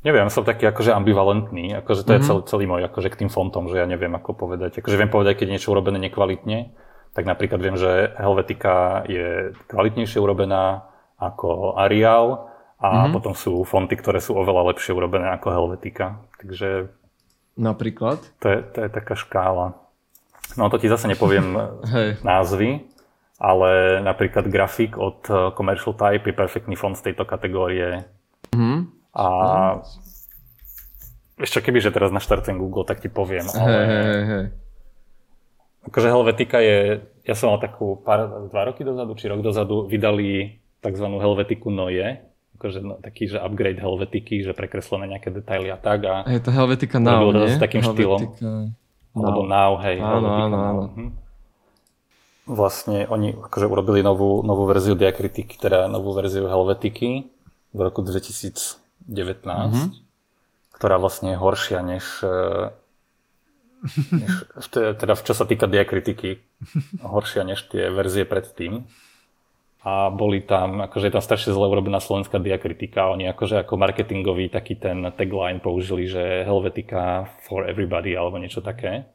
neviem, 0.06 0.30
som 0.30 0.46
taký 0.46 0.70
akože 0.70 0.94
ambivalentný, 0.94 1.76
akože 1.82 2.06
to 2.06 2.14
mm-hmm. 2.14 2.16
je 2.16 2.22
mhm. 2.22 2.28
celý, 2.30 2.40
celý 2.46 2.64
môj 2.70 2.82
akože 2.86 3.08
k 3.10 3.20
tým 3.26 3.30
fontom, 3.30 3.66
že 3.66 3.82
ja 3.82 3.86
neviem 3.90 4.14
ako 4.14 4.38
povedať, 4.38 4.80
akože 4.80 4.96
viem 4.96 5.10
povedať, 5.10 5.42
keď 5.42 5.46
je 5.50 5.54
niečo 5.58 5.72
urobené 5.74 5.98
nekvalitne, 5.98 6.72
tak 7.12 7.26
napríklad 7.26 7.58
viem, 7.58 7.76
že 7.76 8.14
Helvetika 8.16 9.02
je 9.10 9.56
kvalitnejšie 9.66 10.22
urobená 10.22 10.88
ako 11.18 11.74
Arial, 11.80 12.54
a 12.76 12.88
mm-hmm. 12.88 13.12
potom 13.16 13.32
sú 13.32 13.64
fonty, 13.64 13.96
ktoré 13.96 14.20
sú 14.20 14.36
oveľa 14.36 14.76
lepšie 14.76 14.92
urobené 14.92 15.32
ako 15.32 15.48
Helvetica. 15.48 16.20
Takže... 16.36 16.92
Napríklad? 17.56 18.20
To 18.44 18.46
je, 18.52 18.58
to 18.68 18.78
je 18.84 18.88
taká 18.92 19.16
škála. 19.16 19.80
No 20.60 20.68
to 20.68 20.76
ti 20.76 20.92
zase 20.92 21.08
nepoviem 21.08 21.56
hey. 21.92 22.20
názvy, 22.20 22.84
ale 23.40 24.00
napríklad 24.04 24.52
grafik 24.52 25.00
od 25.00 25.24
eh, 25.32 25.36
Commercial 25.56 25.96
Type 25.96 26.28
je 26.28 26.36
perfektný 26.36 26.76
fond 26.76 26.92
z 26.92 27.12
tejto 27.12 27.24
kategórie. 27.24 28.04
Mm-hmm. 28.52 28.80
A 29.16 29.26
ešte 31.40 31.64
keby, 31.64 31.80
že 31.80 31.92
teraz 31.92 32.12
naštartujem 32.12 32.60
Google, 32.60 32.84
tak 32.84 33.00
ti 33.00 33.08
poviem. 33.08 33.44
Ale... 33.56 33.72
Hej, 33.72 33.86
hej, 33.88 34.24
hej. 34.24 34.44
Akože 35.86 36.08
Helvetika 36.10 36.58
je, 36.58 37.06
ja 37.22 37.34
som 37.38 37.54
mal 37.54 37.62
takú 37.62 38.00
pár, 38.02 38.50
dva 38.50 38.68
roky 38.68 38.82
dozadu, 38.82 39.14
či 39.14 39.30
rok 39.30 39.40
dozadu, 39.40 39.86
vydali 39.86 40.58
tzv. 40.82 41.06
Helvetiku 41.06 41.70
Noje, 41.70 42.26
akože 42.56 42.80
no, 42.80 42.96
taký, 42.96 43.28
že 43.28 43.38
upgrade 43.38 43.76
Helvetiky, 43.76 44.40
že 44.40 44.50
prekreslené 44.50 45.06
nejaké 45.08 45.30
detaily 45.30 45.68
a 45.68 45.76
tak. 45.76 46.00
A 46.02 46.14
Hej, 46.24 46.40
to 46.40 46.50
Helvetica 46.50 46.96
Now, 46.96 47.28
nie? 47.28 47.46
s 47.46 47.56
takým 47.56 47.80
štýlom. 47.80 48.20
Helvetica 48.20 48.50
Alebo 49.12 49.40
Now, 49.44 49.76
hej. 49.78 49.96
Áno, 49.96 50.08
Helvetica 50.18 50.44
áno, 50.46 50.56
áno. 50.58 50.82
Mhm. 50.90 51.06
Vlastne 52.46 53.04
oni 53.06 53.34
akože 53.34 53.66
urobili 53.66 54.00
novú, 54.00 54.38
novú 54.40 54.64
verziu 54.64 54.94
diakritiky, 54.94 55.58
teda 55.58 55.86
novú 55.86 56.14
verziu 56.14 56.46
Helvetiky 56.46 57.26
v 57.70 57.78
roku 57.80 58.00
2019, 58.00 58.78
Mhm. 59.74 59.88
ktorá 60.72 60.96
vlastne 60.96 61.34
je 61.34 61.38
horšia 61.38 61.82
než, 61.82 62.04
eh, 62.22 62.70
než 64.12 64.30
v 64.62 64.68
te- 64.68 64.94
teda 64.94 65.14
čo 65.16 65.34
sa 65.34 65.42
týka 65.42 65.66
diakritiky, 65.66 66.38
horšia 67.02 67.42
než 67.42 67.66
tie 67.66 67.90
verzie 67.90 68.22
predtým. 68.22 68.86
A 69.86 70.10
boli 70.10 70.42
tam, 70.42 70.82
akože 70.82 71.06
je 71.06 71.14
tam 71.14 71.22
strašne 71.22 71.54
zle 71.54 71.70
urobená 71.70 72.02
slovenská 72.02 72.42
diakritika. 72.42 73.06
Oni 73.14 73.30
akože 73.30 73.62
ako 73.62 73.78
marketingový 73.78 74.50
taký 74.50 74.74
ten 74.74 75.14
tagline 75.14 75.62
použili, 75.62 76.10
že 76.10 76.42
Helvetica 76.42 77.30
for 77.46 77.62
everybody 77.70 78.18
alebo 78.18 78.34
niečo 78.42 78.58
také. 78.66 79.06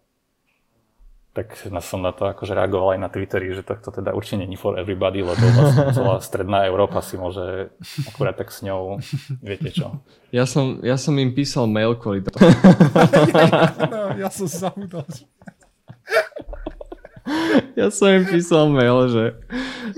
Tak 1.36 1.68
som 1.84 2.04
na 2.04 2.16
to 2.16 2.28
akože 2.28 2.56
reagoval 2.56 2.96
aj 2.96 3.00
na 3.04 3.12
Twitteri, 3.12 3.52
že 3.52 3.68
to, 3.68 3.84
to 3.84 3.92
teda 4.00 4.16
určite 4.16 4.48
není 4.48 4.56
for 4.56 4.80
everybody, 4.80 5.24
lebo 5.24 5.40
vlastne 5.40 5.92
celá 5.92 6.20
stredná 6.24 6.64
Európa 6.68 7.04
si 7.04 7.20
môže 7.20 7.72
akurát 8.08 8.36
tak 8.40 8.52
s 8.52 8.64
ňou, 8.64 9.00
viete 9.44 9.76
čo. 9.76 10.00
Ja 10.32 10.48
som, 10.48 10.80
ja 10.84 10.96
som 10.96 11.16
im 11.20 11.36
písal 11.36 11.68
mail 11.68 12.00
kvôli 12.00 12.24
tomu. 12.24 12.36
No, 13.92 14.16
ja 14.16 14.32
som 14.32 14.48
zabudol. 14.48 15.04
Ja 17.80 17.88
som 17.90 18.12
im 18.12 18.26
písal 18.28 18.68
mail, 18.70 19.08
že, 19.10 19.26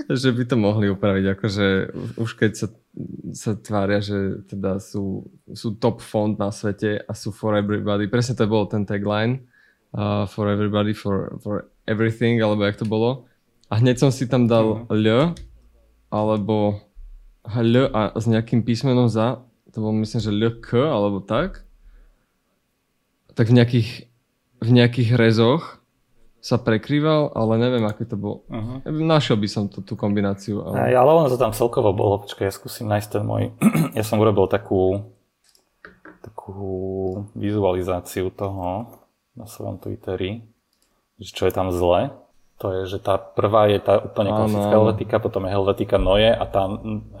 že 0.08 0.30
by 0.30 0.42
to 0.46 0.56
mohli 0.56 0.86
upraviť, 0.90 1.24
akože 1.36 1.66
už 2.16 2.30
keď 2.38 2.52
sa, 2.54 2.66
sa 3.34 3.50
tvária, 3.58 3.98
že 3.98 4.46
teda 4.46 4.78
sú, 4.78 5.26
sú 5.52 5.74
top 5.76 6.00
font 6.00 6.38
na 6.38 6.54
svete 6.54 7.02
a 7.02 7.12
sú 7.12 7.34
for 7.34 7.58
everybody. 7.58 8.06
Presne 8.06 8.38
to 8.38 8.46
bol 8.46 8.66
ten 8.70 8.86
tagline 8.86 9.44
uh, 9.96 10.24
for 10.30 10.48
everybody, 10.50 10.94
for, 10.94 11.34
for 11.42 11.68
everything, 11.86 12.40
alebo 12.40 12.64
jak 12.64 12.78
to 12.78 12.86
bolo. 12.86 13.26
A 13.72 13.80
hneď 13.80 13.98
som 13.98 14.10
si 14.12 14.28
tam 14.28 14.46
dal 14.46 14.86
L, 14.92 15.34
alebo 16.12 16.78
L 17.44 17.74
a 17.90 18.14
s 18.14 18.24
nejakým 18.30 18.62
písmenom 18.62 19.10
za, 19.10 19.42
to 19.74 19.82
bolo 19.82 19.98
myslím, 20.04 20.20
že 20.22 20.30
L, 20.30 20.44
K, 20.62 20.78
alebo 20.78 21.18
tak. 21.18 21.66
Tak 23.34 23.50
v 23.50 23.58
nejakých, 23.58 23.90
v 24.62 24.70
nejakých 24.70 25.18
rezoch 25.18 25.83
sa 26.44 26.60
prekrýval, 26.60 27.32
ale 27.32 27.56
neviem, 27.56 27.88
aké 27.88 28.04
to 28.04 28.20
bolo. 28.20 28.44
Uh-huh. 28.52 28.84
Našiel 28.84 29.40
by 29.40 29.48
som 29.48 29.64
tú, 29.64 29.80
tú 29.80 29.96
kombináciu. 29.96 30.60
Aj, 30.60 30.92
Ale... 30.92 31.00
ale 31.00 31.10
ono 31.24 31.32
to 31.32 31.40
tam 31.40 31.56
celkovo 31.56 31.96
bolo. 31.96 32.20
Počkaj, 32.20 32.44
ja 32.44 32.52
skúsim 32.52 32.84
nájsť 32.84 33.08
ten 33.08 33.24
môj. 33.24 33.56
ja 33.96 34.04
som 34.04 34.20
urobil 34.20 34.44
takú, 34.44 35.08
takú 36.20 36.60
vizualizáciu 37.32 38.28
toho 38.28 38.92
na 39.32 39.48
svojom 39.48 39.80
Twitteri, 39.80 40.44
že 41.16 41.32
čo 41.32 41.48
je 41.48 41.52
tam 41.56 41.72
zle. 41.72 42.12
To 42.60 42.76
je, 42.76 42.92
že 42.92 42.98
tá 43.00 43.16
prvá 43.16 43.72
je 43.72 43.80
tá 43.80 44.04
úplne 44.04 44.28
klasická. 44.28 44.68
Helvetika, 44.68 45.16
potom 45.24 45.48
je 45.48 45.50
Helvetika 45.50 45.96
Noje 45.96 46.28
a 46.28 46.44
tá 46.44 46.68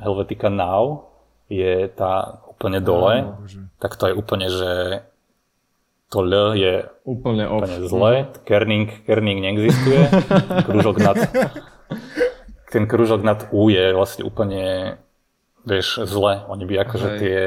Helvetika 0.04 0.52
Now 0.52 1.08
je 1.48 1.88
tá 1.96 2.44
úplne 2.44 2.84
dole. 2.84 3.24
Áno, 3.24 3.40
tak 3.80 3.96
to 3.96 4.12
je 4.12 4.14
úplne, 4.14 4.52
že 4.52 5.00
to 6.14 6.22
L 6.22 6.54
je 6.54 6.86
Úplne 7.02 7.44
off. 7.44 7.66
úplne 7.66 7.76
zle. 7.84 8.12
Kerning, 8.42 8.88
kerning 9.02 9.42
neexistuje. 9.42 10.06
Krúžok 10.70 10.96
nad, 10.96 11.18
ten 12.70 12.86
krúžok 12.86 13.20
nad 13.20 13.50
U 13.50 13.66
je 13.66 13.90
vlastne 13.90 14.22
úplne, 14.22 14.96
vieš, 15.62 16.02
zle. 16.06 16.46
Oni 16.46 16.64
by 16.64 16.74
akože 16.80 17.08
Hej. 17.08 17.18
tie, 17.18 17.38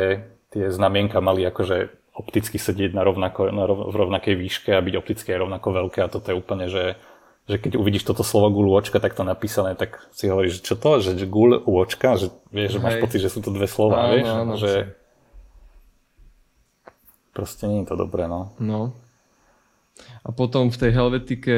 tie 0.50 0.66
znamienka 0.68 1.20
mali 1.20 1.44
akože 1.44 1.90
opticky 2.12 2.58
sedieť 2.58 2.92
na, 2.92 3.02
rovnako, 3.02 3.50
na 3.50 3.64
rov, 3.64 3.88
v 3.88 3.96
rovnakej 3.96 4.36
výške 4.36 4.70
a 4.74 4.82
byť 4.82 4.96
opticky 4.96 5.28
aj 5.32 5.40
rovnako 5.40 5.68
veľké 5.72 6.00
a 6.02 6.10
toto 6.10 6.28
je 6.28 6.36
úplne, 6.36 6.68
že 6.68 7.00
že 7.48 7.56
keď 7.56 7.80
uvidíš 7.80 8.04
toto 8.04 8.28
slovo 8.28 8.52
gulôčka 8.52 9.00
takto 9.00 9.24
napísané, 9.24 9.72
tak 9.72 10.04
si 10.12 10.28
hovoríš, 10.28 10.60
že 10.60 10.66
čo 10.68 10.76
to? 10.76 11.00
Že 11.00 11.16
gul, 11.32 11.56
úočka? 11.56 12.20
Že 12.20 12.36
vieš, 12.52 12.76
že 12.76 12.80
máš 12.84 13.00
pocit, 13.00 13.24
že 13.24 13.32
sú 13.32 13.40
to 13.40 13.56
dve 13.56 13.72
slova, 13.72 14.04
Áno, 14.04 14.12
vieš? 14.12 14.28
áno. 14.28 14.54
že 14.60 14.72
proste 17.38 17.70
nie 17.70 17.86
je 17.86 17.94
to 17.94 17.96
dobré, 18.02 18.26
no. 18.26 18.58
No. 18.58 18.98
A 20.26 20.34
potom 20.34 20.74
v 20.74 20.78
tej 20.82 20.92
Helvetike 20.98 21.58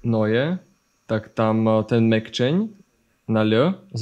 Noje, 0.00 0.56
tak 1.04 1.36
tam 1.36 1.68
eh, 1.68 1.84
ten 1.84 2.08
mekčeň 2.08 2.54
na 3.28 3.44
L 3.44 3.76
z, 3.92 4.00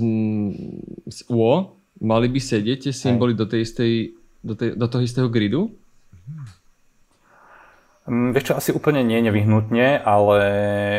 z 1.10 1.18
O 1.26 1.74
mali 1.98 2.30
by 2.30 2.38
sedieť 2.38 2.86
tie 2.86 2.94
symboly 2.94 3.34
do, 3.34 3.42
tej 3.42 3.66
istej, 3.66 4.14
do, 4.46 4.54
tej, 4.54 4.78
do 4.78 4.86
toho 4.86 5.02
istého 5.02 5.26
gridu. 5.26 5.74
Mm, 8.06 8.30
Vieš 8.30 8.52
čo, 8.52 8.54
asi 8.54 8.70
úplne 8.70 9.02
nie 9.02 9.18
nevyhnutne, 9.18 9.98
ale 10.06 10.40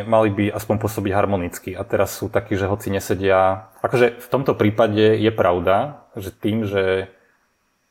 mali 0.03 0.29
by 0.33 0.45
aspoň 0.51 0.75
pôsobiť 0.75 1.11
harmonicky. 1.15 1.71
A 1.71 1.87
teraz 1.87 2.19
sú 2.19 2.27
takí, 2.27 2.59
že 2.59 2.67
hoci 2.67 2.91
nesedia... 2.91 3.71
Akože 3.79 4.19
v 4.19 4.27
tomto 4.27 4.59
prípade 4.59 5.15
je 5.15 5.31
pravda, 5.31 6.03
že 6.19 6.35
tým, 6.35 6.67
že 6.67 7.07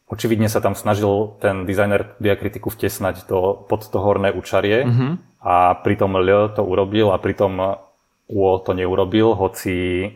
očividne 0.07 0.47
sa 0.47 0.63
tam 0.63 0.79
snažil 0.79 1.35
ten 1.43 1.67
dizajner 1.67 2.15
diakritiku 2.23 2.71
vtesnať 2.71 3.27
to, 3.27 3.67
pod 3.67 3.83
to 3.87 3.99
horné 3.99 4.31
učarie 4.31 4.87
Mhm. 4.87 5.07
a 5.43 5.75
pritom 5.83 6.15
L 6.19 6.51
to 6.55 6.63
urobil 6.63 7.11
a 7.11 7.19
pritom 7.19 7.79
U 8.27 8.59
to 8.59 8.75
neurobil, 8.75 9.39
hoci 9.39 10.11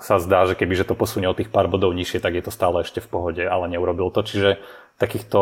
sa 0.00 0.20
zdá, 0.20 0.44
že 0.44 0.56
keby 0.56 0.76
že 0.76 0.88
to 0.88 0.96
posunie 0.96 1.28
o 1.28 1.36
tých 1.36 1.48
pár 1.48 1.68
bodov 1.68 1.92
nižšie, 1.96 2.20
tak 2.20 2.36
je 2.36 2.44
to 2.44 2.52
stále 2.52 2.80
ešte 2.84 3.00
v 3.00 3.08
pohode, 3.08 3.44
ale 3.44 3.68
neurobil 3.68 4.12
to. 4.12 4.20
Čiže 4.24 4.60
takýchto, 5.00 5.40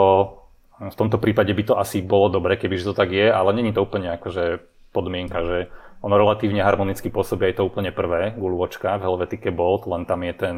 v 0.78 0.94
tomto 0.94 1.18
prípade 1.18 1.50
by 1.50 1.62
to 1.66 1.74
asi 1.78 2.02
bolo 2.02 2.30
dobre, 2.30 2.54
keby 2.58 2.78
že 2.78 2.90
to 2.90 2.94
tak 2.94 3.10
je, 3.10 3.30
ale 3.30 3.50
není 3.54 3.74
to 3.74 3.82
úplne 3.82 4.14
akože 4.14 4.62
podmienka, 4.94 5.42
že 5.42 5.58
ono 6.02 6.14
relatívne 6.14 6.62
harmonicky 6.62 7.10
pôsobí 7.10 7.50
aj 7.50 7.58
to 7.58 7.66
úplne 7.66 7.90
prvé, 7.90 8.30
gulôčka 8.38 8.94
v 8.98 9.04
Helvetike 9.06 9.50
Bold, 9.50 9.86
len 9.90 10.06
tam 10.06 10.22
je 10.22 10.34
ten, 10.34 10.56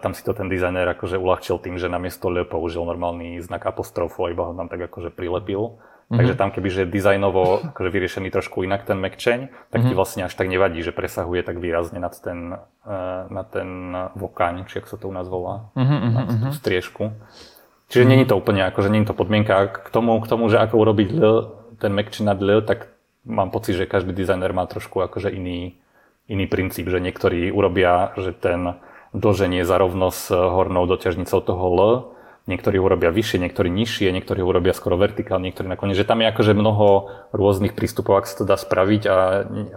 tam 0.00 0.12
si 0.12 0.20
to 0.20 0.36
ten 0.36 0.52
dizajner 0.52 0.84
akože 0.92 1.16
uľahčil 1.16 1.56
tým, 1.56 1.80
že 1.80 1.88
namiesto 1.88 2.28
L 2.28 2.44
použil 2.44 2.84
normálny 2.84 3.40
znak 3.40 3.64
apostrofu 3.64 4.28
a 4.28 4.32
iba 4.32 4.44
ho 4.44 4.52
tam 4.52 4.68
tak 4.68 4.92
akože 4.92 5.08
prilepil. 5.08 5.80
Mm-hmm. 6.04 6.20
Takže 6.20 6.34
tam 6.36 6.52
keby, 6.52 6.68
že 6.68 6.82
dizajnovo 6.84 7.72
akože 7.72 7.88
vyriešený 7.88 8.28
trošku 8.28 8.60
inak 8.60 8.84
ten 8.84 9.00
mekčeň, 9.00 9.72
tak 9.72 9.80
mm-hmm. 9.80 9.88
ti 9.88 9.96
vlastne 9.96 10.22
až 10.28 10.36
tak 10.36 10.52
nevadí, 10.52 10.84
že 10.84 10.92
presahuje 10.92 11.40
tak 11.40 11.56
výrazne 11.56 11.96
nad 11.96 12.12
ten, 12.12 12.60
uh, 12.60 13.24
na 13.32 13.40
ten 13.40 13.88
vokaň, 14.12 14.68
či 14.68 14.84
ak 14.84 14.86
sa 14.92 15.00
to 15.00 15.08
u 15.08 15.14
nás 15.16 15.24
volá, 15.32 15.72
Mhm, 15.72 15.96
mhm, 15.96 16.12
na 16.12 16.22
tú 16.28 16.36
mhm. 16.36 16.52
striežku. 16.52 17.04
Čiže 17.88 18.04
není 18.04 18.28
to 18.28 18.36
úplne, 18.36 18.68
akože 18.68 18.92
není 18.92 19.08
to 19.08 19.16
podmienka 19.16 19.72
k 19.72 19.88
tomu, 19.88 20.20
k 20.20 20.28
tomu, 20.28 20.52
že 20.52 20.60
ako 20.60 20.76
urobiť 20.76 21.08
L, 21.16 21.36
ten 21.80 21.92
mekčeň 21.96 22.24
nad 22.28 22.40
L, 22.40 22.60
tak 22.60 22.92
mám 23.24 23.48
pocit, 23.48 23.80
že 23.80 23.88
každý 23.88 24.12
dizajner 24.12 24.52
má 24.52 24.68
trošku 24.68 25.00
akože 25.00 25.32
iný, 25.32 25.80
iný 26.28 26.44
princíp, 26.44 26.84
že 26.92 27.00
niektorí 27.00 27.48
urobia, 27.48 28.12
že 28.20 28.36
ten 28.36 28.76
dlženie 29.14 29.62
za 29.62 29.78
rovno 29.78 30.10
s 30.10 30.28
hornou 30.28 30.84
doťažnicou 30.90 31.40
toho 31.40 31.64
L, 31.70 31.80
niektorí 32.44 32.76
urobia 32.76 33.08
vyššie, 33.08 33.40
niektorí 33.40 33.72
nižšie, 33.72 34.12
niektorí 34.12 34.44
urobia 34.44 34.76
skoro 34.76 35.00
vertikálne, 35.00 35.48
niektorí 35.48 35.70
nakoniec, 35.70 35.96
že 35.96 36.04
tam 36.04 36.20
je 36.20 36.28
akože 36.28 36.52
mnoho 36.52 37.08
rôznych 37.32 37.72
prístupov, 37.72 38.20
ak 38.20 38.28
sa 38.28 38.42
to 38.42 38.44
dá 38.44 38.60
spraviť 38.60 39.02
a 39.08 39.16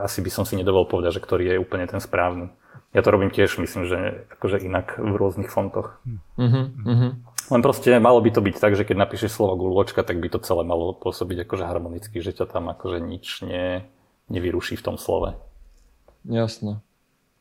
asi 0.03 0.19
by 0.19 0.30
som 0.34 0.43
si 0.43 0.59
nedovolil 0.59 0.89
povedať, 0.89 1.22
že 1.22 1.23
ktorý 1.23 1.43
je 1.55 1.61
úplne 1.64 1.88
ten 1.88 2.03
správny. 2.03 2.51
Ja 2.91 3.05
to 3.05 3.14
robím 3.14 3.31
tiež, 3.31 3.61
myslím, 3.61 3.85
že 3.85 4.26
akože 4.39 4.64
inak 4.64 4.97
v 4.97 5.14
rôznych 5.15 5.51
fontoch. 5.51 6.01
Mhm, 6.35 6.61
mhm. 6.84 7.09
Len 7.47 7.61
proste 7.64 7.95
malo 8.03 8.19
by 8.19 8.30
to 8.35 8.43
byť 8.43 8.55
tak, 8.59 8.76
že 8.76 8.84
keď 8.84 9.07
napíšeš 9.07 9.31
slovo 9.31 9.55
gulôčka, 9.55 10.03
tak 10.03 10.19
by 10.19 10.27
to 10.27 10.43
celé 10.43 10.68
malo 10.68 10.91
pôsobiť 10.91 11.47
akože 11.47 11.64
harmonicky, 11.64 12.19
že 12.19 12.35
ťa 12.35 12.51
tam 12.51 12.68
akože 12.68 12.99
nič 12.99 13.47
ne, 13.47 13.88
nevyruší 14.27 14.76
v 14.76 14.84
tom 14.84 14.95
slove. 14.99 15.39
Jasné. 16.27 16.84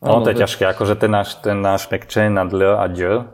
No, 0.06 0.22
to 0.22 0.30
je 0.30 0.40
ťažké, 0.40 0.62
akože 0.70 0.94
ten 0.94 1.10
náš, 1.10 1.36
ten 1.42 1.58
náš 1.58 1.90
mekčen 1.90 2.38
na 2.38 2.46
dl 2.46 2.78
a 2.78 2.86
d, 2.86 3.26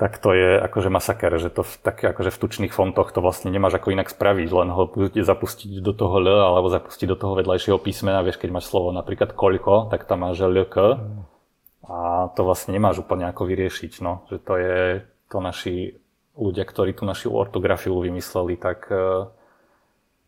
tak 0.00 0.16
to 0.16 0.32
je 0.32 0.56
akože 0.56 0.88
masaker, 0.88 1.36
že 1.36 1.52
to 1.52 1.60
v, 1.60 1.72
také 1.84 2.08
akože 2.08 2.32
v 2.32 2.40
tučných 2.40 2.72
fontoch 2.72 3.12
to 3.12 3.20
vlastne 3.20 3.52
nemáš 3.52 3.76
ako 3.76 3.92
inak 3.92 4.08
spraviť, 4.08 4.48
len 4.48 4.72
ho 4.72 4.88
zapustiť 5.12 5.84
do 5.84 5.92
toho 5.92 6.24
L 6.24 6.40
alebo 6.40 6.72
zapustiť 6.72 7.04
do 7.04 7.20
toho 7.20 7.36
vedľajšieho 7.36 7.76
písmena, 7.76 8.24
vieš, 8.24 8.40
keď 8.40 8.48
máš 8.48 8.72
slovo 8.72 8.96
napríklad 8.96 9.36
koľko, 9.36 9.92
tak 9.92 10.08
tam 10.08 10.24
máš 10.24 10.40
LK 10.40 10.76
a 11.84 12.32
to 12.32 12.40
vlastne 12.48 12.72
nemáš 12.72 13.04
úplne 13.04 13.28
ako 13.28 13.44
vyriešiť, 13.44 14.00
no, 14.00 14.24
že 14.32 14.40
to 14.40 14.56
je 14.56 15.04
to 15.28 15.36
naši 15.44 16.00
ľudia, 16.32 16.64
ktorí 16.64 16.96
tú 16.96 17.04
našu 17.04 17.36
ortografiu 17.36 18.00
vymysleli, 18.00 18.56
tak 18.56 18.88
eh, 18.88 19.28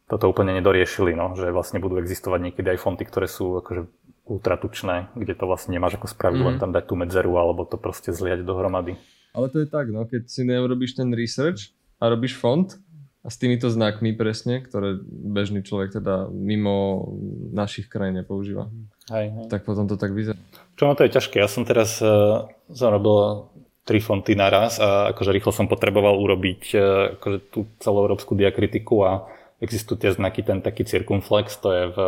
toto 0.05 0.29
úplne 0.29 0.53
nedoriešili, 0.61 1.17
no, 1.17 1.33
že 1.33 1.49
vlastne 1.49 1.81
budú 1.81 1.97
existovať 1.97 2.53
niekedy 2.53 2.77
aj 2.77 2.83
fonty, 2.85 3.09
ktoré 3.09 3.25
sú 3.25 3.65
akože 3.65 3.89
ultratučné, 4.27 5.11
kde 5.19 5.35
to 5.35 5.45
vlastne 5.51 5.75
nemáš 5.75 5.99
ako 5.99 6.07
spraviť, 6.07 6.41
mm. 6.41 6.47
len 6.47 6.57
tam 6.63 6.71
dať 6.71 6.85
tú 6.87 6.95
medzeru 6.95 7.35
alebo 7.39 7.67
to 7.67 7.75
proste 7.75 8.15
zliať 8.15 8.47
dohromady. 8.47 8.95
Ale 9.33 9.49
to 9.49 9.65
je 9.65 9.69
tak, 9.69 9.89
no, 9.91 10.05
keď 10.05 10.29
si 10.29 10.45
neurobíš 10.45 10.95
ten 10.95 11.11
research 11.11 11.73
a 11.99 12.13
robíš 12.13 12.39
font 12.39 12.69
a 13.23 13.29
s 13.31 13.39
týmito 13.39 13.71
znakmi 13.71 14.19
presne, 14.19 14.63
ktoré 14.63 14.99
bežný 15.07 15.63
človek 15.63 16.03
teda 16.03 16.27
mimo 16.31 17.07
našich 17.55 17.87
krajín 17.87 18.19
nepoužíva. 18.19 18.67
Hej, 19.11 19.27
hej. 19.31 19.47
Tak 19.47 19.63
potom 19.63 19.87
to 19.87 19.95
tak 19.95 20.11
vyzerá. 20.11 20.39
Čo 20.75 20.91
no 20.91 20.99
to 20.99 21.07
je 21.07 21.15
ťažké. 21.15 21.39
Ja 21.39 21.47
som 21.47 21.63
teraz 21.63 22.03
uh, 22.03 22.51
zarobil 22.67 23.47
tri 23.83 23.99
fonty 23.99 24.35
naraz 24.35 24.79
a 24.79 25.15
akože 25.15 25.35
rýchlo 25.35 25.51
som 25.55 25.71
potreboval 25.71 26.19
urobiť 26.19 26.63
uh, 26.75 26.83
akože 27.19 27.39
tú 27.51 27.67
celoeurópsku 27.79 28.35
diakritiku 28.35 29.07
a 29.07 29.27
existujú 29.63 30.03
tie 30.03 30.11
znaky, 30.11 30.43
ten 30.43 30.59
taký 30.59 30.83
circumflex, 30.83 31.55
to 31.63 31.69
je 31.71 31.85
v, 31.95 31.99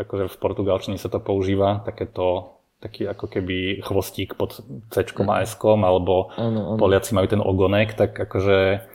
akože 0.00 0.32
v 0.32 0.36
portugalčine 0.40 0.96
sa 0.96 1.12
to 1.12 1.20
používa, 1.20 1.84
takéto 1.84 2.56
taký 2.80 3.04
ako 3.04 3.28
keby 3.28 3.84
chvostík 3.84 4.40
pod 4.40 4.64
C 4.64 4.94
a 5.04 5.36
S, 5.44 5.52
alebo 5.60 6.32
ano, 6.40 6.74
ano. 6.74 6.80
Poliaci 6.80 7.12
majú 7.12 7.28
ten 7.28 7.44
ogonek, 7.44 7.92
tak 7.92 8.16
akože 8.16 8.88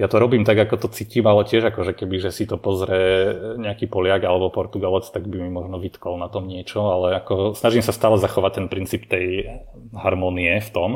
ja 0.00 0.06
to 0.08 0.16
robím 0.16 0.46
tak, 0.46 0.56
ako 0.56 0.86
to 0.86 0.88
cítim, 0.94 1.26
ale 1.28 1.44
tiež 1.44 1.68
akože 1.68 1.92
keby, 1.92 2.16
že 2.22 2.30
si 2.32 2.48
to 2.48 2.56
pozrie 2.56 3.34
nejaký 3.60 3.90
Poliak 3.90 4.24
alebo 4.24 4.48
Portugalec, 4.48 5.04
tak 5.10 5.28
by 5.28 5.36
mi 5.42 5.50
možno 5.52 5.76
vytkol 5.76 6.16
na 6.16 6.32
tom 6.32 6.48
niečo, 6.48 6.86
ale 6.88 7.18
ako 7.18 7.52
snažím 7.58 7.84
sa 7.84 7.92
stále 7.92 8.16
zachovať 8.16 8.62
ten 8.62 8.66
princíp 8.72 9.10
tej 9.10 9.58
harmonie 9.92 10.62
v 10.62 10.70
tom, 10.72 10.90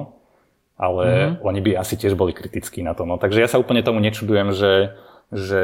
ale 0.81 1.05
mm-hmm. 1.05 1.45
oni 1.45 1.61
by 1.61 1.71
asi 1.77 1.95
tiež 2.01 2.17
boli 2.17 2.33
kritickí 2.33 2.81
na 2.81 2.97
to. 2.97 3.05
No. 3.05 3.21
Takže 3.21 3.43
ja 3.43 3.49
sa 3.51 3.61
úplne 3.61 3.85
tomu 3.85 4.01
nečudujem, 4.01 4.57
že, 4.57 4.97
že 5.33 5.63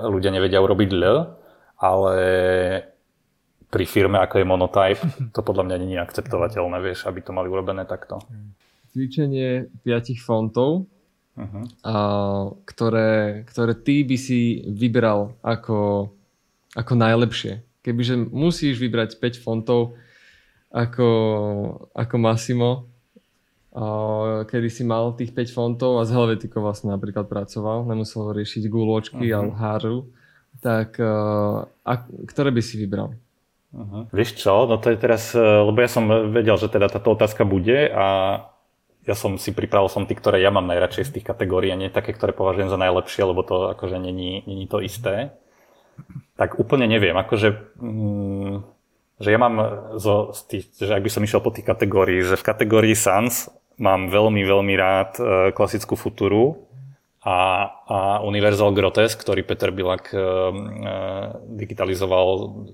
ľudia 0.00 0.32
nevedia 0.32 0.62
urobiť 0.62 0.90
L, 0.96 1.18
ale 1.82 2.18
pri 3.72 3.84
firme, 3.88 4.20
ako 4.20 4.40
je 4.40 4.46
Monotype, 4.46 5.02
to 5.34 5.40
podľa 5.40 5.64
mňa 5.64 5.76
nie 5.80 5.96
je 5.96 6.04
akceptovateľné, 6.04 6.76
vieš, 6.84 7.08
aby 7.08 7.24
to 7.24 7.32
mali 7.32 7.48
urobené 7.48 7.88
takto. 7.88 8.20
Cvičenie 8.92 9.72
piatich 9.80 10.20
fontov, 10.20 10.84
uh-huh. 11.40 11.64
a, 11.80 11.94
ktoré, 12.68 13.42
ktoré 13.48 13.72
ty 13.72 14.04
by 14.04 14.16
si 14.20 14.60
vybral 14.68 15.32
ako, 15.40 16.12
ako 16.76 16.92
najlepšie. 16.92 17.64
Kebyže 17.80 18.28
musíš 18.30 18.76
vybrať 18.78 19.16
5 19.16 19.40
fontov 19.42 19.96
ako, 20.68 21.08
ako 21.96 22.14
Massimo, 22.20 22.91
kedy 24.52 24.68
si 24.68 24.84
mal 24.84 25.16
tých 25.16 25.32
5 25.32 25.56
fontov 25.56 25.96
a 25.96 26.04
s 26.04 26.12
Helvetikou 26.12 26.60
vlastne 26.60 26.92
napríklad 26.92 27.24
pracoval, 27.24 27.88
nemusel 27.88 28.36
riešiť 28.36 28.68
gúločky 28.68 29.32
uh-huh. 29.32 29.48
a 29.48 29.56
háru, 29.56 30.12
tak 30.60 31.00
a, 31.00 31.64
a, 31.64 31.92
ktoré 32.28 32.52
by 32.52 32.60
si 32.60 32.76
vybral? 32.76 33.16
Uh-huh. 33.72 34.04
Vieš 34.12 34.36
čo, 34.36 34.68
no 34.68 34.76
to 34.76 34.92
je 34.92 35.00
teraz, 35.00 35.32
e, 35.32 35.40
lebo 35.40 35.80
ja 35.80 35.88
som 35.88 36.04
vedel, 36.28 36.52
že 36.60 36.68
teda 36.68 36.92
táto 36.92 37.16
otázka 37.16 37.48
bude 37.48 37.88
a 37.88 38.06
ja 39.08 39.14
som 39.16 39.40
si 39.40 39.56
pripravil 39.56 39.88
som 39.88 40.04
tí, 40.04 40.12
ktoré 40.12 40.44
ja 40.44 40.52
mám 40.52 40.68
najradšej 40.68 41.08
z 41.08 41.12
tých 41.18 41.26
kategórií 41.26 41.72
a 41.72 41.80
nie 41.80 41.88
také, 41.88 42.12
ktoré 42.12 42.36
považujem 42.36 42.68
za 42.68 42.76
najlepšie, 42.76 43.24
lebo 43.24 43.40
to 43.40 43.72
akože 43.72 43.96
není, 43.96 44.44
není 44.44 44.68
to 44.68 44.84
isté. 44.84 45.32
Tak 46.36 46.60
úplne 46.60 46.84
neviem, 46.84 47.16
akože, 47.16 47.48
mm, 47.80 48.54
že 49.24 49.28
ja 49.32 49.38
mám 49.40 49.54
zo, 49.96 50.36
z 50.36 50.40
tých, 50.52 50.64
že 50.76 50.92
ak 50.92 51.02
by 51.02 51.10
som 51.10 51.24
išiel 51.24 51.40
po 51.40 51.50
tých 51.50 51.64
kategórií, 51.64 52.20
že 52.20 52.36
v 52.36 52.46
kategórii 52.46 52.92
Sans 52.92 53.48
mám 53.78 54.12
veľmi, 54.12 54.42
veľmi 54.44 54.74
rád 54.76 55.10
e, 55.16 55.22
klasickú 55.54 55.96
futuru, 55.96 56.72
a, 57.22 57.70
a 57.86 57.98
Universal 58.26 58.74
Grotesque, 58.74 59.22
ktorý 59.22 59.46
Peter 59.46 59.70
Bilak 59.70 60.10
e, 60.10 60.18
e, 60.18 60.22
digitalizoval, 61.54 62.26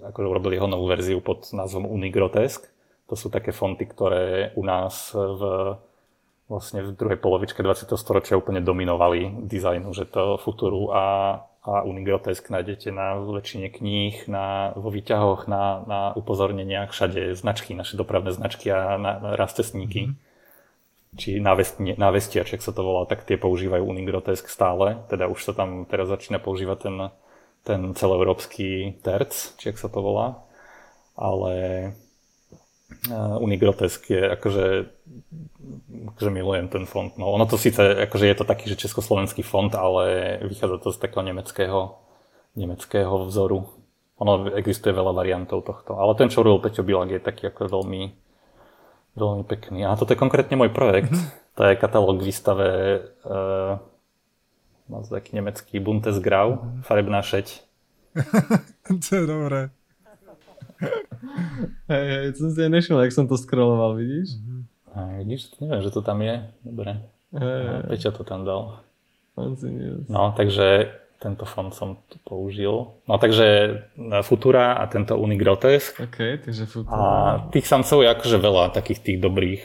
akože 0.08 0.26
urobil 0.28 0.56
jeho 0.56 0.64
novú 0.64 0.88
verziu 0.88 1.20
pod 1.20 1.52
názvom 1.52 1.84
Unigrotesque. 1.84 2.64
To 3.12 3.16
sú 3.16 3.28
také 3.28 3.52
fonty, 3.52 3.84
ktoré 3.84 4.52
u 4.56 4.64
nás 4.64 5.12
v, 5.12 5.40
vlastne 6.48 6.80
v 6.80 6.96
druhej 6.96 7.20
polovičke 7.20 7.60
20. 7.60 7.92
storočia 8.00 8.40
úplne 8.40 8.64
dominovali 8.64 9.48
dizajnu, 9.48 9.92
že 9.92 10.08
to 10.08 10.40
Futuru 10.40 10.92
a, 10.96 11.04
a 11.64 11.84
Unigrotesque 11.84 12.48
nájdete 12.48 12.88
na 12.88 13.20
väčšine 13.20 13.68
kníh, 13.68 14.28
na, 14.32 14.72
vo 14.76 14.88
výťahoch, 14.88 15.44
na, 15.44 15.84
na 15.84 16.00
upozorneniach, 16.16 16.92
všade 16.92 17.36
značky, 17.36 17.76
naše 17.76 18.00
dopravné 18.00 18.32
značky 18.32 18.72
a 18.72 18.96
na, 18.96 19.20
na 19.20 19.30
rastesníky. 19.36 20.08
Mm-hmm 20.08 20.27
či 21.18 21.42
návestiač, 21.42 22.54
ak 22.54 22.62
sa 22.62 22.70
to 22.70 22.86
volá, 22.86 23.02
tak 23.10 23.26
tie 23.26 23.34
používajú 23.34 23.82
Unigrotesk 23.82 24.46
stále. 24.46 25.02
Teda 25.10 25.26
už 25.26 25.42
sa 25.42 25.52
tam 25.52 25.82
teraz 25.84 26.06
začína 26.06 26.38
používať 26.38 26.78
ten, 26.78 26.96
ten 27.66 27.80
celoeurópsky 27.92 29.02
terc, 29.02 29.34
či 29.58 29.74
ak 29.74 29.76
sa 29.82 29.90
to 29.90 29.98
volá. 29.98 30.46
Ale 31.18 31.54
uh, 33.10 33.36
Unigrotesk 33.42 34.06
je 34.14 34.22
akože, 34.38 34.66
akože 36.14 36.30
milujem 36.30 36.70
ten 36.70 36.86
font. 36.86 37.10
No 37.18 37.34
ono 37.34 37.50
to 37.50 37.58
síce, 37.58 37.82
akože 37.82 38.30
je 38.30 38.36
to 38.38 38.46
taký, 38.46 38.70
že 38.70 38.86
československý 38.86 39.42
font, 39.42 39.74
ale 39.74 40.38
vychádza 40.46 40.78
to 40.78 40.94
z 40.94 41.02
takého 41.02 41.26
nemeckého, 41.26 41.98
nemeckého 42.54 43.26
vzoru. 43.26 43.66
Ono 44.22 44.54
existuje 44.54 44.94
veľa 44.94 45.10
variantov 45.10 45.66
tohto. 45.66 45.98
Ale 45.98 46.14
ten, 46.14 46.30
čo 46.30 46.46
robil 46.46 46.62
Peťo 46.62 46.86
Bilak, 46.86 47.10
je 47.10 47.22
taký 47.22 47.50
ako 47.50 47.82
veľmi 47.82 48.27
Veľmi 49.18 49.44
pekný. 49.44 49.82
A 49.82 49.98
toto 49.98 50.14
je 50.14 50.22
konkrétne 50.22 50.54
môj 50.54 50.70
projekt. 50.70 51.10
Mm-hmm. 51.10 51.58
To 51.58 51.60
je 51.66 51.74
katalóg 51.74 52.22
výstave 52.22 53.02
uh, 53.26 53.82
má 54.88 55.04
taký 55.04 55.36
nemecký 55.36 55.76
Bundesgrau, 55.84 56.56
mm-hmm. 56.56 56.82
farebná 56.82 57.20
šeť. 57.20 57.60
to 59.04 59.10
je 59.12 59.24
dobré. 59.28 59.68
Hej, 61.90 62.04
hej, 62.08 62.26
som 62.38 62.48
si 62.54 62.58
aj 62.62 62.70
nešiel, 62.72 62.96
jak 63.02 63.12
som 63.12 63.26
to 63.28 63.36
scrolloval, 63.36 63.98
vidíš? 63.98 64.38
Mm-hmm. 64.38 64.62
A 64.96 64.98
vidíš, 65.20 65.42
neviem, 65.60 65.82
že 65.84 65.90
to 65.92 66.00
tam 66.00 66.24
je. 66.24 66.34
Dobre. 66.64 67.04
Hey, 67.34 67.84
Peťo 67.92 68.10
to 68.16 68.22
tam 68.24 68.48
dal. 68.48 68.80
No, 70.08 70.34
takže 70.34 70.90
tento 71.18 71.44
fond 71.44 71.74
som 71.74 71.98
tu 72.06 72.16
použil. 72.22 72.94
No 73.10 73.14
takže 73.18 73.46
e, 73.46 74.22
Futura 74.22 74.78
a 74.78 74.86
tento 74.86 75.18
Unigrotesque. 75.18 75.98
OK, 75.98 76.46
takže 76.46 76.64
Futura. 76.70 76.94
A 76.94 77.06
tých 77.50 77.66
samcov 77.66 78.06
je 78.06 78.08
akože 78.14 78.38
veľa, 78.38 78.70
takých 78.70 79.02
tých 79.02 79.18
dobrých. 79.18 79.62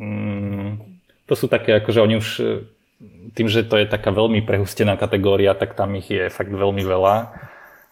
Mm, 0.00 1.00
to 1.28 1.34
sú 1.36 1.52
také, 1.52 1.76
akože 1.84 2.00
oni 2.00 2.14
už 2.16 2.28
e, 2.40 2.44
tým, 3.36 3.48
že 3.52 3.68
to 3.68 3.76
je 3.76 3.86
taká 3.86 4.08
veľmi 4.08 4.40
prehustená 4.40 4.96
kategória, 4.96 5.52
tak 5.52 5.76
tam 5.76 5.92
ich 6.00 6.08
je 6.08 6.32
fakt 6.32 6.50
veľmi 6.50 6.80
veľa. 6.80 7.14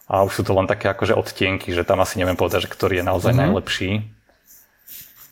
A 0.05 0.21
už 0.25 0.41
sú 0.41 0.43
to 0.45 0.53
len 0.57 0.65
také 0.65 0.89
akože 0.89 1.17
odtienky, 1.17 1.73
že 1.73 1.85
tam 1.85 2.01
asi 2.01 2.17
neviem 2.17 2.37
povedať, 2.37 2.65
že 2.65 2.73
ktorý 2.73 3.01
je 3.01 3.05
naozaj 3.05 3.33
mm-hmm. 3.33 3.45
najlepší. 3.45 3.91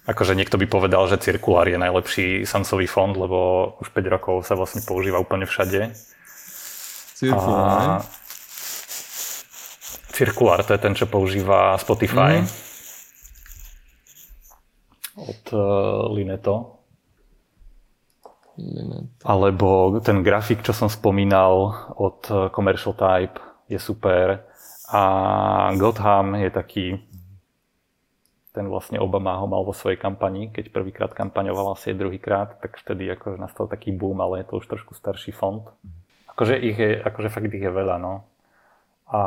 Akože 0.03 0.35
niekto 0.35 0.59
by 0.59 0.67
povedal, 0.67 1.07
že 1.07 1.21
cirkulár 1.21 1.65
je 1.65 1.79
najlepší 1.79 2.43
samcový 2.43 2.85
fond, 2.91 3.15
lebo 3.15 3.71
už 3.79 3.87
5 3.95 4.13
rokov 4.13 4.35
sa 4.43 4.53
vlastne 4.53 4.83
používa 4.83 5.17
úplne 5.17 5.47
všade. 5.47 5.95
Cirkulár. 7.14 8.02
Cirkulár, 10.14 10.61
to 10.61 10.77
je 10.77 10.81
ten, 10.81 10.94
čo 10.94 11.10
používa 11.10 11.77
Spotify. 11.81 12.41
Mm. 12.41 12.49
Od 15.14 15.44
uh, 15.53 16.10
Lineto. 16.14 16.81
Lineto. 18.57 19.26
Alebo 19.26 19.98
ten 20.02 20.22
grafik, 20.22 20.61
čo 20.61 20.73
som 20.73 20.90
spomínal 20.90 21.73
od 21.98 22.19
uh, 22.30 22.49
Commercial 22.53 22.94
Type 22.94 23.41
je 23.69 23.81
super. 23.81 24.45
A 24.94 25.02
Gotham 25.77 26.38
je 26.38 26.49
taký 26.53 26.85
ten 28.53 28.69
vlastne 28.69 29.02
Obama 29.02 29.34
ho 29.41 29.49
mal 29.49 29.65
vo 29.65 29.73
svojej 29.73 29.98
kampani, 29.98 30.53
keď 30.53 30.69
prvýkrát 30.69 31.11
kampaňoval 31.18 31.73
asi 31.73 31.98
druhýkrát, 31.98 32.61
tak 32.61 32.77
vtedy 32.77 33.10
ako 33.10 33.41
nastal 33.41 33.65
taký 33.65 33.90
boom, 33.90 34.22
ale 34.22 34.45
je 34.45 34.53
to 34.53 34.61
už 34.61 34.69
trošku 34.69 34.94
starší 34.94 35.34
fond. 35.34 35.65
Akože 36.34 36.57
ich 36.57 36.77
je, 36.77 36.97
akože 36.97 37.30
fakt 37.30 37.53
ich 37.53 37.61
je 37.61 37.69
veľa, 37.69 38.01
no. 38.01 38.26
A 39.10 39.22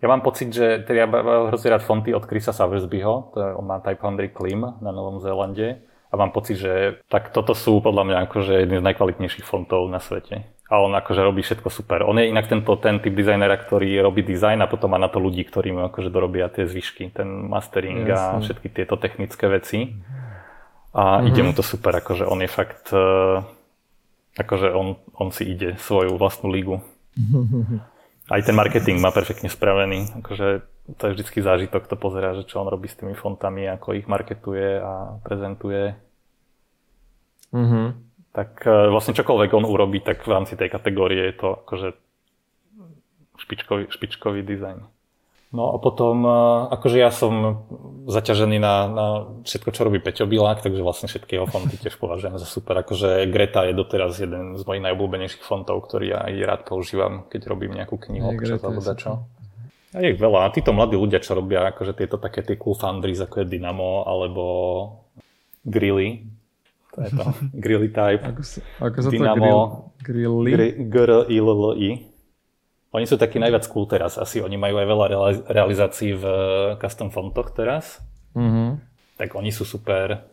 ja 0.00 0.06
mám 0.08 0.24
pocit, 0.24 0.48
že 0.52 0.80
teda 0.84 1.04
ja 1.04 1.08
hrozne 1.52 1.76
rád 1.76 1.84
fonty 1.84 2.16
od 2.16 2.24
Chrisa 2.24 2.56
Saversbyho, 2.56 3.36
to 3.36 3.38
je, 3.40 3.48
on 3.52 3.64
má 3.68 3.84
Type 3.84 4.00
100 4.00 4.32
Klim 4.32 4.64
na 4.64 4.90
Novom 4.92 5.20
Zélande 5.20 5.84
a 6.10 6.14
mám 6.16 6.32
pocit, 6.32 6.58
že 6.58 6.98
tak 7.06 7.30
toto 7.30 7.54
sú 7.54 7.78
podľa 7.78 8.02
mňa 8.08 8.16
akože 8.26 8.52
jedný 8.66 8.82
z 8.82 8.86
najkvalitnejších 8.90 9.46
fontov 9.46 9.86
na 9.92 10.02
svete. 10.02 10.42
A 10.70 10.78
on 10.82 10.94
akože 10.94 11.22
robí 11.22 11.42
všetko 11.42 11.70
super. 11.70 12.06
On 12.06 12.14
je 12.18 12.30
inak 12.30 12.46
tento, 12.46 12.70
ten 12.78 13.02
typ 13.02 13.14
dizajnera, 13.14 13.58
ktorý 13.58 14.00
robí 14.02 14.22
dizajn 14.22 14.62
a 14.62 14.70
potom 14.70 14.94
má 14.94 14.98
na 14.98 15.10
to 15.10 15.18
ľudí, 15.18 15.42
ktorí 15.46 15.74
mu 15.74 15.86
akože 15.90 16.10
dorobia 16.10 16.46
tie 16.50 16.66
zvyšky, 16.66 17.10
ten 17.14 17.26
mastering 17.50 18.06
Jasne. 18.06 18.38
a 18.38 18.42
všetky 18.42 18.68
tieto 18.70 18.94
technické 18.98 19.50
veci. 19.50 19.98
A 20.94 21.18
mm-hmm. 21.18 21.28
ide 21.30 21.42
mu 21.42 21.52
to 21.54 21.62
super, 21.62 21.94
akože 21.94 22.26
on 22.26 22.42
je 22.42 22.50
fakt 22.50 22.90
uh, 22.94 23.42
akože 24.38 24.70
on, 24.70 25.00
on 25.18 25.34
si 25.34 25.48
ide 25.48 25.74
svoju 25.80 26.14
vlastnú 26.14 26.50
ligu. 26.52 26.78
Aj 28.30 28.40
ten 28.46 28.54
marketing 28.54 29.02
má 29.02 29.10
perfektne 29.10 29.50
spravený. 29.50 30.14
Akože 30.22 30.62
to 30.98 31.02
je 31.06 31.14
vždycky 31.18 31.42
zážitok, 31.42 31.86
to 31.86 31.96
pozerá, 31.98 32.34
že 32.34 32.46
čo 32.46 32.62
on 32.62 32.70
robí 32.70 32.86
s 32.90 32.98
tými 32.98 33.14
fontami, 33.14 33.66
ako 33.66 33.94
ich 33.94 34.06
marketuje 34.06 34.78
a 34.78 35.18
prezentuje. 35.22 35.94
Mm-hmm. 37.50 37.86
Tak 38.30 38.50
e, 38.66 38.90
vlastne 38.94 39.14
čokoľvek 39.14 39.50
on 39.54 39.66
urobí, 39.66 39.98
tak 40.02 40.22
v 40.22 40.30
rámci 40.30 40.54
tej 40.54 40.70
kategórie 40.70 41.30
je 41.30 41.34
to 41.34 41.48
akože 41.66 41.88
špičkový, 43.42 43.90
špičkový 43.90 44.40
dizajn. 44.46 44.78
No 45.50 45.74
a 45.74 45.82
potom, 45.82 46.22
e, 46.22 46.38
akože 46.70 46.98
ja 47.02 47.10
som 47.10 47.66
zaťažený 48.06 48.62
na, 48.62 48.74
na 48.86 49.06
všetko, 49.42 49.70
čo 49.74 49.82
robí 49.82 49.98
Peťo 49.98 50.30
Bilák, 50.30 50.62
takže 50.62 50.78
vlastne 50.78 51.10
všetky 51.10 51.38
jeho 51.38 51.50
fonty 51.50 51.74
tiež 51.74 51.98
považujem 51.98 52.38
za 52.38 52.46
super. 52.46 52.78
Akože 52.78 53.26
Greta 53.26 53.66
je 53.66 53.74
doteraz 53.74 54.14
jeden 54.22 54.54
z 54.54 54.62
mojich 54.62 54.82
najobľúbenejších 54.86 55.42
fontov, 55.42 55.82
ktorý 55.90 56.14
ja 56.14 56.18
aj 56.22 56.34
rád 56.46 56.60
používam, 56.70 57.26
keď 57.26 57.50
robím 57.50 57.74
nejakú 57.74 57.98
knihu, 57.98 58.30
občas 58.30 58.62
alebo 58.62 58.78
dačo. 58.78 59.26
A 59.90 59.98
je 60.06 60.14
veľa. 60.14 60.46
A 60.46 60.54
títo 60.54 60.70
mladí 60.70 60.94
ľudia, 60.94 61.18
čo 61.18 61.34
robia 61.34 61.66
akože 61.74 61.98
tieto 61.98 62.14
také 62.14 62.46
tie 62.46 62.54
cool 62.54 62.78
foundries, 62.78 63.18
ako 63.18 63.42
je 63.42 63.50
Dynamo, 63.50 64.06
alebo 64.06 64.44
Grilly, 65.66 66.30
to 66.94 66.98
je 67.06 67.10
to, 67.10 67.24
Grilly 67.66 67.90
type, 67.90 68.22
Ako 68.22 68.42
sa, 68.42 68.58
ako 68.78 68.98
sa 69.02 69.08
to 69.08 69.12
Dynamo, 69.14 69.50
grill, 69.98 70.46
grilli? 70.46 70.50
Gr- 70.54 70.76
G-R-I-L-L-I. 70.94 71.90
Oni 72.90 73.06
sú 73.06 73.14
takí 73.14 73.38
najviac 73.38 73.62
cool 73.66 73.86
teraz, 73.86 74.18
asi 74.18 74.42
oni 74.42 74.56
majú 74.56 74.74
aj 74.76 74.86
veľa 74.86 75.06
reali- 75.06 75.44
realizácií 75.46 76.10
v 76.12 76.24
custom 76.76 77.08
fontoch 77.08 77.54
teraz, 77.54 78.02
Mhm. 78.34 78.82
tak 79.16 79.34
oni 79.34 79.50
sú 79.50 79.62
super. 79.62 80.26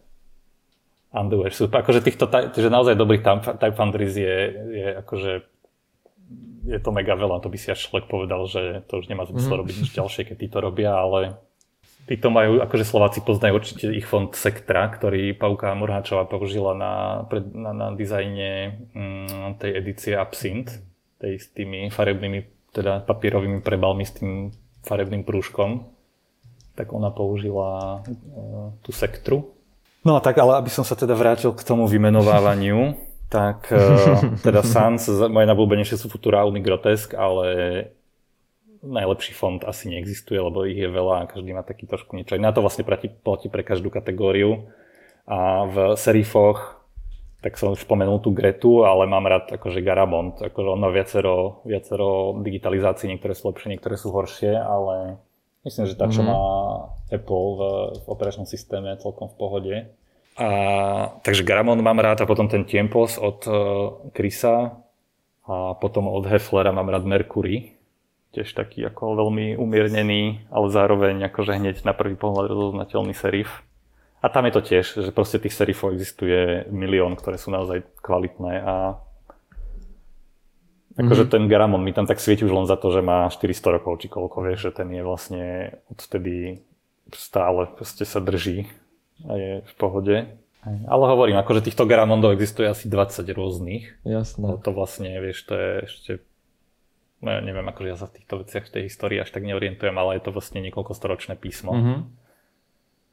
Underwear 1.08 1.50
sú 1.50 1.66
super. 1.66 1.82
Akože 1.82 2.02
týchto, 2.02 2.26
že 2.52 2.68
naozaj 2.68 2.94
dobrých 2.94 3.24
type, 3.58 3.74
foundries 3.74 4.14
je, 4.14 4.38
je 4.74 4.88
akože 4.98 5.32
je 6.68 6.80
to 6.80 6.92
mega 6.92 7.16
veľa, 7.16 7.40
to 7.40 7.48
by 7.48 7.56
si 7.56 7.72
až 7.72 7.88
človek 7.88 8.12
povedal, 8.12 8.44
že 8.44 8.84
to 8.92 9.00
už 9.00 9.08
nemá 9.08 9.24
zmysel 9.24 9.56
Mhm. 9.56 9.60
robiť 9.64 9.76
nič 9.78 9.90
ďalšie, 9.96 10.22
keď 10.26 10.36
títo 10.38 10.58
robia, 10.60 10.92
ale 10.94 11.40
títo 12.06 12.28
majú, 12.28 12.60
akože 12.60 12.84
Slováci 12.84 13.20
poznajú 13.22 13.56
určite 13.56 13.88
ich 13.88 14.04
fond 14.04 14.28
Sektra, 14.32 14.90
ktorý 14.90 15.32
Pauka 15.32 15.72
Morháčová 15.72 16.26
použila 16.26 16.76
na, 16.76 16.94
na, 17.54 17.72
na 17.72 17.88
dizajne 17.96 18.76
mm, 18.92 19.60
tej 19.60 19.72
edície 19.76 20.14
Absint, 20.14 20.84
tej 21.18 21.42
s 21.42 21.50
tými 21.54 21.90
farebnými, 21.90 22.72
teda 22.74 23.04
papierovými 23.06 23.60
prebalmi 23.62 24.06
s 24.06 24.18
tým 24.18 24.54
farebným 24.86 25.26
prúžkom, 25.26 25.90
tak 26.78 26.94
ona 26.94 27.10
použila 27.10 28.02
uh, 28.06 28.72
tú 28.86 28.94
Sektru. 28.94 29.58
No 30.06 30.16
a 30.16 30.22
tak, 30.22 30.38
ale 30.38 30.62
aby 30.62 30.70
som 30.70 30.86
sa 30.86 30.94
teda 30.94 31.18
vrátil 31.18 31.52
k 31.52 31.66
tomu 31.66 31.90
vymenovávaniu, 31.90 32.94
tak 33.34 33.74
uh, 33.74 34.38
teda 34.46 34.62
Sans, 34.62 35.02
moje 35.28 35.46
najblúbenejšie 35.50 35.98
sú 36.00 36.08
Futura 36.08 36.46
Uni 36.46 36.62
Grotesk, 36.62 37.18
ale 37.18 37.46
najlepší 38.86 39.34
font 39.34 39.62
asi 39.66 39.90
neexistuje, 39.90 40.38
lebo 40.38 40.64
ich 40.64 40.78
je 40.78 40.90
veľa 40.90 41.26
a 41.26 41.30
každý 41.30 41.52
má 41.52 41.66
taký 41.66 41.90
trošku 41.90 42.14
niečo. 42.14 42.38
Na 42.38 42.54
to 42.54 42.62
vlastne 42.62 42.86
platí, 42.86 43.10
platí 43.10 43.50
pre 43.50 43.66
každú 43.66 43.90
kategóriu. 43.90 44.70
A 45.28 45.68
v 45.68 45.76
serifoch, 46.00 46.77
tak 47.38 47.54
som 47.56 47.78
už 47.78 47.86
spomenul 47.86 48.18
tú 48.18 48.34
Gretu, 48.34 48.82
ale 48.82 49.06
mám 49.06 49.30
rád 49.30 49.54
akože 49.54 49.86
Garamond. 49.86 50.42
Akože 50.42 50.68
on 50.74 50.82
má 50.82 50.90
viacero, 50.90 51.62
viacero 51.64 52.34
digitalizácií, 52.42 53.08
niektoré 53.08 53.38
sú 53.38 53.54
lepšie, 53.54 53.78
niektoré 53.78 53.94
sú 53.94 54.10
horšie, 54.10 54.58
ale 54.58 55.22
myslím, 55.62 55.86
že 55.86 55.94
tá, 55.94 56.10
čo 56.10 56.26
Mhm. 56.26 56.28
má 56.28 56.42
Apple 57.14 57.48
v, 57.54 57.62
v 58.02 58.06
operačnom 58.10 58.50
systéme, 58.50 58.90
je 58.98 59.06
celkom 59.06 59.30
v 59.30 59.36
pohode. 59.38 59.76
A, 60.38 60.50
takže 61.26 61.42
Garamond 61.42 61.82
mám 61.82 61.98
rád 61.98 62.22
a 62.22 62.30
potom 62.30 62.46
ten 62.46 62.62
Tempos 62.62 63.18
od 63.18 63.42
uh, 63.50 63.56
Krisa 64.14 64.78
a 65.50 65.74
potom 65.74 66.06
od 66.06 66.30
Heflera 66.30 66.70
mám 66.70 66.90
rád 66.94 67.10
Mercury. 67.10 67.74
Tiež 68.38 68.54
taký 68.54 68.86
ako 68.86 69.18
veľmi 69.18 69.58
umiernený, 69.58 70.46
ale 70.54 70.68
zároveň 70.70 71.26
akože 71.32 71.58
hneď 71.58 71.82
na 71.82 71.94
prvý 71.98 72.14
pohľad 72.14 72.54
rozoznateľný 72.54 73.18
serif. 73.18 73.66
A 74.18 74.34
tam 74.34 74.50
je 74.50 74.54
to 74.54 74.62
tiež, 74.66 74.86
že 74.98 75.12
proste 75.14 75.38
tých 75.38 75.54
serifov 75.54 75.94
existuje 75.94 76.66
milión, 76.74 77.14
ktoré 77.14 77.38
sú 77.38 77.54
naozaj 77.54 77.86
kvalitné 78.02 78.54
a 78.66 78.76
akože 80.98 81.30
ten 81.30 81.46
Garamond 81.46 81.86
mi 81.86 81.94
tam 81.94 82.10
tak 82.10 82.18
svieti 82.18 82.42
už 82.42 82.50
len 82.50 82.66
za 82.66 82.74
to, 82.82 82.90
že 82.90 83.06
má 83.06 83.30
400 83.30 83.78
rokov 83.78 84.02
či 84.02 84.10
koľko, 84.10 84.42
vieš, 84.42 84.74
že 84.74 84.82
ten 84.82 84.90
je 84.90 85.06
vlastne 85.06 85.44
odtedy 85.94 86.66
stále 87.14 87.70
proste 87.70 88.04
sa 88.04 88.18
drží 88.18 88.66
a 89.30 89.34
je 89.38 89.52
v 89.62 89.74
pohode. 89.78 90.18
Ale 90.68 91.04
hovorím, 91.08 91.40
akože 91.40 91.64
týchto 91.64 91.88
Garamondov 91.88 92.36
existuje 92.36 92.68
asi 92.68 92.92
20 92.92 93.24
rôznych. 93.32 94.04
Jasné. 94.04 94.60
To 94.60 94.70
vlastne, 94.76 95.16
vieš, 95.24 95.48
to 95.48 95.54
je 95.56 95.72
ešte... 95.88 96.12
No 97.24 97.34
ja 97.34 97.42
neviem, 97.42 97.66
akože 97.66 97.88
ja 97.88 97.98
sa 97.98 98.12
v 98.12 98.20
týchto 98.20 98.44
veciach 98.44 98.68
v 98.68 98.74
tej 98.76 98.84
histórii 98.92 99.18
až 99.18 99.32
tak 99.32 99.48
neorientujem, 99.48 99.96
ale 99.96 100.20
je 100.20 100.28
to 100.28 100.36
vlastne 100.36 100.60
niekoľkostoročné 100.68 101.40
písmo. 101.40 101.72
Mhm. 101.72 101.96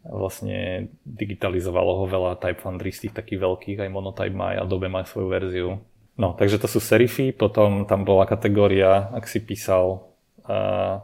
Vlastne 0.04 0.92
digitalizovalo 1.08 2.04
ho 2.04 2.04
veľa 2.04 2.36
Type 2.36 2.60
Foundry 2.60 2.92
z 2.92 3.08
tých 3.08 3.14
takých 3.16 3.40
veľkých, 3.40 3.78
aj 3.80 3.90
Monotype 3.90 4.36
má, 4.36 4.52
aj 4.52 4.68
Adobe 4.68 4.92
má 4.92 5.00
svoju 5.08 5.28
verziu. 5.32 5.70
No, 6.14 6.36
takže 6.36 6.60
to 6.60 6.68
sú 6.68 6.78
serify, 6.78 7.32
potom 7.32 7.88
tam 7.88 8.06
bola 8.06 8.28
kategória, 8.28 9.10
ak 9.10 9.26
si 9.26 9.42
písal 9.42 10.04
uh, 10.46 11.02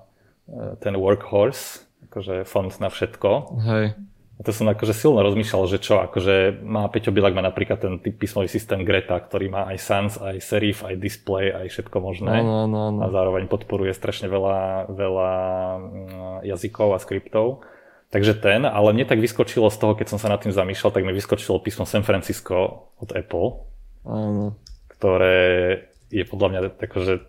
ten 0.78 0.94
workhorse, 0.94 1.89
akože 2.12 2.47
font 2.47 2.70
na 2.78 2.93
všetko. 2.93 3.31
Hej. 3.64 3.86
A 4.40 4.40
to 4.40 4.56
som 4.56 4.72
akože 4.72 4.97
silno 4.97 5.20
rozmýšľal, 5.20 5.68
že 5.68 5.85
čo, 5.85 6.01
akože 6.01 6.64
má 6.64 6.89
Peťo 6.89 7.12
Bilak 7.12 7.36
má 7.36 7.44
napríklad 7.44 7.77
ten 7.77 8.01
typ 8.01 8.16
písmový 8.16 8.48
systém 8.48 8.81
Greta, 8.89 9.12
ktorý 9.20 9.52
má 9.52 9.68
aj 9.68 9.77
Sans, 9.77 10.12
aj 10.16 10.40
Serif, 10.40 10.81
aj 10.81 10.97
Display, 10.97 11.52
aj 11.52 11.68
všetko 11.68 11.97
možné. 12.01 12.40
Áno, 12.40 12.64
áno, 12.64 12.78
áno. 12.89 12.98
A 13.05 13.12
zároveň 13.12 13.52
podporuje 13.52 13.93
strašne 13.93 14.32
veľa, 14.32 14.89
veľa 14.89 15.31
mm, 15.77 16.48
jazykov 16.48 16.97
a 16.97 16.98
skriptov. 17.05 17.68
Takže 18.11 18.35
ten, 18.35 18.66
ale 18.66 18.91
mne 18.91 19.07
tak 19.07 19.23
vyskočilo 19.23 19.70
z 19.70 19.78
toho, 19.78 19.95
keď 19.95 20.07
som 20.11 20.19
sa 20.19 20.27
nad 20.27 20.43
tým 20.43 20.51
zamýšľal, 20.51 20.91
tak 20.91 21.07
mi 21.07 21.15
vyskočilo 21.15 21.62
písmo 21.62 21.87
San 21.87 22.03
Francisco 22.03 22.91
od 22.99 23.11
Apple, 23.15 23.62
Áno. 24.03 24.59
ktoré 24.91 25.39
je 26.11 26.27
podľa 26.27 26.49
mňa 26.51 26.61
akože 26.74 27.23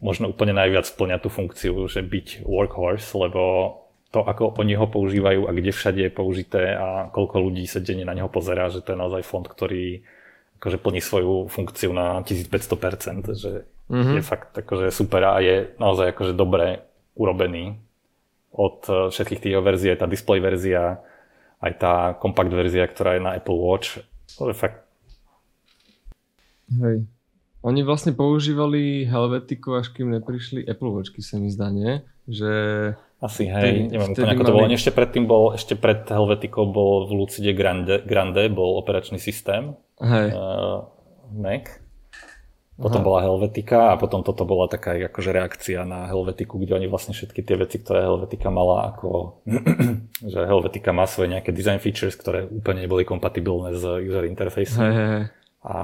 možno 0.00 0.32
úplne 0.32 0.56
najviac 0.56 0.88
splňa 0.88 1.20
tú 1.20 1.28
funkciu, 1.28 1.84
že 1.84 2.00
byť 2.00 2.48
workhorse, 2.48 3.12
lebo 3.12 3.76
to, 4.08 4.24
ako 4.24 4.56
oni 4.56 4.72
ho 4.74 4.88
používajú 4.88 5.44
a 5.44 5.52
kde 5.52 5.70
všade 5.70 6.00
je 6.00 6.10
použité 6.10 6.72
a 6.72 7.12
koľko 7.12 7.36
ľudí 7.38 7.68
sa 7.68 7.78
denne 7.78 8.08
na 8.08 8.16
neho 8.16 8.26
pozerá, 8.26 8.72
že 8.72 8.80
to 8.80 8.96
je 8.96 8.98
naozaj 8.98 9.22
fond, 9.22 9.44
ktorý 9.44 10.00
akože 10.56 10.80
plní 10.80 11.00
svoju 11.00 11.46
funkciu 11.46 11.92
na 11.92 12.24
1500%, 12.24 13.36
že 13.36 13.68
Mhm. 13.90 14.16
je 14.16 14.22
fakt 14.22 14.54
akože 14.54 14.88
super 14.88 15.18
a 15.26 15.42
je 15.42 15.74
naozaj 15.76 16.14
akože 16.14 16.32
dobre 16.32 16.86
urobený 17.12 17.74
od 18.54 18.78
eh, 18.86 19.08
všetkých 19.10 19.40
tých 19.40 19.54
verzií, 19.58 19.90
aj 19.94 20.00
tá 20.02 20.06
display 20.10 20.38
verzia, 20.42 21.02
aj 21.60 21.72
tá 21.78 21.94
kompakt 22.18 22.50
verzia, 22.50 22.86
ktorá 22.88 23.16
je 23.16 23.22
na 23.22 23.36
Apple 23.36 23.56
Watch. 23.56 24.00
To 24.38 24.48
je 24.50 24.56
fakt 24.56 24.90
Hej. 26.70 27.02
Oni 27.60 27.84
vlastne 27.84 28.16
používali 28.16 29.04
Helvetiku, 29.04 29.76
až 29.76 29.92
kým 29.92 30.14
neprišli 30.16 30.64
Apple 30.64 30.96
Watchky, 30.96 31.20
sa 31.20 31.36
mi 31.36 31.52
zdá, 31.52 31.68
nie? 31.68 32.00
Že... 32.24 32.52
Asi, 33.20 33.44
hej, 33.44 33.84
Vtedy- 33.84 33.88
neviem 33.92 34.10
úplne 34.16 34.32
ako 34.32 34.44
to 34.46 34.52
mali- 34.56 34.64
bolo. 34.64 34.78
Ešte 34.80 34.92
predtým 34.96 35.24
bol, 35.28 35.44
ešte 35.52 35.74
pred 35.76 36.08
Helvetikou 36.08 36.64
bol 36.72 37.04
v 37.04 37.20
Lucide 37.20 37.52
Grande, 37.52 38.00
Grande 38.08 38.48
bol 38.48 38.80
operačný 38.80 39.20
systém 39.20 39.76
Hej. 40.00 40.32
uh, 40.32 40.88
Mac. 41.36 41.68
Potom 42.80 43.04
Aha. 43.04 43.08
bola 43.12 43.20
Helvetika 43.20 43.92
a 43.92 44.00
potom 44.00 44.24
toto 44.24 44.48
bola 44.48 44.64
taká 44.64 44.96
akože 44.96 45.36
reakcia 45.36 45.84
na 45.84 46.08
Helvetiku, 46.08 46.56
kde 46.56 46.80
oni 46.80 46.88
vlastne 46.88 47.12
všetky 47.12 47.44
tie 47.44 47.60
veci, 47.60 47.76
ktoré 47.84 48.08
Helvetika 48.08 48.48
mala 48.48 48.88
ako, 48.96 49.44
že 50.32 50.40
Helvetika 50.48 50.96
má 50.96 51.04
svoje 51.04 51.36
nejaké 51.36 51.52
design 51.52 51.76
features, 51.76 52.16
ktoré 52.16 52.48
úplne 52.48 52.88
neboli 52.88 53.04
kompatibilné 53.04 53.76
s 53.76 53.84
user 53.84 54.24
interfaceom 54.24 54.80
hej, 54.80 54.94
hej. 54.96 55.24
a 55.60 55.76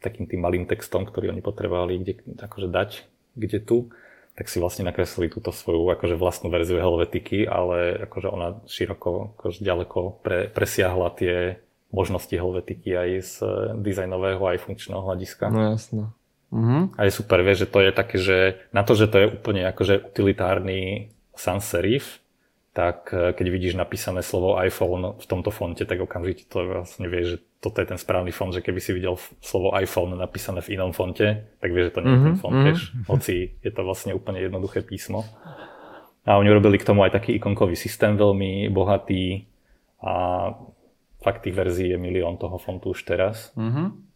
takým 0.00 0.24
tým 0.24 0.40
malým 0.40 0.64
textom, 0.64 1.04
ktorý 1.04 1.36
oni 1.36 1.44
potrebovali 1.44 2.00
kde, 2.00 2.14
akože 2.40 2.72
dať, 2.72 2.90
kde 3.36 3.60
tu, 3.60 3.92
tak 4.40 4.48
si 4.48 4.56
vlastne 4.56 4.88
nakreslili 4.88 5.28
túto 5.28 5.52
svoju 5.52 5.84
akože 6.00 6.16
vlastnú 6.16 6.48
verziu 6.48 6.80
Helvetiky, 6.80 7.44
ale 7.44 8.08
akože 8.08 8.28
ona 8.32 8.56
široko, 8.64 9.36
akože 9.36 9.60
ďaleko 9.60 10.24
pre, 10.24 10.48
presiahla 10.48 11.12
tie 11.12 11.60
možnosti 11.90 12.32
Helvetiky 12.32 12.94
aj 12.94 13.10
z 13.20 13.34
eh, 13.42 13.50
dizajnového 13.78 14.42
aj 14.42 14.62
funkčného 14.62 15.02
hľadiska. 15.02 15.50
No 15.50 15.74
jasno. 15.74 16.14
Mhm. 16.50 16.98
A 16.98 17.06
je 17.06 17.12
super, 17.14 17.38
vieš, 17.42 17.66
že 17.66 17.68
to 17.70 17.78
je 17.78 17.90
také, 17.94 18.16
že 18.18 18.38
na 18.74 18.82
to, 18.82 18.98
že 18.98 19.06
to 19.06 19.16
je 19.22 19.26
úplne 19.30 19.62
akože 19.70 20.10
utilitárny 20.10 21.10
sans 21.34 21.62
serif, 21.62 22.18
tak 22.70 23.10
eh, 23.10 23.30
keď 23.30 23.46
vidíš 23.50 23.74
napísané 23.74 24.22
slovo 24.22 24.58
iPhone 24.58 25.18
v 25.18 25.26
tomto 25.26 25.50
fonte, 25.50 25.82
tak 25.86 25.98
okamžite 25.98 26.46
to 26.50 26.66
vlastne 26.66 27.06
vieš, 27.06 27.26
že 27.26 27.38
toto 27.60 27.78
je 27.84 27.92
ten 27.92 28.00
správny 28.00 28.32
font, 28.32 28.50
že 28.56 28.64
keby 28.64 28.80
si 28.80 28.96
videl 28.96 29.20
slovo 29.44 29.70
iPhone 29.76 30.16
napísané 30.16 30.64
v 30.64 30.80
inom 30.80 30.96
fonte, 30.96 31.44
tak 31.60 31.70
vieš, 31.70 31.92
že 31.92 31.94
to 31.98 32.00
nie 32.00 32.14
je 32.16 32.20
ten 32.24 32.34
Mhm, 32.34 32.40
font, 32.40 32.56
mhm. 32.56 32.64
vieš, 32.66 32.80
hoci 33.04 33.34
je 33.60 33.70
to 33.70 33.82
vlastne 33.84 34.16
úplne 34.16 34.40
jednoduché 34.40 34.80
písmo. 34.80 35.28
A 36.24 36.36
oni 36.36 36.48
robili 36.48 36.76
k 36.80 36.84
tomu 36.84 37.04
aj 37.04 37.16
taký 37.16 37.36
ikonkový 37.36 37.76
systém 37.76 38.16
veľmi 38.16 38.68
bohatý 38.68 39.44
a 40.00 40.12
fakt 41.20 41.44
tých 41.44 41.56
verzií 41.56 41.92
je 41.92 41.98
milión 42.00 42.40
toho 42.40 42.56
fontu 42.56 42.92
už 42.96 43.04
teraz. 43.04 43.52
Mhm. 43.56 44.10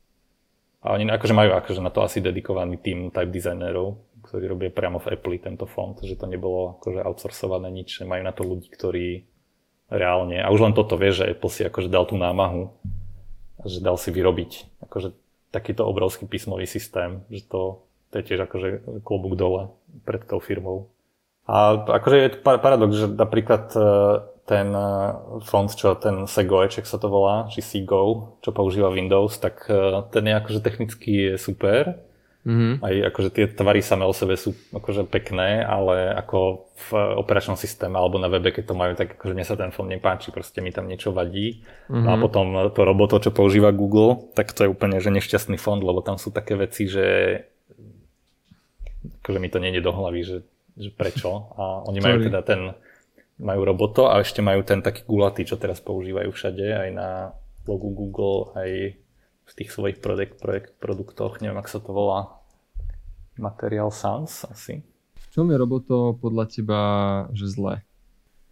A 0.84 1.00
oni 1.00 1.08
akože 1.08 1.32
majú 1.32 1.56
akože 1.56 1.80
na 1.80 1.88
to 1.88 2.04
asi 2.04 2.20
dedikovaný 2.20 2.76
tým 2.76 3.08
type 3.08 3.32
designerov, 3.32 4.04
ktorí 4.20 4.44
robia 4.44 4.68
priamo 4.68 5.00
v 5.00 5.16
Apple 5.16 5.40
tento 5.40 5.64
font, 5.64 5.96
že 6.04 6.12
to 6.12 6.28
nebolo 6.28 6.76
akože 6.76 7.00
outsourcované 7.00 7.72
nič, 7.72 8.04
majú 8.04 8.20
na 8.20 8.36
to 8.36 8.44
ľudí, 8.44 8.68
ktorí 8.68 9.24
reálne, 9.88 10.44
a 10.44 10.52
už 10.52 10.60
len 10.60 10.76
toto 10.76 11.00
vieš, 11.00 11.24
že 11.24 11.32
Apple 11.32 11.52
si 11.52 11.64
akože 11.64 11.88
dal 11.88 12.04
tú 12.04 12.20
námahu, 12.20 12.68
že 13.64 13.80
dal 13.80 13.96
si 13.96 14.12
vyrobiť 14.12 14.84
akože 14.84 15.16
takýto 15.54 15.88
obrovský 15.88 16.28
písmový 16.28 16.68
systém, 16.68 17.24
že 17.32 17.46
to, 17.48 17.86
to 18.12 18.20
je 18.20 18.24
tiež 18.34 18.44
akože 18.44 18.68
klobúk 19.06 19.38
dole 19.38 19.72
pred 20.04 20.20
tou 20.26 20.42
firmou. 20.42 20.92
A 21.44 21.80
akože 21.80 22.16
je 22.16 22.28
paradox, 22.42 22.90
že 22.96 23.06
napríklad 23.08 23.64
e, 23.76 23.80
ten 24.44 24.68
e, 24.76 24.88
fond, 25.44 25.68
čo 25.72 25.96
ten 25.96 26.28
Segojček 26.28 26.84
sa 26.84 27.00
to 27.00 27.08
volá, 27.08 27.48
či 27.48 27.64
Seago, 27.64 28.36
čo 28.44 28.52
používa 28.52 28.92
Windows, 28.92 29.40
tak 29.40 29.64
e, 29.72 30.04
ten 30.12 30.28
je 30.28 30.34
akože 30.36 30.60
technicky 30.60 31.12
super. 31.40 31.96
Mm-hmm. 32.44 32.84
Aj 32.84 32.94
akože 33.08 33.30
tie 33.32 33.48
tvary 33.48 33.80
samé 33.80 34.04
o 34.04 34.12
sebe 34.12 34.36
sú 34.36 34.52
akože 34.76 35.08
pekné, 35.08 35.64
ale 35.64 36.12
ako 36.12 36.68
v 36.76 36.88
operačnom 37.16 37.56
systéme 37.56 37.96
alebo 37.96 38.20
na 38.20 38.28
webe, 38.28 38.52
keď 38.52 38.68
to 38.68 38.76
majú, 38.76 38.92
tak 38.92 39.16
akože 39.16 39.32
mne 39.32 39.48
sa 39.48 39.56
ten 39.56 39.72
fond 39.72 39.88
nepáči, 39.88 40.28
proste 40.28 40.60
mi 40.60 40.68
tam 40.68 40.84
niečo 40.84 41.08
vadí. 41.08 41.64
Mm-hmm. 41.88 42.04
No 42.04 42.08
a 42.12 42.16
mhm. 42.20 42.22
potom 42.22 42.46
to 42.76 42.80
roboto, 42.84 43.16
čo 43.16 43.32
používa 43.32 43.72
Google, 43.72 44.28
tak 44.36 44.52
to 44.52 44.68
je 44.68 44.72
úplne 44.72 45.00
že 45.00 45.08
nešťastný 45.08 45.56
fond, 45.56 45.80
lebo 45.80 46.04
tam 46.04 46.20
sú 46.20 46.28
také 46.28 46.52
veci, 46.60 46.84
že 46.84 47.40
akože 49.24 49.40
mi 49.40 49.48
to 49.48 49.56
nie 49.56 49.80
do 49.80 49.92
hlavy, 49.92 50.20
že, 50.20 50.38
že 50.76 50.92
prečo. 50.92 51.48
A 51.56 51.80
oni 51.88 52.04
majú 52.04 52.28
teda 52.28 52.44
ten, 52.44 52.76
majú 53.38 53.60
roboto 53.66 54.06
a 54.06 54.22
ešte 54.22 54.40
majú 54.40 54.62
ten 54.62 54.80
taký 54.82 55.02
gulatý, 55.06 55.42
čo 55.42 55.58
teraz 55.58 55.82
používajú 55.82 56.30
všade, 56.30 56.66
aj 56.70 56.90
na 56.94 57.08
logu 57.66 57.90
Google, 57.90 58.54
aj 58.54 58.70
v 59.44 59.52
tých 59.52 59.70
svojich 59.74 59.98
projekt, 60.00 60.40
projekt, 60.40 60.78
produktoch, 60.80 61.42
neviem, 61.42 61.58
ak 61.60 61.68
sa 61.68 61.82
to 61.82 61.92
volá, 61.92 62.40
Material 63.34 63.90
Sans 63.90 64.46
asi. 64.46 64.86
V 65.18 65.26
čom 65.34 65.50
je 65.50 65.58
roboto 65.58 66.14
podľa 66.14 66.44
teba, 66.46 66.80
že 67.34 67.50
zlé? 67.50 67.82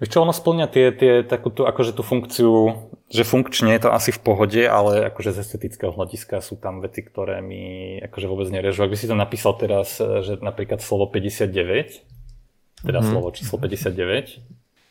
Vieš 0.02 0.18
čo, 0.18 0.26
ono 0.26 0.34
splňa 0.34 0.66
tie, 0.66 0.90
tie, 0.90 1.12
takú 1.22 1.54
tú, 1.54 1.62
akože 1.62 1.94
tú 1.94 2.02
funkciu, 2.02 2.74
že 3.06 3.22
funkčne 3.22 3.70
je 3.78 3.86
to 3.86 3.94
asi 3.94 4.10
v 4.10 4.18
pohode, 4.18 4.58
ale 4.66 5.06
akože 5.14 5.30
z 5.30 5.46
estetického 5.46 5.94
hľadiska 5.94 6.42
sú 6.42 6.58
tam 6.58 6.82
veci, 6.82 7.06
ktoré 7.06 7.38
mi 7.38 8.02
akože 8.02 8.26
vôbec 8.26 8.50
nerežú. 8.50 8.82
Ak 8.82 8.90
by 8.90 8.98
si 8.98 9.06
to 9.06 9.14
napísal 9.14 9.54
teraz, 9.54 10.02
že 10.02 10.42
napríklad 10.42 10.82
slovo 10.82 11.06
59, 11.06 11.54
teda 11.54 12.98
mm-hmm. 12.98 12.98
slovo 13.06 13.30
číslo 13.30 13.62
59, 13.62 14.42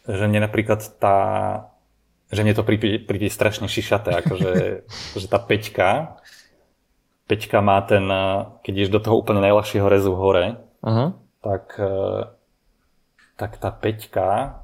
že 0.07 0.23
mne 0.25 0.45
napríklad 0.45 0.81
tá, 0.97 1.17
že 2.33 2.41
mne 2.41 2.53
to 2.57 2.63
príde, 2.65 3.01
príde 3.01 3.29
strašne 3.29 3.69
šišaté, 3.69 4.21
akože 4.25 4.51
že 5.21 5.27
tá 5.27 5.37
peťka, 5.37 6.21
peťka 7.25 7.57
má 7.61 7.81
ten, 7.85 8.05
keď 8.61 8.71
ideš 8.73 8.91
do 8.91 8.99
toho 8.99 9.19
úplne 9.21 9.41
najľahšieho 9.43 9.87
rezu 9.87 10.13
hore, 10.17 10.61
Aha. 10.81 11.13
tak 11.41 11.77
tak 13.41 13.57
tá 13.57 13.73
peťka 13.73 14.61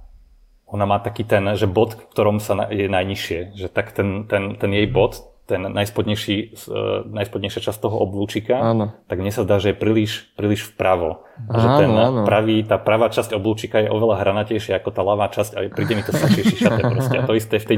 ona 0.68 0.85
má 0.85 0.99
taký 0.99 1.23
ten, 1.23 1.47
že 1.55 1.65
bod, 1.65 1.95
v 1.95 2.11
ktorom 2.11 2.38
sa 2.43 2.68
je 2.69 2.91
najnižšie, 2.91 3.55
že 3.55 3.68
tak 3.72 3.95
ten, 3.95 4.27
ten, 4.27 4.59
ten 4.59 4.72
jej 4.76 4.85
bod, 4.85 5.23
ten 5.48 5.64
najspodnejší, 5.64 6.36
uh, 6.68 7.07
najspodnejšia 7.07 7.72
časť 7.72 7.80
toho 7.80 7.98
oblúčika, 8.03 8.60
áno. 8.60 8.94
tak 9.07 9.24
mne 9.24 9.32
sa 9.32 9.48
zdá, 9.48 9.64
že 9.64 9.72
je 9.72 9.78
príliš, 9.80 10.28
príliš 10.36 10.68
vpravo. 10.76 11.24
Áno, 11.48 11.56
že 11.56 11.68
ten 11.88 11.91
áno. 11.95 12.22
pravý, 12.28 12.68
tá 12.68 12.76
pravá 12.76 13.07
časť 13.07 13.32
oblúčika 13.32 13.80
je 13.80 13.90
oveľa 13.90 14.19
hranatejšia 14.19 14.84
ako 14.84 14.90
tá 14.91 15.02
ľavá 15.07 15.32
časť 15.32 15.52
a 15.56 15.60
príde 15.72 15.95
mi 15.95 16.03
to 16.03 16.11
strašne 16.11 16.44
šišaté 16.44 16.82
proste. 16.84 17.15
A 17.18 17.24
to 17.24 17.34
isté 17.34 17.56
v 17.64 17.65
tej, 17.65 17.78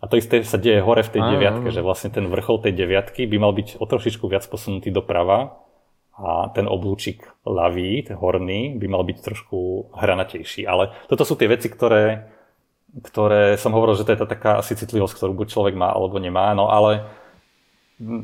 a 0.00 0.04
to 0.06 0.14
isté 0.16 0.46
sa 0.46 0.56
deje 0.56 0.80
hore 0.80 1.02
v 1.02 1.12
tej 1.12 1.22
áno, 1.26 1.30
deviatke, 1.36 1.68
áno. 1.68 1.74
že 1.74 1.84
vlastne 1.84 2.08
ten 2.14 2.30
vrchol 2.30 2.62
tej 2.62 2.72
deviatky 2.72 3.26
by 3.26 3.36
mal 3.36 3.52
byť 3.52 3.76
o 3.76 3.84
trošičku 3.84 4.24
viac 4.30 4.46
posunutý 4.48 4.88
doprava 4.94 5.60
a 6.20 6.52
ten 6.52 6.68
oblúčik 6.68 7.24
ľavý, 7.48 8.04
ten 8.04 8.16
horný, 8.16 8.76
by 8.76 8.86
mal 8.92 9.02
byť 9.08 9.18
trošku 9.24 9.90
hranatejší. 9.96 10.68
Ale 10.68 10.92
toto 11.08 11.24
sú 11.24 11.36
tie 11.36 11.48
veci, 11.48 11.72
ktoré, 11.72 12.28
ktoré 12.98 13.54
som 13.54 13.70
hovoril, 13.70 13.94
že 13.94 14.02
to 14.02 14.12
je 14.12 14.20
tá 14.20 14.26
taká 14.26 14.58
asi 14.58 14.74
citlivosť, 14.74 15.14
ktorú 15.14 15.32
buď 15.34 15.46
človek 15.54 15.74
má 15.78 15.94
alebo 15.94 16.18
nemá, 16.18 16.50
no 16.58 16.66
ale 16.66 17.06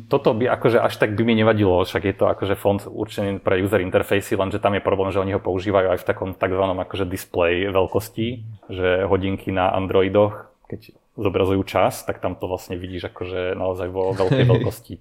toto 0.08 0.32
by 0.32 0.48
akože 0.48 0.80
až 0.80 0.96
tak 0.96 1.12
by 1.12 1.22
mi 1.22 1.36
nevadilo, 1.36 1.84
však 1.84 2.02
je 2.08 2.14
to 2.16 2.24
akože 2.32 2.56
fond 2.56 2.80
určený 2.80 3.44
pre 3.44 3.60
user 3.60 3.84
interface, 3.84 4.32
lenže 4.32 4.56
tam 4.56 4.72
je 4.72 4.80
problém, 4.80 5.12
že 5.12 5.20
oni 5.20 5.36
ho 5.36 5.40
používajú 5.44 5.92
aj 5.92 5.98
v 6.00 6.08
takom 6.08 6.30
takzvanom 6.32 6.80
akože 6.80 7.04
display 7.04 7.68
veľkosti, 7.68 8.28
že 8.72 9.04
hodinky 9.04 9.52
na 9.52 9.68
Androidoch, 9.76 10.48
keď 10.64 10.96
zobrazujú 11.20 11.60
čas, 11.68 12.08
tak 12.08 12.24
tam 12.24 12.40
to 12.40 12.48
vlastne 12.48 12.80
vidíš 12.80 13.12
akože 13.12 13.52
naozaj 13.52 13.88
vo 13.92 14.16
veľkej 14.16 14.44
veľkosti 14.48 14.94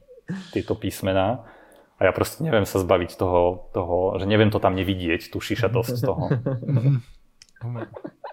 tieto 0.52 0.76
písmená. 0.76 1.48
A 1.96 2.02
ja 2.04 2.12
proste 2.12 2.44
neviem 2.44 2.68
sa 2.68 2.76
zbaviť 2.84 3.16
toho, 3.16 3.72
toho 3.72 4.20
že 4.20 4.28
neviem 4.28 4.52
to 4.52 4.60
tam 4.60 4.76
nevidieť, 4.76 5.32
tú 5.32 5.40
šišatosť 5.40 5.96
toho. 6.04 6.36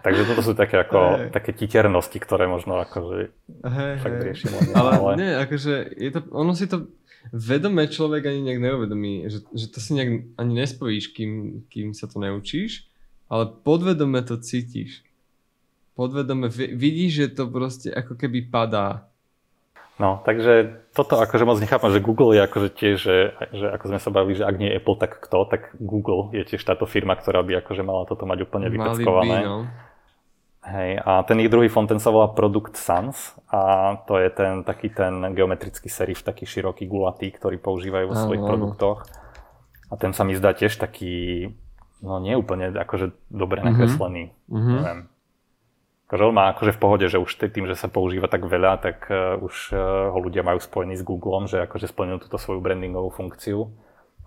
Takže 0.02 0.22
toto 0.26 0.42
sú 0.42 0.52
také 0.58 0.82
ako, 0.82 0.98
hey. 0.98 1.30
také 1.30 1.54
titernosti, 1.54 2.18
ktoré 2.18 2.50
možno 2.50 2.82
akože 2.82 3.30
hey, 3.62 3.94
fakt 4.02 4.18
hey. 4.18 4.26
riešim. 4.26 4.50
Ale, 4.74 4.90
ale 4.98 5.10
nie, 5.14 5.32
akože 5.38 5.94
je 5.94 6.10
to, 6.10 6.20
ono 6.34 6.52
si 6.58 6.66
to 6.66 6.90
vedome 7.30 7.86
človek 7.86 8.26
ani 8.26 8.50
nejak 8.50 8.60
neuvedomí, 8.60 9.30
že, 9.30 9.46
že 9.54 9.66
to 9.70 9.78
si 9.78 9.94
nejak 9.94 10.10
ani 10.34 10.52
nespojíš, 10.58 11.14
kým, 11.14 11.62
kým 11.70 11.94
sa 11.94 12.10
to 12.10 12.18
neučíš, 12.18 12.90
ale 13.30 13.46
podvedome 13.46 14.18
to 14.26 14.42
cítiš. 14.42 15.06
Podvedome 15.94 16.50
vidíš, 16.50 17.10
že 17.14 17.26
to 17.38 17.46
proste 17.46 17.94
ako 17.94 18.18
keby 18.18 18.50
padá 18.50 19.12
No, 20.00 20.18
takže 20.24 20.82
toto 20.96 21.20
akože 21.20 21.44
moc 21.44 21.60
nechápam, 21.60 21.92
že 21.92 22.00
Google 22.00 22.34
je 22.34 22.40
akože 22.42 22.68
tiež, 22.74 22.96
že, 22.96 23.16
že 23.52 23.66
ako 23.70 23.84
sme 23.92 24.00
sa 24.00 24.10
bavili, 24.10 24.40
že 24.40 24.48
ak 24.48 24.56
nie 24.56 24.72
Apple, 24.72 24.96
tak 24.96 25.20
kto, 25.20 25.44
tak 25.44 25.76
Google 25.78 26.32
je 26.32 26.42
tiež 26.48 26.64
táto 26.64 26.88
firma, 26.88 27.12
ktorá 27.12 27.44
by 27.44 27.60
akože 27.60 27.84
mala 27.84 28.08
toto 28.08 28.24
mať 28.24 28.48
úplne 28.48 28.72
vypeckované. 28.72 29.44
No. 29.44 29.68
Hej, 30.62 31.02
a 31.02 31.26
ten 31.26 31.42
ich 31.42 31.50
druhý 31.50 31.66
fond, 31.66 31.90
ten 31.90 31.98
sa 31.98 32.14
volá 32.14 32.30
Product 32.30 32.78
Sans 32.78 33.34
a 33.50 33.94
to 34.06 34.14
je 34.14 34.30
ten 34.30 34.62
taký 34.62 34.94
ten 34.94 35.34
geometrický 35.34 35.90
serif, 35.90 36.22
taký 36.22 36.46
široký, 36.46 36.86
gulatý, 36.86 37.34
ktorý 37.34 37.58
používajú 37.58 38.06
vo 38.06 38.14
svojich 38.14 38.46
produktoch. 38.46 39.02
A 39.90 39.98
ten 39.98 40.14
sa 40.14 40.22
mi 40.22 40.38
zdá 40.38 40.54
tiež 40.54 40.78
taký, 40.78 41.50
no 41.98 42.22
nie 42.22 42.38
úplne 42.38 42.70
akože 42.70 43.10
dobre 43.26 43.58
mhm. 43.58 43.66
nakreslený. 43.74 44.24
Mm-hmm. 44.46 44.78
Neviem, 44.78 45.00
akože 46.12 46.28
on 46.28 46.36
má 46.36 46.52
akože 46.52 46.72
v 46.76 46.80
pohode, 46.84 47.06
že 47.08 47.16
už 47.16 47.32
tým, 47.40 47.64
že 47.64 47.72
sa 47.72 47.88
používa 47.88 48.28
tak 48.28 48.44
veľa, 48.44 48.84
tak 48.84 49.08
uh, 49.08 49.40
už 49.40 49.72
uh, 49.72 50.12
ho 50.12 50.18
ľudia 50.20 50.44
majú 50.44 50.60
spojený 50.60 51.00
s 51.00 51.02
Googlem, 51.02 51.48
že 51.48 51.64
akože 51.64 51.88
splnil 51.88 52.20
túto 52.20 52.36
svoju 52.36 52.60
brandingovú 52.60 53.08
funkciu. 53.08 53.72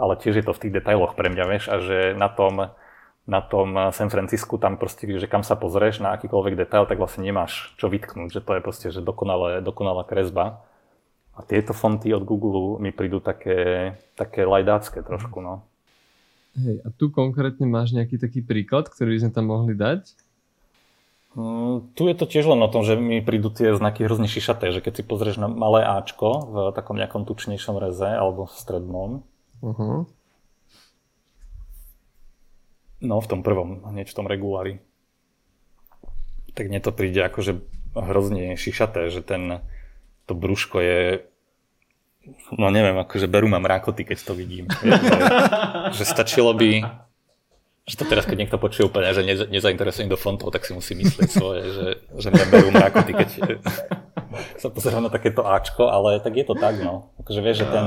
Ale 0.02 0.18
tiež 0.18 0.42
je 0.42 0.46
to 0.50 0.52
v 0.52 0.62
tých 0.66 0.76
detailoch 0.82 1.14
pre 1.14 1.30
mňa, 1.30 1.46
vieš, 1.46 1.70
a 1.70 1.78
že 1.80 2.18
na 2.18 2.26
tom, 2.28 2.76
na 3.26 3.42
tom 3.42 3.74
San 3.90 4.14
Francisku 4.14 4.62
tam 4.62 4.78
proste, 4.78 5.10
že 5.10 5.26
kam 5.26 5.42
sa 5.42 5.58
pozrieš 5.58 5.98
na 5.98 6.14
akýkoľvek 6.14 6.54
detail, 6.54 6.86
tak 6.86 7.02
vlastne 7.02 7.26
nemáš 7.26 7.74
čo 7.82 7.90
vytknúť, 7.90 8.30
že 8.30 8.42
to 8.42 8.58
je 8.58 8.62
proste, 8.62 8.88
že 8.94 9.02
dokonalé, 9.02 9.66
dokonalá 9.66 10.06
kresba. 10.06 10.62
A 11.36 11.44
tieto 11.44 11.76
fonty 11.76 12.16
od 12.16 12.24
Google 12.24 12.80
mi 12.80 12.96
prídu 12.96 13.20
také, 13.20 13.94
také 14.16 14.48
lajdácké 14.48 15.04
trošku, 15.04 15.44
no. 15.44 15.68
Hej, 16.56 16.80
a 16.86 16.90
tu 16.96 17.12
konkrétne 17.12 17.68
máš 17.68 17.92
nejaký 17.92 18.16
taký 18.16 18.40
príklad, 18.40 18.88
ktorý 18.88 19.20
by 19.20 19.20
sme 19.28 19.32
tam 19.36 19.46
mohli 19.52 19.76
dať? 19.76 20.16
Mm, 21.36 21.92
tu 21.92 22.08
je 22.08 22.16
to 22.16 22.24
tiež 22.24 22.48
len 22.48 22.64
o 22.64 22.72
tom, 22.72 22.88
že 22.88 22.96
mi 22.96 23.20
prídu 23.20 23.52
tie 23.52 23.76
znaky 23.76 24.08
hrozne 24.08 24.32
šišaté, 24.32 24.72
že 24.72 24.80
keď 24.80 24.94
si 24.96 25.04
pozrieš 25.04 25.36
na 25.36 25.52
malé 25.52 25.84
Ačko 25.84 26.48
v 26.48 26.56
takom 26.72 26.96
nejakom 26.96 27.28
tučnejšom 27.28 27.76
reze 27.76 28.08
alebo 28.08 28.48
v 28.48 28.56
strednom, 28.56 29.12
uh-huh. 29.60 30.08
No 33.06 33.22
v 33.22 33.30
tom 33.30 33.42
prvom, 33.46 33.86
hneď 33.94 34.10
v 34.10 34.18
tom 34.18 34.26
regulári, 34.26 34.82
tak 36.58 36.68
mne 36.68 36.82
to 36.82 36.90
príde 36.90 37.22
akože 37.22 37.62
hrozne 37.96 38.58
šišaté, 38.58 39.14
že 39.14 39.22
ten, 39.22 39.64
to 40.26 40.34
brúško 40.34 40.78
je 40.82 41.00
no 42.58 42.74
neviem, 42.74 42.98
akože 42.98 43.30
berú 43.30 43.46
ma 43.46 43.62
mrákoty, 43.62 44.02
keď 44.02 44.18
to 44.26 44.34
vidím. 44.34 44.66
Že, 45.94 46.02
stačilo 46.02 46.50
by 46.58 46.82
že 47.86 48.02
to 48.02 48.06
teraz, 48.10 48.26
keď 48.26 48.38
niekto 48.42 48.58
počuje 48.58 48.90
úplne, 48.90 49.14
že 49.14 49.22
neza, 49.22 49.46
nezainteresujem 49.46 50.10
do 50.10 50.18
fontov, 50.18 50.50
tak 50.50 50.66
si 50.66 50.74
musí 50.74 50.98
myslieť 50.98 51.30
svoje, 51.30 51.62
že, 51.70 51.88
že 52.18 52.28
mňa 52.34 52.46
berú 52.50 52.74
mrakoty, 52.74 53.14
keď 53.14 53.30
sa 54.62 54.74
pozerám 54.74 55.06
na 55.06 55.14
takéto 55.14 55.46
Ačko, 55.46 55.94
ale 55.94 56.18
tak 56.18 56.34
je 56.34 56.46
to 56.50 56.58
tak, 56.58 56.82
no. 56.82 57.14
Akože 57.22 57.46
vieš, 57.46 57.62
že 57.62 57.68
ten, 57.70 57.86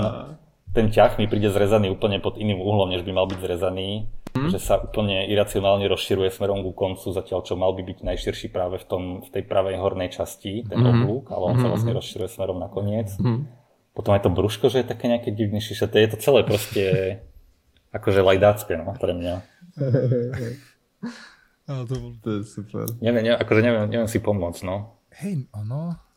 ten 0.79 0.95
ťah 0.95 1.19
mi 1.19 1.27
príde 1.27 1.51
zrezaný 1.51 1.91
úplne 1.91 2.23
pod 2.23 2.39
iným 2.39 2.63
uhlom, 2.63 2.95
než 2.95 3.03
by 3.03 3.11
mal 3.11 3.27
byť 3.27 3.43
zrezaný. 3.43 4.07
Hmm. 4.31 4.47
Že 4.55 4.59
sa 4.63 4.79
úplne 4.79 5.27
iracionálne 5.27 5.83
rozširuje 5.91 6.31
smerom 6.31 6.63
ku 6.63 6.71
koncu, 6.71 7.11
zatiaľ 7.11 7.43
čo 7.43 7.59
mal 7.59 7.75
by 7.75 7.83
byť 7.83 8.07
najširší 8.07 8.55
práve 8.55 8.79
v, 8.79 8.87
tom, 8.87 9.03
v 9.27 9.29
tej 9.35 9.43
pravej 9.43 9.83
hornej 9.83 10.15
časti, 10.15 10.63
ten 10.63 10.79
hmm. 10.79 10.91
oblúk, 10.95 11.35
ale 11.35 11.43
on 11.51 11.55
hmm. 11.59 11.65
sa 11.67 11.69
vlastne 11.75 11.93
rozširuje 11.99 12.31
smerom 12.31 12.63
na 12.63 12.71
koniec. 12.71 13.11
Hmm. 13.19 13.51
Potom 13.99 14.15
aj 14.15 14.23
to 14.23 14.31
brúško, 14.31 14.71
že 14.71 14.87
je 14.87 14.91
také 14.95 15.11
nejaké 15.11 15.35
divné 15.35 15.59
šišaté, 15.59 15.99
je 16.07 16.15
to 16.15 16.19
celé 16.23 16.47
proste 16.47 16.83
akože 17.99 18.23
lajdácké 18.23 18.79
no, 18.79 18.95
pre 18.95 19.19
mňa. 19.19 19.35
Ale 21.69 21.83
to, 21.85 21.95
bol... 21.99 22.13
to 22.23 22.29
je 22.39 22.41
super. 22.47 22.87
Neviem, 23.03 23.27
neviem, 23.27 23.41
akože 23.43 23.61
neviem, 23.61 23.85
neviem 23.91 24.09
si 24.09 24.23
pomôcť, 24.23 24.63
no. 24.63 25.03
Hej, 25.19 25.51
ono... 25.51 26.08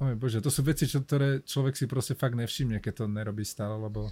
Oj 0.00 0.16
bože, 0.16 0.40
to 0.40 0.48
sú 0.48 0.64
veci, 0.64 0.88
čo, 0.88 1.04
ktoré 1.04 1.44
človek 1.44 1.76
si 1.76 1.84
proste 1.84 2.16
fakt 2.16 2.32
nevšimne, 2.32 2.80
keď 2.80 3.04
to 3.04 3.04
nerobí 3.04 3.44
stále, 3.44 3.76
lebo 3.76 4.08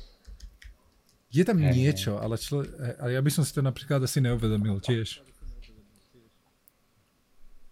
je 1.32 1.44
tam 1.44 1.56
hey, 1.56 1.72
niečo, 1.72 2.20
ale, 2.20 2.36
člo, 2.36 2.64
ale 3.00 3.16
ja 3.16 3.20
by 3.24 3.30
som 3.32 3.44
si 3.44 3.56
to 3.56 3.64
napríklad 3.64 4.04
asi 4.04 4.20
neuvedomil 4.20 4.84
tiež. 4.84 5.24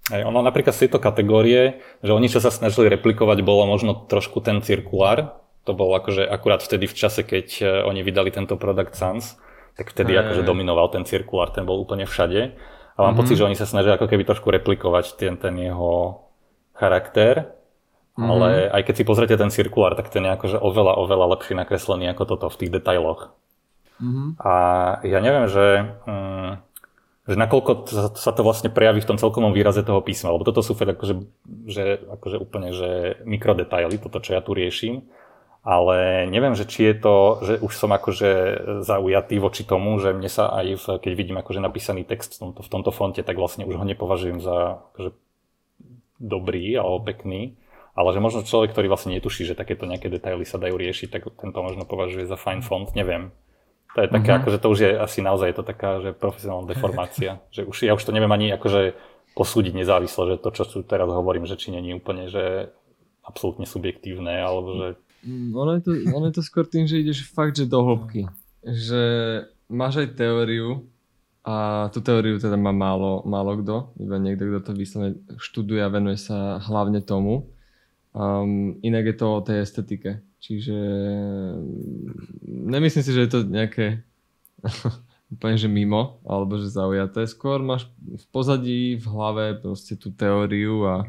Aj 0.07 0.23
ono 0.23 0.41
napríklad 0.41 0.73
z 0.73 0.87
tejto 0.87 1.03
kategórie, 1.03 1.83
že 2.01 2.15
oni 2.15 2.31
čo 2.31 2.41
sa 2.41 2.49
snažili 2.49 2.89
replikovať, 2.89 3.43
bolo 3.45 3.69
možno 3.69 4.07
trošku 4.07 4.41
ten 4.41 4.65
cirkulár. 4.65 5.37
To 5.69 5.75
bol 5.75 5.93
akože 5.99 6.25
akurát 6.25 6.63
vtedy 6.63 6.87
v 6.87 6.95
čase, 6.95 7.21
keď 7.27 7.47
eh, 7.61 7.67
oni 7.85 8.01
vydali 8.01 8.31
tento 8.33 8.55
Product 8.57 8.95
Sans 8.97 9.37
tak 9.77 9.93
vtedy 9.93 10.17
akože 10.17 10.43
dominoval 10.43 10.89
ten 10.89 11.05
cirkulár, 11.05 11.53
ten 11.53 11.69
bol 11.69 11.77
úplne 11.77 12.09
všade. 12.09 12.57
A 12.97 12.99
mám 13.05 13.13
mm-hmm. 13.13 13.21
pocit, 13.21 13.37
že 13.37 13.45
oni 13.45 13.57
sa 13.61 13.69
snažia 13.69 14.01
ako 14.01 14.09
keby 14.09 14.25
trošku 14.25 14.49
replikovať 14.49 15.21
ten, 15.21 15.37
ten 15.37 15.53
jeho 15.61 16.25
charakter, 16.73 17.53
mm-hmm. 18.17 18.31
ale 18.33 18.49
aj 18.73 18.83
keď 18.89 18.95
si 18.97 19.05
pozrete 19.05 19.35
ten 19.37 19.53
cirkulár, 19.53 19.95
tak 19.95 20.09
ten 20.09 20.25
je 20.25 20.33
akože 20.33 20.59
oveľa, 20.59 20.99
oveľa 20.99 21.27
lepšie 21.37 21.55
nakreslený 21.55 22.11
ako 22.13 22.25
toto 22.25 22.47
v 22.49 22.59
tých 22.65 22.75
detailoch. 22.75 23.31
Mm-hmm. 24.01 24.29
A 24.41 24.55
ja 25.05 25.19
neviem, 25.21 25.47
že, 25.49 25.97
mm, 26.05 26.51
že 27.29 27.37
nakoľko 27.37 27.71
sa 28.17 28.33
to 28.33 28.43
vlastne 28.45 28.69
prejaví 28.69 29.01
v 29.01 29.09
tom 29.15 29.21
celkovom 29.21 29.53
výraze 29.53 29.81
toho 29.85 30.01
písma, 30.01 30.33
lebo 30.33 30.45
toto 30.45 30.61
sú 30.61 30.77
fakt 30.77 30.97
akože, 30.97 31.15
že, 31.69 31.85
akože 32.09 32.37
úplne 32.37 32.73
že 32.77 33.21
mikrodetaily, 33.25 33.97
toto 34.01 34.21
čo 34.21 34.37
ja 34.37 34.43
tu 34.45 34.53
riešim 34.53 35.05
ale 35.67 36.31
neviem, 36.31 36.55
že 36.55 36.63
či 36.63 36.87
je 36.87 36.95
to, 36.95 37.17
že 37.43 37.55
už 37.59 37.73
som 37.75 37.91
akože 37.91 38.31
zaujatý 38.87 39.43
voči 39.43 39.67
tomu, 39.67 39.99
že 39.99 40.15
mne 40.15 40.31
sa 40.31 40.47
aj, 40.63 40.79
v, 40.79 40.85
keď 41.03 41.13
vidím 41.19 41.43
akože 41.43 41.59
napísaný 41.59 42.07
text 42.07 42.39
v 42.39 42.47
tomto, 42.47 42.63
v 42.63 42.71
tomto 42.71 42.91
fonte, 42.95 43.19
tak 43.27 43.35
vlastne 43.35 43.67
už 43.67 43.75
ho 43.75 43.83
nepovažujem 43.83 44.39
za 44.39 44.79
akože 44.95 45.11
dobrý 46.23 46.71
alebo 46.79 47.03
pekný, 47.03 47.59
ale 47.97 48.13
že 48.13 48.21
možno 48.21 48.45
človek, 48.45 48.77
ktorý 48.77 48.93
vlastne 48.93 49.17
netuší, 49.17 49.49
že 49.49 49.57
takéto 49.57 49.89
nejaké 49.89 50.13
detaily 50.13 50.45
sa 50.45 50.61
dajú 50.61 50.77
riešiť, 50.77 51.09
tak 51.09 51.23
tento 51.41 51.59
možno 51.65 51.89
považuje 51.89 52.29
za 52.29 52.37
fajn 52.37 52.61
font, 52.61 52.89
neviem. 52.93 53.33
To 53.97 54.05
je 54.05 54.13
také, 54.13 54.29
mm-hmm. 54.29 54.41
akože 54.45 54.59
to 54.61 54.69
už 54.69 54.79
je 54.85 54.91
asi 54.93 55.25
naozaj 55.25 55.49
je 55.49 55.57
to 55.57 55.65
taká, 55.65 56.05
že 56.05 56.13
profesionálna 56.13 56.69
deformácia, 56.77 57.41
že 57.49 57.65
už, 57.65 57.89
ja 57.89 57.97
už 57.97 58.05
to 58.05 58.13
neviem 58.13 58.31
ani 58.31 58.53
akože 58.53 58.93
posúdiť 59.33 59.73
nezávisle, 59.73 60.37
že 60.37 60.41
to, 60.41 60.49
čo 60.53 60.65
tu 60.69 60.85
teraz 60.85 61.09
hovorím, 61.09 61.49
že 61.49 61.57
či 61.57 61.73
není 61.73 61.97
úplne, 61.97 62.29
že 62.29 62.73
absolútne 63.25 63.67
subjektívne, 63.67 64.39
alebo 64.39 64.71
že 64.77 64.89
Mm, 65.27 65.57
ono 65.57 65.71
je, 65.75 65.83
to, 65.83 65.91
ono 66.15 66.31
je 66.31 66.35
to 66.39 66.43
skôr 66.47 66.63
tým, 66.71 66.87
že 66.87 67.03
ideš 67.03 67.27
fakt, 67.27 67.59
že 67.59 67.67
do 67.67 67.83
hĺbky. 67.83 68.31
Že 68.63 69.03
máš 69.67 70.07
aj 70.07 70.15
teóriu 70.15 70.87
a 71.43 71.89
tú 71.91 71.99
teóriu 71.99 72.39
teda 72.39 72.55
má 72.55 72.71
málo, 72.71 73.27
málo 73.27 73.59
kto, 73.59 73.91
iba 73.99 74.23
niekto, 74.23 74.47
kto 74.47 74.61
to 74.71 74.73
vyslovene 74.79 75.19
študuje 75.39 75.83
a 75.83 75.91
venuje 75.91 76.19
sa 76.19 76.63
hlavne 76.63 77.03
tomu. 77.03 77.51
Um, 78.17 78.81
inak 78.81 79.13
je 79.13 79.17
to 79.21 79.27
o 79.29 79.45
tej 79.45 79.61
estetike. 79.61 80.25
Čiže 80.41 80.79
mm, 81.61 82.73
nemyslím 82.73 83.05
si, 83.05 83.13
že 83.13 83.29
je 83.29 83.31
to 83.31 83.41
nejaké 83.45 84.01
úplne 85.35 85.61
že 85.61 85.69
mimo, 85.69 86.25
alebo 86.25 86.57
že 86.57 86.73
zaujaté. 86.73 87.29
Skôr 87.29 87.61
máš 87.61 87.93
v 88.01 88.25
pozadí, 88.33 88.97
v 88.97 89.05
hlave 89.05 89.61
proste 89.61 90.01
tú 90.01 90.09
teóriu 90.09 90.89
a 90.89 91.05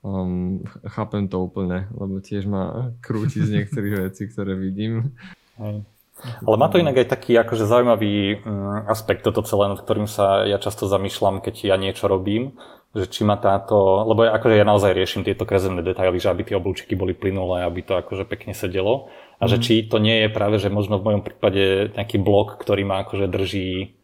Um, 0.00 0.64
chápem 0.88 1.28
to 1.28 1.44
úplne, 1.44 1.84
lebo 1.92 2.24
tiež 2.24 2.48
ma 2.48 2.88
krúti 3.04 3.44
z 3.44 3.60
niektorých 3.60 4.08
vecí, 4.08 4.32
ktoré 4.32 4.56
vidím. 4.56 5.12
Hej. 5.60 5.84
Ale 6.20 6.56
má 6.60 6.68
to 6.68 6.76
inak 6.76 7.00
aj 7.00 7.16
taký 7.16 7.32
akože 7.40 7.64
zaujímavý 7.64 8.44
um, 8.44 8.84
aspekt 8.88 9.24
toto 9.24 9.40
celé, 9.44 9.72
nad 9.72 9.80
ktorým 9.80 10.08
sa 10.08 10.44
ja 10.44 10.60
často 10.60 10.88
zamýšľam, 10.88 11.40
keď 11.44 11.72
ja 11.72 11.76
niečo 11.80 12.08
robím, 12.08 12.56
že 12.90 13.06
či 13.06 13.22
ma 13.22 13.38
táto, 13.38 14.02
lebo 14.02 14.26
ja, 14.26 14.34
akože 14.34 14.58
ja 14.58 14.66
naozaj 14.66 14.90
riešim 14.98 15.22
tieto 15.22 15.46
krezemné 15.46 15.78
detaily, 15.78 16.18
že 16.18 16.26
aby 16.26 16.42
tie 16.42 16.58
oblúčiky 16.58 16.98
boli 16.98 17.14
plynulé, 17.14 17.62
aby 17.62 17.86
to 17.86 17.94
akože 17.94 18.26
pekne 18.26 18.50
sedelo 18.50 19.14
a 19.38 19.46
mm. 19.46 19.50
že 19.50 19.56
mhm. 19.56 19.62
či 19.62 19.74
to 19.86 19.96
nie 20.02 20.26
je 20.26 20.28
práve, 20.28 20.58
že 20.58 20.74
možno 20.74 20.98
v 20.98 21.06
mojom 21.06 21.22
prípade 21.22 21.94
nejaký 21.94 22.18
blok, 22.18 22.58
ktorý 22.58 22.82
ma 22.82 23.06
akože 23.06 23.30
drží 23.30 23.94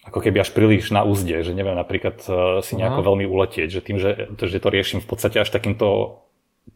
ako 0.00 0.16
keby 0.24 0.40
až 0.40 0.56
príliš 0.56 0.88
na 0.96 1.04
úzde, 1.04 1.44
že 1.44 1.52
neviem 1.52 1.76
napríklad 1.76 2.24
e, 2.24 2.64
si 2.64 2.72
nejako 2.72 3.04
Aha. 3.04 3.08
veľmi 3.12 3.24
uletieť, 3.28 3.68
že 3.68 3.80
tým, 3.84 4.00
že, 4.00 4.32
že 4.32 4.56
to 4.56 4.72
riešim 4.72 5.04
v 5.04 5.08
podstate 5.08 5.36
až 5.36 5.52
takýmto 5.52 6.18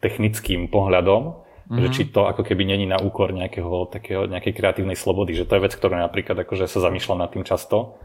technickým 0.05 0.69
pohľadom, 0.69 1.23
uh-huh. 1.33 1.81
že 1.81 1.89
mhm. 1.89 1.95
či 1.97 2.03
to 2.13 2.29
ako 2.29 2.45
keby 2.45 2.69
není 2.69 2.85
na 2.85 3.01
úkor 3.01 3.33
nejakého, 3.33 3.89
takého, 3.89 4.29
nejakej 4.29 4.53
kreatívnej 4.53 4.99
slobody, 5.01 5.33
že 5.33 5.49
to 5.49 5.57
je 5.57 5.65
vec, 5.65 5.73
ktorú 5.73 5.97
napríklad 5.97 6.37
akože 6.45 6.69
sa 6.69 6.85
zamýšľam 6.85 7.25
nad 7.25 7.33
tým 7.33 7.49
často. 7.49 7.97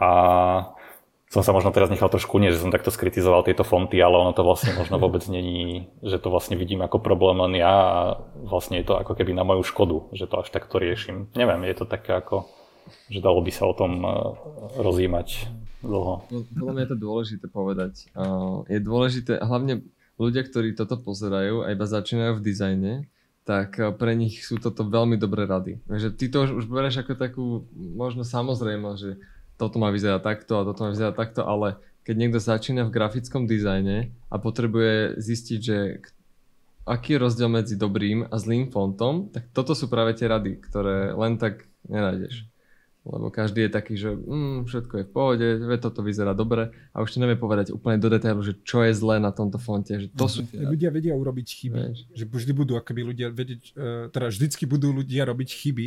A 0.00 0.08
som 1.28 1.44
sa 1.44 1.52
možno 1.52 1.72
teraz 1.76 1.92
nechal 1.92 2.08
trošku 2.08 2.40
nie, 2.40 2.52
že 2.52 2.64
som 2.64 2.72
takto 2.72 2.88
skritizoval 2.88 3.44
tieto 3.44 3.60
fonty, 3.60 4.00
ale 4.00 4.16
ono 4.16 4.32
to 4.32 4.44
vlastne 4.44 4.72
možno 4.76 4.96
vôbec 5.04 5.24
není, 5.28 5.88
že 6.00 6.16
to 6.16 6.32
vlastne 6.32 6.56
vidím 6.56 6.80
ako 6.80 7.04
problém 7.04 7.36
len 7.44 7.60
ja 7.60 7.72
a 7.72 8.00
vlastne 8.34 8.80
je 8.80 8.88
to 8.88 8.96
ako 8.96 9.12
keby 9.12 9.36
na 9.36 9.44
moju 9.44 9.64
škodu, 9.64 10.08
že 10.16 10.24
to 10.24 10.40
až 10.40 10.48
takto 10.48 10.80
riešim. 10.80 11.28
Neviem, 11.36 11.68
je 11.68 11.76
to 11.76 11.84
také 11.84 12.16
ako 12.16 12.48
že 13.08 13.20
dalo 13.20 13.40
by 13.44 13.52
sa 13.52 13.68
o 13.68 13.74
tom 13.76 14.00
eh, 14.04 14.12
rozímať 14.80 15.48
dlho. 15.84 16.26
No, 16.28 16.38
podľa 16.42 16.72
mňa 16.74 16.82
je 16.82 16.90
to 16.90 16.98
dôležité 16.98 17.46
povedať. 17.46 17.92
Je 18.66 18.78
dôležité, 18.82 19.38
hlavne 19.38 19.86
ľudia, 20.18 20.42
ktorí 20.42 20.74
toto 20.74 20.98
pozerajú 20.98 21.62
a 21.62 21.70
iba 21.70 21.86
začínajú 21.86 22.42
v 22.42 22.44
dizajne, 22.44 22.92
tak 23.46 23.78
eh, 23.78 23.92
pre 23.94 24.12
nich 24.18 24.42
sú 24.44 24.58
toto 24.58 24.84
veľmi 24.84 25.16
dobré 25.20 25.46
rady. 25.46 25.80
Takže 25.86 26.08
ty 26.16 26.24
to 26.32 26.48
už, 26.48 26.50
už 26.58 26.66
bereš 26.66 27.04
ako 27.04 27.12
takú 27.14 27.44
možno 27.74 28.24
samozrejmosť, 28.24 28.98
že 28.98 29.12
toto 29.58 29.76
má 29.82 29.90
vyzerať 29.90 30.22
takto 30.22 30.62
a 30.62 30.66
toto 30.66 30.86
má 30.86 30.94
vyzerať 30.94 31.14
takto, 31.18 31.42
ale 31.44 31.76
keď 32.06 32.14
niekto 32.16 32.40
začína 32.40 32.88
v 32.88 32.94
grafickom 32.94 33.44
dizajne 33.44 34.08
a 34.32 34.36
potrebuje 34.40 35.20
zistiť, 35.20 35.60
že 35.60 36.00
aký 36.88 37.18
je 37.18 37.22
rozdiel 37.28 37.52
medzi 37.52 37.76
dobrým 37.76 38.24
a 38.24 38.34
zlým 38.40 38.72
fontom, 38.72 39.28
tak 39.28 39.52
toto 39.52 39.76
sú 39.76 39.92
práve 39.92 40.16
tie 40.16 40.24
rady, 40.24 40.56
ktoré 40.64 41.12
len 41.12 41.36
tak 41.36 41.68
nenájdeš. 41.84 42.48
Lebo 43.08 43.32
každý 43.32 43.64
je 43.64 43.70
taký, 43.72 43.94
že 43.96 44.12
mm, 44.12 44.68
všetko 44.68 44.94
je 45.00 45.04
v 45.08 45.12
pohode, 45.12 45.46
vie, 45.64 45.78
toto 45.80 46.04
vyzerá 46.04 46.36
dobre. 46.36 46.68
A 46.92 47.00
už 47.00 47.16
ti 47.16 47.18
nevie 47.24 47.40
povedať 47.40 47.72
úplne 47.72 47.96
do 47.96 48.12
detailu, 48.12 48.44
že 48.44 48.52
čo 48.60 48.84
je 48.84 48.92
zlé 48.92 49.16
na 49.16 49.32
tomto 49.32 49.56
fonte, 49.56 49.96
že 49.96 50.12
to 50.12 50.28
sú 50.28 50.44
tie... 50.44 50.60
Ľudia 50.60 50.92
vedia 50.92 51.16
urobiť 51.16 51.46
chyby, 51.48 51.78
Vieš. 51.88 51.98
že 52.12 52.24
vždy 52.28 52.52
budú 52.52 52.76
akoby 52.76 53.00
ľudia 53.08 53.32
vedieť, 53.32 53.62
uh, 53.72 54.12
teda 54.12 54.28
vždycky 54.28 54.68
budú 54.68 54.92
ľudia 54.92 55.24
robiť 55.24 55.48
chyby, 55.48 55.86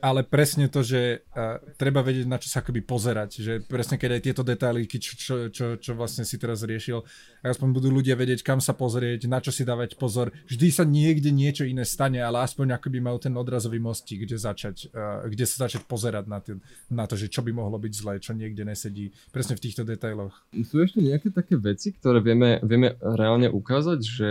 ale 0.00 0.22
presne 0.26 0.70
to, 0.70 0.82
že 0.82 1.22
uh, 1.34 1.58
treba 1.78 2.02
vedieť, 2.02 2.26
na 2.26 2.38
čo 2.38 2.48
sa 2.50 2.64
akoby 2.64 2.82
pozerať, 2.82 3.30
že 3.42 3.52
presne 3.62 3.98
keď 3.98 4.18
aj 4.18 4.22
tieto 4.22 4.42
detaily, 4.46 4.88
čo, 4.88 5.12
čo, 5.14 5.34
čo, 5.50 5.66
čo 5.78 5.92
vlastne 5.94 6.22
si 6.24 6.38
teraz 6.38 6.64
riešil, 6.64 7.02
aspoň 7.44 7.68
budú 7.70 7.88
ľudia 7.90 8.14
vedieť, 8.14 8.42
kam 8.42 8.58
sa 8.62 8.74
pozrieť, 8.74 9.26
na 9.30 9.42
čo 9.42 9.50
si 9.50 9.66
dávať 9.66 9.98
pozor. 9.98 10.34
Vždy 10.46 10.68
sa 10.70 10.84
niekde 10.86 11.30
niečo 11.30 11.66
iné 11.66 11.82
stane, 11.82 12.18
ale 12.22 12.42
aspoň 12.42 12.78
akoby 12.78 12.98
mal 12.98 13.18
ten 13.22 13.34
odrazový 13.34 13.78
mostík, 13.78 14.26
kde, 14.26 14.38
začať, 14.38 14.90
uh, 14.94 15.26
kde 15.26 15.44
sa 15.44 15.68
začať 15.68 15.84
pozerať 15.84 16.24
na, 16.26 16.38
tý, 16.40 16.58
na 16.88 17.04
to, 17.04 17.18
že 17.18 17.30
čo 17.30 17.44
by 17.44 17.50
mohlo 17.54 17.78
byť 17.78 17.92
zlé, 17.92 18.14
čo 18.18 18.34
niekde 18.34 18.64
nesedí, 18.64 19.10
presne 19.30 19.58
v 19.58 19.62
týchto 19.62 19.82
detailoch. 19.84 20.34
Sú 20.64 20.80
ešte 20.80 21.02
nejaké 21.02 21.30
také 21.34 21.54
veci, 21.58 21.92
ktoré 21.92 22.24
vieme, 22.24 22.62
vieme 22.64 22.94
reálne 23.00 23.50
ukázať, 23.50 24.00
že 24.02 24.30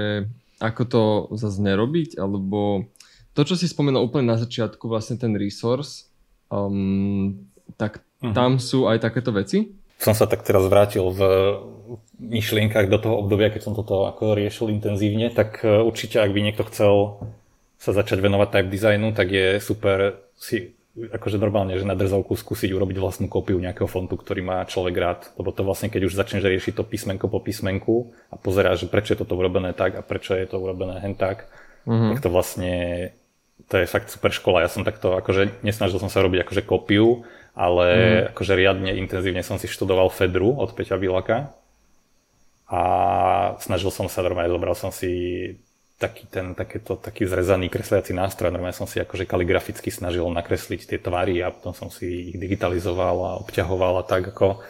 ako 0.57 0.83
to 0.89 1.03
zase 1.37 1.61
nerobiť, 1.61 2.17
alebo 2.17 2.89
to, 3.37 3.45
čo 3.45 3.53
si 3.53 3.69
spomenul 3.69 4.01
úplne 4.01 4.33
na 4.33 4.37
začiatku, 4.41 4.89
vlastne 4.89 5.21
ten 5.21 5.37
resource, 5.37 6.09
um, 6.49 7.37
tak 7.77 8.01
uh-huh. 8.01 8.33
tam 8.33 8.57
sú 8.57 8.89
aj 8.89 9.05
takéto 9.05 9.29
veci? 9.29 9.77
Som 10.01 10.17
sa 10.17 10.25
tak 10.25 10.41
teraz 10.41 10.65
vrátil 10.65 11.05
v 11.13 11.21
myšlienkach 12.17 12.89
do 12.89 12.97
toho 12.97 13.21
obdobia, 13.21 13.53
keď 13.53 13.61
som 13.69 13.77
toto 13.77 14.09
ako 14.09 14.33
riešil 14.33 14.73
intenzívne, 14.73 15.29
tak 15.33 15.61
e, 15.65 15.69
určite, 15.81 16.21
ak 16.21 16.33
by 16.33 16.39
niekto 16.41 16.65
chcel 16.69 17.21
sa 17.77 17.93
začať 17.93 18.21
venovať 18.21 18.49
type 18.49 18.69
designu, 18.73 19.13
tak 19.13 19.29
je 19.29 19.57
super 19.61 20.21
si 20.37 20.77
akože 20.97 21.37
normálne, 21.37 21.77
že 21.77 21.85
na 21.85 21.93
drzovku 21.93 22.33
skúsiť 22.33 22.73
urobiť 22.73 22.97
vlastnú 22.97 23.29
kópiu 23.29 23.61
nejakého 23.61 23.85
fontu, 23.85 24.17
ktorý 24.17 24.41
má 24.41 24.65
človek 24.65 24.95
rád. 24.97 25.21
Lebo 25.37 25.53
to 25.53 25.61
vlastne, 25.61 25.93
keď 25.93 26.09
už 26.09 26.17
začneš 26.17 26.49
riešiť 26.49 26.73
to 26.73 26.81
písmenko 26.81 27.29
po 27.29 27.37
písmenku 27.37 28.09
a 28.33 28.35
pozeráš, 28.37 28.85
že 28.85 28.87
prečo 28.89 29.13
je 29.13 29.21
toto 29.21 29.37
urobené 29.37 29.77
tak 29.77 29.93
a 29.93 30.01
prečo 30.01 30.33
je 30.33 30.49
to 30.49 30.57
urobené 30.57 30.97
hen 30.97 31.13
tak, 31.13 31.45
uh-huh. 31.85 32.17
tak 32.17 32.25
to 32.25 32.33
vlastne 32.33 32.73
to 33.67 33.83
je 33.83 33.85
fakt 33.87 34.07
super 34.07 34.31
škola. 34.31 34.63
Ja 34.63 34.71
som 34.71 34.87
takto, 34.87 35.19
akože 35.19 35.63
nesnažil 35.63 35.99
som 35.99 36.07
sa 36.07 36.23
robiť 36.23 36.47
akože 36.47 36.63
kopiu, 36.63 37.27
ale 37.51 37.85
mm. 37.91 38.23
akože 38.37 38.53
riadne 38.55 38.91
intenzívne 38.95 39.43
som 39.43 39.59
si 39.59 39.67
študoval 39.67 40.07
Fedru 40.13 40.55
od 40.55 40.71
Peťa 40.71 40.95
Vilaka 40.95 41.51
a 42.67 42.81
snažil 43.59 43.91
som 43.91 44.07
sa 44.07 44.23
normálne, 44.23 44.51
zobral 44.51 44.75
som 44.75 44.91
si 44.91 45.55
taký 45.97 46.29
ten, 46.29 46.53
takéto, 46.53 46.93
taký 46.93 47.25
zrezaný 47.25 47.73
kresliaci 47.73 48.13
nástroj, 48.13 48.53
normálne 48.53 48.77
som 48.77 48.85
si 48.85 49.01
akože 49.01 49.25
kaligraficky 49.25 49.89
snažil 49.89 50.29
nakresliť 50.29 50.85
tie 50.85 50.99
tvary 51.01 51.41
a 51.41 51.49
potom 51.49 51.73
som 51.73 51.89
si 51.89 52.31
ich 52.31 52.37
digitalizoval 52.37 53.17
a 53.25 53.31
obťahoval 53.41 53.99
a 53.99 54.07
tak 54.07 54.29
ako, 54.29 54.61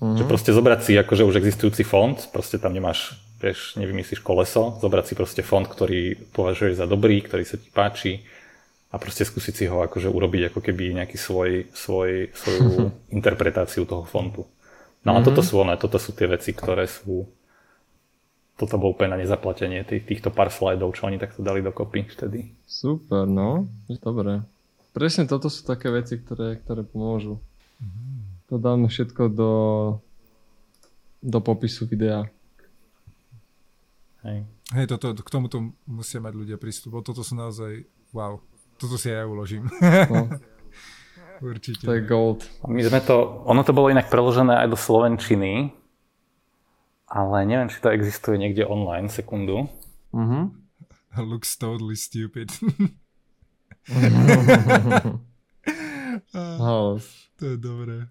mm. 0.00 0.16
že 0.16 0.24
proste 0.24 0.50
zobrať 0.56 0.80
si 0.80 0.92
akože 0.96 1.22
už 1.28 1.36
existujúci 1.38 1.84
fond, 1.84 2.16
proste 2.32 2.56
tam 2.56 2.72
nemáš 2.72 3.20
vieš, 3.40 3.76
nevymyslíš 3.76 4.20
koleso, 4.20 4.76
zobrať 4.80 5.04
si 5.12 5.14
proste 5.16 5.42
fond, 5.44 5.64
ktorý 5.64 6.16
považuješ 6.32 6.80
za 6.80 6.86
dobrý, 6.88 7.24
ktorý 7.24 7.44
sa 7.44 7.56
ti 7.56 7.68
páči 7.72 8.24
a 8.90 8.96
proste 8.98 9.22
skúsiť 9.22 9.54
si 9.54 9.64
ho 9.70 9.86
akože 9.86 10.10
urobiť 10.10 10.50
ako 10.50 10.60
keby 10.60 10.98
nejaký 10.98 11.14
svoj, 11.14 11.70
svoj, 11.70 12.34
svoju 12.34 12.90
interpretáciu 13.16 13.86
toho 13.86 14.02
fontu. 14.02 14.42
No 15.06 15.14
a 15.14 15.22
mm-hmm. 15.22 15.26
toto 15.30 15.40
sú 15.40 15.62
one, 15.62 15.78
toto 15.78 15.96
sú 15.96 16.10
tie 16.12 16.26
veci, 16.26 16.50
ktoré 16.52 16.84
sú 16.90 17.24
toto 18.60 18.76
bol 18.76 18.92
úplne 18.92 19.16
na 19.16 19.24
nezaplatenie 19.24 19.88
tých, 19.88 20.04
týchto 20.04 20.28
pár 20.28 20.52
slajdov, 20.52 20.92
čo 20.92 21.08
oni 21.08 21.16
takto 21.16 21.40
dali 21.40 21.64
dokopy 21.64 22.04
vtedy. 22.12 22.52
Super, 22.68 23.24
no, 23.24 23.64
dobre. 24.04 24.44
Presne 24.92 25.24
toto 25.24 25.48
sú 25.48 25.64
také 25.64 25.88
veci, 25.88 26.20
ktoré, 26.20 26.60
ktoré 26.60 26.84
pomôžu. 26.84 27.40
Mm-hmm. 27.80 28.12
To 28.52 28.54
dáme 28.60 28.92
všetko 28.92 29.22
do, 29.32 29.54
do 31.24 31.38
popisu 31.40 31.88
videa. 31.88 32.28
Hej. 34.28 34.44
Hej, 34.76 34.86
toto, 34.92 35.16
k 35.16 35.32
tomuto 35.32 35.72
musia 35.88 36.20
mať 36.20 36.36
ľudia 36.36 36.60
prístup, 36.60 37.00
toto 37.00 37.24
sú 37.24 37.32
naozaj, 37.40 37.88
wow, 38.12 38.44
toto 38.80 38.96
si 38.96 39.12
ja 39.12 39.28
uložím. 39.28 39.68
No. 40.08 40.32
Určite. 41.40 41.84
To 41.88 41.92
je 41.96 42.04
gold. 42.04 42.44
My 42.68 42.84
sme 42.84 43.00
to, 43.00 43.44
ono 43.48 43.64
to 43.64 43.72
bolo 43.72 43.88
inak 43.88 44.12
preložené 44.12 44.60
aj 44.60 44.68
do 44.72 44.76
Slovenčiny, 44.76 45.72
ale 47.08 47.36
neviem, 47.48 47.72
či 47.72 47.80
to 47.80 47.88
existuje 47.92 48.36
niekde 48.40 48.64
online, 48.64 49.08
sekundu. 49.12 49.68
Mhm. 50.16 50.56
Looks 51.30 51.56
totally 51.56 51.96
stupid. 51.96 52.48
House. 56.60 57.32
to 57.40 57.46
je 57.46 57.56
dobré. 57.56 58.06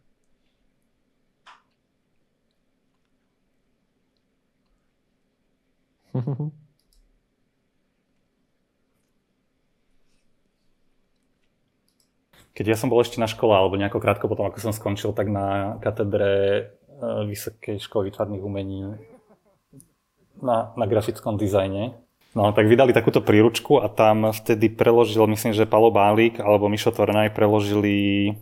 Keď 12.60 12.66
ja 12.68 12.76
som 12.76 12.92
bol 12.92 13.00
ešte 13.00 13.24
na 13.24 13.32
škole, 13.32 13.56
alebo 13.56 13.80
nejako 13.80 14.04
krátko 14.04 14.28
potom, 14.28 14.44
ako 14.44 14.60
som 14.60 14.76
skončil, 14.76 15.16
tak 15.16 15.32
na 15.32 15.80
katedre 15.80 16.32
e, 16.36 16.62
Vysokej 17.24 17.80
školy 17.80 18.12
výtvarných 18.12 18.44
umení 18.44 19.00
na, 20.44 20.76
na 20.76 20.84
grafickom 20.84 21.40
dizajne. 21.40 21.96
No, 22.36 22.52
tak 22.52 22.68
vydali 22.68 22.92
takúto 22.92 23.24
príručku 23.24 23.80
a 23.80 23.88
tam 23.88 24.36
vtedy 24.36 24.68
preložil, 24.68 25.24
myslím, 25.32 25.56
že 25.56 25.64
Palo 25.64 25.88
Bálik 25.88 26.44
alebo 26.44 26.68
Mišo 26.68 26.92
Tvornaj 26.92 27.32
preložili 27.32 28.36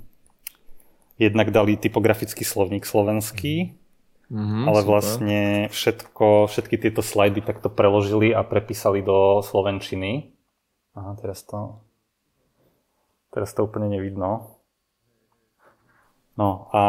jednak 1.22 1.54
dali 1.54 1.78
typografický 1.78 2.42
slovník 2.42 2.90
slovenský, 2.90 3.78
Mhm, 4.28 4.68
ale 4.68 4.80
super. 4.84 4.90
vlastne 4.92 5.42
všetko, 5.72 6.52
všetky 6.52 6.76
tieto 6.76 7.00
slajdy 7.00 7.40
takto 7.48 7.72
preložili 7.72 8.36
a 8.36 8.44
prepísali 8.44 9.00
do 9.00 9.40
slovenčiny. 9.40 10.36
Aha, 11.00 11.16
teraz 11.16 11.48
to, 11.48 11.80
teraz 13.38 13.54
to 13.54 13.62
úplne 13.62 13.86
nevidno. 13.94 14.58
No 16.34 16.74
a 16.74 16.84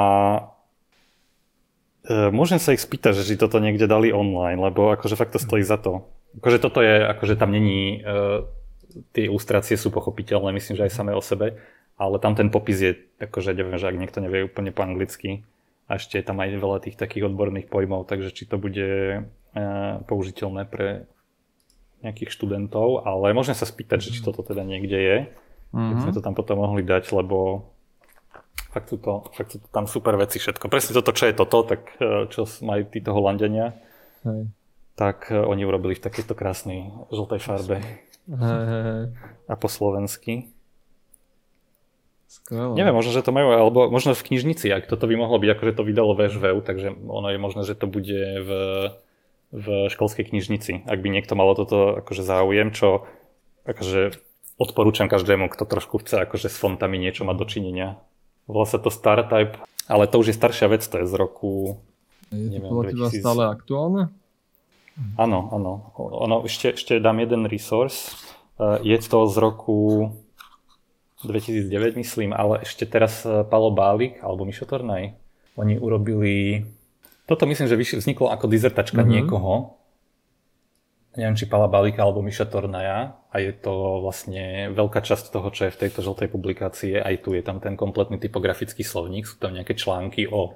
e, 2.08 2.32
môžem 2.32 2.56
sa 2.56 2.72
ich 2.72 2.80
spýtať, 2.80 3.20
že 3.20 3.28
či 3.28 3.36
toto 3.36 3.60
niekde 3.60 3.84
dali 3.84 4.08
online, 4.08 4.56
lebo 4.56 4.96
akože 4.96 5.12
fakt 5.12 5.36
to 5.36 5.40
stojí 5.40 5.60
za 5.60 5.76
to. 5.76 6.08
Akože 6.40 6.56
toto 6.56 6.80
je, 6.80 7.04
akože 7.04 7.36
tam 7.36 7.52
není, 7.52 8.00
e, 8.00 8.48
tie 9.12 9.28
ilustrácie 9.28 9.76
sú 9.76 9.92
pochopiteľné, 9.92 10.56
myslím, 10.56 10.80
že 10.80 10.88
aj 10.88 10.96
samé 10.96 11.12
o 11.12 11.20
sebe, 11.20 11.60
ale 12.00 12.16
tam 12.16 12.32
ten 12.32 12.48
popis 12.48 12.80
je, 12.80 12.92
akože 13.20 13.52
neviem, 13.52 13.76
že 13.76 13.92
ak 13.92 14.00
niekto 14.00 14.24
nevie 14.24 14.48
úplne 14.48 14.72
po 14.72 14.88
anglicky, 14.88 15.44
a 15.88 15.96
ešte 15.96 16.20
je 16.20 16.24
tam 16.24 16.36
aj 16.44 16.52
veľa 16.60 16.78
tých 16.84 17.00
takých 17.00 17.32
odborných 17.32 17.72
pojmov, 17.72 18.04
takže 18.04 18.32
či 18.36 18.44
to 18.44 18.60
bude 18.60 18.76
e, 18.76 19.20
použiteľné 20.04 20.68
pre 20.68 21.08
nejakých 22.04 22.30
študentov, 22.30 23.08
ale 23.08 23.32
môžem 23.32 23.56
sa 23.56 23.64
spýtať, 23.64 24.04
že 24.04 24.12
či 24.16 24.20
toto 24.20 24.44
teda 24.44 24.62
niekde 24.68 24.98
je, 25.00 25.16
mm-hmm. 25.74 26.00
sme 26.04 26.12
to 26.14 26.20
tam 26.24 26.34
potom 26.34 26.60
mohli 26.60 26.84
dať, 26.84 27.12
lebo 27.12 27.68
fakt 28.72 28.88
sú, 28.92 28.96
to, 29.00 29.24
fakt 29.32 29.50
sú 29.52 29.58
to 29.60 29.68
tam 29.72 29.88
super 29.88 30.14
veci 30.20 30.38
všetko. 30.38 30.68
Presne 30.68 30.92
toto, 30.96 31.10
čo 31.16 31.24
je 31.28 31.34
toto, 31.34 31.64
tak 31.64 31.96
e, 31.98 32.28
čo 32.28 32.44
majú 32.62 32.82
títo 32.88 33.16
Holandiania, 33.16 33.74
Hej. 34.22 34.52
tak 34.94 35.32
e, 35.32 35.40
oni 35.40 35.64
urobili 35.64 35.96
v 35.96 36.04
takejto 36.04 36.36
krásnej 36.36 36.92
žltej 37.08 37.40
farbe 37.40 37.80
hej, 37.80 38.36
hej. 38.36 39.04
a 39.48 39.54
po 39.56 39.68
slovensky. 39.72 40.52
Skvelé. 42.28 42.76
Neviem, 42.76 42.92
možno, 42.92 43.16
že 43.16 43.24
to 43.24 43.32
majú, 43.32 43.56
alebo 43.56 43.88
možno 43.88 44.12
v 44.12 44.20
knižnici, 44.20 44.68
ak 44.68 44.84
toto 44.84 45.08
by 45.08 45.16
mohlo 45.16 45.40
byť, 45.40 45.48
akože 45.48 45.72
to 45.80 45.82
vydalo 45.88 46.12
VŠVU, 46.12 46.60
takže 46.60 46.92
ono 47.08 47.32
je 47.32 47.38
možné, 47.40 47.64
že 47.64 47.72
to 47.72 47.88
bude 47.88 48.20
v, 48.20 48.50
v 49.48 49.66
školskej 49.88 50.28
knižnici. 50.28 50.84
Ak 50.84 51.00
by 51.00 51.08
niekto 51.08 51.32
malo 51.32 51.56
toto 51.56 51.96
akože 52.04 52.20
záujem, 52.20 52.68
čo 52.76 53.08
akože 53.64 54.27
odporúčam 54.58 55.06
každému, 55.06 55.48
kto 55.48 55.64
trošku 55.64 56.02
chce 56.02 56.26
akože 56.26 56.50
s 56.50 56.58
fontami 56.58 56.98
niečo 56.98 57.22
mať 57.22 57.36
dočinenia. 57.38 57.96
Volá 58.44 58.66
sa 58.66 58.76
to 58.76 58.90
Startype, 58.90 59.56
ale 59.86 60.04
to 60.04 60.18
už 60.18 60.30
je 60.30 60.36
staršia 60.36 60.66
vec, 60.68 60.82
to 60.82 61.00
je 61.00 61.06
z 61.06 61.14
roku... 61.14 61.78
Je 62.28 62.36
to 62.36 62.52
neviem, 62.52 62.68
podľa 62.68 62.92
teba 62.92 63.06
2000. 63.08 63.22
stále 63.22 63.42
aktuálne? 63.48 64.02
Áno, 65.16 65.38
áno. 65.48 65.72
Ono, 65.96 66.42
ešte, 66.42 66.74
ešte 66.74 66.98
dám 66.98 67.22
jeden 67.22 67.46
resource. 67.46 68.12
Eh, 68.58 68.82
Je 68.84 68.98
to 69.00 69.24
z 69.24 69.36
roku 69.38 70.10
2009, 71.22 71.96
myslím, 71.96 72.30
ale 72.30 72.62
ešte 72.62 72.84
teraz 72.84 73.22
eh, 73.22 73.42
Palo 73.42 73.70
Bálik 73.70 74.18
alebo 74.20 74.42
Mišo 74.42 74.66
Tornaj. 74.66 75.14
Oni 75.56 75.74
urobili... 75.74 76.62
Toto 77.26 77.44
myslím, 77.44 77.66
že 77.66 77.76
vzniklo 77.96 78.30
ako 78.30 78.46
dizertačka 78.46 79.02
Mhm. 79.02 79.08
niekoho. 79.08 79.78
Neviem, 81.18 81.34
či 81.34 81.50
Pala 81.50 81.66
Bálika 81.66 82.06
alebo 82.06 82.22
Miša 82.22 82.46
Tornaja. 82.46 83.18
A 83.34 83.42
je 83.42 83.50
to 83.50 84.06
vlastne 84.06 84.70
veľká 84.70 85.02
časť 85.02 85.34
toho, 85.34 85.50
čo 85.50 85.66
je 85.66 85.74
v 85.74 85.80
tejto 85.82 86.06
žltej 86.06 86.30
publikácii. 86.30 86.94
Aj 86.94 87.18
tu 87.18 87.34
je 87.34 87.42
tam 87.42 87.58
ten 87.58 87.74
kompletný 87.74 88.22
typografický 88.22 88.86
slovník. 88.86 89.26
Sú 89.26 89.34
tam 89.42 89.50
nejaké 89.50 89.74
články 89.74 90.30
o 90.30 90.54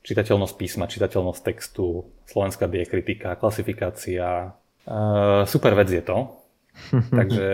čitateľnosť 0.00 0.54
písma, 0.56 0.88
čitateľnosť 0.88 1.40
textu, 1.44 2.08
slovenská 2.24 2.72
diakritika, 2.72 3.36
klasifikácia. 3.36 4.56
Uh, 4.88 5.44
super 5.44 5.76
vec 5.76 5.92
je 5.92 6.00
to. 6.00 6.32
Takže 7.20 7.48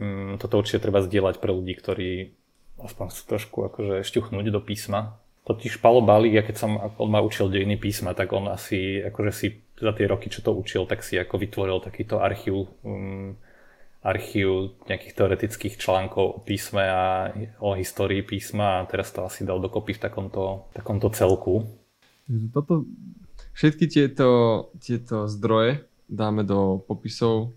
um, 0.00 0.40
toto 0.40 0.56
určite 0.56 0.80
treba 0.80 1.04
zdieľať 1.04 1.44
pre 1.44 1.52
ľudí, 1.52 1.76
ktorí 1.76 2.32
aspoň 2.80 3.04
chcú 3.12 3.22
trošku 3.36 3.58
akože 3.68 3.96
šťuchnúť 4.00 4.48
do 4.48 4.64
písma. 4.64 5.20
Totiž 5.46 5.78
Palo 5.78 6.02
Bálik, 6.02 6.34
ja 6.34 6.42
keď 6.42 6.56
som, 6.58 6.74
on 6.98 7.06
ma 7.06 7.22
učil 7.22 7.46
dejiny 7.46 7.78
písma, 7.78 8.18
tak 8.18 8.34
on 8.34 8.50
asi 8.50 8.98
akože 8.98 9.30
si 9.30 9.46
za 9.78 9.94
tie 9.94 10.10
roky, 10.10 10.26
čo 10.26 10.42
to 10.42 10.50
učil, 10.50 10.90
tak 10.90 11.06
si 11.06 11.14
ako 11.14 11.38
vytvoril 11.38 11.78
takýto 11.78 12.18
archív, 12.18 12.66
um, 12.82 13.38
archív 14.02 14.74
nejakých 14.90 15.14
teoretických 15.14 15.78
článkov 15.78 16.26
o 16.26 16.42
písme 16.42 16.82
a 16.82 17.30
o 17.62 17.78
histórii 17.78 18.26
písma 18.26 18.82
a 18.82 18.86
teraz 18.90 19.14
to 19.14 19.22
asi 19.22 19.46
dal 19.46 19.62
dokopy 19.62 19.94
v 19.94 20.02
takomto, 20.02 20.66
takomto 20.74 21.14
celku. 21.14 21.62
Toto, 22.50 22.82
všetky 23.54 23.86
tieto, 23.86 24.28
tieto 24.82 25.30
zdroje 25.30 25.86
dáme 26.10 26.42
do 26.42 26.82
popisov 26.82 27.54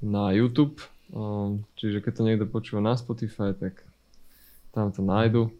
na 0.00 0.32
YouTube, 0.32 0.80
um, 1.12 1.60
čiže 1.76 2.00
keď 2.00 2.12
to 2.16 2.22
niekto 2.24 2.46
počúva 2.48 2.80
na 2.80 2.96
Spotify, 2.96 3.52
tak 3.52 3.84
tam 4.72 4.88
to 4.88 5.04
nájdu. 5.04 5.52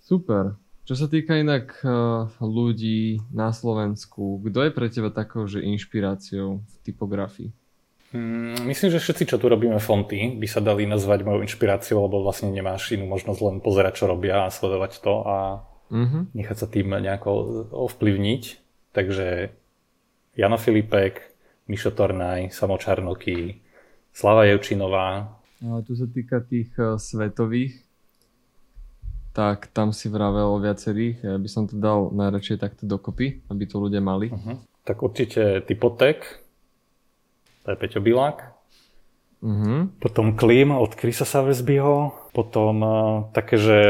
Super. 0.00 0.56
Čo 0.88 0.94
sa 0.96 1.04
týka 1.04 1.36
inak 1.36 1.84
uh, 1.84 2.32
ľudí 2.40 3.20
na 3.28 3.52
Slovensku, 3.52 4.40
kto 4.40 4.64
je 4.64 4.70
pre 4.72 4.88
teba 4.88 5.12
takou, 5.12 5.44
že 5.44 5.60
inšpiráciou 5.60 6.64
v 6.64 6.74
typografii? 6.80 7.52
Mm, 8.16 8.64
Myslím, 8.64 8.96
že 8.96 9.04
všetci, 9.04 9.28
čo 9.28 9.36
tu 9.36 9.52
robíme 9.52 9.76
fonty, 9.76 10.32
by 10.40 10.48
sa 10.48 10.64
dali 10.64 10.88
nazvať 10.88 11.28
mojou 11.28 11.44
inšpiráciou, 11.44 12.08
lebo 12.08 12.24
vlastne 12.24 12.48
nemáš 12.48 12.88
inú 12.96 13.04
možnosť 13.04 13.40
len 13.44 13.56
pozerať, 13.60 14.00
čo 14.00 14.08
robia 14.08 14.48
a 14.48 14.54
sledovať 14.54 14.92
to 15.04 15.14
a 15.28 15.36
Mhm. 15.88 16.36
nechať 16.36 16.56
sa 16.56 16.68
tým 16.68 16.88
nejako 16.92 17.30
ovplyvniť. 17.72 18.42
Takže 18.92 19.52
Jano 20.36 20.56
Filipek, 20.56 21.20
Mišo 21.68 21.92
Tornaj, 21.92 22.52
Samo 22.52 22.76
Čarnoký, 22.76 23.60
Slava 24.12 24.44
Jevčinová. 24.44 25.36
Ale 25.64 25.80
tu 25.84 25.96
sa 25.96 26.04
týka 26.04 26.44
tých 26.44 26.72
uh, 26.76 27.00
svetových, 27.00 27.87
tak 29.38 29.70
tam 29.70 29.94
si 29.94 30.10
vravel 30.10 30.50
o 30.50 30.58
viacerých. 30.58 31.22
Ja 31.22 31.38
by 31.38 31.46
som 31.46 31.70
to 31.70 31.78
dal 31.78 32.10
najradšej 32.10 32.58
takto 32.58 32.90
dokopy, 32.90 33.46
aby 33.46 33.70
to 33.70 33.78
ľudia 33.78 34.02
mali. 34.02 34.34
Uh-huh. 34.34 34.58
Tak 34.82 34.98
určite 34.98 35.62
Typotek, 35.62 36.42
to 37.62 37.70
je 37.70 37.76
Peťo 37.78 38.02
Bilák. 38.02 38.58
Mhm. 39.38 40.02
Potom 40.02 40.34
Klim 40.34 40.74
od 40.74 40.98
Krisa 40.98 41.22
Savesbyho. 41.22 42.10
Potom 42.34 42.74
uh, 42.82 43.30
také, 43.30 43.54
že 43.54 43.80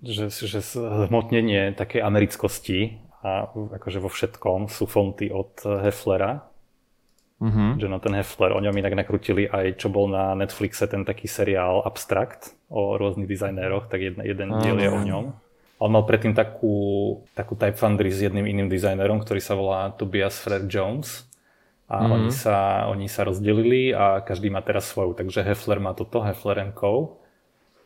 že, 0.00 0.28
že 0.32 0.60
zhmotnenie 0.60 1.72
takej 1.76 2.04
americkosti 2.04 3.00
a 3.24 3.48
akože 3.48 4.04
vo 4.04 4.12
všetkom 4.12 4.68
sú 4.72 4.88
fonty 4.88 5.28
od 5.28 5.60
Heflera. 5.84 6.48
Mhm. 7.44 7.76
Jonathan 7.76 8.16
Hefler, 8.16 8.56
o 8.56 8.60
ňom 8.64 8.72
inak 8.72 8.96
nakrutili 8.96 9.44
aj 9.44 9.76
čo 9.76 9.92
bol 9.92 10.08
na 10.08 10.32
Netflixe 10.32 10.88
ten 10.88 11.04
taký 11.04 11.28
seriál 11.28 11.84
Abstract 11.84 12.55
o 12.68 12.96
rôznych 12.96 13.26
dizajnéroch, 13.26 13.86
tak 13.86 14.00
jeden, 14.00 14.22
jeden 14.22 14.48
Áno. 14.50 14.60
diel 14.60 14.78
je 14.78 14.90
o 14.90 15.00
ňom. 15.00 15.24
On 15.76 15.92
mal 15.92 16.02
predtým 16.02 16.32
takú, 16.32 16.74
takú 17.36 17.52
type 17.52 17.76
foundry 17.76 18.08
s 18.08 18.24
jedným 18.24 18.48
iným 18.48 18.66
dizajnerom, 18.66 19.20
ktorý 19.20 19.40
sa 19.40 19.52
volá 19.52 19.92
Tobias 19.92 20.40
Fred 20.40 20.66
Jones. 20.66 21.28
A 21.86 22.02
Mhm. 22.02 22.10
oni, 22.10 22.30
sa, 22.34 22.56
oni 22.90 23.06
sa 23.06 23.22
rozdelili 23.22 23.94
a 23.94 24.18
každý 24.18 24.50
má 24.50 24.58
teraz 24.58 24.90
svoju. 24.90 25.14
Takže 25.14 25.46
Hefler 25.46 25.78
má 25.78 25.94
toto, 25.94 26.18
Hefler 26.18 26.58
Co. 26.74 27.22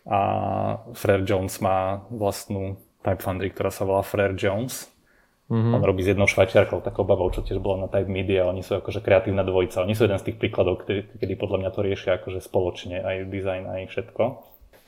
A 0.09 0.20
Fred 0.97 1.28
Jones 1.28 1.61
má 1.61 2.01
vlastnú 2.09 2.81
type 3.05 3.20
foundry, 3.20 3.52
ktorá 3.52 3.69
sa 3.69 3.85
volá 3.85 4.01
Frere 4.01 4.32
Jones. 4.32 4.89
Mhm. 5.51 5.74
On 5.77 5.82
robí 5.82 6.01
s 6.01 6.15
jednou 6.15 6.24
švajčiarkou, 6.24 6.81
takou 6.81 7.02
babou, 7.05 7.28
čo 7.28 7.43
tiež 7.43 7.59
bola 7.59 7.85
na 7.85 7.89
Type 7.90 8.07
Media. 8.09 8.47
Oni 8.47 8.62
sú 8.62 8.78
akože 8.78 9.02
kreatívna 9.02 9.43
dvojica. 9.43 9.82
Oni 9.82 9.93
sú 9.93 10.07
jeden 10.07 10.16
z 10.16 10.31
tých 10.31 10.39
príkladov, 10.39 10.86
kedy, 10.86 11.19
kedy 11.19 11.35
podľa 11.36 11.59
mňa 11.59 11.70
to 11.74 11.81
riešia 11.82 12.11
akože 12.16 12.39
spoločne, 12.39 13.02
aj 13.02 13.27
design, 13.28 13.66
aj 13.66 13.90
všetko. 13.90 14.23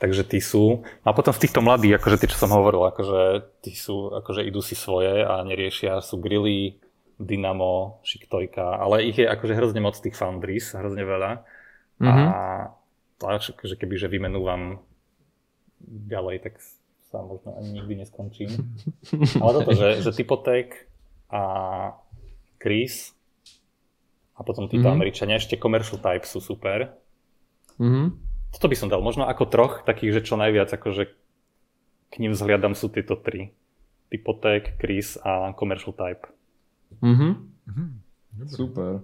Takže 0.03 0.27
tí 0.27 0.43
sú. 0.43 0.83
A 1.07 1.15
potom 1.15 1.31
v 1.31 1.47
týchto 1.47 1.63
mladých, 1.63 1.95
akože 1.95 2.19
tí, 2.19 2.27
čo 2.27 2.35
som 2.35 2.51
hovoril, 2.51 2.83
akože 2.91 3.21
tí 3.63 3.71
sú, 3.71 4.11
akože 4.11 4.43
idú 4.43 4.59
si 4.59 4.75
svoje 4.75 5.23
a 5.23 5.39
neriešia, 5.47 6.03
sú 6.03 6.19
grilly, 6.19 6.75
Dynamo, 7.15 8.03
Šiktojka, 8.03 8.83
ale 8.83 9.07
ich 9.07 9.15
je 9.15 9.23
akože 9.23 9.55
hrozne 9.55 9.79
moc 9.79 9.95
tých 9.95 10.19
foundries, 10.19 10.75
hrozne 10.75 11.07
veľa. 11.07 11.31
Mhm. 12.03 12.25
A 12.27 13.39
že 13.39 13.79
keby 13.79 13.95
že 13.95 14.11
vymenúvam 14.11 14.83
ďalej, 15.87 16.51
tak 16.51 16.59
sa 17.07 17.23
možno 17.23 17.55
ani 17.55 17.79
nikdy 17.79 18.03
neskončím. 18.03 18.51
Ale 19.39 19.63
toto, 19.63 19.71
že, 19.71 20.03
že 20.03 20.11
Typotek 20.11 20.91
a 21.31 21.43
Chris 22.59 23.15
a 24.35 24.43
potom 24.43 24.67
títo 24.67 24.91
mm-hmm. 24.91 24.97
Američania, 24.99 25.39
ešte 25.39 25.55
Commercial 25.55 26.03
Type 26.03 26.27
sú 26.27 26.43
super. 26.43 26.91
Mm-hmm. 27.79 28.32
Toto 28.53 28.69
by 28.69 28.75
som 28.77 28.87
dal 28.87 29.01
možno 29.01 29.25
ako 29.25 29.49
troch 29.49 29.73
takých, 29.81 30.21
že 30.21 30.25
čo 30.29 30.37
najviac 30.37 30.69
akože 30.69 31.09
k 32.13 32.15
ním 32.21 32.37
vzhliadam 32.37 32.77
sú 32.77 32.93
tieto 32.93 33.17
tri. 33.17 33.57
Typotek, 34.13 34.77
Chris 34.77 35.17
a 35.25 35.57
Commercial 35.57 35.97
Type. 35.97 36.29
Mm-hmm. 37.01 37.31
Mm-hmm. 37.65 37.89
Super. 38.45 39.01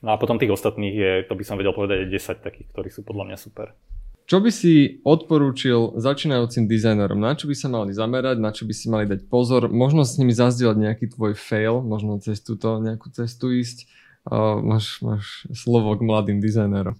No 0.00 0.08
a 0.12 0.16
potom 0.16 0.40
tých 0.40 0.56
ostatných 0.56 0.96
je, 0.96 1.12
to 1.28 1.36
by 1.36 1.44
som 1.44 1.60
vedel 1.60 1.76
povedať, 1.76 2.08
10 2.08 2.40
takých, 2.40 2.68
ktorí 2.72 2.88
sú 2.88 3.04
podľa 3.04 3.28
mňa 3.28 3.36
super. 3.36 3.76
Čo 4.24 4.40
by 4.40 4.48
si 4.48 5.04
odporúčil 5.04 6.00
začínajúcim 6.00 6.64
dizajnerom? 6.64 7.20
Na 7.20 7.36
čo 7.36 7.44
by 7.44 7.52
sa 7.52 7.68
mali 7.68 7.92
zamerať? 7.92 8.40
Na 8.40 8.56
čo 8.56 8.64
by 8.64 8.72
si 8.72 8.88
mali 8.88 9.04
dať 9.04 9.28
pozor? 9.28 9.68
Možno 9.68 10.00
s 10.00 10.16
nimi 10.16 10.32
zazdieľať 10.32 10.80
nejaký 10.80 11.06
tvoj 11.12 11.36
fail, 11.36 11.84
možno 11.84 12.16
cez 12.24 12.40
túto 12.40 12.80
nejakú 12.80 13.12
cestu 13.12 13.52
ísť. 13.52 13.84
Uh, 14.24 14.56
máš, 14.64 15.04
máš 15.04 15.44
slovo 15.52 15.92
k 15.92 16.08
mladým 16.08 16.40
dizajnerom. 16.40 16.96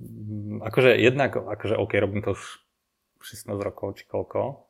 Mm, 0.00 0.64
akože 0.64 0.96
jednak, 0.96 1.36
akože 1.36 1.76
OK, 1.76 1.92
robím 2.00 2.24
to 2.24 2.32
už 2.32 2.64
16 3.20 3.52
rokov 3.60 4.00
či 4.00 4.08
koľko, 4.08 4.64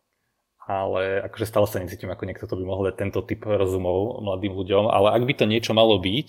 ale 0.66 1.22
akože 1.30 1.46
stále 1.46 1.66
sa 1.70 1.78
necítim 1.78 2.10
ako 2.10 2.26
niekto, 2.26 2.50
to 2.50 2.58
by 2.58 2.64
mohol 2.66 2.82
dať 2.90 2.98
tento 2.98 3.22
typ 3.22 3.46
rozumov 3.46 4.26
mladým 4.26 4.58
ľuďom, 4.58 4.90
ale 4.90 5.14
ak 5.14 5.22
by 5.22 5.34
to 5.38 5.46
niečo 5.46 5.70
malo 5.70 6.02
byť, 6.02 6.28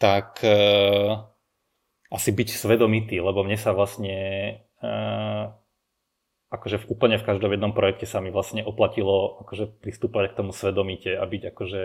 tak 0.00 0.40
uh, 0.42 1.28
asi 2.08 2.30
byť 2.32 2.48
svedomitý, 2.56 3.20
lebo 3.20 3.44
mne 3.44 3.60
sa 3.60 3.76
vlastne 3.76 4.16
uh, 4.80 5.52
akože 6.52 6.84
v, 6.84 6.88
úplne 6.88 7.16
v 7.20 7.26
každom 7.28 7.52
jednom 7.52 7.72
projekte 7.76 8.08
sa 8.08 8.24
mi 8.24 8.28
vlastne 8.28 8.64
oplatilo 8.64 9.44
akože 9.44 9.80
pristúpať 9.80 10.32
k 10.32 10.36
tomu 10.40 10.52
svedomite 10.52 11.12
a 11.12 11.24
byť 11.24 11.42
akože 11.52 11.84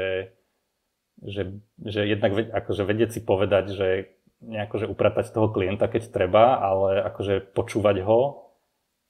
že, 1.18 1.44
že 1.82 2.02
jednak 2.06 2.30
akože 2.54 2.84
vedieť 2.86 3.18
si 3.18 3.22
povedať, 3.26 3.74
že 3.74 4.17
nejako, 4.42 4.76
že 4.86 4.92
upratať 4.92 5.34
toho 5.34 5.50
klienta, 5.50 5.90
keď 5.90 6.14
treba, 6.14 6.62
ale 6.62 7.02
akože 7.02 7.54
počúvať 7.58 8.06
ho 8.06 8.54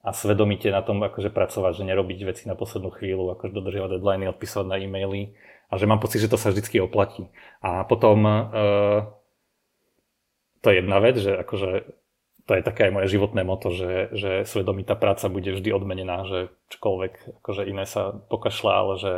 a 0.03 0.15
svedomite 0.15 0.71
na 0.71 0.79
tom 0.79 1.03
akože 1.03 1.33
pracovať, 1.33 1.83
že 1.83 1.87
nerobiť 1.87 2.19
veci 2.23 2.43
na 2.47 2.55
poslednú 2.55 2.95
chvíľu, 2.95 3.35
akože 3.35 3.51
dodržiavať 3.51 3.99
deadliny, 3.99 4.31
odpisovať 4.31 4.67
na 4.71 4.77
e-maily 4.79 5.35
a 5.67 5.75
že 5.75 5.89
mám 5.89 5.99
pocit, 5.99 6.23
že 6.23 6.31
to 6.31 6.39
sa 6.39 6.55
vždycky 6.55 6.79
oplatí. 6.79 7.27
A 7.59 7.83
potom 7.83 8.23
uh, 8.23 9.11
to 10.63 10.71
je 10.71 10.79
jedna 10.79 10.97
vec, 11.03 11.19
že 11.19 11.35
akože 11.35 11.91
to 12.47 12.55
je 12.55 12.63
také 12.63 12.87
aj 12.87 12.95
moje 12.95 13.07
životné 13.11 13.43
moto, 13.43 13.75
že, 13.75 14.07
že 14.15 14.31
svedomitá 14.47 14.95
práca 14.95 15.27
bude 15.27 15.51
vždy 15.51 15.75
odmenená, 15.75 16.23
že 16.23 16.47
čokoľvek 16.71 17.43
akože 17.43 17.67
iné 17.67 17.83
sa 17.83 18.15
pokašľa, 18.15 18.71
ale 18.71 18.93
že 18.95 19.13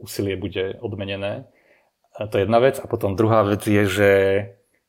úsilie 0.00 0.40
bude 0.40 0.80
odmenené. 0.80 1.44
A 2.16 2.24
to 2.24 2.40
je 2.40 2.48
jedna 2.48 2.64
vec. 2.64 2.80
A 2.80 2.88
potom 2.88 3.12
druhá 3.12 3.44
vec 3.44 3.60
je, 3.68 3.84
že 3.84 4.10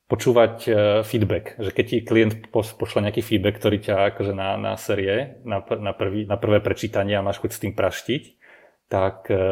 počúvať 0.07 0.55
e, 0.63 0.69
feedback. 1.03 1.59
Že 1.59 1.71
keď 1.75 1.85
ti 1.85 1.97
klient 2.03 2.33
pošle 2.51 3.03
nejaký 3.03 3.19
feedback, 3.19 3.59
ktorý 3.59 3.77
ťa 3.83 3.95
akože 4.15 4.31
na, 4.31 4.55
na 4.55 4.73
série, 4.79 5.43
na, 5.43 5.59
na, 5.59 5.91
prvý, 5.91 6.23
na 6.23 6.39
prvé 6.39 6.63
prečítanie 6.63 7.19
a 7.19 7.25
máš 7.25 7.43
chuť 7.43 7.51
s 7.51 7.61
tým 7.61 7.73
praštiť, 7.75 8.23
tak 8.87 9.27
e, 9.27 9.43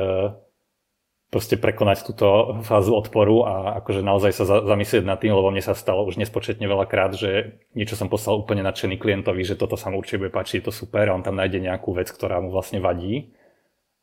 proste 1.27 1.59
prekonať 1.59 2.07
túto 2.07 2.59
fázu 2.63 2.95
odporu 2.95 3.43
a 3.43 3.83
akože 3.83 3.99
naozaj 3.99 4.31
sa 4.31 4.63
zamyslieť 4.63 5.03
nad 5.03 5.19
tým, 5.19 5.35
lebo 5.35 5.51
mne 5.51 5.59
sa 5.59 5.75
stalo 5.75 6.07
už 6.07 6.15
nespočetne 6.15 6.63
veľakrát, 6.63 7.19
že 7.19 7.59
niečo 7.75 7.99
som 7.99 8.07
poslal 8.07 8.39
úplne 8.39 8.63
nadšený 8.63 8.95
klientovi, 8.95 9.43
že 9.43 9.59
toto 9.59 9.75
sa 9.75 9.91
mu 9.91 9.99
určite 9.99 10.23
bude 10.23 10.31
páčiť, 10.31 10.63
je 10.63 10.65
to 10.71 10.73
super 10.73 11.11
a 11.11 11.15
on 11.19 11.27
tam 11.27 11.35
nájde 11.35 11.59
nejakú 11.59 11.91
vec, 11.91 12.07
ktorá 12.07 12.39
mu 12.39 12.55
vlastne 12.55 12.79
vadí. 12.79 13.35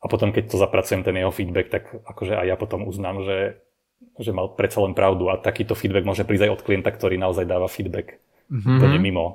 A 0.03 0.11
potom, 0.11 0.29
keď 0.29 0.53
to 0.53 0.61
zapracujem, 0.61 1.01
ten 1.01 1.17
jeho 1.17 1.33
feedback, 1.33 1.73
tak 1.73 1.83
akože 2.05 2.37
aj 2.37 2.45
ja 2.53 2.55
potom 2.59 2.85
uznám, 2.85 3.25
že, 3.25 3.62
že 4.19 4.31
mal 4.35 4.53
predsa 4.53 4.83
len 4.85 4.93
pravdu 4.93 5.29
a 5.33 5.41
takýto 5.41 5.73
feedback 5.73 6.05
môže 6.05 6.23
prísť 6.27 6.49
aj 6.49 6.53
od 6.59 6.61
klienta, 6.61 6.89
ktorý 6.93 7.17
naozaj 7.17 7.49
dáva 7.49 7.65
feedback 7.65 8.21
mm-hmm. 8.49 8.77
úplne 8.77 8.99
mimo 9.01 9.25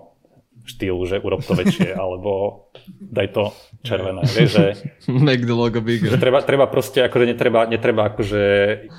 štýlu, 0.68 1.00
že 1.08 1.16
urob 1.18 1.40
to 1.40 1.56
väčšie, 1.56 1.96
alebo 2.02 2.64
daj 3.00 3.28
to 3.32 3.44
červené. 3.82 4.22
Vieš, 4.28 4.50
že, 4.52 4.66
Make 5.28 5.48
the 5.48 5.56
logo 5.56 5.80
bigger. 5.80 6.12
Že 6.14 6.20
treba, 6.20 6.44
treba 6.44 6.66
proste, 6.68 7.02
akože 7.08 7.24
netreba, 7.24 7.64
netreba 7.64 8.12
akože, 8.12 8.44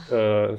uh, 0.10 0.58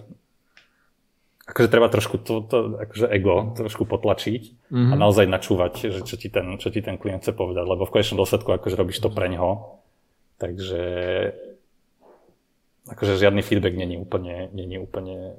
akože 1.51 1.69
treba 1.69 1.91
trošku 1.91 2.23
to, 2.23 2.47
to 2.47 2.57
akože 2.79 3.07
ego 3.11 3.51
trošku 3.59 3.85
potlačiť 3.91 4.43
mm-hmm. 4.71 4.91
a 4.91 4.95
mhm. 4.95 5.01
naozaj 5.03 5.27
načúvať, 5.27 5.73
že 5.91 6.01
čo 6.07 6.15
ti, 6.15 6.31
ten, 6.31 6.57
čo 6.63 6.71
ti 6.71 6.81
ten 6.81 6.97
klient 6.97 7.27
chce 7.27 7.35
povedať, 7.35 7.67
lebo 7.67 7.85
v 7.85 7.93
konečnom 7.93 8.23
dôsledku 8.23 8.55
akože 8.55 8.79
robíš 8.79 9.03
to 9.03 9.11
pre 9.11 9.27
ňoho. 9.29 9.83
Takže 10.41 10.81
akože 12.91 13.21
žiadny 13.21 13.43
feedback 13.43 13.75
není 13.79 13.97
úplne, 13.97 14.51
není 14.51 14.77
úplne 14.77 15.39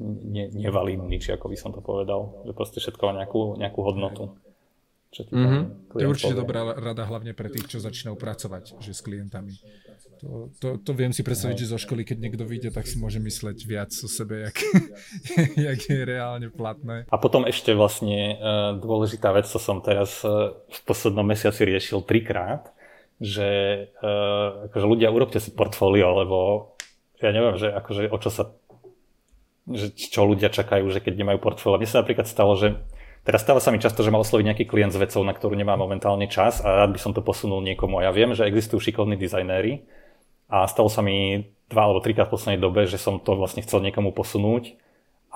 ne, 0.00 0.44
nevalidný, 0.52 1.20
či 1.20 1.36
ako 1.36 1.52
by 1.52 1.56
som 1.56 1.70
to 1.72 1.84
povedal. 1.84 2.44
Že 2.48 2.52
proste 2.56 2.78
všetko 2.80 3.02
má 3.04 3.12
nejakú, 3.24 3.40
nejakú 3.60 3.80
hodnotu. 3.84 4.24
Čo 5.10 5.26
ti 5.26 5.34
mm-hmm. 5.34 5.62
To 5.90 5.94
je 5.98 6.06
určite 6.06 6.38
povie. 6.38 6.42
dobrá 6.46 6.60
rada 6.70 7.02
hlavne 7.02 7.34
pre 7.34 7.50
tých, 7.50 7.66
čo 7.66 7.82
začínajú 7.82 8.14
pracovať 8.14 8.78
že 8.78 8.94
s 8.94 9.02
klientami. 9.02 9.58
To, 10.22 10.52
to, 10.60 10.68
to 10.78 10.92
viem 10.94 11.10
si 11.10 11.24
predstaviť, 11.24 11.56
no. 11.56 11.62
že 11.64 11.72
zo 11.74 11.78
školy, 11.80 12.04
keď 12.06 12.18
niekto 12.20 12.44
vyjde, 12.46 12.70
tak 12.70 12.86
si 12.86 13.00
môže 13.00 13.18
mysleť 13.18 13.58
viac 13.64 13.90
o 13.90 14.06
sebe, 14.06 14.46
jak, 14.46 14.56
jak 15.72 15.80
je 15.80 16.00
reálne 16.04 16.52
platné. 16.52 17.08
A 17.10 17.16
potom 17.18 17.42
ešte 17.48 17.74
vlastne 17.74 18.36
uh, 18.36 18.76
dôležitá 18.76 19.32
vec, 19.32 19.48
co 19.50 19.58
som 19.58 19.82
teraz 19.82 20.22
uh, 20.22 20.54
v 20.68 20.80
poslednom 20.84 21.24
mesiaci 21.24 21.64
riešil 21.66 22.04
trikrát, 22.06 22.70
že 23.20 23.48
uh, 24.00 24.72
akože 24.72 24.86
ľudia, 24.88 25.12
urobte 25.12 25.38
si 25.38 25.52
portfólio, 25.52 26.16
lebo 26.16 26.38
ja 27.20 27.30
neviem, 27.36 27.60
že 27.60 27.68
akože 27.68 28.08
o 28.08 28.18
čo 28.18 28.32
sa 28.32 28.44
že 29.70 29.92
čo 29.94 30.26
ľudia 30.26 30.50
čakajú, 30.50 30.88
že 30.90 30.98
keď 30.98 31.14
nemajú 31.20 31.38
portfólio. 31.38 31.78
Mne 31.78 31.86
sa 31.86 32.02
napríklad 32.02 32.26
stalo, 32.26 32.58
že 32.58 32.80
Teraz 33.20 33.44
stáva 33.44 33.60
sa 33.60 33.68
mi 33.68 33.76
často, 33.76 34.00
že 34.00 34.08
ma 34.08 34.16
osloví 34.16 34.48
nejaký 34.48 34.64
klient 34.64 34.96
s 34.96 35.00
vecou, 35.00 35.20
na 35.20 35.36
ktorú 35.36 35.52
nemá 35.52 35.76
momentálne 35.76 36.24
čas 36.24 36.64
a 36.64 36.84
rád 36.84 36.96
by 36.96 37.00
som 37.00 37.12
to 37.12 37.20
posunul 37.20 37.60
niekomu. 37.60 38.00
A 38.00 38.08
ja 38.08 38.12
viem, 38.16 38.32
že 38.32 38.48
existujú 38.48 38.80
šikovní 38.80 39.20
dizajnéri 39.20 39.84
a 40.48 40.64
stalo 40.64 40.88
sa 40.88 41.04
mi 41.04 41.44
dva 41.68 41.84
alebo 41.84 42.00
trikrát 42.00 42.32
v 42.32 42.34
poslednej 42.40 42.60
dobe, 42.64 42.88
že 42.88 42.96
som 42.96 43.20
to 43.20 43.36
vlastne 43.36 43.60
chcel 43.60 43.84
niekomu 43.84 44.16
posunúť 44.16 44.72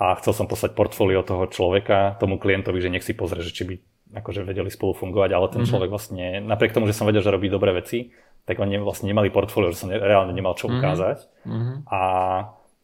a 0.01 0.17
chcel 0.17 0.33
som 0.33 0.49
poslať 0.49 0.73
portfólio 0.73 1.21
toho 1.23 1.45
človeka 1.47 2.17
tomu 2.17 2.41
klientovi, 2.41 2.81
že 2.81 2.89
nech 2.91 3.05
si 3.05 3.13
pozrie, 3.13 3.45
že 3.45 3.53
či 3.53 3.63
by 3.69 3.75
akože 4.15 4.47
vedeli 4.47 4.71
spolu 4.71 4.95
fungovať, 4.95 5.31
ale 5.35 5.47
ten 5.51 5.63
mm-hmm. 5.63 5.71
človek 5.71 5.91
vlastne, 5.91 6.25
napriek 6.41 6.73
tomu, 6.73 6.87
že 6.87 6.97
som 6.97 7.05
vedel, 7.05 7.21
že 7.21 7.35
robí 7.35 7.51
dobré 7.51 7.75
veci, 7.75 8.15
tak 8.47 8.61
oni 8.61 8.79
vlastne 8.79 9.11
nemali 9.11 9.35
portfólio, 9.35 9.75
že 9.75 9.81
som 9.85 9.91
reálne 9.91 10.33
nemal 10.33 10.55
čo 10.55 10.71
mhm. 10.71 10.75
ukázať. 10.79 11.19
Mm-hmm. 11.49 11.77
A 11.91 12.01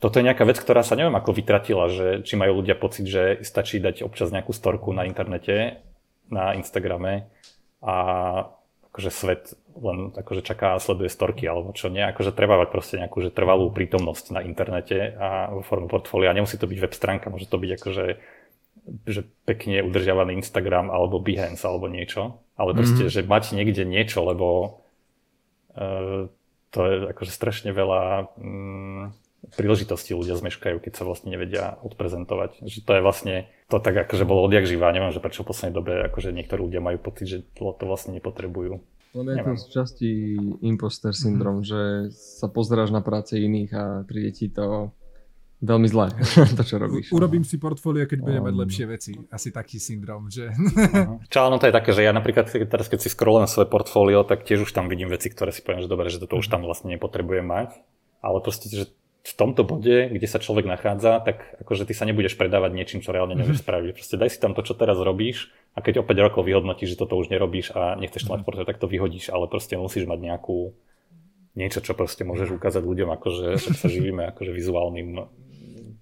toto 0.00 0.16
je 0.16 0.26
nejaká 0.26 0.48
vec, 0.48 0.56
ktorá 0.56 0.80
sa 0.80 0.96
neviem 0.96 1.12
ako 1.12 1.36
vytratila, 1.36 1.92
že 1.92 2.24
či 2.24 2.40
majú 2.40 2.64
ľudia 2.64 2.74
pocit, 2.74 3.04
že 3.04 3.44
stačí 3.44 3.78
dať 3.84 4.00
občas 4.00 4.32
nejakú 4.32 4.56
storku 4.56 4.96
na 4.96 5.04
internete, 5.04 5.84
na 6.32 6.56
Instagrame 6.56 7.28
a 7.84 7.94
akože 8.90 9.10
svet 9.12 9.54
len 9.78 10.10
akože 10.12 10.42
čaká 10.42 10.74
a 10.74 10.82
sleduje 10.82 11.12
storky 11.12 11.46
alebo 11.46 11.70
čo 11.76 11.92
nie. 11.92 12.02
Akože 12.02 12.34
treba 12.34 12.58
mať 12.58 12.68
proste 12.72 12.98
nejakú 12.98 13.22
že 13.22 13.30
trvalú 13.30 13.70
prítomnosť 13.70 14.34
na 14.34 14.40
internete 14.42 15.14
a 15.14 15.52
vo 15.52 15.62
formu 15.62 15.86
portfólia. 15.86 16.34
Nemusí 16.34 16.58
to 16.58 16.66
byť 16.66 16.78
web 16.80 16.94
stránka, 16.96 17.30
môže 17.30 17.46
to 17.46 17.60
byť 17.60 17.70
akože 17.78 18.04
že 19.06 19.26
pekne 19.46 19.82
udržiavaný 19.86 20.38
Instagram 20.40 20.90
alebo 20.90 21.22
Behance 21.22 21.62
alebo 21.66 21.86
niečo. 21.86 22.42
Ale 22.60 22.76
proste, 22.76 23.08
mm-hmm. 23.08 23.14
že 23.14 23.30
mať 23.30 23.44
niekde 23.56 23.82
niečo, 23.88 24.20
lebo 24.20 24.46
uh, 25.74 26.28
to 26.70 26.78
je 26.86 26.94
akože 27.10 27.32
strašne 27.32 27.70
veľa 27.72 28.30
um, 28.36 29.16
príležitosti 29.56 30.12
ľudia 30.12 30.36
zmeškajú, 30.36 30.78
keď 30.78 30.92
sa 30.92 31.08
vlastne 31.08 31.32
nevedia 31.32 31.80
odprezentovať. 31.80 32.60
Že 32.62 32.78
to 32.84 32.92
je 32.92 33.02
vlastne 33.02 33.34
to 33.72 33.80
tak 33.80 33.96
akože 34.06 34.28
bolo 34.28 34.44
odjak 34.44 34.68
živá. 34.68 34.92
Neviem, 34.92 35.10
že 35.10 35.24
prečo 35.24 35.42
v 35.42 35.50
poslednej 35.50 35.74
dobe 35.74 35.92
akože 36.12 36.30
niektorí 36.36 36.60
ľudia 36.60 36.84
majú 36.84 36.98
pocit, 37.00 37.26
že 37.26 37.38
to, 37.56 37.72
to 37.72 37.84
vlastne 37.88 38.12
nepotrebujú. 38.14 38.84
No 39.10 39.26
je 39.26 39.42
to 39.42 39.58
z 39.58 39.66
časti 39.74 40.10
imposter 40.62 41.10
syndrom, 41.10 41.66
mm-hmm. 41.66 41.70
že 41.70 41.82
sa 42.14 42.46
pozeráš 42.46 42.94
na 42.94 43.02
práce 43.02 43.34
iných 43.34 43.70
a 43.74 43.84
príde 44.06 44.30
ti 44.30 44.46
to 44.46 44.94
veľmi 45.60 45.88
zlé, 45.92 46.08
to 46.58 46.62
čo 46.64 46.80
robíš. 46.80 47.12
Urobím 47.12 47.44
si 47.44 47.60
portfólio, 47.60 48.08
keď 48.08 48.18
budem 48.24 48.42
mať 48.48 48.54
lepšie 48.56 48.84
veci. 48.88 49.12
Asi 49.28 49.52
taký 49.52 49.76
syndrom, 49.76 50.32
že... 50.32 50.48
Čo, 51.32 51.52
no 51.52 51.60
to 51.60 51.68
je 51.68 51.74
také, 51.76 51.92
že 51.92 52.02
ja 52.04 52.12
napríklad 52.16 52.48
teraz, 52.48 52.88
keď 52.88 53.00
si 53.04 53.12
scrollujem 53.12 53.48
svoje 53.48 53.68
portfólio, 53.68 54.24
tak 54.24 54.48
tiež 54.48 54.64
už 54.64 54.72
tam 54.72 54.88
vidím 54.88 55.12
veci, 55.12 55.28
ktoré 55.28 55.52
si 55.52 55.60
poviem, 55.60 55.84
že 55.84 55.92
dobre, 55.92 56.08
že 56.08 56.18
toto 56.20 56.40
už 56.40 56.48
tam 56.48 56.64
vlastne 56.64 56.88
nepotrebujem 56.96 57.44
mať. 57.44 57.76
Ale 58.20 58.40
proste, 58.40 58.68
že 58.72 58.88
v 59.20 59.32
tomto 59.36 59.68
bode, 59.68 60.08
kde 60.08 60.26
sa 60.28 60.40
človek 60.40 60.64
nachádza, 60.64 61.20
tak 61.20 61.60
akože 61.60 61.84
ty 61.84 61.92
sa 61.92 62.08
nebudeš 62.08 62.40
predávať 62.40 62.72
niečím, 62.72 63.00
čo 63.04 63.12
reálne 63.12 63.36
nevieš 63.36 63.60
mhm. 63.60 63.64
spraviť. 63.68 63.90
Proste 63.92 64.16
daj 64.16 64.30
si 64.32 64.38
tam 64.40 64.56
to, 64.56 64.64
čo 64.64 64.72
teraz 64.72 64.96
robíš 64.96 65.52
a 65.76 65.84
keď 65.84 66.00
o 66.00 66.04
5 66.08 66.26
rokov 66.26 66.42
vyhodnotíš, 66.48 66.96
že 66.96 67.00
toto 67.04 67.20
už 67.20 67.28
nerobíš 67.28 67.76
a 67.76 68.00
nechceš 68.00 68.24
to 68.24 68.32
mať 68.32 68.40
mhm. 68.42 68.64
tak 68.64 68.80
to 68.80 68.88
vyhodíš, 68.88 69.28
ale 69.28 69.44
proste 69.44 69.76
musíš 69.76 70.08
mať 70.08 70.18
nejakú 70.24 70.72
niečo, 71.58 71.82
čo 71.82 71.92
proste 71.98 72.22
môžeš 72.24 72.54
ukázať 72.56 72.80
ľuďom, 72.80 73.10
akože 73.20 73.58
že 73.58 73.70
sa 73.74 73.86
živíme 73.90 74.22
akože 74.32 74.54
vizuálnym 74.54 75.28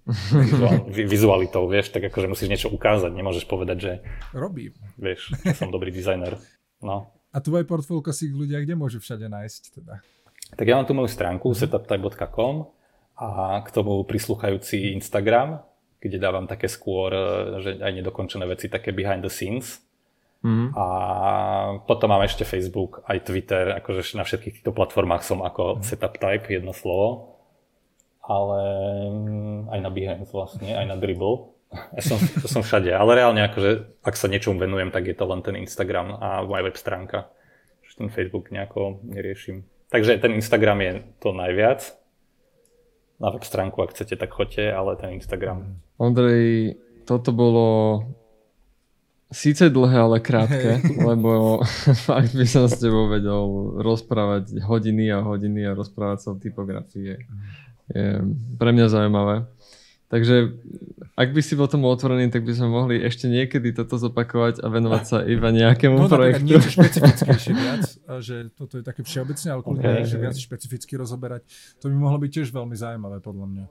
vizualitou, 1.12 1.68
vieš, 1.68 1.92
tak 1.92 2.08
akože 2.08 2.28
musíš 2.32 2.48
niečo 2.48 2.68
ukázať, 2.72 3.12
nemôžeš 3.12 3.44
povedať, 3.44 3.76
že... 3.76 3.92
Robím. 4.32 4.72
Vieš, 4.96 5.36
som 5.56 5.68
dobrý 5.68 5.92
dizajner. 5.92 6.40
No. 6.80 7.12
A 7.28 7.38
tvoje 7.44 7.68
portfólko 7.68 8.10
si 8.16 8.32
ľudia 8.32 8.64
kde 8.64 8.72
môžu 8.72 9.04
všade 9.04 9.28
nájsť 9.28 9.62
teda? 9.76 10.00
Tak 10.56 10.64
ja 10.64 10.80
mám 10.80 10.88
tu 10.88 10.96
moju 10.96 11.12
stránku 11.12 11.52
setuptype.com 11.52 12.72
a 13.20 13.60
k 13.60 13.68
tomu 13.68 14.00
prislúchajúci 14.08 14.96
Instagram, 14.96 15.60
kde 16.00 16.16
dávam 16.16 16.48
také 16.48 16.70
skôr, 16.70 17.12
e, 17.12 17.22
že 17.60 17.70
aj 17.82 17.92
nedokončené 18.00 18.48
veci, 18.48 18.70
také 18.72 18.94
behind 18.94 19.20
the 19.20 19.28
scenes. 19.28 19.82
Mm. 20.40 20.70
A 20.72 20.86
potom 21.82 22.14
mám 22.14 22.22
ešte 22.22 22.46
Facebook, 22.46 23.02
aj 23.10 23.26
Twitter, 23.26 23.74
akože 23.82 24.14
na 24.14 24.22
všetkých 24.22 24.62
týchto 24.62 24.70
platformách 24.70 25.26
som 25.26 25.42
ako 25.42 25.78
mm. 25.78 25.80
setup 25.84 26.14
type, 26.16 26.46
jedno 26.48 26.70
slovo. 26.72 27.37
Ale 28.28 28.60
mm, 29.08 29.72
aj 29.72 29.80
na 29.80 29.90
Behance 29.90 30.30
vlastne, 30.30 30.76
aj 30.76 30.84
na 30.84 31.00
Dribble. 31.00 31.56
Ja 31.96 32.02
som, 32.04 32.16
to 32.16 32.48
som 32.48 32.64
všade, 32.64 32.92
ale 32.92 33.16
reálne 33.16 33.44
akože, 33.44 34.00
ak 34.00 34.16
sa 34.16 34.28
niečomu 34.28 34.56
venujem, 34.56 34.88
tak 34.88 35.04
je 35.04 35.16
to 35.16 35.28
len 35.28 35.40
ten 35.44 35.56
Instagram 35.56 36.16
a 36.16 36.44
moja 36.44 36.64
web 36.64 36.76
stránka. 36.76 37.28
Že 37.84 38.04
ten 38.04 38.08
Facebook 38.12 38.52
nejako 38.52 39.00
neriešim. 39.04 39.64
Takže 39.88 40.20
ten 40.20 40.36
Instagram 40.36 40.78
je 40.84 40.92
to 41.20 41.32
najviac. 41.32 41.80
Na 43.20 43.32
web 43.32 43.44
stránku, 43.44 43.80
ak 43.80 43.96
chcete, 43.96 44.16
tak 44.16 44.32
choďte, 44.32 44.68
ale 44.72 44.96
ten 45.00 45.16
Instagram. 45.16 45.80
Ondrej, 45.96 46.76
toto 47.08 47.32
bolo 47.32 48.04
síce 49.28 49.68
dlhé, 49.68 49.98
ale 50.00 50.24
krátke, 50.24 50.80
lebo 51.08 51.60
fakt 52.08 52.32
by 52.32 52.46
som 52.48 52.64
s 52.68 52.80
tebou 52.80 53.08
vedel 53.12 53.76
rozprávať 53.80 54.60
hodiny 54.64 55.12
a 55.12 55.20
hodiny 55.20 55.68
a 55.68 55.76
rozprávať 55.76 56.18
sa 56.20 56.28
o 56.32 56.40
typografii. 56.40 57.16
Je 57.88 58.20
pre 58.60 58.70
mňa 58.72 58.86
zaujímavé. 58.92 59.48
Takže 60.08 60.56
ak 61.20 61.36
by 61.36 61.40
si 61.44 61.52
bol 61.52 61.68
tomu 61.68 61.84
otvorený, 61.92 62.32
tak 62.32 62.48
by 62.48 62.56
sme 62.56 62.72
mohli 62.72 62.96
ešte 62.96 63.28
niekedy 63.28 63.76
toto 63.76 64.00
zopakovať 64.00 64.64
a 64.64 64.66
venovať 64.72 65.04
sa 65.04 65.18
iba 65.20 65.52
nejakému 65.52 66.00
no, 66.00 66.08
projektu. 66.08 66.48
niečo 66.48 66.72
špecifickejšie 66.72 67.52
viac, 67.52 67.84
že 68.24 68.48
toto 68.56 68.80
je 68.80 68.84
také 68.88 69.04
všeobecné, 69.04 69.48
ale 69.52 69.60
kľudne 69.60 69.84
okay. 69.84 70.16
viac 70.16 70.36
špecificky 70.40 70.96
rozoberať. 70.96 71.44
To 71.84 71.92
by 71.92 71.96
mohlo 71.98 72.24
byť 72.24 72.30
tiež 72.40 72.48
veľmi 72.56 72.72
zaujímavé 72.72 73.20
podľa 73.20 73.46
mňa. 73.52 73.66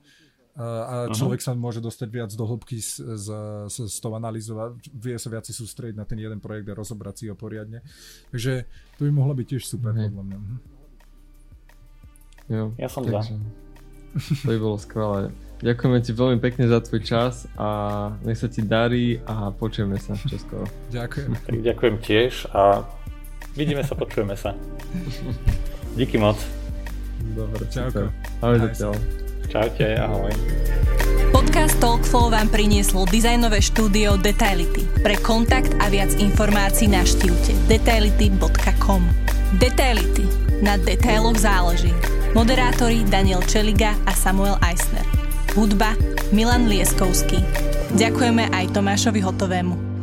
A 0.57 1.13
človek 1.13 1.41
uh-huh. 1.41 1.53
sa 1.53 1.57
môže 1.57 1.81
dostať 1.81 2.09
viac 2.09 2.31
do 2.33 2.45
hĺbky 2.45 2.81
s, 2.81 2.97
s, 2.97 3.29
s, 3.69 3.77
s 3.77 3.97
tou 4.01 4.13
analýzou 4.17 4.57
a 4.57 4.73
vie 4.89 5.13
sa 5.21 5.29
viac 5.29 5.45
sústrediť 5.45 5.93
na 5.93 6.05
ten 6.05 6.17
jeden 6.17 6.41
projekt 6.41 6.69
a 6.69 6.77
rozobrať 6.77 7.13
si 7.17 7.25
ho 7.29 7.37
poriadne. 7.37 7.85
Takže 8.33 8.65
to 8.97 9.05
by 9.05 9.11
mohlo 9.13 9.37
byť 9.37 9.45
tiež 9.57 9.63
super 9.65 9.93
uh-huh. 9.93 10.05
podľa 10.09 10.23
mňa. 10.25 10.37
Mhm. 10.37 10.57
Jo, 12.47 12.63
ja 12.77 12.89
som 12.89 13.05
takže, 13.05 13.37
za. 13.37 13.66
To 14.17 14.49
by 14.49 14.57
bolo 14.57 14.77
skvelé. 14.81 15.21
Ďakujeme 15.57 15.97
ti 16.05 16.11
veľmi 16.13 16.37
pekne 16.37 16.69
za 16.69 16.77
tvoj 16.85 17.01
čas 17.01 17.49
a 17.57 17.67
nech 18.21 18.37
sa 18.37 18.45
ti 18.45 18.61
darí 18.61 19.17
a 19.25 19.49
počujeme 19.49 19.97
sa 19.97 20.13
čoskoro. 20.13 20.69
Ďakujem. 20.93 21.33
Tak 21.33 21.57
ďakujem 21.65 21.95
tiež 21.97 22.45
a 22.53 22.85
vidíme 23.57 23.81
sa, 23.81 23.97
počujeme 23.97 24.37
sa. 24.37 24.53
Díky 25.97 26.21
moc. 26.21 26.37
Dobre, 27.33 27.65
čauko. 27.73 28.13
Ahoj 28.45 28.57
zatiaľ. 28.69 28.93
Čaute, 29.49 29.97
ahoj. 29.97 30.33
Podcast 31.33 31.79
Talkflow 31.81 32.29
vám 32.29 32.53
prinieslo 32.53 33.09
dizajnové 33.09 33.57
štúdio 33.57 34.13
Detaility. 34.21 34.85
Pre 35.01 35.15
kontakt 35.25 35.73
a 35.81 35.89
viac 35.89 36.13
informácií 36.21 36.85
navštívte 36.85 37.57
detaility.com. 37.65 39.01
Detaility. 39.57 40.25
Na 40.61 40.77
detailoch 40.77 41.41
záleží. 41.41 42.16
Moderátori 42.35 43.07
Daniel 43.07 43.39
Čeliga 43.47 43.95
a 44.03 44.11
Samuel 44.11 44.59
Eisner. 44.59 45.05
Hudba 45.55 45.95
Milan 46.35 46.67
Lieskovský. 46.67 47.39
Ďakujeme 47.95 48.51
aj 48.51 48.75
Tomášovi 48.75 49.23
Hotovému. 49.23 49.96